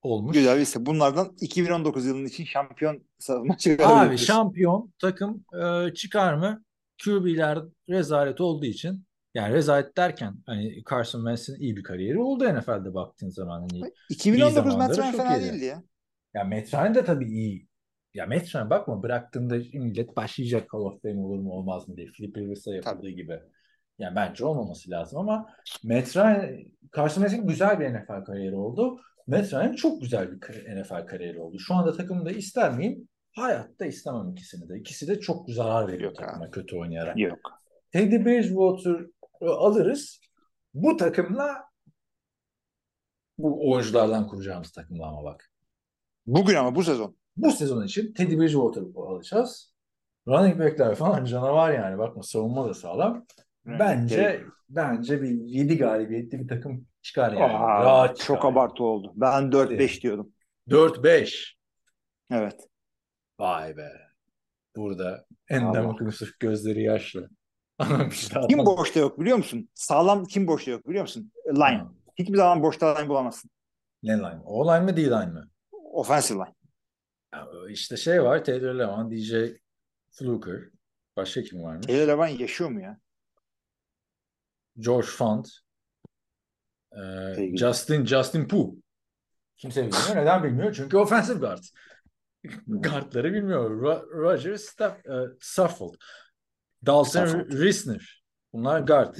olmuş. 0.02 0.36
Güzel 0.36 0.60
ise 0.60 0.86
bunlardan 0.86 1.36
2019 1.40 2.06
yılının 2.06 2.26
için 2.26 2.44
şampiyon 2.44 3.02
maçı 3.44 3.78
Abi 3.84 4.18
şampiyon 4.18 4.92
takım 4.98 5.44
e, 5.62 5.94
çıkar 5.94 6.34
mı? 6.34 6.64
QB'ler 7.04 7.58
rezalet 7.88 8.40
olduğu 8.40 8.66
için 8.66 9.06
yani 9.34 9.54
rezalet 9.54 9.96
derken 9.96 10.34
hani 10.46 10.82
Carson 10.90 11.18
Wentz'in 11.18 11.60
iyi 11.60 11.76
bir 11.76 11.82
kariyeri 11.82 12.18
oldu 12.18 12.44
NFL'de 12.44 12.94
baktığın 12.94 13.30
zaman. 13.30 13.60
Hani 13.60 13.92
2019 14.08 14.54
zamanları 14.54 15.00
Matt 15.00 15.16
fena 15.16 15.40
değildi 15.40 15.64
ya. 15.64 15.82
Ya 16.38 16.44
Matt 16.44 16.74
Ryan 16.74 16.94
da 16.94 17.04
tabii 17.04 17.26
iyi. 17.26 17.68
Ya 18.14 18.26
Matt 18.26 18.54
Ryan 18.54 18.70
bakma 18.70 19.02
bıraktığında 19.02 19.56
millet 19.72 20.16
başlayacak 20.16 20.72
Hall 20.72 20.80
of 20.80 21.02
Fame 21.02 21.20
olur 21.20 21.38
mu 21.38 21.52
olmaz 21.52 21.88
mı 21.88 21.96
diye. 21.96 22.06
Philip 22.06 22.36
Rivers'a 22.36 22.74
yapıldığı 22.74 23.10
gibi. 23.10 23.40
Yani 23.98 24.16
bence 24.16 24.44
olmaması 24.44 24.90
lazım 24.90 25.18
ama 25.18 25.54
Carson 26.96 27.22
Wentz'in 27.22 27.46
güzel 27.46 27.80
bir 27.80 27.94
NFL 27.94 28.24
kariyeri 28.24 28.54
oldu. 28.54 29.00
Matt 29.26 29.52
Ryan 29.52 29.72
çok 29.72 30.02
güzel 30.02 30.30
bir 30.30 30.80
NFL 30.82 31.06
kariyeri 31.06 31.40
oldu. 31.40 31.58
Şu 31.58 31.74
anda 31.74 31.92
takımda 31.92 32.30
ister 32.30 32.72
miyim? 32.72 33.08
Hayatta 33.32 33.86
istemem 33.86 34.30
ikisini 34.30 34.68
de. 34.68 34.78
İkisi 34.78 35.08
de 35.08 35.20
çok 35.20 35.50
zarar 35.50 35.88
veriyor 35.88 36.10
Yok 36.10 36.16
takıma 36.16 36.50
kötü 36.50 36.76
oynayarak. 36.76 37.18
Yok. 37.18 37.38
Teddy 37.92 38.24
Bridgewater'ı 38.24 39.10
alırız. 39.40 40.20
Bu 40.74 40.96
takımla 40.96 41.68
bu 43.38 43.70
oyunculardan 43.70 44.26
kuracağımız 44.26 44.72
takımla 44.72 45.06
ama 45.06 45.24
bak. 45.24 45.50
Bugün 46.28 46.54
ama 46.54 46.74
bu 46.74 46.82
sezon. 46.84 47.16
Bu 47.36 47.50
sezon 47.50 47.84
için 47.84 48.12
Teddy 48.12 48.38
Bridgewater'ı 48.38 48.84
alacağız. 48.96 49.74
Running 50.28 50.58
back'ler 50.60 50.94
falan 50.94 51.24
canavar 51.24 51.72
yani. 51.72 51.98
Bakma 51.98 52.22
savunma 52.22 52.68
da 52.68 52.74
sağlam. 52.74 53.26
Bence 53.66 54.16
Gerek- 54.16 54.46
bence 54.68 55.22
bir 55.22 55.30
7 55.30 55.78
galibiyetli 55.78 56.40
bir 56.40 56.48
takım 56.48 56.86
çıkar 57.02 57.32
yani. 57.32 57.52
Aa, 57.52 57.84
Rahat 57.84 58.16
çok 58.16 58.36
çıkar. 58.36 58.52
abartı 58.52 58.84
oldu. 58.84 59.12
Ben 59.16 59.52
4-5 59.52 60.02
diyordum. 60.02 60.32
4-5. 60.68 61.56
Evet. 62.30 62.68
Vay 63.40 63.76
be. 63.76 63.88
Burada 64.76 65.26
Endem 65.48 65.88
Allah. 65.88 65.96
Yusuf 66.00 66.40
gözleri 66.40 66.82
yaşlı. 66.82 67.28
Daha 67.80 68.46
Kim 68.48 68.66
boşta 68.66 69.00
yok 69.00 69.20
biliyor 69.20 69.36
musun? 69.36 69.68
Sağlam 69.74 70.24
kim 70.24 70.46
boşta 70.46 70.70
yok 70.70 70.88
biliyor 70.88 71.02
musun? 71.02 71.32
Line. 71.46 71.84
Hiçbir 72.18 72.36
zaman 72.36 72.62
boşta 72.62 72.98
line 72.98 73.08
bulamazsın. 73.08 73.50
Ne 74.02 74.12
line? 74.18 74.40
O 74.44 74.66
line 74.66 74.84
mi 74.84 74.96
D 74.96 75.04
line 75.04 75.26
mi? 75.26 75.40
Offensive 75.92 76.38
line. 76.38 76.54
Ya 77.34 77.48
işte 77.68 77.96
şey 77.96 78.22
var 78.22 78.44
Taylor 78.44 78.74
Lewan, 78.74 79.10
DJ 79.10 79.34
Fluker. 80.10 80.60
Başka 81.16 81.42
kim 81.42 81.62
varmış? 81.62 81.86
Taylor 81.86 82.08
Levan 82.08 82.28
yaşıyor 82.28 82.70
mu 82.70 82.80
ya? 82.82 82.98
George 84.78 85.06
Fant. 85.06 85.48
Ee. 86.92 87.56
Justin 87.56 88.04
Justin 88.06 88.48
Pooh. 88.48 88.74
Kimse 89.56 89.80
bilmiyor. 89.86 90.16
Neden 90.16 90.44
bilmiyor? 90.44 90.74
Çünkü 90.74 90.96
offensive 90.96 91.38
guard. 91.38 91.62
Guardları 92.66 93.32
bilmiyor. 93.32 93.70
Ro- 93.70 94.10
Roger 94.10 94.56
Staff, 94.56 94.98
Suffolk. 95.40 95.96
Dalton 96.86 97.26
Suffolk. 97.26 97.52
Risner. 97.52 98.22
Bunlar 98.52 98.80
guard. 98.80 99.16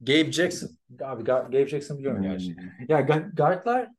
Gabe 0.00 0.32
Jackson. 0.32 0.70
Abi 1.04 1.22
Ga- 1.22 1.44
Gabe 1.44 1.66
Jackson 1.68 1.98
biliyorum 1.98 2.22
gerçi. 2.22 2.56
Ya 2.88 3.00
ga- 3.00 3.34
guardlar 3.34 3.90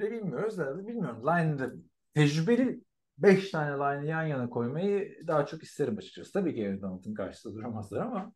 de 0.00 0.10
bilmiyoruz 0.10 0.58
da 0.58 0.86
bilmiyorum. 0.86 1.22
Line'de 1.26 1.72
tecrübeli 2.14 2.80
5 3.18 3.50
tane 3.50 3.70
line'ı 3.70 4.06
yan 4.06 4.22
yana 4.22 4.50
koymayı 4.50 5.26
daha 5.26 5.46
çok 5.46 5.62
isterim 5.62 5.98
açıkçası. 5.98 6.32
Tabii 6.32 6.54
ki 6.54 6.68
Aaron 6.68 6.82
Donald'ın 6.82 7.14
karşısında 7.14 7.54
duramazlar 7.54 8.00
ama 8.00 8.32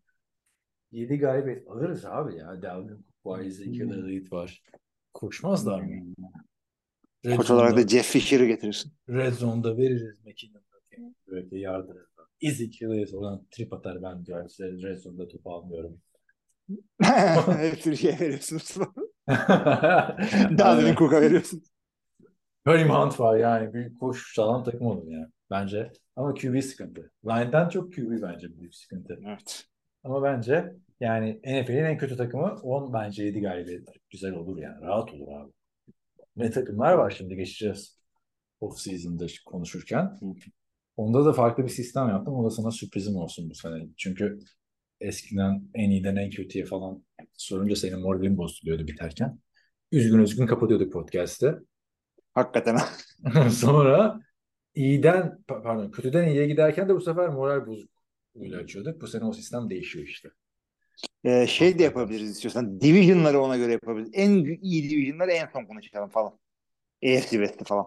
7 0.92 1.18
galibiyet 1.18 1.68
alırız 1.68 2.04
abi 2.04 2.36
ya. 2.36 2.62
Dalvin 2.62 2.88
Cook 2.88 3.26
var, 3.26 3.40
Ezekiel 3.40 3.90
Elliott 3.90 4.32
var. 4.32 4.62
Koşmazlar 5.14 5.80
mı? 5.80 6.14
Red 7.26 7.36
Koç 7.36 7.50
olarak 7.50 7.76
da 7.76 7.88
Jeff 7.88 8.06
Fisher'ı 8.06 8.46
getirirsin. 8.46 8.92
Red 9.08 9.32
Zone'da 9.32 9.76
veririz 9.76 10.24
McKinnon'a. 10.26 10.62
Böyle 11.26 11.58
yardırır. 11.58 12.06
Ezekiel 12.40 12.90
Elliott 12.90 13.14
oradan 13.14 13.46
trip 13.50 13.72
atar 13.72 14.02
ben 14.02 14.26
diyor. 14.26 14.50
Red 14.60 14.96
Zone'da 14.98 15.28
topu 15.28 15.52
almıyorum. 15.52 16.00
Her 17.02 17.76
türlü 17.80 17.96
şey 17.96 18.12
veriyorsunuz. 18.20 18.76
Dalvin 20.58 20.94
Cook'a 20.94 21.20
veriyorsun. 21.20 21.62
Kareem 22.64 22.90
Hunt 22.90 23.20
var 23.20 23.38
yani. 23.38 23.72
Büyük 23.72 24.00
koş 24.00 24.34
sağlam 24.34 24.64
takım 24.64 24.86
olur 24.86 25.08
yani. 25.08 25.26
Bence. 25.50 25.92
Ama 26.16 26.34
QB 26.34 26.62
sıkıntı. 26.62 27.10
Line'den 27.24 27.68
çok 27.68 27.92
QB 27.92 28.22
bence 28.22 28.58
büyük 28.58 28.74
sıkıntı. 28.74 29.18
Evet. 29.26 29.64
Ama 30.04 30.22
bence 30.22 30.72
yani 31.00 31.40
NFL'in 31.44 31.84
en 31.84 31.98
kötü 31.98 32.16
takımı 32.16 32.54
10 32.62 32.92
bence 32.92 33.24
7 33.24 33.40
galibiyet. 33.40 33.88
Güzel 34.10 34.32
olur 34.32 34.58
yani. 34.58 34.80
Rahat 34.82 35.12
olur 35.12 35.28
abi. 35.32 35.52
Ne 36.36 36.50
takımlar 36.50 36.92
var 36.92 37.10
şimdi 37.10 37.36
geçeceğiz. 37.36 37.98
Off 38.60 38.78
season'da 38.78 39.26
konuşurken. 39.46 40.18
Onda 40.96 41.24
da 41.24 41.32
farklı 41.32 41.64
bir 41.64 41.68
sistem 41.68 42.08
yaptım. 42.08 42.34
O 42.34 42.44
da 42.44 42.50
sana 42.50 42.70
sürprizim 42.70 43.16
olsun 43.16 43.50
bu 43.50 43.54
sene. 43.54 43.86
Çünkü 43.96 44.38
eskiden 45.00 45.62
en 45.74 45.90
iyiden 45.90 46.16
en 46.16 46.30
kötüye 46.30 46.64
falan 46.64 47.04
sorunca 47.32 47.76
senin 47.76 48.00
moralin 48.00 48.38
bozuluyordu 48.38 48.86
biterken. 48.86 49.38
Üzgün 49.92 50.18
üzgün 50.18 50.46
kapatıyorduk 50.46 50.92
podcast'ı. 50.92 51.66
Hakikaten. 52.34 52.78
Sonra 53.50 54.20
iyiden 54.74 55.44
pa- 55.48 55.62
pardon 55.62 55.90
kötüden 55.90 56.28
iyiye 56.28 56.46
giderken 56.46 56.88
de 56.88 56.94
bu 56.94 57.00
sefer 57.00 57.28
moral 57.28 57.66
bozukluğuyla 57.66 58.58
açıyorduk. 58.60 59.00
Bu 59.00 59.06
sene 59.06 59.24
o 59.24 59.32
sistem 59.32 59.70
değişiyor 59.70 60.06
işte. 60.06 60.28
Ee, 61.24 61.46
şey 61.46 61.78
de 61.78 61.82
yapabiliriz 61.82 62.30
istiyorsan. 62.30 62.80
Division'ları 62.80 63.40
ona 63.40 63.56
göre 63.56 63.72
yapabiliriz. 63.72 64.10
En 64.14 64.44
iyi 64.62 64.90
division'ları 64.90 65.30
en 65.30 65.48
son 65.52 65.64
konuşalım 65.64 66.08
falan. 66.08 66.38
AFC 67.04 67.28
West'i 67.30 67.64
falan. 67.64 67.86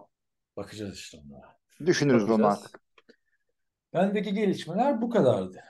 Bakacağız 0.56 0.98
işte 0.98 1.18
onlara. 1.18 1.56
Düşünürüz 1.86 2.22
onu 2.22 2.30
Bakacağız. 2.30 2.58
artık. 2.64 2.80
Bendeki 3.94 4.34
gelişmeler 4.34 5.02
bu 5.02 5.10
kadardı. 5.10 5.60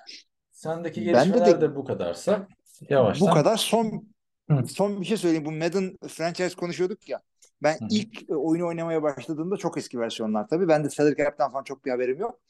Sendeki 0.61 1.05
gelişmeler 1.05 1.47
de- 1.47 1.61
de 1.61 1.77
bu 1.77 1.85
kadarsa 1.85 2.49
yavaştan. 2.91 3.29
Bu 3.29 3.35
kadar. 3.35 3.57
Son 3.57 4.05
Hı. 4.51 4.67
son 4.67 5.01
bir 5.01 5.07
şey 5.07 5.17
söyleyeyim. 5.17 5.45
Bu 5.45 5.53
Madden 5.53 5.97
franchise 6.09 6.57
konuşuyorduk 6.57 7.09
ya. 7.09 7.21
Ben 7.63 7.79
Hı 7.79 7.87
ilk 7.91 8.31
e, 8.31 8.35
oyunu 8.35 8.67
oynamaya 8.67 9.03
başladığımda 9.03 9.57
çok 9.57 9.79
eski 9.79 10.01
versiyonlar 10.01 10.49
tabii. 10.49 10.69
Ben 10.69 10.85
de 10.85 10.91
salary 10.91 11.17
cap'ten 11.17 11.51
falan 11.51 11.65
çok 11.65 11.85
bir 11.85 11.91
haberim 11.91 12.19
yok. 12.19 12.41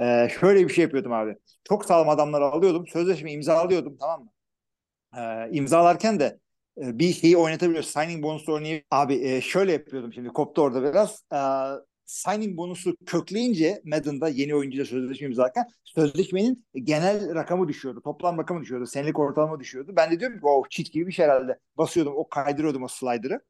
Ee, 0.00 0.28
şöyle 0.40 0.68
bir 0.68 0.72
şey 0.74 0.82
yapıyordum 0.82 1.12
abi. 1.12 1.36
Çok 1.64 1.84
sağlam 1.84 2.08
adamları 2.08 2.44
alıyordum. 2.44 2.86
Sözleşme 2.86 3.32
imzalıyordum 3.32 3.96
tamam 4.00 4.24
mı? 4.24 4.30
Ee, 5.16 5.50
imzalarken 5.52 6.20
de 6.20 6.38
e, 6.82 6.98
bir 6.98 7.12
şeyi 7.12 7.36
oynatabiliyoruz. 7.36 7.90
Signing 7.90 8.22
bonusu 8.24 8.52
oynayıp 8.52 8.84
abi 8.90 9.14
e, 9.14 9.40
şöyle 9.40 9.72
yapıyordum 9.72 10.12
şimdi 10.12 10.28
koptu 10.28 10.62
orada 10.62 10.82
biraz. 10.82 11.24
Ee, 11.32 11.36
signing 12.06 12.56
bonusu 12.56 12.96
kökleyince 13.06 13.82
Madden'da 13.84 14.28
yeni 14.28 14.54
oyuncuyla 14.54 14.84
sözleşme 14.84 15.26
imzalarken 15.26 15.64
sözleşmenin 15.84 16.66
genel 16.74 17.34
rakamı 17.34 17.68
düşüyordu. 17.68 18.00
Toplam 18.00 18.38
rakamı 18.38 18.60
düşüyordu. 18.60 18.86
Senelik 18.86 19.18
ortalama 19.18 19.60
düşüyordu. 19.60 19.92
Ben 19.96 20.10
de 20.10 20.20
diyorum 20.20 20.36
ki 20.36 20.42
oh 20.46 20.68
cheat 20.70 20.92
gibi 20.92 21.06
bir 21.06 21.12
şey 21.12 21.24
herhalde. 21.24 21.58
Basıyordum 21.78 22.12
o 22.16 22.28
kaydırıyordum 22.28 22.82
o 22.82 22.88
slider'ı. 22.88 23.40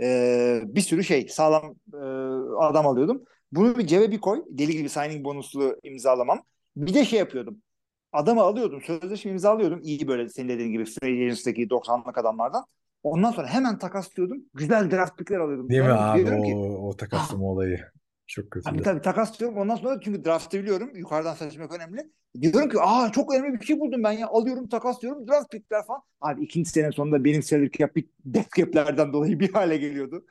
Ee, 0.00 0.60
bir 0.64 0.80
sürü 0.80 1.04
şey 1.04 1.28
sağlam 1.28 1.74
e, 1.94 1.98
adam 2.58 2.86
alıyordum. 2.86 3.24
Bunu 3.52 3.78
bir 3.78 3.86
cebe 3.86 4.10
bir 4.10 4.20
koy. 4.20 4.44
Deli 4.50 4.72
gibi 4.72 4.88
signing 4.88 5.24
bonuslu 5.24 5.76
imzalamam. 5.82 6.42
Bir 6.76 6.94
de 6.94 7.04
şey 7.04 7.18
yapıyordum. 7.18 7.62
Adamı 8.12 8.42
alıyordum. 8.42 8.82
Sözleşme 8.82 9.30
imzalıyordum. 9.30 9.80
İyi 9.82 10.08
böyle 10.08 10.28
senin 10.28 10.48
dediğin 10.48 10.72
gibi 10.72 10.84
free 10.84 11.12
agency'deki 11.12 11.70
90'lık 11.70 12.18
adamlardan. 12.18 12.64
Ondan 13.02 13.30
sonra 13.30 13.46
hemen 13.46 13.78
takaslıyordum. 13.78 14.38
Güzel 14.54 14.90
draft 14.90 15.18
pickler 15.18 15.38
alıyordum. 15.38 15.68
Değil 15.68 15.82
mi 15.82 15.88
Ben 15.88 15.96
abi 15.96 16.18
diyorum 16.18 16.42
ki, 16.44 16.54
o, 16.54 16.88
o 16.88 16.96
takaslama 16.96 17.44
olayı? 17.44 17.80
Çok 18.32 18.50
kötü. 18.50 18.64
Tabii 18.70 18.82
tabii 18.82 19.00
takaslıyorum. 19.02 19.58
Ondan 19.58 19.76
sonra 19.76 20.00
çünkü 20.00 20.24
draftı 20.24 20.58
biliyorum. 20.58 20.90
Yukarıdan 20.94 21.34
seçmek 21.34 21.72
önemli. 21.72 22.10
Diyorum 22.40 22.68
ki 22.68 22.76
aa 22.80 23.12
çok 23.12 23.34
önemli 23.34 23.60
bir 23.60 23.66
şey 23.66 23.80
buldum 23.80 24.02
ben 24.04 24.12
ya. 24.12 24.28
Alıyorum 24.28 24.68
takaslıyorum 24.68 25.28
draft 25.28 25.50
pickler 25.50 25.86
falan. 25.86 26.02
Abi 26.20 26.44
ikinci 26.44 26.70
sene 26.70 26.92
sonunda 26.92 27.24
benim 27.24 27.42
salary 27.42 27.70
cap 27.70 27.96
death 28.24 28.56
cap'lerden 28.56 29.12
dolayı 29.12 29.40
bir 29.40 29.52
hale 29.52 29.76
geliyordu. 29.76 30.24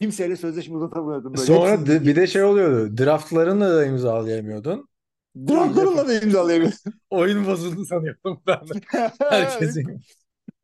Kimseyle 0.00 0.36
sözleşme 0.36 0.76
uzatamıyordum. 0.76 1.34
Böyle. 1.34 1.46
Sonra 1.46 1.86
de- 1.86 2.06
bir 2.06 2.16
de 2.16 2.26
şey 2.26 2.42
oluyordu. 2.42 2.98
Draftlarını 2.98 3.70
da 3.70 3.86
imzalayamıyordun. 3.86 4.88
draftlarımla 5.48 6.08
da 6.08 6.14
imzalayamıyorum. 6.14 6.78
Oyun 7.10 7.46
bozuldu 7.46 7.84
sanıyordum 7.84 8.42
ben 8.46 8.68
de. 8.68 8.80
Herkesin. 9.18 10.00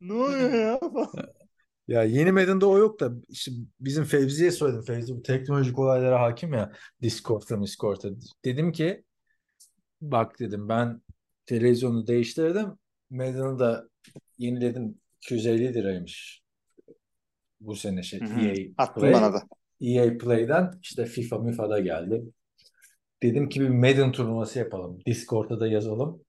ne 0.01 0.13
oluyor 0.13 0.53
ya? 0.53 0.79
Ya 1.87 2.03
yeni 2.03 2.31
Madden'da 2.31 2.67
o 2.67 2.77
yok 2.77 2.99
da 2.99 3.11
işte 3.29 3.51
bizim 3.79 4.03
Fevzi'ye 4.03 4.51
söyledim. 4.51 4.83
Fevzi 4.83 5.15
bu 5.15 5.21
teknolojik 5.23 5.79
olaylara 5.79 6.21
hakim 6.21 6.53
ya. 6.53 6.71
Discord'da 7.01 7.61
Discord'da. 7.61 8.09
Dedim 8.45 8.71
ki 8.71 9.03
bak 10.01 10.39
dedim 10.39 10.69
ben 10.69 11.01
televizyonu 11.45 12.07
değiştirdim. 12.07 12.67
Madden'ı 13.09 13.59
da 13.59 13.89
yeniledim. 14.37 14.95
250 15.21 15.73
liraymış. 15.73 16.41
bu 17.59 17.75
sene 17.75 18.03
şey 18.03 18.19
Hı 18.19 18.25
hı. 18.25 18.39
EA 18.39 18.65
Attın 18.77 19.01
Play. 19.01 19.13
bana 19.13 19.33
da. 19.33 19.43
EA 19.81 20.17
Play'den 20.17 20.71
işte 20.81 21.05
FIFA 21.05 21.39
MIFA'da 21.39 21.79
geldi. 21.79 22.23
Dedim 23.23 23.49
ki 23.49 23.61
bir 23.61 23.69
Madden 23.69 24.11
turnuvası 24.11 24.59
yapalım. 24.59 24.99
Discord'da 25.05 25.59
da 25.59 25.67
yazalım. 25.67 26.21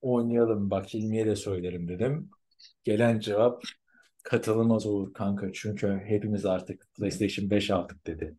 Oynayalım. 0.00 0.70
Bak 0.70 0.94
Hilmi'ye 0.94 1.26
de 1.26 1.36
söylerim 1.36 1.88
dedim. 1.88 2.30
Gelen 2.84 3.20
cevap 3.20 3.62
katılmaz 4.24 4.86
olur 4.86 5.12
kanka. 5.12 5.52
Çünkü 5.52 6.02
hepimiz 6.04 6.46
artık 6.46 6.86
PlayStation 6.94 7.50
5 7.50 7.70
aldık 7.70 8.06
dedi. 8.06 8.36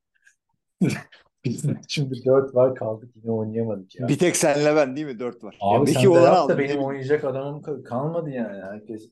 Biz 1.45 1.65
şimdi 1.87 2.25
4 2.25 2.55
var 2.55 2.75
kaldık 2.75 3.15
yine 3.15 3.31
oynayamadık 3.31 3.99
ya. 3.99 4.07
Bir 4.07 4.17
tek 4.17 4.35
senle 4.35 4.75
ben 4.75 4.95
değil 4.95 5.07
mi? 5.07 5.19
Dört 5.19 5.43
var. 5.43 5.57
Abi 5.61 5.89
Ya 5.91 5.99
sen 5.99 6.09
olan 6.09 6.33
aldım. 6.33 6.57
benim 6.57 6.83
oynayacak 6.83 7.23
adamım 7.23 7.61
ka- 7.61 7.83
kalmadı 7.83 8.29
yani. 8.29 8.61
Herkes 8.61 9.09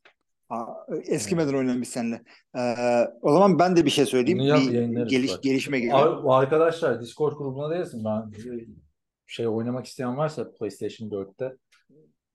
Aa, 0.50 0.74
eskimeden 1.08 1.54
oynayan 1.54 1.82
biz 1.82 1.90
seninle. 1.90 2.22
Ee, 2.58 2.76
o 3.22 3.34
zaman 3.34 3.60
ben 3.60 3.76
de 3.76 3.86
bir 3.86 3.90
şey 3.90 4.06
söyleyeyim. 4.06 4.40
Bunu 4.40 4.48
yap, 4.48 4.60
bir 4.60 5.08
geliş, 5.08 5.32
bak. 5.32 5.44
gelişme 5.44 5.80
geliyor. 5.80 6.00
Abi, 6.00 6.32
arkadaşlar 6.32 7.02
Discord 7.02 7.38
grubuna 7.38 7.70
da 7.70 7.76
yazın. 7.76 8.06
Ben 8.06 8.32
şey 9.28 9.48
oynamak 9.48 9.86
isteyen 9.86 10.18
varsa 10.18 10.52
PlayStation 10.52 11.10
4'te 11.10 11.58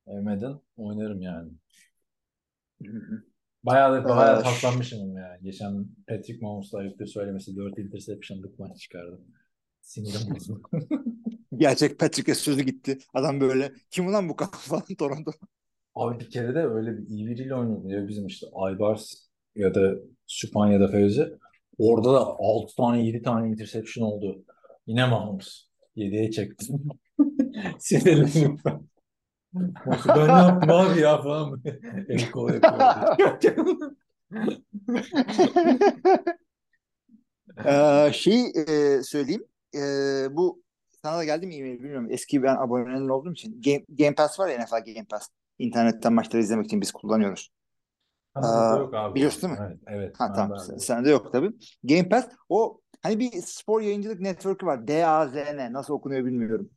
e, 0.06 0.20
Madden 0.20 0.60
oynarım 0.76 1.22
yani. 1.22 1.50
Hı 2.86 2.92
hı. 2.92 3.22
Bayağı 3.62 4.04
da 4.04 4.08
bayağı 4.08 4.42
paslanmışım 4.42 5.16
yani. 5.16 5.42
Geçen 5.42 5.86
Patrick 6.08 6.38
Mahomes'la 6.42 6.78
ayıptır 6.78 7.06
söylemesi 7.06 7.56
4 7.56 7.78
interception'lık 7.78 8.58
maç 8.58 8.78
çıkardım. 8.80 9.20
Sinirim 9.80 10.20
bozuldu. 10.34 10.68
Gerçek 11.56 11.98
Patrick'e 11.98 12.34
sözü 12.34 12.62
gitti. 12.62 12.98
Adam 13.14 13.40
böyle 13.40 13.72
kim 13.90 14.06
ulan 14.06 14.28
bu 14.28 14.36
kafa 14.36 14.58
falan 14.58 14.82
Toronto. 14.98 15.32
Abi 15.94 16.20
bir 16.20 16.30
kere 16.30 16.54
de 16.54 16.58
öyle 16.58 16.98
bir 16.98 17.06
iyi 17.08 17.26
biriyle 17.26 17.54
oynadım 17.54 17.88
ya 17.88 18.08
bizim 18.08 18.26
işte 18.26 18.46
Aybars 18.54 19.14
ya 19.56 19.74
da 19.74 19.94
Süpan 20.26 20.66
ya 20.66 20.80
da 20.80 20.88
Fevzi. 20.88 21.28
Orada 21.78 22.12
da 22.12 22.20
6 22.38 22.76
tane 22.76 23.06
7 23.06 23.22
tane 23.22 23.48
interception 23.48 24.04
oldu. 24.04 24.44
Yine 24.86 25.06
Mahomes. 25.06 25.68
7'ye 25.96 26.30
çektim. 26.30 26.88
Sinirlendim 27.78 28.58
ben. 28.64 28.88
Ben 29.54 30.28
ne 30.28 30.32
yaptım 30.32 30.70
abi 30.70 31.00
ya 31.00 31.22
falan. 31.22 31.62
El 32.08 32.30
kol 32.30 32.50
yapıyor. 32.52 33.92
Ee, 37.64 38.10
şeyi 38.12 38.52
e, 38.56 39.02
söyleyeyim. 39.02 39.44
Ee, 39.74 40.26
bu 40.30 40.62
sana 41.02 41.18
da 41.18 41.24
geldi 41.24 41.46
mi 41.46 41.56
e-mail 41.56 41.78
bilmiyorum. 41.78 42.08
Eski 42.10 42.42
ben 42.42 42.56
abonelen 42.56 43.08
olduğum 43.08 43.32
için. 43.32 43.62
Game, 43.62 43.84
Game 43.88 44.14
Pass 44.14 44.40
var 44.40 44.48
ya 44.48 44.64
NFL 44.64 44.92
Game 44.94 45.06
Pass. 45.10 45.28
İnternetten 45.58 46.12
maçları 46.12 46.42
izlemek 46.42 46.66
için 46.66 46.80
biz 46.80 46.92
kullanıyoruz. 46.92 47.50
Aa, 48.34 48.76
yok 48.78 48.94
abi. 48.94 49.14
biliyorsun 49.14 49.42
değil 49.42 49.52
mi? 49.52 49.58
Evet, 49.60 49.78
evet. 49.86 50.14
Ha 50.18 50.32
tamam. 50.32 50.58
Sen, 50.58 50.76
sende 50.76 51.10
yok 51.10 51.32
tabii. 51.32 51.50
Game 51.84 52.08
Pass 52.08 52.28
o 52.48 52.80
hani 53.02 53.18
bir 53.18 53.30
spor 53.42 53.80
yayıncılık 53.80 54.20
network'ü 54.20 54.66
var. 54.66 54.88
D-A-Z-N. 54.88 55.72
Nasıl 55.72 55.94
okunuyor 55.94 56.24
bilmiyorum. 56.24 56.70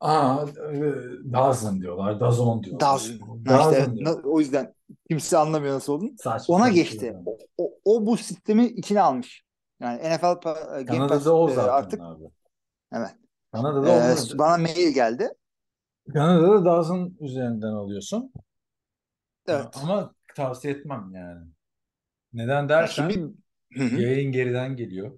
Aa, 0.00 0.44
e, 0.72 0.92
Dazn 1.32 1.80
diyorlar. 1.80 2.20
Dazon 2.20 2.62
diyorlar. 2.62 2.80
Dazn. 2.80 3.12
Ha 3.46 3.70
işte, 3.70 3.88
na- 4.04 4.14
o 4.24 4.40
yüzden 4.40 4.74
kimse 5.08 5.38
anlamıyor 5.38 5.74
nasıl 5.74 5.92
olduğunu. 5.92 6.10
Saçma 6.18 6.54
Ona 6.54 6.68
geçti. 6.68 6.98
şey 7.00 7.08
yani. 7.08 7.22
O, 7.26 7.38
o, 7.58 7.70
o 7.84 8.06
bu 8.06 8.16
sistemi 8.16 8.66
içine 8.66 9.00
almış. 9.02 9.42
Yani 9.80 9.98
NFL 9.98 10.24
pa- 10.24 10.84
Game 10.84 10.98
Pass 11.08 11.08
Kanada'da 11.08 11.36
o 11.36 11.50
e, 11.50 11.54
zaten 11.54 11.72
artık 11.72 12.00
abi. 12.00 12.24
evet. 12.92 13.10
Kanada'da 13.52 13.88
Ee, 13.88 14.12
onu 14.12 14.38
bana 14.38 14.56
mail 14.58 14.94
geldi. 14.94 15.28
Kanada'da 16.12 16.64
Dazn 16.64 17.06
üzerinden 17.20 17.72
alıyorsun. 17.72 18.32
Evet. 19.48 19.66
Ama 19.82 20.14
tavsiye 20.36 20.74
etmem 20.74 21.10
yani. 21.14 21.46
Neden 22.32 22.62
Ya 22.62 22.68
dersen 22.68 23.08
şimdi 23.10 23.34
Hı 23.72 23.84
hı. 23.84 24.00
yayın 24.00 24.32
geriden 24.32 24.76
geliyor. 24.76 25.12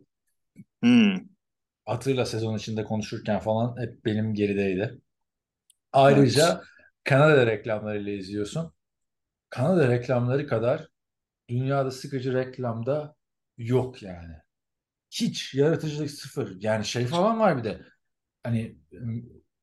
Hmm. 0.83 1.32
Atıyla 1.87 2.27
sezon 2.27 2.57
içinde 2.57 2.85
konuşurken 2.85 3.39
falan 3.39 3.81
hep 3.81 4.05
benim 4.05 4.35
gerideydi. 4.35 5.01
Ayrıca 5.93 6.63
Kanada 7.05 7.47
reklamlarıyla 7.47 8.13
izliyorsun. 8.13 8.73
Kanada 9.51 9.89
reklamları 9.89 10.47
kadar 10.47 10.89
dünyada 11.49 11.91
sıkıcı 11.91 12.35
reklamda 12.35 13.17
yok 13.59 14.03
yani. 14.03 14.35
Hiç 15.11 15.55
yaratıcılık 15.55 16.11
sıfır. 16.11 16.57
Yani 16.63 16.85
şey 16.85 17.07
falan 17.07 17.41
var 17.41 17.59
bir 17.59 17.65
de. 17.65 17.81
Hani 18.45 18.77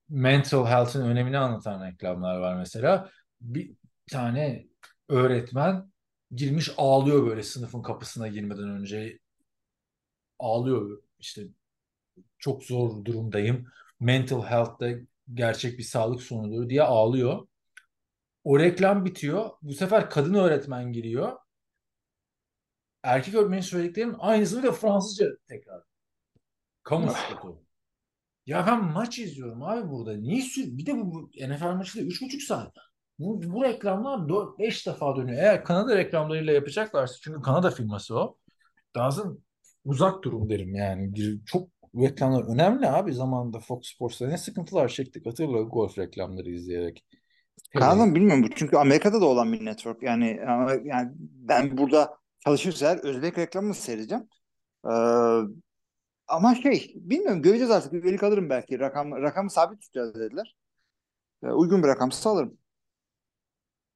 mental 0.09 0.65
health'ın 0.65 1.05
önemini 1.05 1.37
anlatan 1.37 1.87
reklamlar 1.87 2.37
var 2.37 2.55
mesela. 2.57 3.11
Bir 3.41 3.71
tane 4.11 4.67
öğretmen 5.09 5.91
girmiş 6.31 6.71
ağlıyor 6.77 7.25
böyle 7.27 7.43
sınıfın 7.43 7.81
kapısına 7.81 8.27
girmeden 8.27 8.69
önce. 8.69 9.19
Ağlıyor 10.39 11.01
işte 11.19 11.41
çok 12.39 12.63
zor 12.63 13.05
durumdayım. 13.05 13.67
Mental 13.99 14.43
health'ta 14.43 14.89
gerçek 15.33 15.77
bir 15.77 15.83
sağlık 15.83 16.21
sorunudur 16.21 16.69
diye 16.69 16.83
ağlıyor. 16.83 17.47
O 18.43 18.59
reklam 18.59 19.05
bitiyor. 19.05 19.49
Bu 19.61 19.73
sefer 19.73 20.09
kadın 20.09 20.33
öğretmen 20.33 20.91
giriyor. 20.91 21.37
Erkek 23.03 23.35
öğretmenin 23.35 23.61
söylediklerinin 23.61 24.15
aynısını 24.19 24.63
da 24.63 24.71
Fransızca 24.71 25.27
tekrar. 25.47 25.83
Kamu 26.83 27.11
spotu. 27.11 27.63
Ya 28.45 28.67
ben 28.67 28.83
maç 28.83 29.19
izliyorum 29.19 29.63
abi 29.63 29.89
burada. 29.89 30.17
Niye 30.17 30.41
sür 30.41 30.77
bir 30.77 30.85
de 30.85 30.97
bu, 30.97 31.13
bu 31.13 31.31
NFL 31.47 31.75
maçı 31.75 31.99
da 31.99 32.03
3,5 32.03 32.39
saat. 32.39 32.73
Bu, 33.19 33.41
bu 33.43 33.63
reklamlar 33.63 34.17
4-5 34.29 34.85
defa 34.87 35.15
dönüyor. 35.15 35.37
Eğer 35.37 35.63
Kanada 35.63 35.97
reklamlarıyla 35.97 36.53
yapacaklarsa 36.53 37.15
çünkü 37.21 37.41
Kanada 37.41 37.71
firması 37.71 38.19
o. 38.19 38.37
Lazım 38.97 39.43
uzak 39.85 40.23
durun 40.23 40.49
derim 40.49 40.75
yani. 40.75 41.13
Çok 41.45 41.69
reklamlar 41.95 42.43
önemli 42.43 42.87
abi 42.87 43.13
zamanında 43.13 43.59
Fox 43.59 43.87
Sports'ta 43.87 44.27
ne 44.27 44.37
sıkıntılar 44.37 44.87
çektik 44.87 45.25
hatırla 45.25 45.61
golf 45.61 45.97
reklamları 45.97 46.49
izleyerek. 46.49 47.05
Kanada 47.73 48.05
mı 48.05 48.15
bilmiyorum 48.15 48.43
bu 48.43 48.55
çünkü 48.55 48.77
Amerika'da 48.77 49.21
da 49.21 49.25
olan 49.25 49.53
bir 49.53 49.65
network. 49.65 50.03
Yani 50.03 50.39
yani 50.83 51.11
ben 51.19 51.77
burada 51.77 52.17
çalışırsa 52.39 52.99
Özbek 53.03 53.37
reklamını 53.37 53.73
seyredeceğim. 53.73 54.27
Ee, 54.85 54.89
ama 56.27 56.55
şey 56.55 56.93
bilmiyorum 56.95 57.41
göreceğiz 57.41 57.71
artık 57.71 57.93
üyelik 57.93 58.23
alırım 58.23 58.49
belki. 58.49 58.79
Rakam, 58.79 59.11
rakamı 59.11 59.49
sabit 59.49 59.81
tutacağız 59.81 60.15
dediler. 60.15 60.55
Ee, 61.43 61.47
uygun 61.47 61.83
bir 61.83 61.87
rakamsa 61.87 62.29
alırım. 62.29 62.57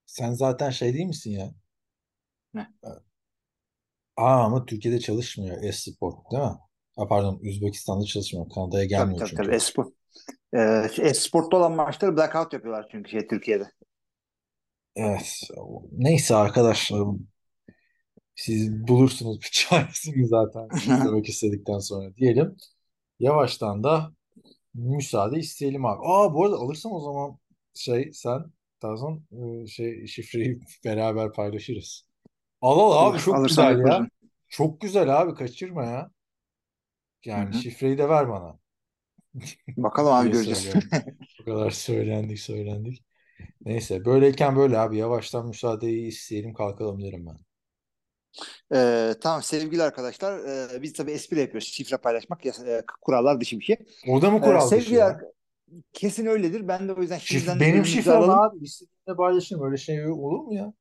Sen 0.05 0.33
zaten 0.33 0.69
şey 0.69 0.93
değil 0.93 1.05
misin 1.05 1.31
ya? 1.31 1.51
Ne? 2.53 2.67
Aa 4.17 4.43
ama 4.43 4.65
Türkiye'de 4.65 4.99
çalışmıyor 4.99 5.63
e-sport 5.63 6.31
değil 6.31 6.43
mi? 6.43 6.57
Ha, 6.95 7.07
pardon 7.07 7.39
Üzbekistan'da 7.41 8.05
çalışmıyor. 8.05 8.49
Kanada'ya 8.49 8.87
Tabii 8.95 9.15
gelmiyor 9.15 9.19
tabii 9.19 9.29
çünkü. 9.29 9.43
tabii. 9.43 9.55
Espor. 9.55 9.85
Ee, 10.57 10.89
şey, 10.95 11.05
Esport'ta 11.07 11.57
olan 11.57 11.71
maçları 11.71 12.17
blackout 12.17 12.53
yapıyorlar 12.53 12.87
çünkü 12.91 13.11
şey 13.11 13.27
Türkiye'de. 13.27 13.71
Evet. 14.95 15.39
Neyse 15.91 16.35
arkadaşlar. 16.35 17.07
Siz 18.35 18.87
bulursunuz 18.87 19.41
bir 19.41 19.49
çaresini 19.53 20.27
zaten 20.27 20.69
izlemek 20.73 21.29
istedikten 21.29 21.79
sonra 21.79 22.15
diyelim. 22.15 22.55
Yavaştan 23.19 23.83
da 23.83 24.13
müsaade 24.73 25.39
isteyelim 25.39 25.85
abi. 25.85 26.01
Aa 26.05 26.33
bu 26.33 26.45
arada 26.45 26.55
alırsam 26.55 26.91
o 26.91 26.99
zaman 26.99 27.37
şey 27.75 28.11
sen 28.13 28.45
Tazan 28.79 29.21
e, 29.31 29.67
şey 29.67 30.07
şifreyi 30.07 30.59
beraber 30.85 31.31
paylaşırız. 31.33 32.05
Al 32.61 32.79
al 32.79 33.09
abi 33.09 33.19
çok 33.19 33.35
alırsam 33.35 33.65
güzel 33.69 33.79
ya. 33.79 33.87
yaparım. 33.87 34.07
Çok 34.49 34.81
güzel 34.81 35.21
abi 35.21 35.33
kaçırma 35.35 35.85
ya. 35.85 36.11
Yani 37.25 37.53
Hı 37.53 37.57
hı. 37.57 37.63
şifreyi 37.63 37.97
de 37.97 38.09
ver 38.09 38.29
bana. 38.29 38.59
Bakalım 39.77 40.13
abi 40.13 40.29
göreceğiz. 40.29 40.69
O 41.39 41.43
kadar 41.45 41.71
söylendik 41.71 42.39
söylendik. 42.39 43.03
Neyse 43.65 44.05
böyleyken 44.05 44.55
böyle 44.55 44.79
abi 44.79 44.97
yavaştan 44.97 45.47
müsaadeyi 45.47 46.07
isteyelim 46.07 46.53
kalkalım 46.53 47.03
derim 47.03 47.25
ben. 47.27 47.37
Ee, 48.75 49.13
tamam 49.21 49.43
sevgili 49.43 49.83
arkadaşlar 49.83 50.39
e, 50.75 50.81
biz 50.81 50.93
tabii 50.93 51.11
espri 51.11 51.39
yapıyoruz. 51.39 51.67
Şifre 51.67 51.97
paylaşmak 51.97 52.45
e, 52.45 52.51
kurallar 53.01 53.41
dışı 53.41 53.59
bir 53.59 53.65
şey. 53.65 53.75
O 54.07 54.21
da 54.21 54.31
mı 54.31 54.41
Ee, 54.41 54.41
kural 54.41 54.59
dışı 54.67 54.69
sevgili 54.69 54.95
ya? 54.95 55.07
arka- 55.07 55.33
kesin 55.93 56.25
öyledir. 56.25 56.67
Ben 56.67 56.87
de 56.87 56.93
o 56.93 57.01
yüzden 57.01 57.19
Şif- 57.19 57.25
şimdiden 57.39 57.59
benim 57.59 57.85
şifrem 57.85 58.15
alalım. 58.17 58.29
abi. 58.29 58.65
İstediğimde 58.65 59.17
paylaşırım. 59.17 59.63
Öyle 59.63 59.77
şey 59.77 60.07
olur 60.07 60.39
mu 60.39 60.53
ya? 60.55 60.73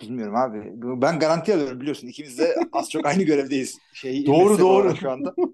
Bilmiyorum 0.00 0.36
abi. 0.36 0.72
Ben 1.02 1.18
garanti 1.18 1.54
alıyorum 1.54 1.80
biliyorsun. 1.80 2.08
İkimiz 2.08 2.38
de 2.38 2.54
az 2.72 2.90
çok 2.90 3.06
aynı 3.06 3.22
görevdeyiz. 3.22 3.78
Şey, 3.92 4.26
Doğru, 4.26 4.58
doğru. 4.58 4.96
şu 4.96 5.10
anda. 5.10 5.34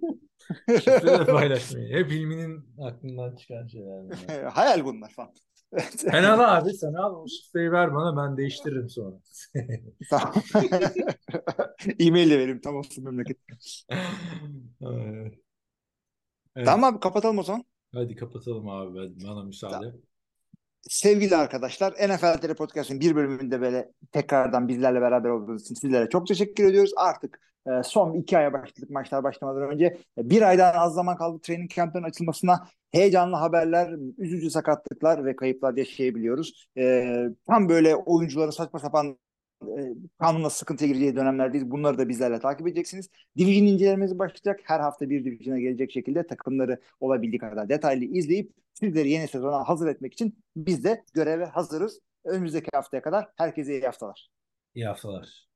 Şifre 0.68 1.18
de 1.18 1.24
paylaşmayın. 1.32 1.92
Hep 1.92 2.12
ilminin 2.12 2.64
aklından 2.82 3.36
çıkan 3.36 3.66
şeyler. 3.66 4.04
Hayal 4.52 4.84
bunlar 4.84 5.10
falan. 5.10 5.32
Sen 5.96 6.24
al 6.24 6.40
abi 6.58 6.72
sen 6.74 6.92
al 6.92 7.14
o 7.14 7.26
şifreyi 7.28 7.72
ver 7.72 7.94
bana 7.94 8.16
ben 8.16 8.36
değiştiririm 8.36 8.88
sonra. 8.88 9.16
Tamam. 10.10 10.34
E-mail 11.98 12.30
de 12.30 12.38
vereyim. 12.38 12.60
Tamam 12.60 12.78
olsun 12.78 13.04
memleket. 13.04 13.38
Evet. 14.82 15.34
Tamam 16.64 16.84
abi 16.94 17.00
kapatalım 17.00 17.38
o 17.38 17.42
zaman. 17.42 17.64
Hadi 17.94 18.16
kapatalım 18.16 18.68
abi. 18.68 18.98
Hadi 18.98 19.26
Bana 19.28 19.42
müsaade. 19.44 19.92
sevgili 20.82 21.36
arkadaşlar 21.36 21.92
NFL 21.92 22.38
TR 22.40 22.54
Podcast'ın 22.54 23.00
bir 23.00 23.16
bölümünde 23.16 23.60
böyle 23.60 23.92
tekrardan 24.12 24.68
bizlerle 24.68 25.00
beraber 25.00 25.28
olduğunuz 25.28 25.62
için 25.62 25.74
sizlere 25.74 26.08
çok 26.08 26.26
teşekkür 26.26 26.64
ediyoruz. 26.64 26.92
Artık 26.96 27.40
e, 27.66 27.82
son 27.82 28.14
iki 28.14 28.38
aya 28.38 28.52
başladık 28.52 28.90
maçlar 28.90 29.24
başlamadan 29.24 29.70
önce. 29.70 29.84
E, 30.18 30.30
bir 30.30 30.42
aydan 30.42 30.74
az 30.74 30.94
zaman 30.94 31.16
kaldı 31.16 31.40
training 31.42 31.70
camp'ın 31.70 32.02
açılmasına. 32.02 32.68
Heyecanlı 32.92 33.36
haberler, 33.36 33.94
üzücü 34.18 34.50
sakatlıklar 34.50 35.24
ve 35.24 35.36
kayıplar 35.36 35.74
yaşayabiliyoruz. 35.74 36.66
E, 36.78 37.06
tam 37.46 37.68
böyle 37.68 37.96
oyuncuların 37.96 38.50
saçma 38.50 38.78
sapan 38.78 39.18
e, 39.62 39.94
kanunla 40.18 40.50
sıkıntıya 40.50 40.88
gireceği 40.88 41.16
dönemlerdeyiz. 41.16 41.70
Bunları 41.70 41.98
da 41.98 42.08
bizlerle 42.08 42.40
takip 42.40 42.66
edeceksiniz. 42.66 43.08
Division 43.38 43.66
incelememiz 43.66 44.18
başlayacak. 44.18 44.60
Her 44.64 44.80
hafta 44.80 45.10
bir 45.10 45.24
Division'a 45.24 45.60
gelecek 45.60 45.92
şekilde 45.92 46.26
takımları 46.26 46.80
olabildiği 47.00 47.38
kadar 47.38 47.68
detaylı 47.68 48.04
izleyip 48.04 48.52
sizleri 48.74 49.10
yeni 49.10 49.28
sezona 49.28 49.68
hazır 49.68 49.88
etmek 49.88 50.12
için 50.12 50.38
biz 50.56 50.84
de 50.84 51.04
göreve 51.14 51.44
hazırız. 51.44 52.00
Önümüzdeki 52.24 52.68
haftaya 52.72 53.02
kadar 53.02 53.28
herkese 53.36 53.72
iyi 53.72 53.82
haftalar. 53.82 54.30
İyi 54.74 54.86
haftalar. 54.86 55.49